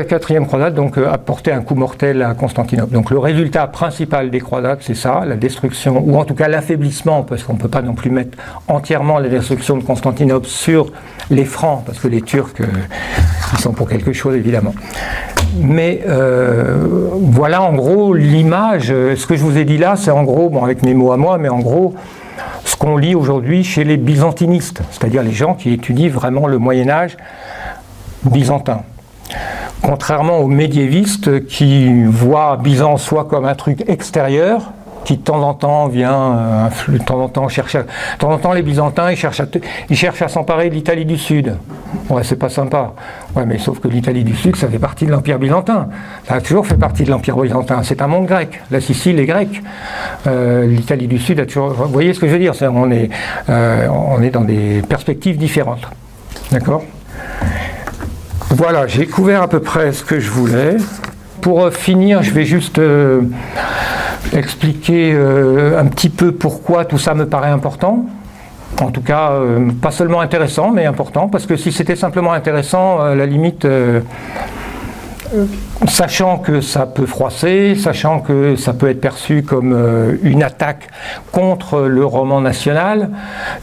quatrième 0.09 0.47
croisade 0.47 0.75
donc, 0.75 0.99
a 0.99 1.17
porté 1.19 1.53
un 1.53 1.63
coup 1.63 1.75
mortel 1.75 2.23
à 2.23 2.35
Constantinople. 2.35 2.93
Donc, 2.93 3.11
le 3.11 3.19
résultat 3.19 3.67
principal 3.67 4.31
des 4.31 4.41
croisades, 4.41 4.79
c'est 4.83 4.95
ça, 4.95 5.23
la 5.27 5.37
destruction, 5.37 6.03
ou 6.05 6.17
en 6.19 6.25
tout 6.25 6.35
cas 6.35 6.49
l'affaiblissement, 6.49 7.23
parce 7.23 7.43
qu'on 7.43 7.55
ne 7.55 7.59
peut 7.59 7.69
pas 7.69 7.83
non 7.83 7.95
plus 7.95 8.11
mettre 8.11 8.37
entièrement 8.69 9.19
la 9.19 9.29
destruction 9.29 9.77
de 9.77 9.83
Constantinople 9.83 10.47
sur 10.47 10.93
les 11.31 11.45
Francs, 11.45 11.83
parce 11.87 11.99
que 11.99 12.09
les 12.09 12.23
Turcs, 12.23 12.57
ils 13.53 13.59
sont 13.59 13.73
pour 13.73 13.89
quelque 13.89 14.13
chose 14.13 14.35
évidemment. 14.37 14.75
Mais 15.57 16.03
euh, 16.07 17.09
voilà 17.13 17.63
en 17.63 17.73
gros 17.73 18.15
l'image. 18.15 18.89
Ce 18.89 19.27
que 19.27 19.37
je 19.37 19.43
vous 19.43 19.57
ai 19.57 19.65
dit 19.65 19.79
là, 19.79 19.97
c'est 19.97 20.11
en 20.11 20.25
gros, 20.25 20.51
bon, 20.51 20.63
avec 20.63 20.83
mes 20.83 20.95
mots 20.95 21.13
à 21.13 21.17
moi, 21.17 21.39
mais 21.39 21.49
en 21.49 21.59
gros, 21.59 21.95
ce 22.65 22.77
qu'on 22.77 22.97
lit 22.97 23.15
aujourd'hui 23.15 23.65
chez 23.65 23.85
les 23.85 23.97
byzantinistes, 23.97 24.83
c'est-à-dire 24.91 25.23
les 25.23 25.33
gens 25.33 25.55
qui 25.55 25.73
étudient 25.73 26.11
vraiment 26.11 26.47
le 26.47 26.59
Moyen 26.59 26.91
Âge 26.91 27.17
byzantin. 28.25 28.83
Contrairement 29.83 30.39
aux 30.39 30.49
médiévistes 30.49 31.47
qui 31.47 32.05
voient 32.05 32.57
Byzance 32.57 33.03
soit 33.03 33.25
comme 33.25 33.45
un 33.45 33.55
truc 33.55 33.85
extérieur, 33.89 34.73
qui 35.05 35.17
de 35.17 35.23
temps 35.23 35.43
en 35.43 35.55
temps 35.55 35.89
vient, 35.89 36.37
euh, 36.37 36.69
de 36.89 36.99
temps 36.99 37.21
en 37.23 37.29
temps 37.29 37.49
cherche, 37.49 37.77
de 37.77 37.85
temps 38.19 38.31
en 38.31 38.39
temps 38.39 38.53
les 38.53 38.61
Byzantins 38.61 39.11
ils 39.11 39.17
cherchent 39.17 39.41
à, 39.41 39.47
ils 39.89 39.97
cherchent 39.97 40.21
à 40.21 40.29
s'emparer 40.29 40.69
de 40.69 40.75
l'Italie 40.75 41.07
du 41.07 41.17
Sud. 41.17 41.57
Ouais, 42.11 42.23
c'est 42.25 42.37
pas 42.37 42.51
sympa. 42.51 42.93
Ouais, 43.35 43.47
mais 43.47 43.57
sauf 43.57 43.81
que 43.81 43.89
l'Italie 43.89 44.25
du 44.25 44.37
Sud, 44.37 44.57
ça 44.57 44.69
fait 44.69 44.79
partie 44.79 45.07
de 45.07 45.11
l'Empire 45.11 45.39
byzantin. 45.39 45.89
Ça 46.27 46.35
a 46.35 46.41
toujours 46.43 46.67
fait 46.67 46.77
partie 46.77 47.05
de 47.05 47.11
l'Empire 47.11 47.37
byzantin. 47.37 47.83
C'est 47.83 48.03
un 48.03 48.07
monde 48.07 48.27
grec. 48.27 48.61
La 48.71 48.81
Sicile 48.81 49.19
est 49.19 49.27
grecque. 49.27 49.63
Euh, 50.27 50.67
L'Italie 50.67 51.07
du 51.07 51.19
Sud 51.19 51.41
a 51.41 51.47
toujours. 51.47 51.71
Vous 51.71 51.89
voyez 51.89 52.13
ce 52.13 52.21
que 52.21 52.27
je 52.27 52.33
veux 52.33 52.39
dire 52.39 52.53
on, 52.61 52.91
est, 52.91 53.09
euh, 53.49 53.89
on 53.89 54.21
est 54.23 54.31
dans 54.31 54.45
des 54.45 54.83
perspectives 54.87 55.39
différentes. 55.39 55.89
D'accord? 56.53 56.83
Voilà, 58.59 58.89
j'ai 58.89 59.07
couvert 59.07 59.43
à 59.43 59.49
peu 59.49 59.61
près 59.61 59.93
ce 59.93 60.03
que 60.03 60.19
je 60.19 60.31
voulais. 60.31 60.77
Pour 61.41 61.73
finir, 61.73 62.25
je 62.25 62.33
vais 62.33 62.45
juste 62.45 62.81
expliquer 64.33 65.13
euh, 65.15 65.79
un 65.79 65.87
petit 65.87 66.09
peu 66.09 66.33
pourquoi 66.33 66.85
tout 66.85 66.99
ça 66.99 67.15
me 67.15 67.27
paraît 67.27 67.51
important. 67.51 68.07
En 68.81 68.91
tout 68.91 69.01
cas, 69.01 69.31
euh, 69.31 69.71
pas 69.81 69.93
seulement 69.93 70.21
intéressant, 70.21 70.73
mais 70.73 70.87
important, 70.87 71.29
parce 71.29 71.47
que 71.47 71.57
si 71.57 71.71
c'était 71.71 71.95
simplement 71.95 72.33
intéressant, 72.33 73.15
la 73.15 73.27
limite, 73.27 73.65
euh, 73.65 74.01
sachant 75.87 76.39
que 76.39 76.61
ça 76.61 76.87
peut 76.87 77.07
froisser, 77.07 77.75
sachant 77.77 78.21
que 78.21 78.57
ça 78.57 78.73
peut 78.73 78.89
être 78.89 79.01
perçu 79.01 79.43
comme 79.43 79.73
euh, 79.73 80.17
une 80.23 80.43
attaque 80.43 80.89
contre 81.33 81.83
le 81.83 82.05
roman 82.05 82.41
national, 82.41 83.11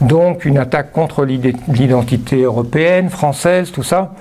donc 0.00 0.44
une 0.44 0.58
attaque 0.58 0.92
contre 0.92 1.24
l'identité 1.24 2.42
européenne, 2.42 3.10
française, 3.10 3.72
tout 3.72 3.82
ça, 3.82 4.12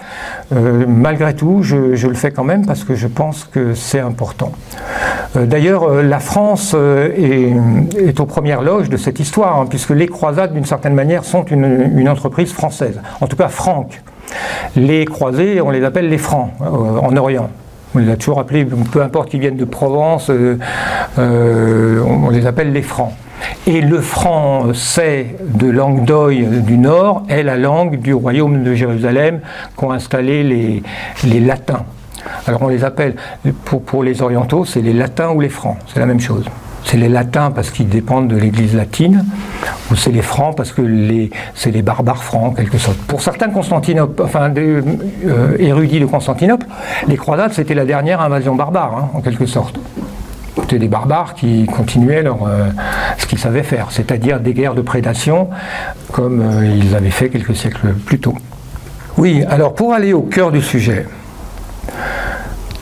euh, 0.54 0.86
malgré 0.88 1.36
tout, 1.36 1.62
je, 1.62 2.08
le 2.08 2.14
fais 2.14 2.32
quand 2.32 2.44
même 2.44 2.66
parce 2.66 2.84
que 2.84 2.96
je 2.96 3.08
pense 3.08 3.44
que 3.46 3.74
c'est 3.74 4.00
important. 4.00 4.52
Euh, 5.36 5.46
d'ailleurs, 5.46 6.02
la 6.04 6.20
France 6.20 6.76
est, 6.76 8.20
aux 8.20 8.26
premières 8.26 8.62
loges 8.62 8.90
de 8.90 8.98
cette 8.98 9.20
histoire, 9.20 9.60
hein, 9.60 9.66
puisque 9.70 9.92
les 9.92 10.08
croisades, 10.08 10.54
d'une 10.54 10.66
certaine 10.66 10.94
manière, 10.94 11.24
sont 11.24 11.44
une, 11.46 11.92
une 11.98 12.10
entreprise 12.10 12.52
française, 12.52 13.02
en 13.22 13.28
tout 13.28 13.38
cas 13.38 13.50
franque. 13.50 14.02
Les 14.76 15.06
croisés, 15.06 15.62
on 15.62 15.70
les 15.70 15.84
appelle 15.84 16.10
les 16.10 16.18
francs 16.18 16.52
en 16.60 17.16
Orient. 17.16 17.50
On 17.94 18.00
les 18.00 18.12
a 18.12 18.18
toujours 18.18 18.40
appelés, 18.40 18.66
peu 18.66 19.02
importe 19.02 19.30
qu'ils 19.30 19.40
viennent 19.40 19.56
de 19.56 19.66
Provence, 19.66 20.30
on 21.18 22.30
les 22.30 22.46
appelle 22.46 22.74
les 22.74 22.82
Francs. 22.82 23.14
Et 23.68 23.82
le 23.82 24.00
franc 24.00 24.74
c'est 24.74 25.36
de 25.42 25.70
Languedoy 25.70 26.46
du 26.46 26.78
Nord 26.78 27.24
est 27.30 27.44
la 27.44 27.58
langue 27.58 28.00
du 28.00 28.14
royaume 28.14 28.64
de 28.64 28.74
Jérusalem 28.76 29.40
qu'ont 29.76 29.92
installé 29.92 30.44
les, 30.44 31.40
latins. 31.40 31.84
Alors 32.48 32.62
on 32.64 32.68
les 32.68 32.84
appelle, 32.84 33.16
pour 33.64 34.04
les 34.04 34.22
orientaux, 34.22 34.66
c'est 34.66 34.82
les 34.82 34.94
latins 34.94 35.32
ou 35.32 35.42
les 35.42 35.50
francs, 35.50 35.78
c'est 35.88 36.00
la 36.00 36.06
même 36.06 36.20
chose. 36.20 36.46
C'est 36.86 36.98
les 36.98 37.10
latins 37.10 37.52
parce 37.52 37.72
qu'ils 37.72 37.90
dépendent 37.90 38.28
de 38.28 38.38
l'église 38.38 38.76
latine, 38.76 39.26
ou 39.92 39.96
c'est 39.96 40.12
les 40.12 40.22
francs 40.22 40.56
parce 40.56 40.72
que 40.72 40.82
c'est 41.56 41.72
les 41.72 41.82
barbares 41.82 42.24
francs 42.24 42.52
en 42.52 42.52
quelque 42.52 42.78
sorte. 42.78 42.98
Pour 43.00 43.22
certains 43.22 43.50
Constantinople, 43.50 44.22
enfin, 44.22 44.50
des, 44.50 44.82
euh, 45.26 45.58
érudits 45.58 46.00
de 46.00 46.06
Constantinople, 46.06 46.68
les 47.08 47.18
croisades 47.18 47.54
c'était 47.54 47.74
la 47.74 47.86
dernière 47.86 48.22
invasion 48.22 48.56
barbare 48.56 48.98
hein, 48.98 49.10
en 49.16 49.22
quelque 49.22 49.48
sorte. 49.48 49.80
C'était 50.62 50.80
des 50.80 50.88
barbares 50.88 51.34
qui 51.34 51.66
continuaient 51.66 52.22
leur, 52.22 52.48
euh, 52.48 52.70
ce 53.18 53.26
qu'ils 53.26 53.40
savaient 53.40 53.64
faire, 53.64 53.88
c'est-à-dire 53.90 54.40
des 54.40 54.54
guerres 54.54 54.76
de 54.76 54.82
prédation 54.82 55.50
comme 56.12 56.42
euh, 56.42 56.66
ils 56.66 56.96
avaient 56.96 57.10
fait 57.10 57.30
quelques 57.30 57.56
siècles 57.56 57.94
plus 58.06 58.20
tôt. 58.20 58.36
Oui, 59.18 59.44
alors 59.50 59.74
pour 59.74 59.94
aller 59.94 60.14
au 60.14 60.22
cœur 60.22 60.52
du 60.52 60.62
sujet, 60.62 61.08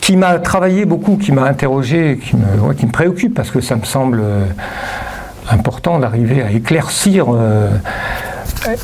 qui 0.04 0.18
m'a 0.18 0.38
travaillé 0.38 0.84
beaucoup, 0.84 1.16
qui 1.16 1.32
m'a 1.32 1.43
interrogé, 1.43 2.20
qui 2.22 2.36
me, 2.36 2.91
préoccupe 2.91 3.34
parce 3.34 3.51
que 3.51 3.62
ça 3.62 3.78
me 3.78 3.86
semble 3.86 4.20
euh, 4.22 4.43
important 5.49 5.97
d'arriver 5.97 6.41
à 6.41 6.51
éclaircir 6.51 7.28
euh, 7.30 7.70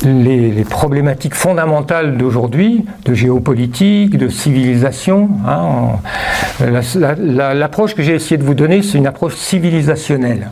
les, 0.02 0.64
problématiques 0.64 1.34
fondamentales 1.34 2.16
d'aujourd'hui, 2.16 2.86
de 3.04 3.12
géopolitique, 3.12 4.16
de 4.16 4.28
civilisation. 4.28 5.28
Hein. 5.46 5.98
L'approche 7.18 7.94
que 7.94 8.02
j'ai 8.02 8.14
essayé 8.14 8.38
de 8.38 8.44
vous 8.44 8.54
donner, 8.54 8.82
c'est 8.82 8.96
une 8.96 9.06
approche 9.06 9.34
civilisationnelle. 9.34 10.50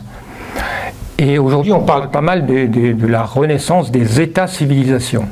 Et 1.17 1.39
aujourd'hui, 1.39 1.73
on 1.73 1.81
parle 1.81 2.11
pas 2.11 2.21
mal 2.21 2.45
de 2.45 3.07
la 3.07 3.23
renaissance 3.23 3.89
des 3.89 4.21
États-civilisations. 4.21 5.25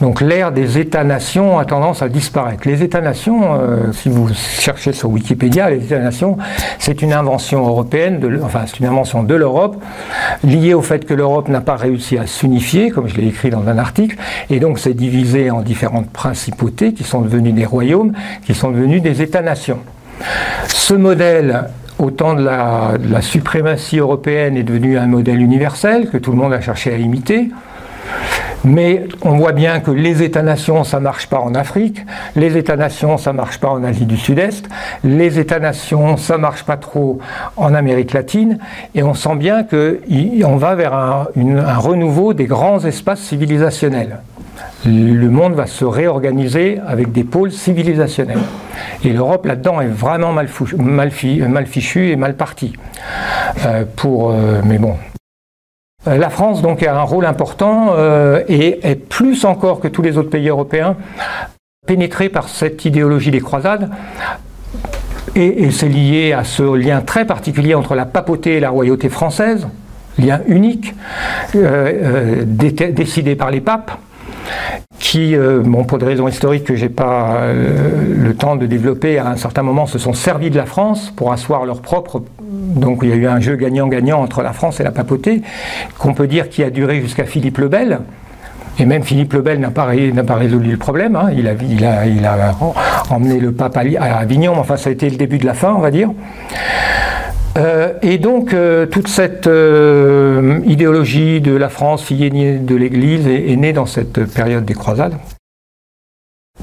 Donc 0.00 0.20
l'ère 0.20 0.52
des 0.52 0.78
États-nations 0.78 1.58
a 1.58 1.64
tendance 1.64 2.02
à 2.02 2.08
disparaître. 2.08 2.68
Les 2.68 2.82
États-nations, 2.82 3.58
euh, 3.60 3.92
si 3.92 4.08
vous 4.08 4.28
cherchez 4.34 4.92
sur 4.92 5.10
Wikipédia, 5.10 5.70
les 5.70 5.84
États-nations, 5.84 6.36
c'est 6.78 7.02
une 7.02 7.12
invention 7.12 7.66
européenne, 7.66 8.20
enfin 8.44 8.64
c'est 8.66 8.80
une 8.80 8.86
invention 8.86 9.22
de 9.22 9.34
l'Europe, 9.34 9.76
liée 10.44 10.74
au 10.74 10.82
fait 10.82 11.04
que 11.04 11.14
l'Europe 11.14 11.48
n'a 11.48 11.60
pas 11.60 11.76
réussi 11.76 12.18
à 12.18 12.26
s'unifier, 12.26 12.90
comme 12.90 13.08
je 13.08 13.16
l'ai 13.16 13.28
écrit 13.28 13.50
dans 13.50 13.66
un 13.68 13.78
article, 13.78 14.16
et 14.50 14.60
donc 14.60 14.78
c'est 14.78 14.94
divisé 14.94 15.50
en 15.50 15.62
différentes 15.62 16.10
principautés 16.10 16.92
qui 16.92 17.04
sont 17.04 17.20
devenues 17.20 17.52
des 17.52 17.64
royaumes, 17.64 18.12
qui 18.44 18.54
sont 18.54 18.70
devenus 18.70 19.02
des 19.02 19.22
États-nations. 19.22 19.78
Ce 20.68 20.94
modèle 20.94 21.64
au 21.98 22.10
temps 22.10 22.34
de 22.34 22.42
la, 22.42 23.22
suprématie 23.22 23.98
européenne 23.98 24.56
est 24.56 24.62
devenu 24.62 24.98
un 24.98 25.06
modèle 25.06 25.40
universel 25.40 26.10
que 26.10 26.18
tout 26.18 26.30
le 26.30 26.36
monde 26.36 26.52
a 26.52 26.60
cherché 26.60 26.92
à 26.92 26.96
imiter. 26.96 27.48
Mais 28.64 29.04
on 29.22 29.36
voit 29.36 29.52
bien 29.52 29.80
que 29.80 29.90
les 29.90 30.22
États-nations, 30.22 30.84
ça 30.84 31.00
marche 31.00 31.28
pas 31.28 31.38
en 31.38 31.54
Afrique, 31.54 32.04
les 32.34 32.56
États-nations, 32.56 33.18
ça 33.18 33.32
marche 33.32 33.58
pas 33.58 33.68
en 33.68 33.84
Asie 33.84 34.06
du 34.06 34.16
Sud-Est, 34.16 34.68
les 35.04 35.38
États-nations, 35.38 36.16
ça 36.16 36.38
marche 36.38 36.64
pas 36.64 36.76
trop 36.76 37.18
en 37.56 37.74
Amérique 37.74 38.12
latine, 38.12 38.58
et 38.94 39.02
on 39.02 39.14
sent 39.14 39.36
bien 39.36 39.64
qu'on 39.64 40.56
va 40.56 40.74
vers 40.74 40.94
un, 40.94 41.26
renouveau 41.76 42.34
des 42.34 42.46
grands 42.46 42.84
espaces 42.84 43.20
civilisationnels. 43.20 44.18
Le 44.84 45.28
monde 45.28 45.54
va 45.54 45.66
se 45.66 45.84
réorganiser 45.84 46.80
avec 46.86 47.12
des 47.12 47.24
pôles 47.24 47.52
civilisationnels. 47.52 48.38
Et 49.04 49.12
l'Europe 49.12 49.46
là-dedans 49.46 49.80
est 49.80 49.88
vraiment 49.88 50.32
mal, 50.32 50.48
fichue 51.10 52.10
et 52.10 52.16
mal 52.16 52.34
partie. 52.34 52.72
Euh, 53.64 53.84
pour, 53.96 54.30
euh, 54.30 54.60
mais 54.64 54.78
bon, 54.78 54.96
la 56.06 56.30
France 56.30 56.62
donc 56.62 56.82
a 56.82 56.96
un 56.96 57.02
rôle 57.02 57.26
important 57.26 57.88
euh, 57.90 58.42
et 58.48 58.88
est 58.88 58.94
plus 58.94 59.44
encore 59.44 59.80
que 59.80 59.88
tous 59.88 60.02
les 60.02 60.18
autres 60.18 60.30
pays 60.30 60.48
européens 60.48 60.96
pénétré 61.86 62.28
par 62.28 62.48
cette 62.48 62.84
idéologie 62.84 63.30
des 63.30 63.40
croisades. 63.40 63.90
Et, 65.34 65.70
c'est 65.70 65.88
lié 65.88 66.32
à 66.32 66.44
ce 66.44 66.62
lien 66.74 67.02
très 67.02 67.26
particulier 67.26 67.74
entre 67.74 67.94
la 67.94 68.06
papauté 68.06 68.56
et 68.56 68.60
la 68.60 68.70
royauté 68.70 69.08
française, 69.10 69.68
lien 70.18 70.40
unique, 70.46 70.94
euh, 71.54 72.44
décidé 72.46 73.36
par 73.36 73.50
les 73.50 73.60
papes, 73.60 73.92
qui, 74.98 75.36
pour 75.88 75.98
des 75.98 76.06
raisons 76.06 76.26
historiques 76.26 76.64
que 76.64 76.74
je 76.74 76.84
n'ai 76.84 76.88
pas 76.88 77.52
le 77.52 78.34
temps 78.34 78.56
de 78.56 78.64
développer, 78.64 79.18
à 79.18 79.28
un 79.28 79.36
certain 79.36 79.62
moment 79.62 79.86
se 79.86 79.98
sont 79.98 80.14
servis 80.14 80.50
de 80.50 80.56
la 80.56 80.66
France 80.66 81.12
pour 81.14 81.32
asseoir 81.32 81.66
leur 81.66 81.82
propre 81.82 82.22
donc 82.46 83.00
il 83.02 83.08
y 83.08 83.12
a 83.12 83.16
eu 83.16 83.26
un 83.26 83.40
jeu 83.40 83.56
gagnant-gagnant 83.56 84.20
entre 84.20 84.42
la 84.42 84.52
France 84.52 84.80
et 84.80 84.84
la 84.84 84.92
papauté, 84.92 85.42
qu'on 85.98 86.14
peut 86.14 86.26
dire 86.26 86.48
qui 86.48 86.62
a 86.62 86.70
duré 86.70 87.00
jusqu'à 87.00 87.24
Philippe 87.24 87.58
le 87.58 87.68
Bel. 87.68 88.00
Et 88.78 88.84
même 88.84 89.02
Philippe 89.02 89.32
le 89.32 89.40
Bel 89.40 89.58
n'a 89.58 89.70
pas, 89.70 89.84
résolu 89.84 90.70
le 90.70 90.76
problème. 90.76 91.16
Hein. 91.16 91.30
Il, 91.34 91.48
a, 91.48 92.44
emmené 93.10 93.40
le 93.40 93.52
pape 93.52 93.76
à 93.76 93.80
Avignon, 93.80 94.52
mais 94.52 94.60
enfin 94.60 94.76
ça 94.76 94.90
a 94.90 94.92
été 94.92 95.08
le 95.08 95.16
début 95.16 95.38
de 95.38 95.46
la 95.46 95.54
fin, 95.54 95.72
on 95.74 95.80
va 95.80 95.90
dire. 95.90 96.10
Euh, 97.56 97.94
et 98.02 98.18
donc 98.18 98.52
euh, 98.52 98.84
toute 98.84 99.08
cette 99.08 99.46
euh, 99.46 100.60
idéologie 100.66 101.40
de 101.40 101.56
la 101.56 101.70
France, 101.70 102.02
fille 102.02 102.30
de 102.30 102.76
l'Église, 102.76 103.26
est, 103.26 103.56
née 103.56 103.72
dans 103.72 103.86
cette 103.86 104.24
période 104.26 104.64
des 104.64 104.74
croisades, 104.74 105.14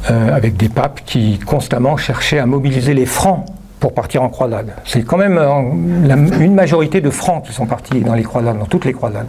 avec 0.08 0.56
des 0.56 0.70
papes 0.70 1.02
qui 1.06 1.40
constamment 1.40 1.98
cherchaient 1.98 2.40
à 2.40 2.46
mobiliser 2.46 2.94
les 2.94 3.06
francs 3.06 3.46
pour 3.84 3.94
partir 3.94 4.24
en 4.24 4.30
croisade. 4.30 4.72
C'est 4.86 5.04
quand 5.04 5.18
même 5.18 5.38
euh, 5.38 6.40
une 6.40 6.56
majorité 6.56 7.02
de 7.02 7.10
francs 7.10 7.44
qui 7.46 7.52
sont 7.52 7.66
partis 7.66 8.00
dans 8.00 8.14
les 8.14 8.24
croisades, 8.24 8.58
dans 8.58 8.66
toutes 8.66 8.86
les 8.86 8.94
croisades. 8.94 9.28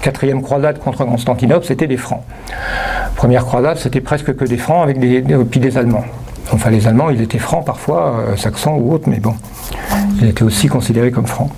Quatrième 0.00 0.40
croisade 0.40 0.78
contre 0.78 1.04
Constantinople, 1.04 1.66
c'était 1.66 1.86
des 1.86 1.98
francs. 1.98 2.22
Première 3.16 3.44
croisade, 3.44 3.76
c'était 3.76 4.00
presque 4.00 4.34
que 4.34 4.46
des 4.46 4.56
francs 4.56 4.82
avec 4.82 4.98
des, 4.98 5.20
puis 5.44 5.60
des 5.60 5.76
Allemands. 5.76 6.06
Enfin, 6.50 6.70
les 6.70 6.86
Allemands, 6.88 7.10
ils 7.10 7.20
étaient 7.20 7.36
francs 7.38 7.66
parfois, 7.66 8.20
euh, 8.20 8.36
saxons 8.36 8.76
ou 8.76 8.94
autres, 8.94 9.06
mais 9.06 9.20
bon, 9.20 9.34
ils 10.18 10.28
étaient 10.28 10.44
aussi 10.44 10.68
considérés 10.68 11.10
comme 11.10 11.26
francs. 11.26 11.50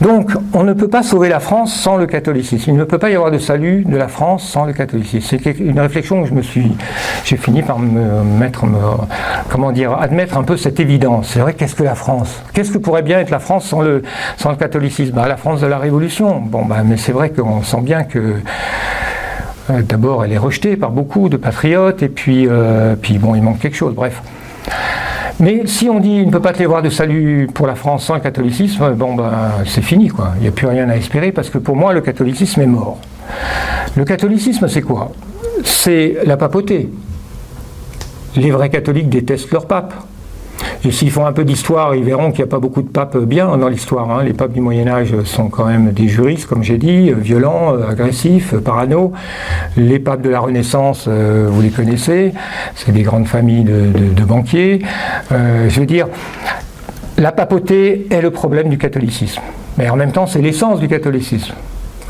Donc, 0.00 0.32
on 0.52 0.64
ne 0.64 0.72
peut 0.72 0.88
pas 0.88 1.02
sauver 1.02 1.28
la 1.28 1.40
France 1.40 1.72
sans 1.74 1.96
le 1.96 2.06
catholicisme. 2.06 2.70
Il 2.70 2.76
ne 2.76 2.84
peut 2.84 2.98
pas 2.98 3.10
y 3.10 3.14
avoir 3.14 3.30
de 3.30 3.38
salut 3.38 3.84
de 3.84 3.96
la 3.96 4.08
France 4.08 4.46
sans 4.46 4.64
le 4.64 4.72
catholicisme. 4.72 5.38
C'est 5.42 5.58
une 5.58 5.78
réflexion 5.78 6.22
que 6.22 6.28
je 6.28 6.34
me 6.34 6.42
suis, 6.42 6.76
j'ai 7.24 7.36
fini 7.36 7.62
par 7.62 7.78
me 7.78 8.22
mettre, 8.24 8.64
comment 9.50 9.72
dire, 9.72 9.92
admettre 9.92 10.36
un 10.36 10.42
peu 10.42 10.56
cette 10.56 10.80
évidence. 10.80 11.28
C'est 11.28 11.40
vrai, 11.40 11.54
qu'est-ce 11.54 11.74
que 11.74 11.84
la 11.84 11.94
France? 11.94 12.42
Qu'est-ce 12.52 12.72
que 12.72 12.78
pourrait 12.78 13.02
bien 13.02 13.20
être 13.20 13.30
la 13.30 13.38
France 13.38 13.66
sans 13.66 13.82
le, 13.82 14.02
catholicisme? 14.58 15.14
Bah, 15.14 15.28
La 15.28 15.36
France 15.36 15.60
de 15.60 15.66
la 15.66 15.78
Révolution. 15.78 16.40
Bon, 16.40 16.64
bah, 16.64 16.78
mais 16.84 16.96
c'est 16.96 17.12
vrai 17.12 17.30
qu'on 17.30 17.62
sent 17.62 17.80
bien 17.82 18.04
que 18.04 18.36
euh, 19.70 19.82
d'abord, 19.82 20.24
elle 20.24 20.32
est 20.32 20.38
rejetée 20.38 20.76
par 20.76 20.90
beaucoup 20.90 21.28
de 21.28 21.36
patriotes, 21.36 22.02
et 22.02 22.08
puis, 22.08 22.46
euh, 22.48 22.96
puis 23.00 23.18
bon, 23.18 23.34
il 23.34 23.42
manque 23.42 23.60
quelque 23.60 23.76
chose. 23.76 23.94
Bref. 23.94 24.20
Mais 25.40 25.66
si 25.66 25.88
on 25.88 25.98
dit 25.98 26.10
qu'il 26.10 26.26
ne 26.26 26.30
peut 26.30 26.40
pas 26.40 26.52
y 26.52 26.62
avoir 26.62 26.80
de 26.82 26.90
salut 26.90 27.48
pour 27.52 27.66
la 27.66 27.74
France 27.74 28.04
sans 28.04 28.20
catholicisme, 28.20 28.94
bon 28.94 29.14
ben 29.14 29.32
c'est 29.66 29.82
fini 29.82 30.08
quoi. 30.08 30.32
Il 30.36 30.42
n'y 30.42 30.48
a 30.48 30.52
plus 30.52 30.66
rien 30.66 30.88
à 30.88 30.96
espérer 30.96 31.32
parce 31.32 31.50
que 31.50 31.58
pour 31.58 31.76
moi 31.76 31.92
le 31.92 32.00
catholicisme 32.00 32.60
est 32.60 32.66
mort. 32.66 32.98
Le 33.96 34.04
catholicisme 34.04 34.68
c'est 34.68 34.82
quoi? 34.82 35.10
C'est 35.64 36.18
la 36.24 36.36
papauté. 36.36 36.90
Les 38.36 38.50
vrais 38.50 38.70
catholiques 38.70 39.08
détestent 39.08 39.50
leur 39.50 39.66
pape. 39.66 39.94
Et 40.86 40.90
s'ils 40.90 41.10
font 41.10 41.24
un 41.24 41.32
peu 41.32 41.44
d'histoire, 41.44 41.94
ils 41.94 42.04
verront 42.04 42.30
qu'il 42.30 42.44
n'y 42.44 42.48
a 42.48 42.50
pas 42.50 42.58
beaucoup 42.58 42.82
de 42.82 42.88
papes 42.88 43.16
bien 43.16 43.56
dans 43.56 43.68
l'histoire. 43.68 44.10
Hein. 44.10 44.22
Les 44.22 44.34
papes 44.34 44.52
du 44.52 44.60
Moyen 44.60 44.86
Âge 44.86 45.14
sont 45.24 45.48
quand 45.48 45.64
même 45.64 45.92
des 45.92 46.08
juristes, 46.08 46.46
comme 46.46 46.62
j'ai 46.62 46.76
dit, 46.76 47.10
violents, 47.10 47.74
agressifs, 47.82 48.54
parano. 48.56 49.12
Les 49.78 49.98
papes 49.98 50.20
de 50.20 50.28
la 50.28 50.40
Renaissance, 50.40 51.06
euh, 51.08 51.48
vous 51.50 51.62
les 51.62 51.70
connaissez, 51.70 52.34
c'est 52.74 52.92
des 52.92 53.02
grandes 53.02 53.26
familles 53.26 53.64
de, 53.64 54.24
banquiers. 54.24 54.80
Euh, 55.32 55.70
je 55.70 55.80
veux 55.80 55.86
dire, 55.86 56.06
la 57.16 57.32
papauté 57.32 58.06
est 58.10 58.20
le 58.20 58.30
problème 58.30 58.68
du 58.68 58.76
catholicisme. 58.76 59.40
Mais 59.78 59.88
en 59.88 59.96
même 59.96 60.12
temps, 60.12 60.26
c'est 60.26 60.42
l'essence 60.42 60.80
du 60.80 60.88
catholicisme. 60.88 61.54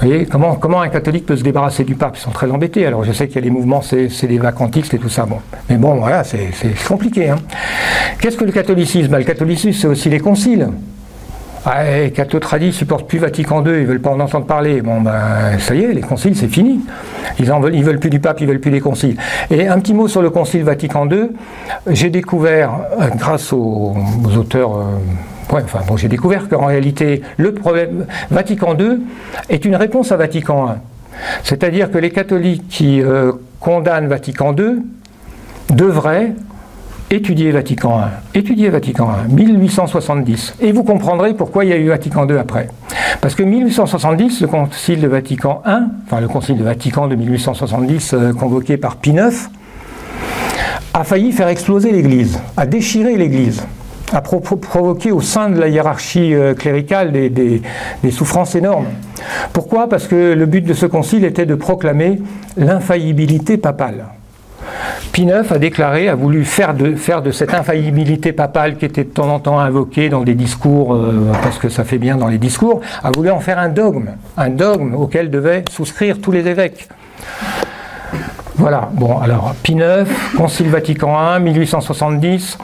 Vous 0.01 0.09
voyez, 0.09 0.27
comment, 0.27 0.81
un 0.81 0.89
catholique 0.89 1.25
peut 1.25 1.37
se 1.37 1.43
débarrasser 1.43 1.85
du 1.85 1.95
pape? 1.95 2.17
Ils 2.17 2.21
sont 2.21 2.31
très 2.31 2.51
embêtés. 2.51 2.85
Alors 2.85 3.05
je 3.05 3.13
sais 3.13 3.27
qu'il 3.27 3.37
y 3.37 3.39
a 3.39 3.43
les 3.43 3.51
mouvements, 3.51 3.81
c'est 3.81 4.27
des 4.27 4.39
vacantistes 4.39 4.93
et 4.93 4.99
tout 4.99 5.09
ça. 5.09 5.25
Bon. 5.25 5.39
Mais 5.71 5.77
bon, 5.77 5.95
voilà, 5.95 6.25
c'est 6.25 6.51
compliqué. 6.87 7.31
Hein. 7.31 7.39
Qu'est-ce 8.21 8.37
que 8.37 8.45
le 8.45 8.53
catholicisme? 8.53 9.09
Ben, 9.09 9.19
Le 9.19 9.25
catholicisme, 9.25 9.79
c'est 9.81 9.87
aussi 9.87 10.11
les 10.11 10.21
conciles. 10.21 10.69
Ah, 11.67 11.83
les 11.83 12.13
ne 12.67 12.71
supportent 12.73 13.09
plus 13.09 13.19
Vatican 13.19 13.65
II, 13.65 13.73
ils 13.73 13.87
veulent 13.87 14.01
pas 14.01 14.11
en 14.11 14.21
entendre 14.21 14.45
parler. 14.45 14.83
Bon, 14.83 15.01
ben, 15.01 15.59
ça 15.59 15.75
y 15.75 15.83
est, 15.83 15.95
les 15.95 16.03
conciles, 16.03 16.37
c'est 16.37 16.49
fini. 16.49 16.81
Ils 17.39 17.47
ne 17.47 17.59
veulent, 17.59 17.83
veulent 17.83 17.99
plus 17.99 18.11
du 18.11 18.21
pape, 18.21 18.43
ils 18.43 18.47
veulent 18.47 18.61
plus 18.61 18.71
des 18.71 18.81
conciles. 18.81 19.17
Et 19.51 19.67
un 19.67 19.79
petit 19.79 19.95
mot 19.95 20.07
sur 20.07 20.21
le 20.21 20.29
concile 20.29 20.63
Vatican 20.63 21.09
II. 21.09 21.31
J'ai 21.87 22.11
découvert, 22.11 22.81
euh, 23.01 23.09
grâce 23.17 23.51
aux, 23.55 23.97
auteurs. 24.37 24.77
Euh, 24.77 24.83
enfin, 25.51 25.81
bon, 25.89 25.97
j'ai 25.97 26.09
découvert 26.09 26.51
qu'en 26.51 26.67
réalité, 26.67 27.23
le 27.39 27.55
problème 27.55 28.05
Vatican 28.31 28.77
II 28.79 28.99
est 29.49 29.65
une 29.65 29.77
réponse 29.77 30.13
à 30.13 30.17
Vatican 30.17 30.69
I. 30.69 30.79
C'est-à-dire 31.45 31.91
que 31.91 31.97
les 31.97 32.11
catholiques 32.11 32.69
qui 32.69 33.01
euh, 33.01 33.33
condamnent 33.61 34.09
Vatican 34.09 34.55
II 34.55 34.83
devraient 35.71 36.33
étudiez 37.15 37.53
Vatican 37.53 38.01
I, 38.01 38.39
étudiez 38.39 38.69
Vatican 38.69 39.09
I, 39.29 39.33
1870, 39.33 40.57
et 40.61 40.73
vous 40.73 40.85
comprendrez 40.85 41.35
pourquoi 41.35 41.65
il 41.65 41.71
y 41.71 41.73
a 41.73 41.77
eu 41.77 41.89
Vatican 41.89 42.27
II 42.29 42.37
après. 42.37 42.69
Parce 43.21 43.35
que 43.35 43.43
1870, 43.43 44.43
le 44.43 44.47
Concile 44.49 45.01
de 45.01 45.09
Vatican 45.09 45.63
I, 45.67 45.71
enfin 46.07 46.21
le 46.21 46.29
Concile 46.29 46.59
de 46.59 46.65
Vatican 46.65 47.07
de 47.09 47.15
1870 47.15 48.15
euh, 48.15 48.33
convoqué 48.33 48.77
par 48.77 48.97
Pie 48.97 49.11
IX, 49.11 49.51
a 50.93 51.05
failli 51.05 51.33
faire 51.33 51.49
exploser 51.49 51.93
l'Église, 51.93 52.41
a 52.57 52.67
déchiré 52.67 53.17
l'Église 53.17 53.65
a 54.13 54.21
provoqué 54.21 55.11
au 55.11 55.21
sein 55.21 55.51
de 55.51 55.59
la 55.59 55.69
hiérarchie 55.69 56.35
euh, 56.35 56.55
cléricale 56.55 57.11
des, 57.11 57.63
souffrances 58.13 58.55
énormes. 58.55 58.87
Pourquoi? 59.53 59.89
Parce 59.89 60.07
que 60.07 60.35
le 60.35 60.47
but 60.47 60.61
de 60.61 60.75
ce 60.75 60.87
concile 60.87 61.25
était 61.25 61.47
de 61.47 61.55
proclamer 61.55 62.21
l'infaillibilité 62.57 63.57
papale. 63.57 64.05
Pie 65.13 65.31
a 65.31 65.59
déclaré, 65.59 66.09
a 66.09 66.15
voulu 66.15 66.45
faire 66.45 66.75
de, 66.75 66.95
faire 66.95 67.23
de, 67.23 67.31
cette 67.31 67.55
infaillibilité 67.55 68.33
papale 68.33 68.77
qui 68.77 68.85
était 68.85 69.05
de 69.05 69.11
temps 69.11 69.33
en 69.33 69.39
temps 69.39 69.59
invoquée 69.59 70.09
dans 70.09 70.23
des 70.23 70.35
discours, 70.35 70.95
euh, 70.95 71.33
parce 71.43 71.59
que 71.59 71.69
ça 71.69 71.85
fait 71.85 71.99
bien 71.99 72.17
dans 72.17 72.27
les 72.27 72.39
discours, 72.39 72.81
a 73.03 73.11
voulu 73.11 73.31
en 73.31 73.41
faire 73.41 73.59
un 73.59 73.69
dogme, 73.69 74.11
un 74.37 74.51
dogme 74.51 74.95
auquel 74.95 75.31
devaient 75.31 75.65
souscrire 75.71 76.21
tous 76.21 76.33
les 76.33 76.47
évêques. 76.49 76.89
Voilà, 78.57 78.89
bon, 78.93 79.19
alors, 79.19 79.53
Pie 79.65 79.73
IX, 79.73 80.09
Concile 80.37 80.69
Vatican 80.69 81.37
I, 81.37 81.41
1870. 81.41 82.57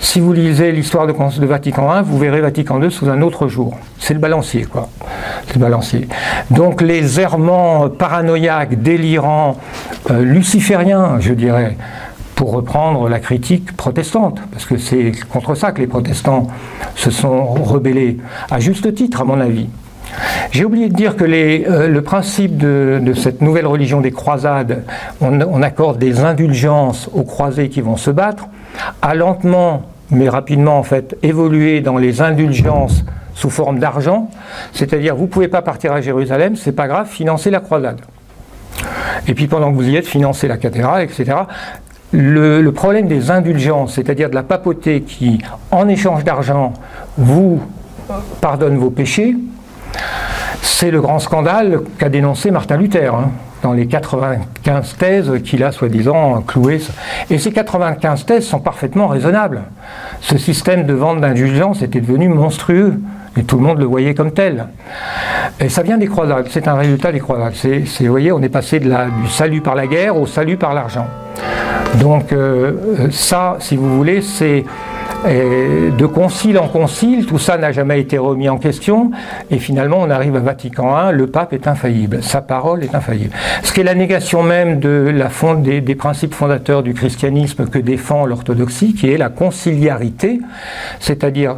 Si 0.00 0.18
vous 0.18 0.32
lisez 0.32 0.72
l'histoire 0.72 1.06
de, 1.06 1.12
Vatican 1.44 2.00
I, 2.00 2.02
vous 2.02 2.18
verrez 2.18 2.40
Vatican 2.40 2.82
II 2.82 2.90
sous 2.90 3.10
un 3.10 3.20
autre 3.20 3.46
jour. 3.46 3.76
C'est 3.98 4.14
le 4.14 4.20
balancier, 4.20 4.64
quoi. 4.64 4.88
C'est 5.46 5.56
le 5.56 5.60
balancier. 5.60 6.08
Donc, 6.50 6.80
les 6.80 7.20
errements 7.20 7.90
paranoïaques, 7.90 8.80
délirants, 8.80 9.58
euh, 10.10 10.22
lucifériens, 10.22 11.20
je 11.20 11.34
dirais, 11.34 11.76
pour 12.36 12.52
reprendre 12.52 13.10
la 13.10 13.20
critique 13.20 13.76
protestante, 13.76 14.40
parce 14.50 14.64
que 14.64 14.78
c'est 14.78 15.12
contre 15.28 15.54
ça 15.54 15.72
que 15.72 15.80
les 15.80 15.86
protestants 15.86 16.46
se 16.94 17.10
sont 17.10 17.44
rebellés, 17.44 18.16
à 18.50 18.60
juste 18.60 18.94
titre, 18.94 19.20
à 19.20 19.24
mon 19.24 19.38
avis. 19.38 19.68
J'ai 20.50 20.64
oublié 20.64 20.88
de 20.88 20.94
dire 20.94 21.16
que 21.16 21.24
euh, 21.24 21.88
le 21.88 22.02
principe 22.02 22.56
de, 22.56 23.12
cette 23.14 23.40
nouvelle 23.40 23.66
religion 23.66 24.00
des 24.00 24.12
croisades, 24.12 24.84
on, 25.20 25.62
accorde 25.62 25.98
des 25.98 26.20
indulgences 26.20 27.08
aux 27.12 27.24
croisés 27.24 27.68
qui 27.68 27.80
vont 27.80 27.96
se 27.96 28.10
battre, 28.10 28.46
a 29.02 29.14
lentement, 29.14 29.82
mais 30.10 30.28
rapidement 30.28 30.78
en 30.78 30.82
fait, 30.82 31.16
évolué 31.22 31.80
dans 31.80 31.96
les 31.96 32.22
indulgences 32.22 33.04
sous 33.34 33.50
forme 33.50 33.78
d'argent, 33.80 34.30
c'est-à-dire 34.72 35.16
vous 35.16 35.22
ne 35.22 35.28
pouvez 35.28 35.48
pas 35.48 35.62
partir 35.62 35.92
à 35.92 36.00
Jérusalem, 36.00 36.54
c'est 36.54 36.72
pas 36.72 36.86
grave, 36.86 37.08
financez 37.08 37.50
la 37.50 37.60
croisade. 37.60 38.00
Et 39.26 39.34
puis 39.34 39.48
pendant 39.48 39.72
que 39.72 39.76
vous 39.76 39.88
y 39.88 39.96
êtes, 39.96 40.06
financez 40.06 40.46
la 40.46 40.56
cathédrale, 40.56 41.02
etc. 41.02 41.36
le 42.12 42.70
problème 42.70 43.08
des 43.08 43.32
indulgences, 43.32 43.94
c'est-à-dire 43.94 44.30
de 44.30 44.36
la 44.36 44.44
papauté 44.44 45.00
qui, 45.00 45.40
en 45.72 45.88
échange 45.88 46.22
d'argent, 46.22 46.74
vous 47.16 47.60
pardonne 48.40 48.76
vos 48.76 48.90
péchés, 48.90 49.34
c'est 50.62 50.90
le 50.90 51.00
grand 51.00 51.18
scandale 51.18 51.80
qu'a 51.98 52.08
dénoncé 52.08 52.50
Martin 52.50 52.76
Luther. 52.76 53.14
Hein, 53.14 53.30
dans 53.64 53.72
les 53.72 53.86
95 53.86 54.96
thèses 54.98 55.32
qu'il 55.42 55.64
a 55.64 55.72
soi-disant 55.72 56.42
clouées. 56.46 56.82
Et 57.30 57.38
ces 57.38 57.50
95 57.50 58.26
thèses 58.26 58.46
sont 58.46 58.60
parfaitement 58.60 59.08
raisonnables. 59.08 59.62
Ce 60.20 60.36
système 60.36 60.84
de 60.84 60.92
vente 60.92 61.22
d'indulgence 61.22 61.80
était 61.80 62.02
devenu 62.02 62.28
monstrueux. 62.28 63.00
Et 63.38 63.42
tout 63.42 63.56
le 63.56 63.62
monde 63.62 63.78
le 63.78 63.86
voyait 63.86 64.14
comme 64.14 64.32
tel. 64.32 64.66
Et 65.58 65.70
ça 65.70 65.82
vient 65.82 65.96
des 65.96 66.06
croisades, 66.06 66.46
c'est 66.50 66.68
un 66.68 66.74
résultat 66.74 67.10
des 67.10 67.20
croisades. 67.20 67.54
Vous 68.00 68.06
voyez, 68.06 68.30
on 68.30 68.42
est 68.42 68.48
passé 68.48 68.78
du 68.78 68.90
salut 69.30 69.62
par 69.62 69.74
la 69.74 69.86
guerre 69.86 70.16
au 70.16 70.26
salut 70.26 70.56
par 70.56 70.74
l'argent. 70.74 71.06
Donc 72.00 72.32
euh, 72.32 73.08
ça, 73.10 73.56
si 73.60 73.76
vous 73.76 73.96
voulez, 73.96 74.20
c'est 74.20 74.64
de 75.24 76.06
concile 76.06 76.58
en 76.58 76.68
concile, 76.68 77.26
tout 77.26 77.38
ça 77.38 77.56
n'a 77.56 77.72
jamais 77.72 78.00
été 78.00 78.18
remis 78.18 78.48
en 78.48 78.58
question, 78.58 79.10
et 79.50 79.58
finalement 79.58 79.98
on 80.00 80.10
arrive 80.10 80.36
à 80.36 80.40
Vatican 80.40 81.10
I, 81.10 81.14
le 81.14 81.26
pape 81.26 81.52
est 81.52 81.66
infaillible, 81.66 82.22
sa 82.22 82.42
parole 82.42 82.84
est 82.84 82.94
infaillible. 82.94 83.32
Ce 83.62 83.72
qui 83.72 83.80
est 83.80 83.84
la 83.84 83.94
négation 83.94 84.42
même 84.42 84.80
des, 84.80 85.80
des 85.80 85.94
principes 85.94 86.34
fondateurs 86.34 86.82
du 86.82 86.94
christianisme 86.94 87.66
que 87.66 87.78
défend 87.78 88.26
l'orthodoxie, 88.26 88.94
qui 88.94 89.10
est 89.10 89.16
la 89.18 89.30
conciliarité, 89.30 90.40
c'est-à-dire 91.00 91.56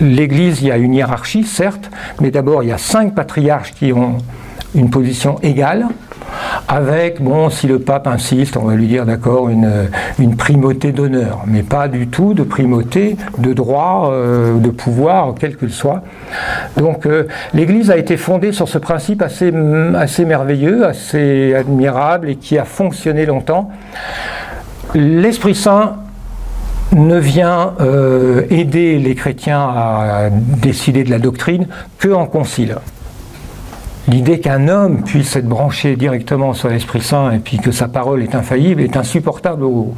l'Église, 0.00 0.62
il 0.62 0.68
y 0.68 0.72
a 0.72 0.76
une 0.76 0.94
hiérarchie, 0.94 1.44
certes, 1.44 1.90
mais 2.20 2.30
d'abord 2.30 2.62
il 2.62 2.70
y 2.70 2.72
a 2.72 2.78
cinq 2.78 3.14
patriarches 3.14 3.72
qui 3.72 3.92
ont 3.92 4.18
une 4.74 4.90
position 4.90 5.38
égale, 5.42 5.86
avec, 6.68 7.22
bon, 7.22 7.50
si 7.50 7.66
le 7.66 7.78
pape 7.78 8.06
insiste, 8.06 8.56
on 8.56 8.64
va 8.64 8.74
lui 8.74 8.86
dire 8.86 9.04
d'accord, 9.06 9.48
une, 9.48 9.88
primauté 10.36 10.92
d'honneur, 10.92 11.44
mais 11.46 11.62
pas 11.62 11.88
du 11.88 12.08
tout 12.08 12.34
de 12.34 12.42
primauté 12.42 13.16
de 13.38 13.52
droit, 13.52 14.10
euh, 14.12 14.58
de 14.58 14.70
pouvoir, 14.70 15.34
quel 15.38 15.56
qu'il 15.56 15.70
soit. 15.70 16.02
Donc 16.76 17.06
euh, 17.06 17.28
l'Église 17.54 17.90
a 17.90 17.96
été 17.96 18.16
fondée 18.16 18.52
sur 18.52 18.68
ce 18.68 18.78
principe 18.78 19.22
assez, 19.22 19.52
assez 19.96 20.24
merveilleux, 20.24 20.86
assez 20.86 21.54
admirable 21.54 22.30
et 22.30 22.36
qui 22.36 22.58
a 22.58 22.64
fonctionné 22.64 23.26
longtemps. 23.26 23.70
L'Esprit 24.94 25.54
Saint 25.54 25.96
ne 26.92 27.18
vient 27.18 27.74
euh, 27.80 28.42
aider 28.50 28.98
les 28.98 29.14
chrétiens 29.14 29.60
à 29.60 30.28
décider 30.30 31.04
de 31.04 31.10
la 31.10 31.18
doctrine 31.18 31.66
que 31.98 32.08
en 32.08 32.26
concile. 32.26 32.76
L'idée 34.08 34.40
qu'un 34.40 34.66
homme 34.68 35.02
puisse 35.04 35.36
être 35.36 35.48
branché 35.48 35.94
directement 35.94 36.54
sur 36.54 36.68
l'Esprit 36.68 37.00
Saint 37.00 37.30
et 37.30 37.38
puis 37.38 37.58
que 37.58 37.70
sa 37.70 37.86
parole 37.86 38.22
est 38.22 38.34
infaillible 38.34 38.82
est 38.82 38.96
insupportable 38.96 39.62
aux, 39.64 39.94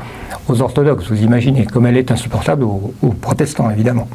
orthodoxes, 0.48 1.08
vous 1.08 1.22
imaginez, 1.22 1.64
comme 1.64 1.86
elle 1.86 1.96
est 1.96 2.10
insupportable 2.10 2.64
aux 2.64 3.14
protestants, 3.20 3.70
évidemment. 3.70 4.08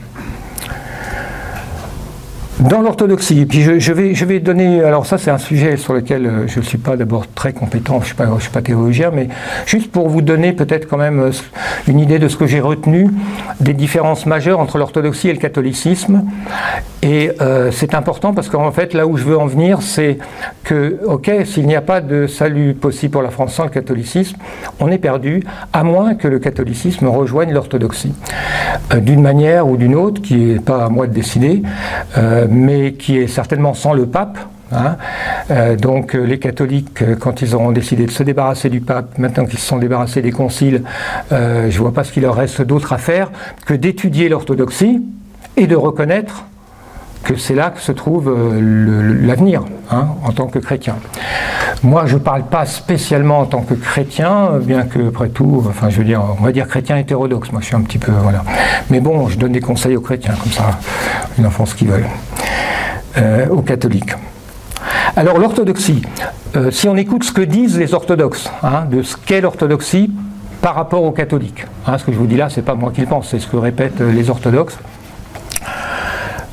Dans 2.60 2.82
l'orthodoxie, 2.82 3.46
puis 3.46 3.62
je, 3.62 3.94
vais, 3.94 4.14
je 4.14 4.26
vais 4.26 4.42
donner, 4.42 4.84
alors 4.84 5.06
ça 5.06 5.18
c'est 5.18 5.32
un 5.32 5.38
sujet 5.38 5.78
sur 5.78 5.94
lequel 5.94 6.26
euh, 6.26 6.48
je 6.48 6.60
ne 6.60 6.66
suis 6.66 6.78
pas 6.78 6.98
d'abord 6.98 7.26
très 7.34 7.54
compétent, 7.54 7.94
je 7.96 8.00
ne 8.00 8.06
suis, 8.08 8.16
pas, 8.16 8.28
suis 8.38 8.50
pas 8.50 8.62
théologien, 8.62 9.12
mais 9.14 9.30
juste 9.66 9.90
pour 9.90 10.10
vous 10.10 10.22
donner 10.22 10.52
peut-être 10.52 10.86
quand 10.86 10.98
même 10.98 11.22
euh, 11.22 11.32
une 11.88 12.02
idée 12.02 12.20
de 12.20 12.28
ce 12.28 12.36
que 12.36 12.48
j'ai 12.48 12.60
retenu 12.60 13.08
des 13.62 13.74
différences 13.74 14.26
majeures 14.26 14.60
entre 14.60 14.78
l'orthodoxie 14.78 15.30
et 15.30 15.34
le 15.34 15.40
catholicisme. 15.40 16.26
Et 17.02 17.32
euh, 17.40 17.72
c'est 17.72 17.94
important 17.94 18.34
parce 18.34 18.50
qu'en 18.50 18.74
fait 18.74 18.94
là 18.94 19.08
où 19.08 19.16
je 19.16 19.24
veux 19.24 19.38
en 19.38 19.46
venir, 19.46 19.82
c'est 19.82 20.18
que, 20.66 21.00
ok, 21.06 21.32
s'il 21.46 21.66
n'y 21.66 21.78
a 21.78 21.82
pas 21.82 22.02
de 22.02 22.28
salut 22.28 22.74
possible 22.74 23.14
pour 23.14 23.22
la 23.22 23.30
France 23.30 23.54
sans 23.54 23.64
le 23.64 23.70
catholicisme, 23.70 24.36
on 24.82 24.92
est 24.92 24.98
perdu, 24.98 25.44
à 25.72 25.86
moins 25.86 26.14
que 26.14 26.28
le 26.28 26.40
catholicisme 26.40 27.08
rejoigne 27.08 27.54
l'orthodoxie. 27.54 28.14
d'une 28.98 29.22
manière 29.22 29.66
ou 29.66 29.78
d'une 29.78 29.96
autre, 29.96 30.22
qui 30.22 30.36
n'est 30.36 30.60
pas 30.60 30.84
à 30.84 30.90
moi 30.90 31.08
de 31.08 31.14
décider 31.14 31.64
mais 32.50 32.94
qui 32.94 33.18
est 33.18 33.28
certainement 33.28 33.74
sans 33.74 33.94
le 33.94 34.06
pape. 34.06 34.38
Hein. 34.72 34.98
Euh, 35.50 35.76
donc 35.76 36.16
euh, 36.16 36.24
les 36.24 36.38
catholiques, 36.38 37.02
euh, 37.02 37.16
quand 37.16 37.42
ils 37.42 37.56
auront 37.56 37.72
décidé 37.72 38.06
de 38.06 38.12
se 38.12 38.22
débarrasser 38.24 38.70
du 38.70 38.82
pape, 38.82 39.18
maintenant 39.18 39.46
qu'ils 39.46 39.60
se 39.60 39.66
sont 39.66 39.78
débarrassés 39.78 40.22
des 40.22 40.32
conciles, 40.32 40.84
je 41.32 41.36
ne 41.36 41.78
vois 41.78 41.94
pas 41.94 42.04
ce 42.04 42.12
qu'il 42.12 42.24
leur 42.24 42.36
reste 42.36 42.62
d'autre 42.62 42.94
à 42.94 42.98
faire 42.98 43.32
que 43.66 43.74
d'étudier 43.74 44.30
l'orthodoxie 44.30 45.02
et 45.58 45.68
de 45.68 45.76
reconnaître 45.76 46.46
que 47.24 47.36
c'est 47.36 47.56
là 47.56 47.70
que 47.70 47.82
se 47.82 47.92
trouve 47.92 48.34
l'avenir 49.22 49.64
hein, 49.92 50.08
en 50.24 50.32
tant 50.32 50.48
que 50.48 50.60
chrétien. 50.60 50.96
Moi, 51.84 52.06
je 52.08 52.16
ne 52.16 52.20
parle 52.20 52.44
pas 52.44 52.66
spécialement 52.66 53.40
en 53.40 53.46
tant 53.46 53.62
que 53.62 53.74
chrétien, 53.74 54.52
bien 54.62 54.84
que, 54.84 55.08
après 55.08 55.30
tout, 55.30 55.64
enfin, 55.68 55.90
je 55.90 55.98
veux 56.00 56.04
dire, 56.04 56.22
on 56.40 56.44
va 56.44 56.52
dire 56.52 56.68
chrétien 56.68 56.98
hétérodoxe. 56.98 57.52
Moi, 57.52 57.62
je 57.62 57.68
suis 57.68 57.76
un 57.76 57.82
petit 57.82 57.98
peu, 57.98 58.12
voilà. 58.12 58.44
Mais 58.90 59.00
bon, 59.00 59.28
je 59.30 59.38
donne 59.38 59.54
des 59.54 59.62
conseils 59.62 59.96
aux 59.96 60.02
chrétiens, 60.02 60.34
comme 60.42 60.52
ça, 60.52 60.72
ils 61.38 61.46
en 61.46 61.50
font 61.50 61.66
ce 61.66 61.86
veulent. 61.86 62.06
Euh, 63.18 63.48
aux 63.50 63.62
catholiques. 63.62 64.14
Alors, 65.16 65.40
l'orthodoxie, 65.40 66.02
euh, 66.56 66.70
si 66.72 66.88
on 66.88 66.96
écoute 66.96 67.24
ce 67.24 67.32
que 67.32 67.42
disent 67.42 67.78
les 67.78 67.94
orthodoxes, 67.94 68.50
hein, 68.62 68.86
de 68.90 69.02
ce 69.02 69.16
qu'est 69.18 69.42
l'orthodoxie 69.42 70.12
par 70.62 70.76
rapport 70.76 71.04
aux 71.04 71.12
catholiques, 71.12 71.66
hein, 71.88 71.98
ce 71.98 72.04
que 72.04 72.12
je 72.12 72.18
vous 72.18 72.28
dis 72.28 72.38
là, 72.38 72.50
c'est 72.50 72.62
pas 72.62 72.76
moi 72.76 72.92
qui 72.94 73.02
le 73.02 73.08
pense, 73.08 73.30
c'est 73.30 73.40
ce 73.40 73.48
que 73.48 73.58
répètent 73.58 74.02
les 74.02 74.30
orthodoxes. 74.30 74.78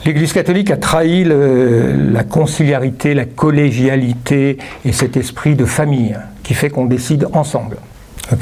L'Église 0.06 0.32
catholique 0.32 0.70
a 0.70 0.76
trahi 0.76 1.24
la 1.24 2.22
conciliarité, 2.22 3.12
la 3.12 3.24
collégialité 3.24 4.56
et 4.84 4.92
cet 4.92 5.16
esprit 5.16 5.56
de 5.56 5.64
famille 5.64 6.16
qui 6.44 6.54
fait 6.54 6.70
qu'on 6.70 6.86
décide 6.86 7.26
ensemble. 7.32 7.78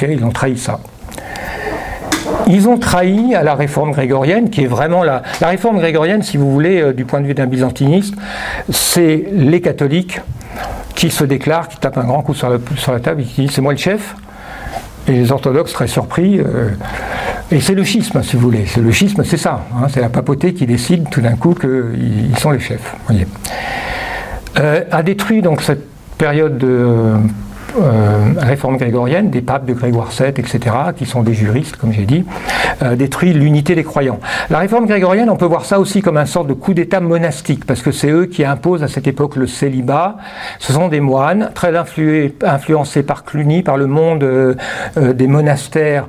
ils 0.02 0.24
ont 0.24 0.30
trahi 0.30 0.58
ça. 0.58 0.80
Ils 2.46 2.68
ont 2.68 2.76
trahi 2.76 3.34
à 3.34 3.42
la 3.42 3.54
réforme 3.54 3.92
grégorienne, 3.92 4.50
qui 4.50 4.64
est 4.64 4.66
vraiment 4.66 5.02
la, 5.04 5.22
la 5.40 5.48
réforme 5.48 5.78
grégorienne, 5.78 6.22
si 6.22 6.36
vous 6.36 6.52
voulez, 6.52 6.82
euh, 6.82 6.92
du 6.92 7.06
point 7.06 7.22
de 7.22 7.26
vue 7.26 7.32
d'un 7.32 7.46
byzantiniste, 7.46 8.14
c'est 8.70 9.24
les 9.32 9.62
catholiques 9.62 10.20
qui 10.94 11.10
se 11.10 11.24
déclarent, 11.24 11.68
qui 11.68 11.78
tapent 11.78 11.96
un 11.96 12.04
grand 12.04 12.20
coup 12.20 12.34
sur 12.34 12.50
la, 12.50 13.00
table 13.00 13.22
et 13.22 13.24
qui 13.24 13.42
disent 13.42 13.52
c'est 13.52 13.62
moi 13.62 13.72
le 13.72 13.78
chef. 13.78 14.16
Et 15.08 15.12
les 15.12 15.32
orthodoxes, 15.32 15.72
très 15.72 15.86
surpris, 15.86 16.38
euh, 16.40 16.68
et 17.50 17.60
c'est 17.60 17.74
le 17.74 17.84
schisme, 17.84 18.22
si 18.22 18.36
vous 18.36 18.42
voulez. 18.42 18.64
C'est 18.66 18.80
le 18.80 18.90
schisme, 18.90 19.22
c'est 19.24 19.36
ça. 19.36 19.66
Hein. 19.74 19.86
c'est 19.88 20.00
la 20.00 20.08
papauté 20.08 20.54
qui 20.54 20.66
décide 20.66 21.08
tout 21.10 21.20
d'un 21.20 21.36
coup 21.36 21.54
qu'ils 21.54 22.36
sont 22.38 22.50
les 22.50 22.60
chefs. 22.60 22.94
Voyez. 23.06 23.26
Euh, 24.58 24.84
a 24.90 25.02
détruit 25.02 25.42
donc 25.42 25.62
cette 25.62 25.86
période 26.16 26.58
de 26.58 27.18
euh, 27.80 28.32
réforme 28.38 28.76
grégorienne, 28.76 29.30
des 29.30 29.40
papes 29.40 29.66
de 29.66 29.72
Grégoire 29.72 30.10
VII, 30.10 30.28
etc., 30.28 30.60
qui 30.96 31.06
sont 31.06 31.22
des 31.22 31.34
juristes, 31.34 31.76
comme 31.76 31.92
j'ai 31.92 32.04
dit, 32.04 32.24
euh, 32.82 32.94
détruit 32.94 33.32
l'unité 33.32 33.74
des 33.74 33.82
croyants. 33.82 34.20
La 34.48 34.60
réforme 34.60 34.86
grégorienne, 34.86 35.28
on 35.28 35.36
peut 35.36 35.44
voir 35.44 35.64
ça 35.64 35.80
aussi 35.80 36.00
comme 36.00 36.16
un 36.16 36.26
sorte 36.26 36.46
de 36.46 36.52
coup 36.52 36.72
d'État 36.72 37.00
monastique, 37.00 37.64
parce 37.64 37.82
que 37.82 37.90
c'est 37.90 38.10
eux 38.10 38.26
qui 38.26 38.44
imposent 38.44 38.84
à 38.84 38.88
cette 38.88 39.08
époque 39.08 39.34
le 39.34 39.48
célibat. 39.48 40.18
Ce 40.60 40.72
sont 40.72 40.86
des 40.86 41.00
moines 41.00 41.50
très 41.54 41.74
influencés 41.76 43.02
par 43.02 43.24
Cluny, 43.24 43.62
par 43.62 43.76
le 43.76 43.86
monde 43.86 44.22
euh, 44.22 44.54
des 44.96 45.26
monastères 45.26 46.06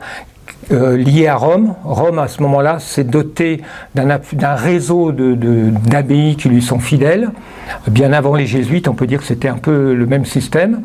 euh, 0.71 0.97
lié 0.97 1.27
à 1.27 1.35
Rome. 1.35 1.75
Rome, 1.83 2.19
à 2.19 2.27
ce 2.27 2.41
moment-là, 2.41 2.79
s'est 2.79 3.03
doté 3.03 3.61
d'un 3.93 4.55
réseau 4.55 5.11
d'abbayes 5.11 6.35
qui 6.35 6.49
lui 6.49 6.61
sont 6.61 6.79
fidèles. 6.79 7.29
Bien 7.87 8.13
avant 8.13 8.35
les 8.35 8.45
jésuites, 8.45 8.87
on 8.87 8.93
peut 8.93 9.07
dire 9.07 9.19
que 9.19 9.25
c'était 9.25 9.47
un 9.47 9.57
peu 9.57 9.93
le 9.93 10.05
même 10.05 10.25
système. 10.25 10.81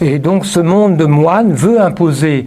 Et 0.00 0.18
donc 0.18 0.46
ce 0.46 0.60
monde 0.60 0.96
de 0.96 1.04
moines 1.04 1.52
veut 1.52 1.80
imposer 1.80 2.46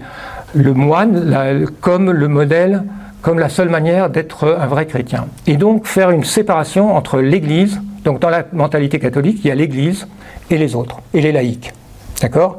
le 0.55 0.73
moine 0.73 1.67
comme 1.81 2.11
le 2.11 2.27
modèle, 2.27 2.83
comme 3.21 3.39
la 3.39 3.49
seule 3.49 3.69
manière 3.69 4.09
d'être 4.09 4.57
un 4.59 4.67
vrai 4.67 4.85
chrétien. 4.85 5.27
Et 5.47 5.57
donc 5.57 5.85
faire 5.87 6.11
une 6.11 6.23
séparation 6.23 6.95
entre 6.95 7.19
l'Église, 7.19 7.79
donc 8.03 8.19
dans 8.19 8.29
la 8.29 8.43
mentalité 8.53 8.99
catholique, 8.99 9.39
il 9.43 9.47
y 9.47 9.51
a 9.51 9.55
l'Église 9.55 10.07
et 10.49 10.57
les 10.57 10.75
autres, 10.75 10.99
et 11.13 11.21
les 11.21 11.31
laïcs. 11.31 11.73
D'accord? 12.21 12.57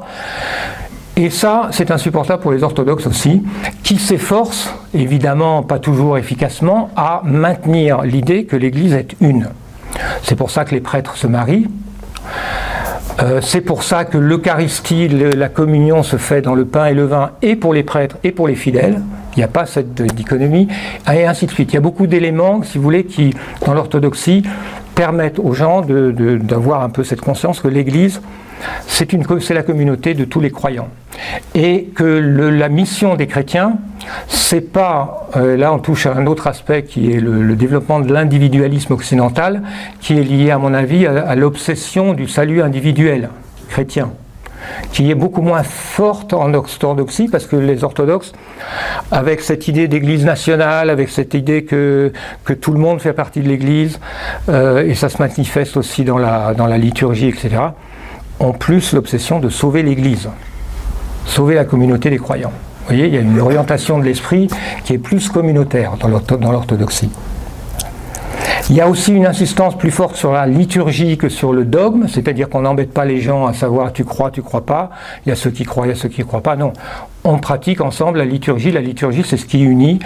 Et 1.17 1.29
ça, 1.29 1.69
c'est 1.71 1.91
insupportable 1.91 2.41
pour 2.41 2.51
les 2.51 2.63
orthodoxes 2.63 3.07
aussi, 3.07 3.41
qui 3.83 3.97
s'efforcent, 3.97 4.73
évidemment 4.93 5.63
pas 5.63 5.79
toujours 5.79 6.17
efficacement, 6.17 6.89
à 6.97 7.21
maintenir 7.23 8.01
l'idée 8.01 8.43
que 8.43 8.57
l'Église 8.57 8.93
est 8.93 9.15
une. 9.21 9.49
C'est 10.23 10.35
pour 10.35 10.51
ça 10.51 10.65
que 10.65 10.75
les 10.75 10.81
prêtres 10.81 11.15
se 11.15 11.27
marient. 11.27 11.67
Euh, 13.21 13.39
c'est 13.41 13.61
pour 13.61 13.83
ça 13.83 14.03
que 14.03 14.17
l'Eucharistie, 14.17 15.07
la 15.07 15.47
communion 15.47 16.03
se 16.03 16.17
fait 16.17 16.41
dans 16.41 16.53
le 16.53 16.65
pain 16.65 16.87
et 16.87 16.93
le 16.93 17.05
vin, 17.05 17.31
et 17.41 17.55
pour 17.55 17.73
les 17.73 17.83
prêtres 17.83 18.17
et 18.25 18.31
pour 18.31 18.47
les 18.47 18.55
fidèles. 18.55 19.01
Il 19.35 19.39
n'y 19.39 19.43
a 19.43 19.49
pas 19.49 19.65
cette 19.65 20.01
dichotomie, 20.01 20.67
et 21.11 21.25
ainsi 21.25 21.45
de 21.45 21.51
suite. 21.51 21.71
Il 21.71 21.75
y 21.75 21.77
a 21.77 21.81
beaucoup 21.81 22.07
d'éléments, 22.07 22.61
si 22.63 22.77
vous 22.77 22.83
voulez, 22.83 23.05
qui, 23.05 23.33
dans 23.65 23.73
l'orthodoxie, 23.73 24.43
permettent 24.95 25.39
aux 25.39 25.53
gens 25.53 25.81
d'avoir 25.81 26.83
un 26.83 26.89
peu 26.89 27.05
cette 27.05 27.21
conscience 27.21 27.61
que 27.61 27.69
l'Église 27.69 28.21
c'est 28.87 29.53
la 29.53 29.63
communauté 29.63 30.13
de 30.13 30.25
tous 30.25 30.39
les 30.39 30.51
croyants. 30.51 30.87
Et 31.53 31.85
que 31.95 32.03
la 32.03 32.69
mission 32.69 33.15
des 33.15 33.27
chrétiens, 33.27 33.77
c'est 34.27 34.71
pas, 34.71 35.29
euh, 35.35 35.57
là 35.57 35.73
on 35.73 35.79
touche 35.79 36.05
à 36.05 36.13
un 36.13 36.25
autre 36.27 36.47
aspect 36.47 36.83
qui 36.83 37.11
est 37.11 37.19
le, 37.19 37.55
développement 37.55 37.99
de 37.99 38.11
l'individualisme 38.11 38.93
occidental, 38.93 39.61
qui 40.01 40.17
est 40.17 40.23
lié 40.23 40.51
à 40.51 40.57
mon 40.57 40.73
avis 40.73 41.05
à, 41.05 41.35
l'obsession 41.35 42.13
du 42.13 42.27
salut 42.27 42.61
individuel 42.61 43.29
chrétien 43.69 44.11
qui 44.91 45.11
est 45.11 45.15
beaucoup 45.15 45.43
moins 45.43 45.61
forte 45.61 46.33
en 46.33 46.51
orthodoxie, 46.55 47.27
parce 47.27 47.45
que 47.45 47.55
les 47.55 47.83
orthodoxes, 47.83 48.31
avec 49.11 49.41
cette 49.41 49.67
idée 49.67 49.87
d'église 49.87 50.25
nationale, 50.25 50.89
avec 50.89 51.09
cette 51.09 51.35
idée 51.35 51.65
que, 51.65 52.11
tout 52.61 52.71
le 52.71 52.79
monde 52.79 52.99
fait 52.99 53.13
partie 53.13 53.41
de 53.41 53.47
l'église, 53.47 53.99
euh, 54.49 54.83
et 54.83 54.95
ça 54.95 55.07
se 55.09 55.21
manifeste 55.21 55.77
aussi 55.77 56.03
dans 56.03 56.17
la 56.17 56.77
liturgie, 56.79 57.27
etc., 57.27 57.57
ont 58.39 58.53
plus 58.53 58.93
l'obsession 58.93 59.39
de 59.39 59.49
sauver 59.49 59.83
l'Église, 59.83 60.29
sauver 61.25 61.55
la 61.55 61.65
communauté 61.65 62.09
des 62.09 62.17
croyants. 62.17 62.51
Vous 62.51 62.87
voyez, 62.89 63.07
il 63.07 63.13
y 63.13 63.17
a 63.17 63.21
une 63.21 63.39
orientation 63.39 63.97
de 63.97 64.03
l'esprit 64.03 64.47
qui 64.83 64.93
est 64.93 64.99
plus 64.99 65.29
communautaire 65.29 65.93
dans 65.97 66.51
l'orthodoxie. 66.51 67.09
Il 68.69 68.75
y 68.75 68.81
a 68.81 68.89
aussi 68.89 69.13
une 69.13 69.27
insistance 69.27 69.77
plus 69.77 69.91
forte 69.91 70.15
sur 70.15 70.31
la 70.31 70.47
liturgie 70.47 71.17
que 71.17 71.29
sur 71.29 71.53
le 71.53 71.65
dogme, 71.65 72.07
c'est-à-dire 72.07 72.49
qu'on 72.49 72.61
n'embête 72.61 72.91
pas 72.91 73.05
les 73.05 73.21
gens 73.21 73.45
à 73.45 73.53
savoir 73.53 73.93
tu 73.93 74.05
crois, 74.05 74.31
tu 74.31 74.41
crois 74.41 74.65
pas. 74.65 74.89
Il 75.25 75.29
y 75.29 75.31
a 75.31 75.35
ceux 75.35 75.51
qui 75.51 75.63
croient, 75.65 75.85
il 75.85 75.89
y 75.89 75.91
a 75.93 75.95
ceux 75.95 76.09
qui 76.09 76.21
ne 76.21 76.25
croient 76.25 76.41
pas. 76.41 76.55
Non, 76.55 76.73
on 77.25 77.37
pratique 77.39 77.81
ensemble 77.81 78.19
la 78.19 78.25
liturgie. 78.25 78.71
La 78.71 78.81
liturgie, 78.81 79.23
c'est 79.25 79.37
ce 79.37 79.45
qui 79.45 79.61
unit. 79.61 79.99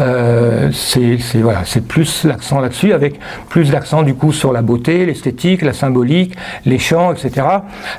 Euh, 0.00 0.70
c'est 0.72 1.18
voilà, 1.34 1.62
plus 1.86 2.24
l'accent 2.24 2.60
là-dessus, 2.60 2.92
avec 2.92 3.20
plus 3.48 3.70
d'accent 3.70 4.02
du 4.02 4.14
coup 4.14 4.32
sur 4.32 4.52
la 4.52 4.62
beauté, 4.62 5.06
l'esthétique, 5.06 5.62
la 5.62 5.72
symbolique, 5.72 6.34
les 6.66 6.78
chants, 6.78 7.12
etc. 7.12 7.46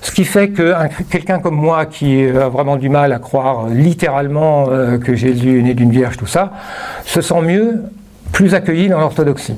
Ce 0.01 0.11
qui 0.11 0.25
fait 0.25 0.49
que 0.49 0.73
quelqu'un 1.09 1.39
comme 1.39 1.55
moi 1.55 1.85
qui 1.85 2.25
a 2.25 2.49
vraiment 2.49 2.75
du 2.75 2.89
mal 2.89 3.13
à 3.13 3.19
croire 3.19 3.67
littéralement 3.67 4.65
euh, 4.69 4.97
que 4.97 5.15
Jésus 5.15 5.59
est 5.59 5.63
né 5.63 5.73
d'une 5.73 5.91
vierge, 5.91 6.17
tout 6.17 6.25
ça, 6.25 6.51
se 7.05 7.21
sent 7.21 7.41
mieux, 7.41 7.83
plus 8.31 8.55
accueilli 8.55 8.89
dans 8.89 8.99
l'orthodoxie. 8.99 9.55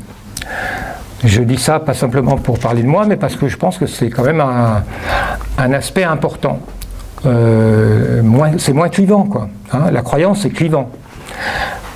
Je 1.24 1.42
dis 1.42 1.58
ça 1.58 1.80
pas 1.80 1.94
simplement 1.94 2.38
pour 2.38 2.60
parler 2.60 2.84
de 2.84 2.88
moi, 2.88 3.06
mais 3.08 3.16
parce 3.16 3.36
que 3.36 3.48
je 3.48 3.58
pense 3.58 3.78
que 3.78 3.88
c'est 3.88 4.10
quand 4.10 4.24
même 4.24 4.42
un, 4.42 5.74
aspect 5.74 6.04
important. 6.04 6.60
Euh, 7.26 8.22
c'est 8.58 8.74
moins 8.74 8.90
clivant, 8.90 9.24
quoi. 9.24 9.50
Hein. 9.72 9.92
la 9.92 10.02
croyance, 10.02 10.42
c'est 10.42 10.50
clivant. 10.50 10.90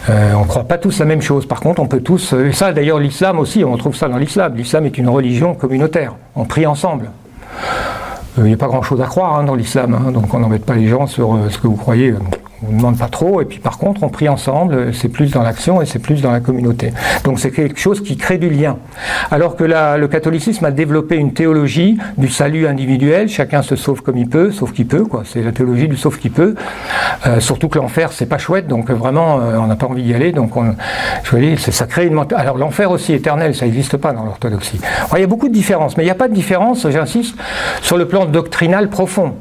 Euh, 0.10 0.34
on 0.36 0.42
ne 0.42 0.48
croit 0.48 0.64
pas 0.64 0.78
tous 0.78 1.00
la 1.00 1.06
même 1.06 1.22
chose. 1.22 1.46
Par 1.46 1.60
contre, 1.60 1.82
on 1.82 1.88
peut 1.88 2.02
tous. 2.02 2.34
Et 2.34 2.52
ça, 2.52 2.72
d'ailleurs, 2.74 3.00
l'islam 3.00 3.40
aussi, 3.40 3.64
on 3.64 3.78
trouve 3.78 3.96
ça 3.96 4.08
dans 4.08 4.18
l'islam. 4.18 4.56
L'islam 4.56 4.86
est 4.86 4.98
une 4.98 5.10
religion 5.10 5.54
communautaire. 5.54 6.16
On 6.36 6.46
prie 6.46 6.66
ensemble. 6.66 7.12
Euh, 8.38 8.44
il 8.44 8.46
n'y 8.46 8.54
a 8.54 8.58
pas 8.58 8.68
grand-chose 8.68 9.02
à 9.02 9.06
croire 9.06 9.38
hein, 9.38 9.44
dans 9.44 9.56
l'islam, 9.56 9.94
hein. 9.94 10.12
donc 10.12 10.34
on 10.34 10.40
n'embête 10.40 10.66
pas 10.66 10.76
les 10.76 10.88
gens 10.88 11.08
sur 11.08 11.38
ce 11.50 11.58
que 11.58 11.68
vous 11.68 11.76
croyez 11.76 12.14
on 12.68 12.72
ne 12.72 12.78
demande 12.78 12.98
pas 12.98 13.08
trop, 13.08 13.42
et 13.42 13.46
puis 13.46 13.60
par 13.60 13.78
contre, 13.78 14.04
on 14.04 14.10
prie 14.10 14.28
ensemble, 14.28 14.94
c'est 14.94 15.10
plus 15.10 15.32
dans 15.32 15.44
l'action 15.44 15.82
et 15.82 15.86
c'est 15.86 16.00
plus 16.00 16.22
dans 16.22 16.32
la 16.32 16.40
communauté. 16.40 16.94
Donc 17.24 17.40
c'est 17.40 17.52
quelque 17.52 17.80
chose 17.80 18.02
qui 18.04 18.18
crée 18.18 18.38
du 18.38 18.50
lien. 18.50 18.78
Alors 19.32 19.56
que 19.56 19.64
le 19.64 20.08
catholicisme 20.08 20.66
a 20.66 20.72
développé 20.72 21.16
une 21.16 21.34
théologie 21.34 21.98
du 22.18 22.30
salut 22.30 22.68
individuel, 22.68 23.30
chacun 23.30 23.62
se 23.62 23.76
sauve 23.76 24.02
comme 24.02 24.18
il 24.18 24.28
peut, 24.28 24.52
sauf 24.52 24.74
qu'il 24.74 24.88
peut, 24.88 25.06
quoi. 25.06 25.24
C'est 25.26 25.42
la 25.42 25.52
théologie 25.52 25.88
du 25.88 25.98
sauf 25.98 26.20
qui 26.20 26.30
peut. 26.30 26.56
Euh, 27.28 27.40
surtout 27.40 27.70
que 27.70 27.80
l'enfer, 27.80 28.12
c'est 28.12 28.26
pas 28.26 28.38
chouette, 28.38 28.68
donc 28.68 28.92
vraiment, 28.92 29.40
euh, 29.40 29.58
on 29.58 29.68
n'a 29.68 29.76
pas 29.76 29.88
envie 29.88 30.04
d'y 30.04 30.14
aller, 30.14 30.32
donc 30.32 30.56
on, 30.58 30.76
je 31.24 31.36
veux 31.36 31.42
dire, 31.42 31.60
ça 31.60 31.86
crée 31.86 32.08
une 32.08 32.20
Alors 32.36 32.58
l'enfer 32.58 32.92
aussi 32.92 33.14
éternel, 33.14 33.56
ça 33.56 33.66
n'existe 33.66 33.98
pas 33.98 34.14
dans 34.14 34.24
l'orthodoxie. 34.24 34.80
Il 35.16 35.20
y 35.20 35.24
a 35.24 35.28
beaucoup 35.28 35.48
de 35.48 35.54
différences, 35.54 35.98
mais 35.98 36.04
il 36.04 36.08
n'y 36.08 36.12
a 36.12 36.16
pas 36.16 36.28
de 36.28 36.34
différence, 36.34 36.88
j'insiste, 36.90 37.36
sur 37.82 37.98
le 37.98 38.08
plan 38.08 38.26
doctrinal 38.26 38.90
profond. 38.90 39.36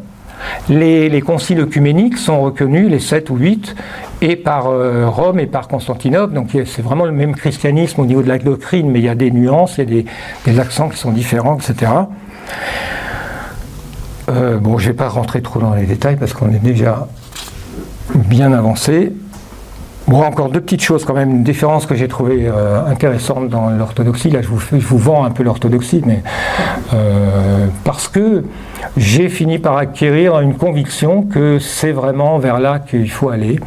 Les, 0.69 1.21
conciles 1.21 1.61
œcuméniques 1.61 2.19
sont 2.19 2.41
reconnus, 2.41 2.89
les 2.91 3.01
7 3.01 3.31
ou 3.31 3.37
8, 3.37 3.75
et 4.21 4.37
par 4.37 4.67
euh, 4.69 5.09
Rome 5.09 5.41
et 5.41 5.47
par 5.47 5.69
Constantinople. 5.69 6.35
Donc 6.35 6.51
c'est 6.53 6.83
vraiment 6.83 7.05
le 7.05 7.13
même 7.13 7.35
christianisme 7.35 8.01
au 8.01 8.07
niveau 8.07 8.23
de 8.23 8.29
la 8.29 8.39
doctrine, 8.39 8.91
mais 8.91 8.99
il 9.01 9.05
y 9.05 9.09
a 9.09 9.15
des 9.15 9.31
nuances, 9.31 9.79
il 9.79 9.95
y 9.95 10.01
a 10.01 10.03
des, 10.45 10.61
accents 10.61 10.89
qui 10.89 10.99
sont 10.99 11.13
différents, 11.13 11.59
etc. 11.59 11.93
Euh, 14.29 14.59
bon, 14.59 14.79
je 14.79 14.87
ne 14.87 14.93
vais 14.93 14.97
pas 14.97 15.09
rentrer 15.09 15.41
trop 15.41 15.61
dans 15.61 15.75
les 15.75 15.87
détails 15.87 16.17
parce 16.17 16.33
qu'on 16.33 16.51
est 16.51 16.63
déjà 16.63 17.09
bien 18.15 18.53
avancé. 18.53 19.13
Bon, 20.09 20.23
encore 20.23 20.49
deux 20.49 20.63
petites 20.63 20.83
choses 20.83 21.05
quand 21.05 21.13
même, 21.13 21.29
une 21.29 21.45
différence 21.45 21.85
que 21.85 21.95
j'ai 21.95 22.09
trouvée 22.09 22.49
euh, 22.49 22.83
intéressante 22.87 23.51
dans 23.51 23.69
l'orthodoxie. 23.69 24.31
Là, 24.31 24.41
je 24.41 24.49
vous, 24.49 24.59
je 24.59 24.77
vous, 24.77 24.97
vends 24.97 25.23
un 25.25 25.31
peu 25.31 25.43
l'orthodoxie, 25.43 26.01
mais 26.07 26.23
euh, 26.95 27.67
parce 27.85 28.09
que 28.09 28.43
j'ai 28.97 29.29
fini 29.29 29.59
par 29.59 29.77
acquérir 29.77 30.41
une 30.41 30.55
conviction 30.55 31.25
que 31.25 31.59
c'est 31.59 31.93
vraiment 31.93 32.39
vers 32.39 32.59
là 32.59 32.79
qu'il 32.79 33.11
faut 33.11 33.29
aller. 33.29 33.61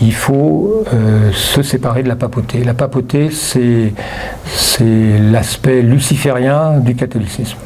Il 0.00 0.12
faut 0.12 0.82
euh, 0.92 1.30
se 1.30 1.62
séparer 1.62 2.02
de 2.02 2.08
la 2.08 2.16
papauté. 2.16 2.64
La 2.64 2.74
papauté, 2.74 3.30
c'est 3.30 3.92
l'aspect 5.30 5.80
luciférien 5.80 6.80
du 6.80 6.96
catholicisme. 6.96 7.58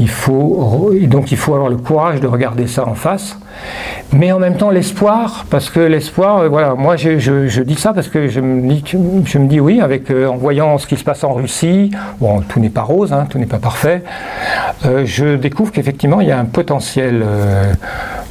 Il 0.00 0.08
faut, 0.08 0.92
donc 1.02 1.30
il 1.30 1.36
faut 1.36 1.54
avoir 1.54 1.68
le 1.68 1.76
courage 1.76 2.20
de 2.20 2.26
regarder 2.26 2.66
ça 2.66 2.88
en 2.88 2.94
face 2.94 3.36
mais 4.12 4.32
en 4.32 4.38
même 4.38 4.56
temps 4.56 4.70
l'espoir, 4.70 5.46
parce 5.50 5.70
que 5.70 5.80
l'espoir, 5.80 6.38
euh, 6.38 6.48
voilà, 6.48 6.74
moi 6.74 6.96
je, 6.96 7.62
dis 7.62 7.74
ça 7.76 7.92
parce 7.92 8.08
que 8.08 8.28
je 8.28 8.40
me 8.40 8.68
dis, 8.68 8.82
je 8.86 9.38
me 9.38 9.46
dis 9.46 9.60
oui, 9.60 9.80
avec, 9.80 10.10
euh, 10.10 10.26
en 10.26 10.36
voyant 10.36 10.78
ce 10.78 10.86
qui 10.86 10.96
se 10.96 11.04
passe 11.04 11.22
en 11.22 11.32
Russie, 11.32 11.90
bon, 12.20 12.40
tout 12.40 12.60
n'est 12.60 12.70
pas 12.70 12.82
rose, 12.82 13.12
hein, 13.12 13.26
tout 13.28 13.38
n'est 13.38 13.46
pas 13.46 13.58
parfait, 13.58 14.02
euh, 14.84 15.04
je 15.04 15.36
découvre 15.36 15.70
qu'effectivement 15.70 16.20
il 16.20 16.28
y 16.28 16.32
a 16.32 16.38
un 16.38 16.44
potentiel 16.44 17.24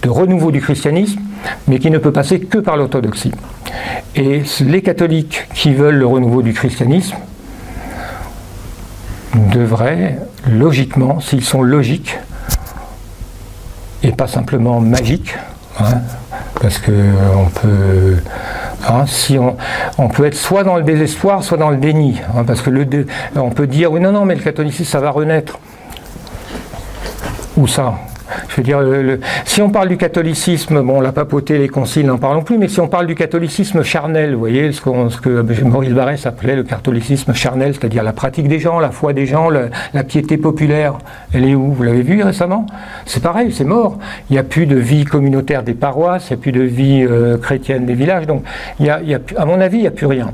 de 0.01 0.09
renouveau 0.09 0.51
du 0.51 0.61
christianisme, 0.61 1.19
mais 1.67 1.79
qui 1.79 1.91
ne 1.91 1.97
peut 1.97 2.11
passer 2.11 2.39
que 2.39 2.57
par 2.57 2.75
l'orthodoxie. 2.75 3.31
Et 4.15 4.43
les 4.61 4.81
catholiques 4.81 5.47
qui 5.53 5.73
veulent 5.73 5.97
le 5.97 6.05
renouveau 6.05 6.41
du 6.41 6.53
christianisme 6.53 7.15
devraient, 9.35 10.17
logiquement, 10.47 11.19
s'ils 11.19 11.43
sont 11.43 11.61
logiques, 11.61 12.17
et 14.03 14.11
pas 14.11 14.27
simplement 14.27 14.79
magique, 14.79 15.35
hein, 15.79 16.01
parce 16.61 16.77
que 16.77 16.91
on 17.35 17.45
peut, 17.45 18.17
hein, 18.87 19.05
on, 19.97 20.07
peut 20.07 20.25
être 20.25 20.35
soit 20.35 20.63
dans 20.63 20.77
le 20.77 20.83
désespoir, 20.83 21.43
soit 21.43 21.57
dans 21.57 21.69
le 21.69 21.77
déni, 21.77 22.19
hein, 22.35 22.43
parce 22.45 22.61
que 22.61 22.69
le, 22.69 22.87
on 23.35 23.49
peut 23.49 23.67
dire 23.67 23.91
oui 23.91 23.99
non 23.99 24.11
non 24.11 24.25
mais 24.25 24.35
le 24.35 24.41
catholicisme 24.41 24.89
ça 24.89 24.99
va 24.99 25.11
renaître, 25.11 25.59
ou 27.57 27.67
ça, 27.67 27.95
Je 28.49 28.55
veux 28.57 28.63
dire, 28.63 28.79
si 29.45 29.61
on 29.61 29.69
parle 29.69 29.89
du 29.89 29.97
catholicisme, 29.97 30.81
bon, 30.81 31.01
la 31.01 31.11
papauté, 31.11 31.57
les 31.57 31.67
conciles, 31.67 32.05
n'en 32.05 32.17
parlons 32.17 32.41
plus, 32.41 32.57
mais 32.57 32.67
si 32.67 32.79
on 32.79 32.87
parle 32.87 33.07
du 33.07 33.15
catholicisme 33.15 33.83
charnel, 33.83 34.33
vous 34.33 34.39
voyez, 34.39 34.71
ce, 34.71 34.81
que 34.81 35.63
Maurice 35.63 35.93
Barrès 35.93 36.25
appelait 36.25 36.55
le 36.55 36.63
catholicisme 36.63 37.33
charnel, 37.33 37.73
c'est-à-dire 37.73 38.03
la 38.03 38.13
pratique 38.13 38.47
des 38.47 38.59
gens, 38.59 38.79
la 38.79 38.91
foi 38.91 39.13
des 39.13 39.25
gens, 39.25 39.49
la, 39.49 40.03
piété 40.03 40.37
populaire, 40.37 40.97
elle 41.33 41.45
est 41.45 41.55
où? 41.55 41.71
Vous 41.71 41.83
l'avez 41.83 42.01
vu 42.01 42.21
récemment? 42.23 42.65
C'est 43.05 43.21
pareil, 43.21 43.51
c'est 43.51 43.63
mort. 43.63 43.99
Il 44.29 44.33
n'y 44.33 44.39
a 44.39 44.43
plus 44.43 44.65
de 44.65 44.75
vie 44.75 45.05
communautaire 45.05 45.63
des 45.63 45.73
paroisses, 45.73 46.29
il 46.29 46.33
n'y 46.33 46.39
a 46.39 46.41
plus 46.41 46.51
de 46.51 46.61
vie 46.61 47.05
euh, 47.07 47.37
chrétienne 47.37 47.85
des 47.85 47.93
villages, 47.93 48.25
donc 48.25 48.43
à 49.37 49.45
mon 49.45 49.61
avis, 49.61 49.77
il 49.77 49.81
n'y 49.81 49.87
a 49.87 49.91
plus 49.91 50.07
rien. 50.07 50.33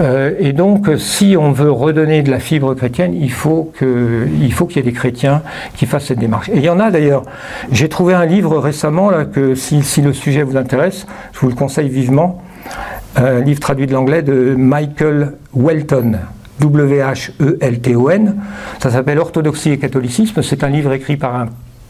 Euh, 0.00 0.34
et 0.38 0.52
donc, 0.52 0.88
si 0.98 1.36
on 1.38 1.52
veut 1.52 1.70
redonner 1.70 2.22
de 2.22 2.30
la 2.30 2.40
fibre 2.40 2.74
chrétienne, 2.74 3.14
il 3.14 3.30
faut 3.30 3.72
qu'il 3.76 3.88
y 3.88 4.78
ait 4.78 4.82
des 4.82 4.92
chrétiens 4.92 5.42
qui 5.76 5.86
fassent 5.86 6.06
cette 6.06 6.18
démarche. 6.18 6.48
Et 6.48 6.56
il 6.56 6.64
y 6.64 6.70
en 6.70 6.80
a 6.80 6.90
d'ailleurs. 6.90 7.24
J'ai 7.70 7.88
trouvé 7.88 8.14
un 8.14 8.24
livre 8.24 8.58
récemment, 8.58 9.10
que 9.32 9.54
si, 9.54 9.82
le 10.02 10.12
sujet 10.12 10.42
vous 10.42 10.56
intéresse, 10.56 11.06
je 11.32 11.40
vous 11.40 11.48
le 11.48 11.54
conseille 11.54 11.88
vivement. 11.88 12.42
Un 13.16 13.40
livre 13.40 13.60
traduit 13.60 13.86
de 13.86 13.92
l'anglais 13.92 14.22
de 14.22 14.54
Michael 14.56 15.34
Welton. 15.54 16.18
W-H-E-L-T-O-N. 16.60 18.36
Ça 18.80 18.90
s'appelle 18.90 19.18
Orthodoxie 19.18 19.70
et 19.70 19.78
catholicisme. 19.78 20.42
C'est 20.42 20.62
un 20.64 20.68
livre 20.68 20.92
écrit 20.92 21.16
par 21.16 21.34
un 21.34 21.46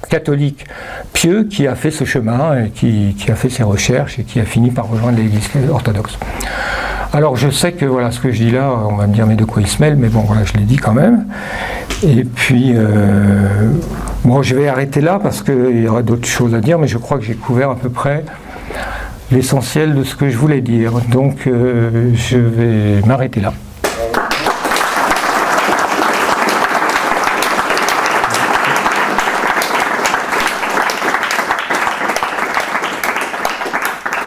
catholique 0.09 0.65
pieux 1.13 1.45
qui 1.45 1.67
a 1.67 1.75
fait 1.75 1.91
ce 1.91 2.05
chemin, 2.05 2.65
et 2.65 2.71
qui, 2.71 3.15
a 3.29 3.35
fait 3.35 3.51
ses 3.51 3.63
recherches 3.63 4.19
et 4.19 4.25
qui 4.25 4.41
a 4.41 4.45
fini 4.45 4.71
par 4.71 4.89
rejoindre 4.89 5.19
l'Église 5.19 5.49
orthodoxe. 5.71 6.19
Alors 7.13 7.37
je 7.37 7.51
sais 7.51 7.73
que 7.73 7.85
voilà 7.85 8.11
ce 8.11 8.21
que 8.21 8.31
je 8.31 8.43
dis 8.43 8.51
là, 8.51 8.73
on 8.89 8.97
va 8.97 9.07
me 9.07 9.15
dire 9.15 9.27
mais 9.27 9.37
de 9.37 9.45
quoi 9.45 9.61
il 9.61 9.69
se 9.69 9.81
mêle, 9.83 9.97
mais 9.97 10.09
bon 10.09 10.21
voilà, 10.21 10.45
je 10.45 10.55
l'ai 10.55 10.65
dit 10.65 10.77
quand 10.77 10.95
même. 10.95 11.27
Et 12.03 12.25
puis 12.25 12.73
euh, 12.75 13.71
bon, 14.25 14.43
je 14.43 14.55
vais 14.55 14.69
arrêter 14.69 15.01
là 15.01 15.21
parce 15.23 15.43
qu'il 15.43 15.83
y 15.83 15.89
aura 15.89 16.03
d'autres 16.03 16.27
choses 16.27 16.55
à 16.55 16.61
dire, 16.61 16.79
mais 16.79 16.89
je 16.89 16.99
crois 16.99 17.19
que 17.19 17.25
j'ai 17.25 17.35
couvert 17.35 17.71
à 17.71 17.77
peu 17.77 17.91
près 17.91 18.25
l'essentiel 19.31 19.95
de 19.95 20.05
ce 20.05 20.17
que 20.17 20.31
je 20.31 20.37
voulais 20.37 20.63
dire. 20.63 20.93
Donc 21.11 21.47
euh, 21.47 22.11
je 22.15 22.39
vais 22.39 23.07
m'arrêter 23.07 23.41
là. 23.41 23.53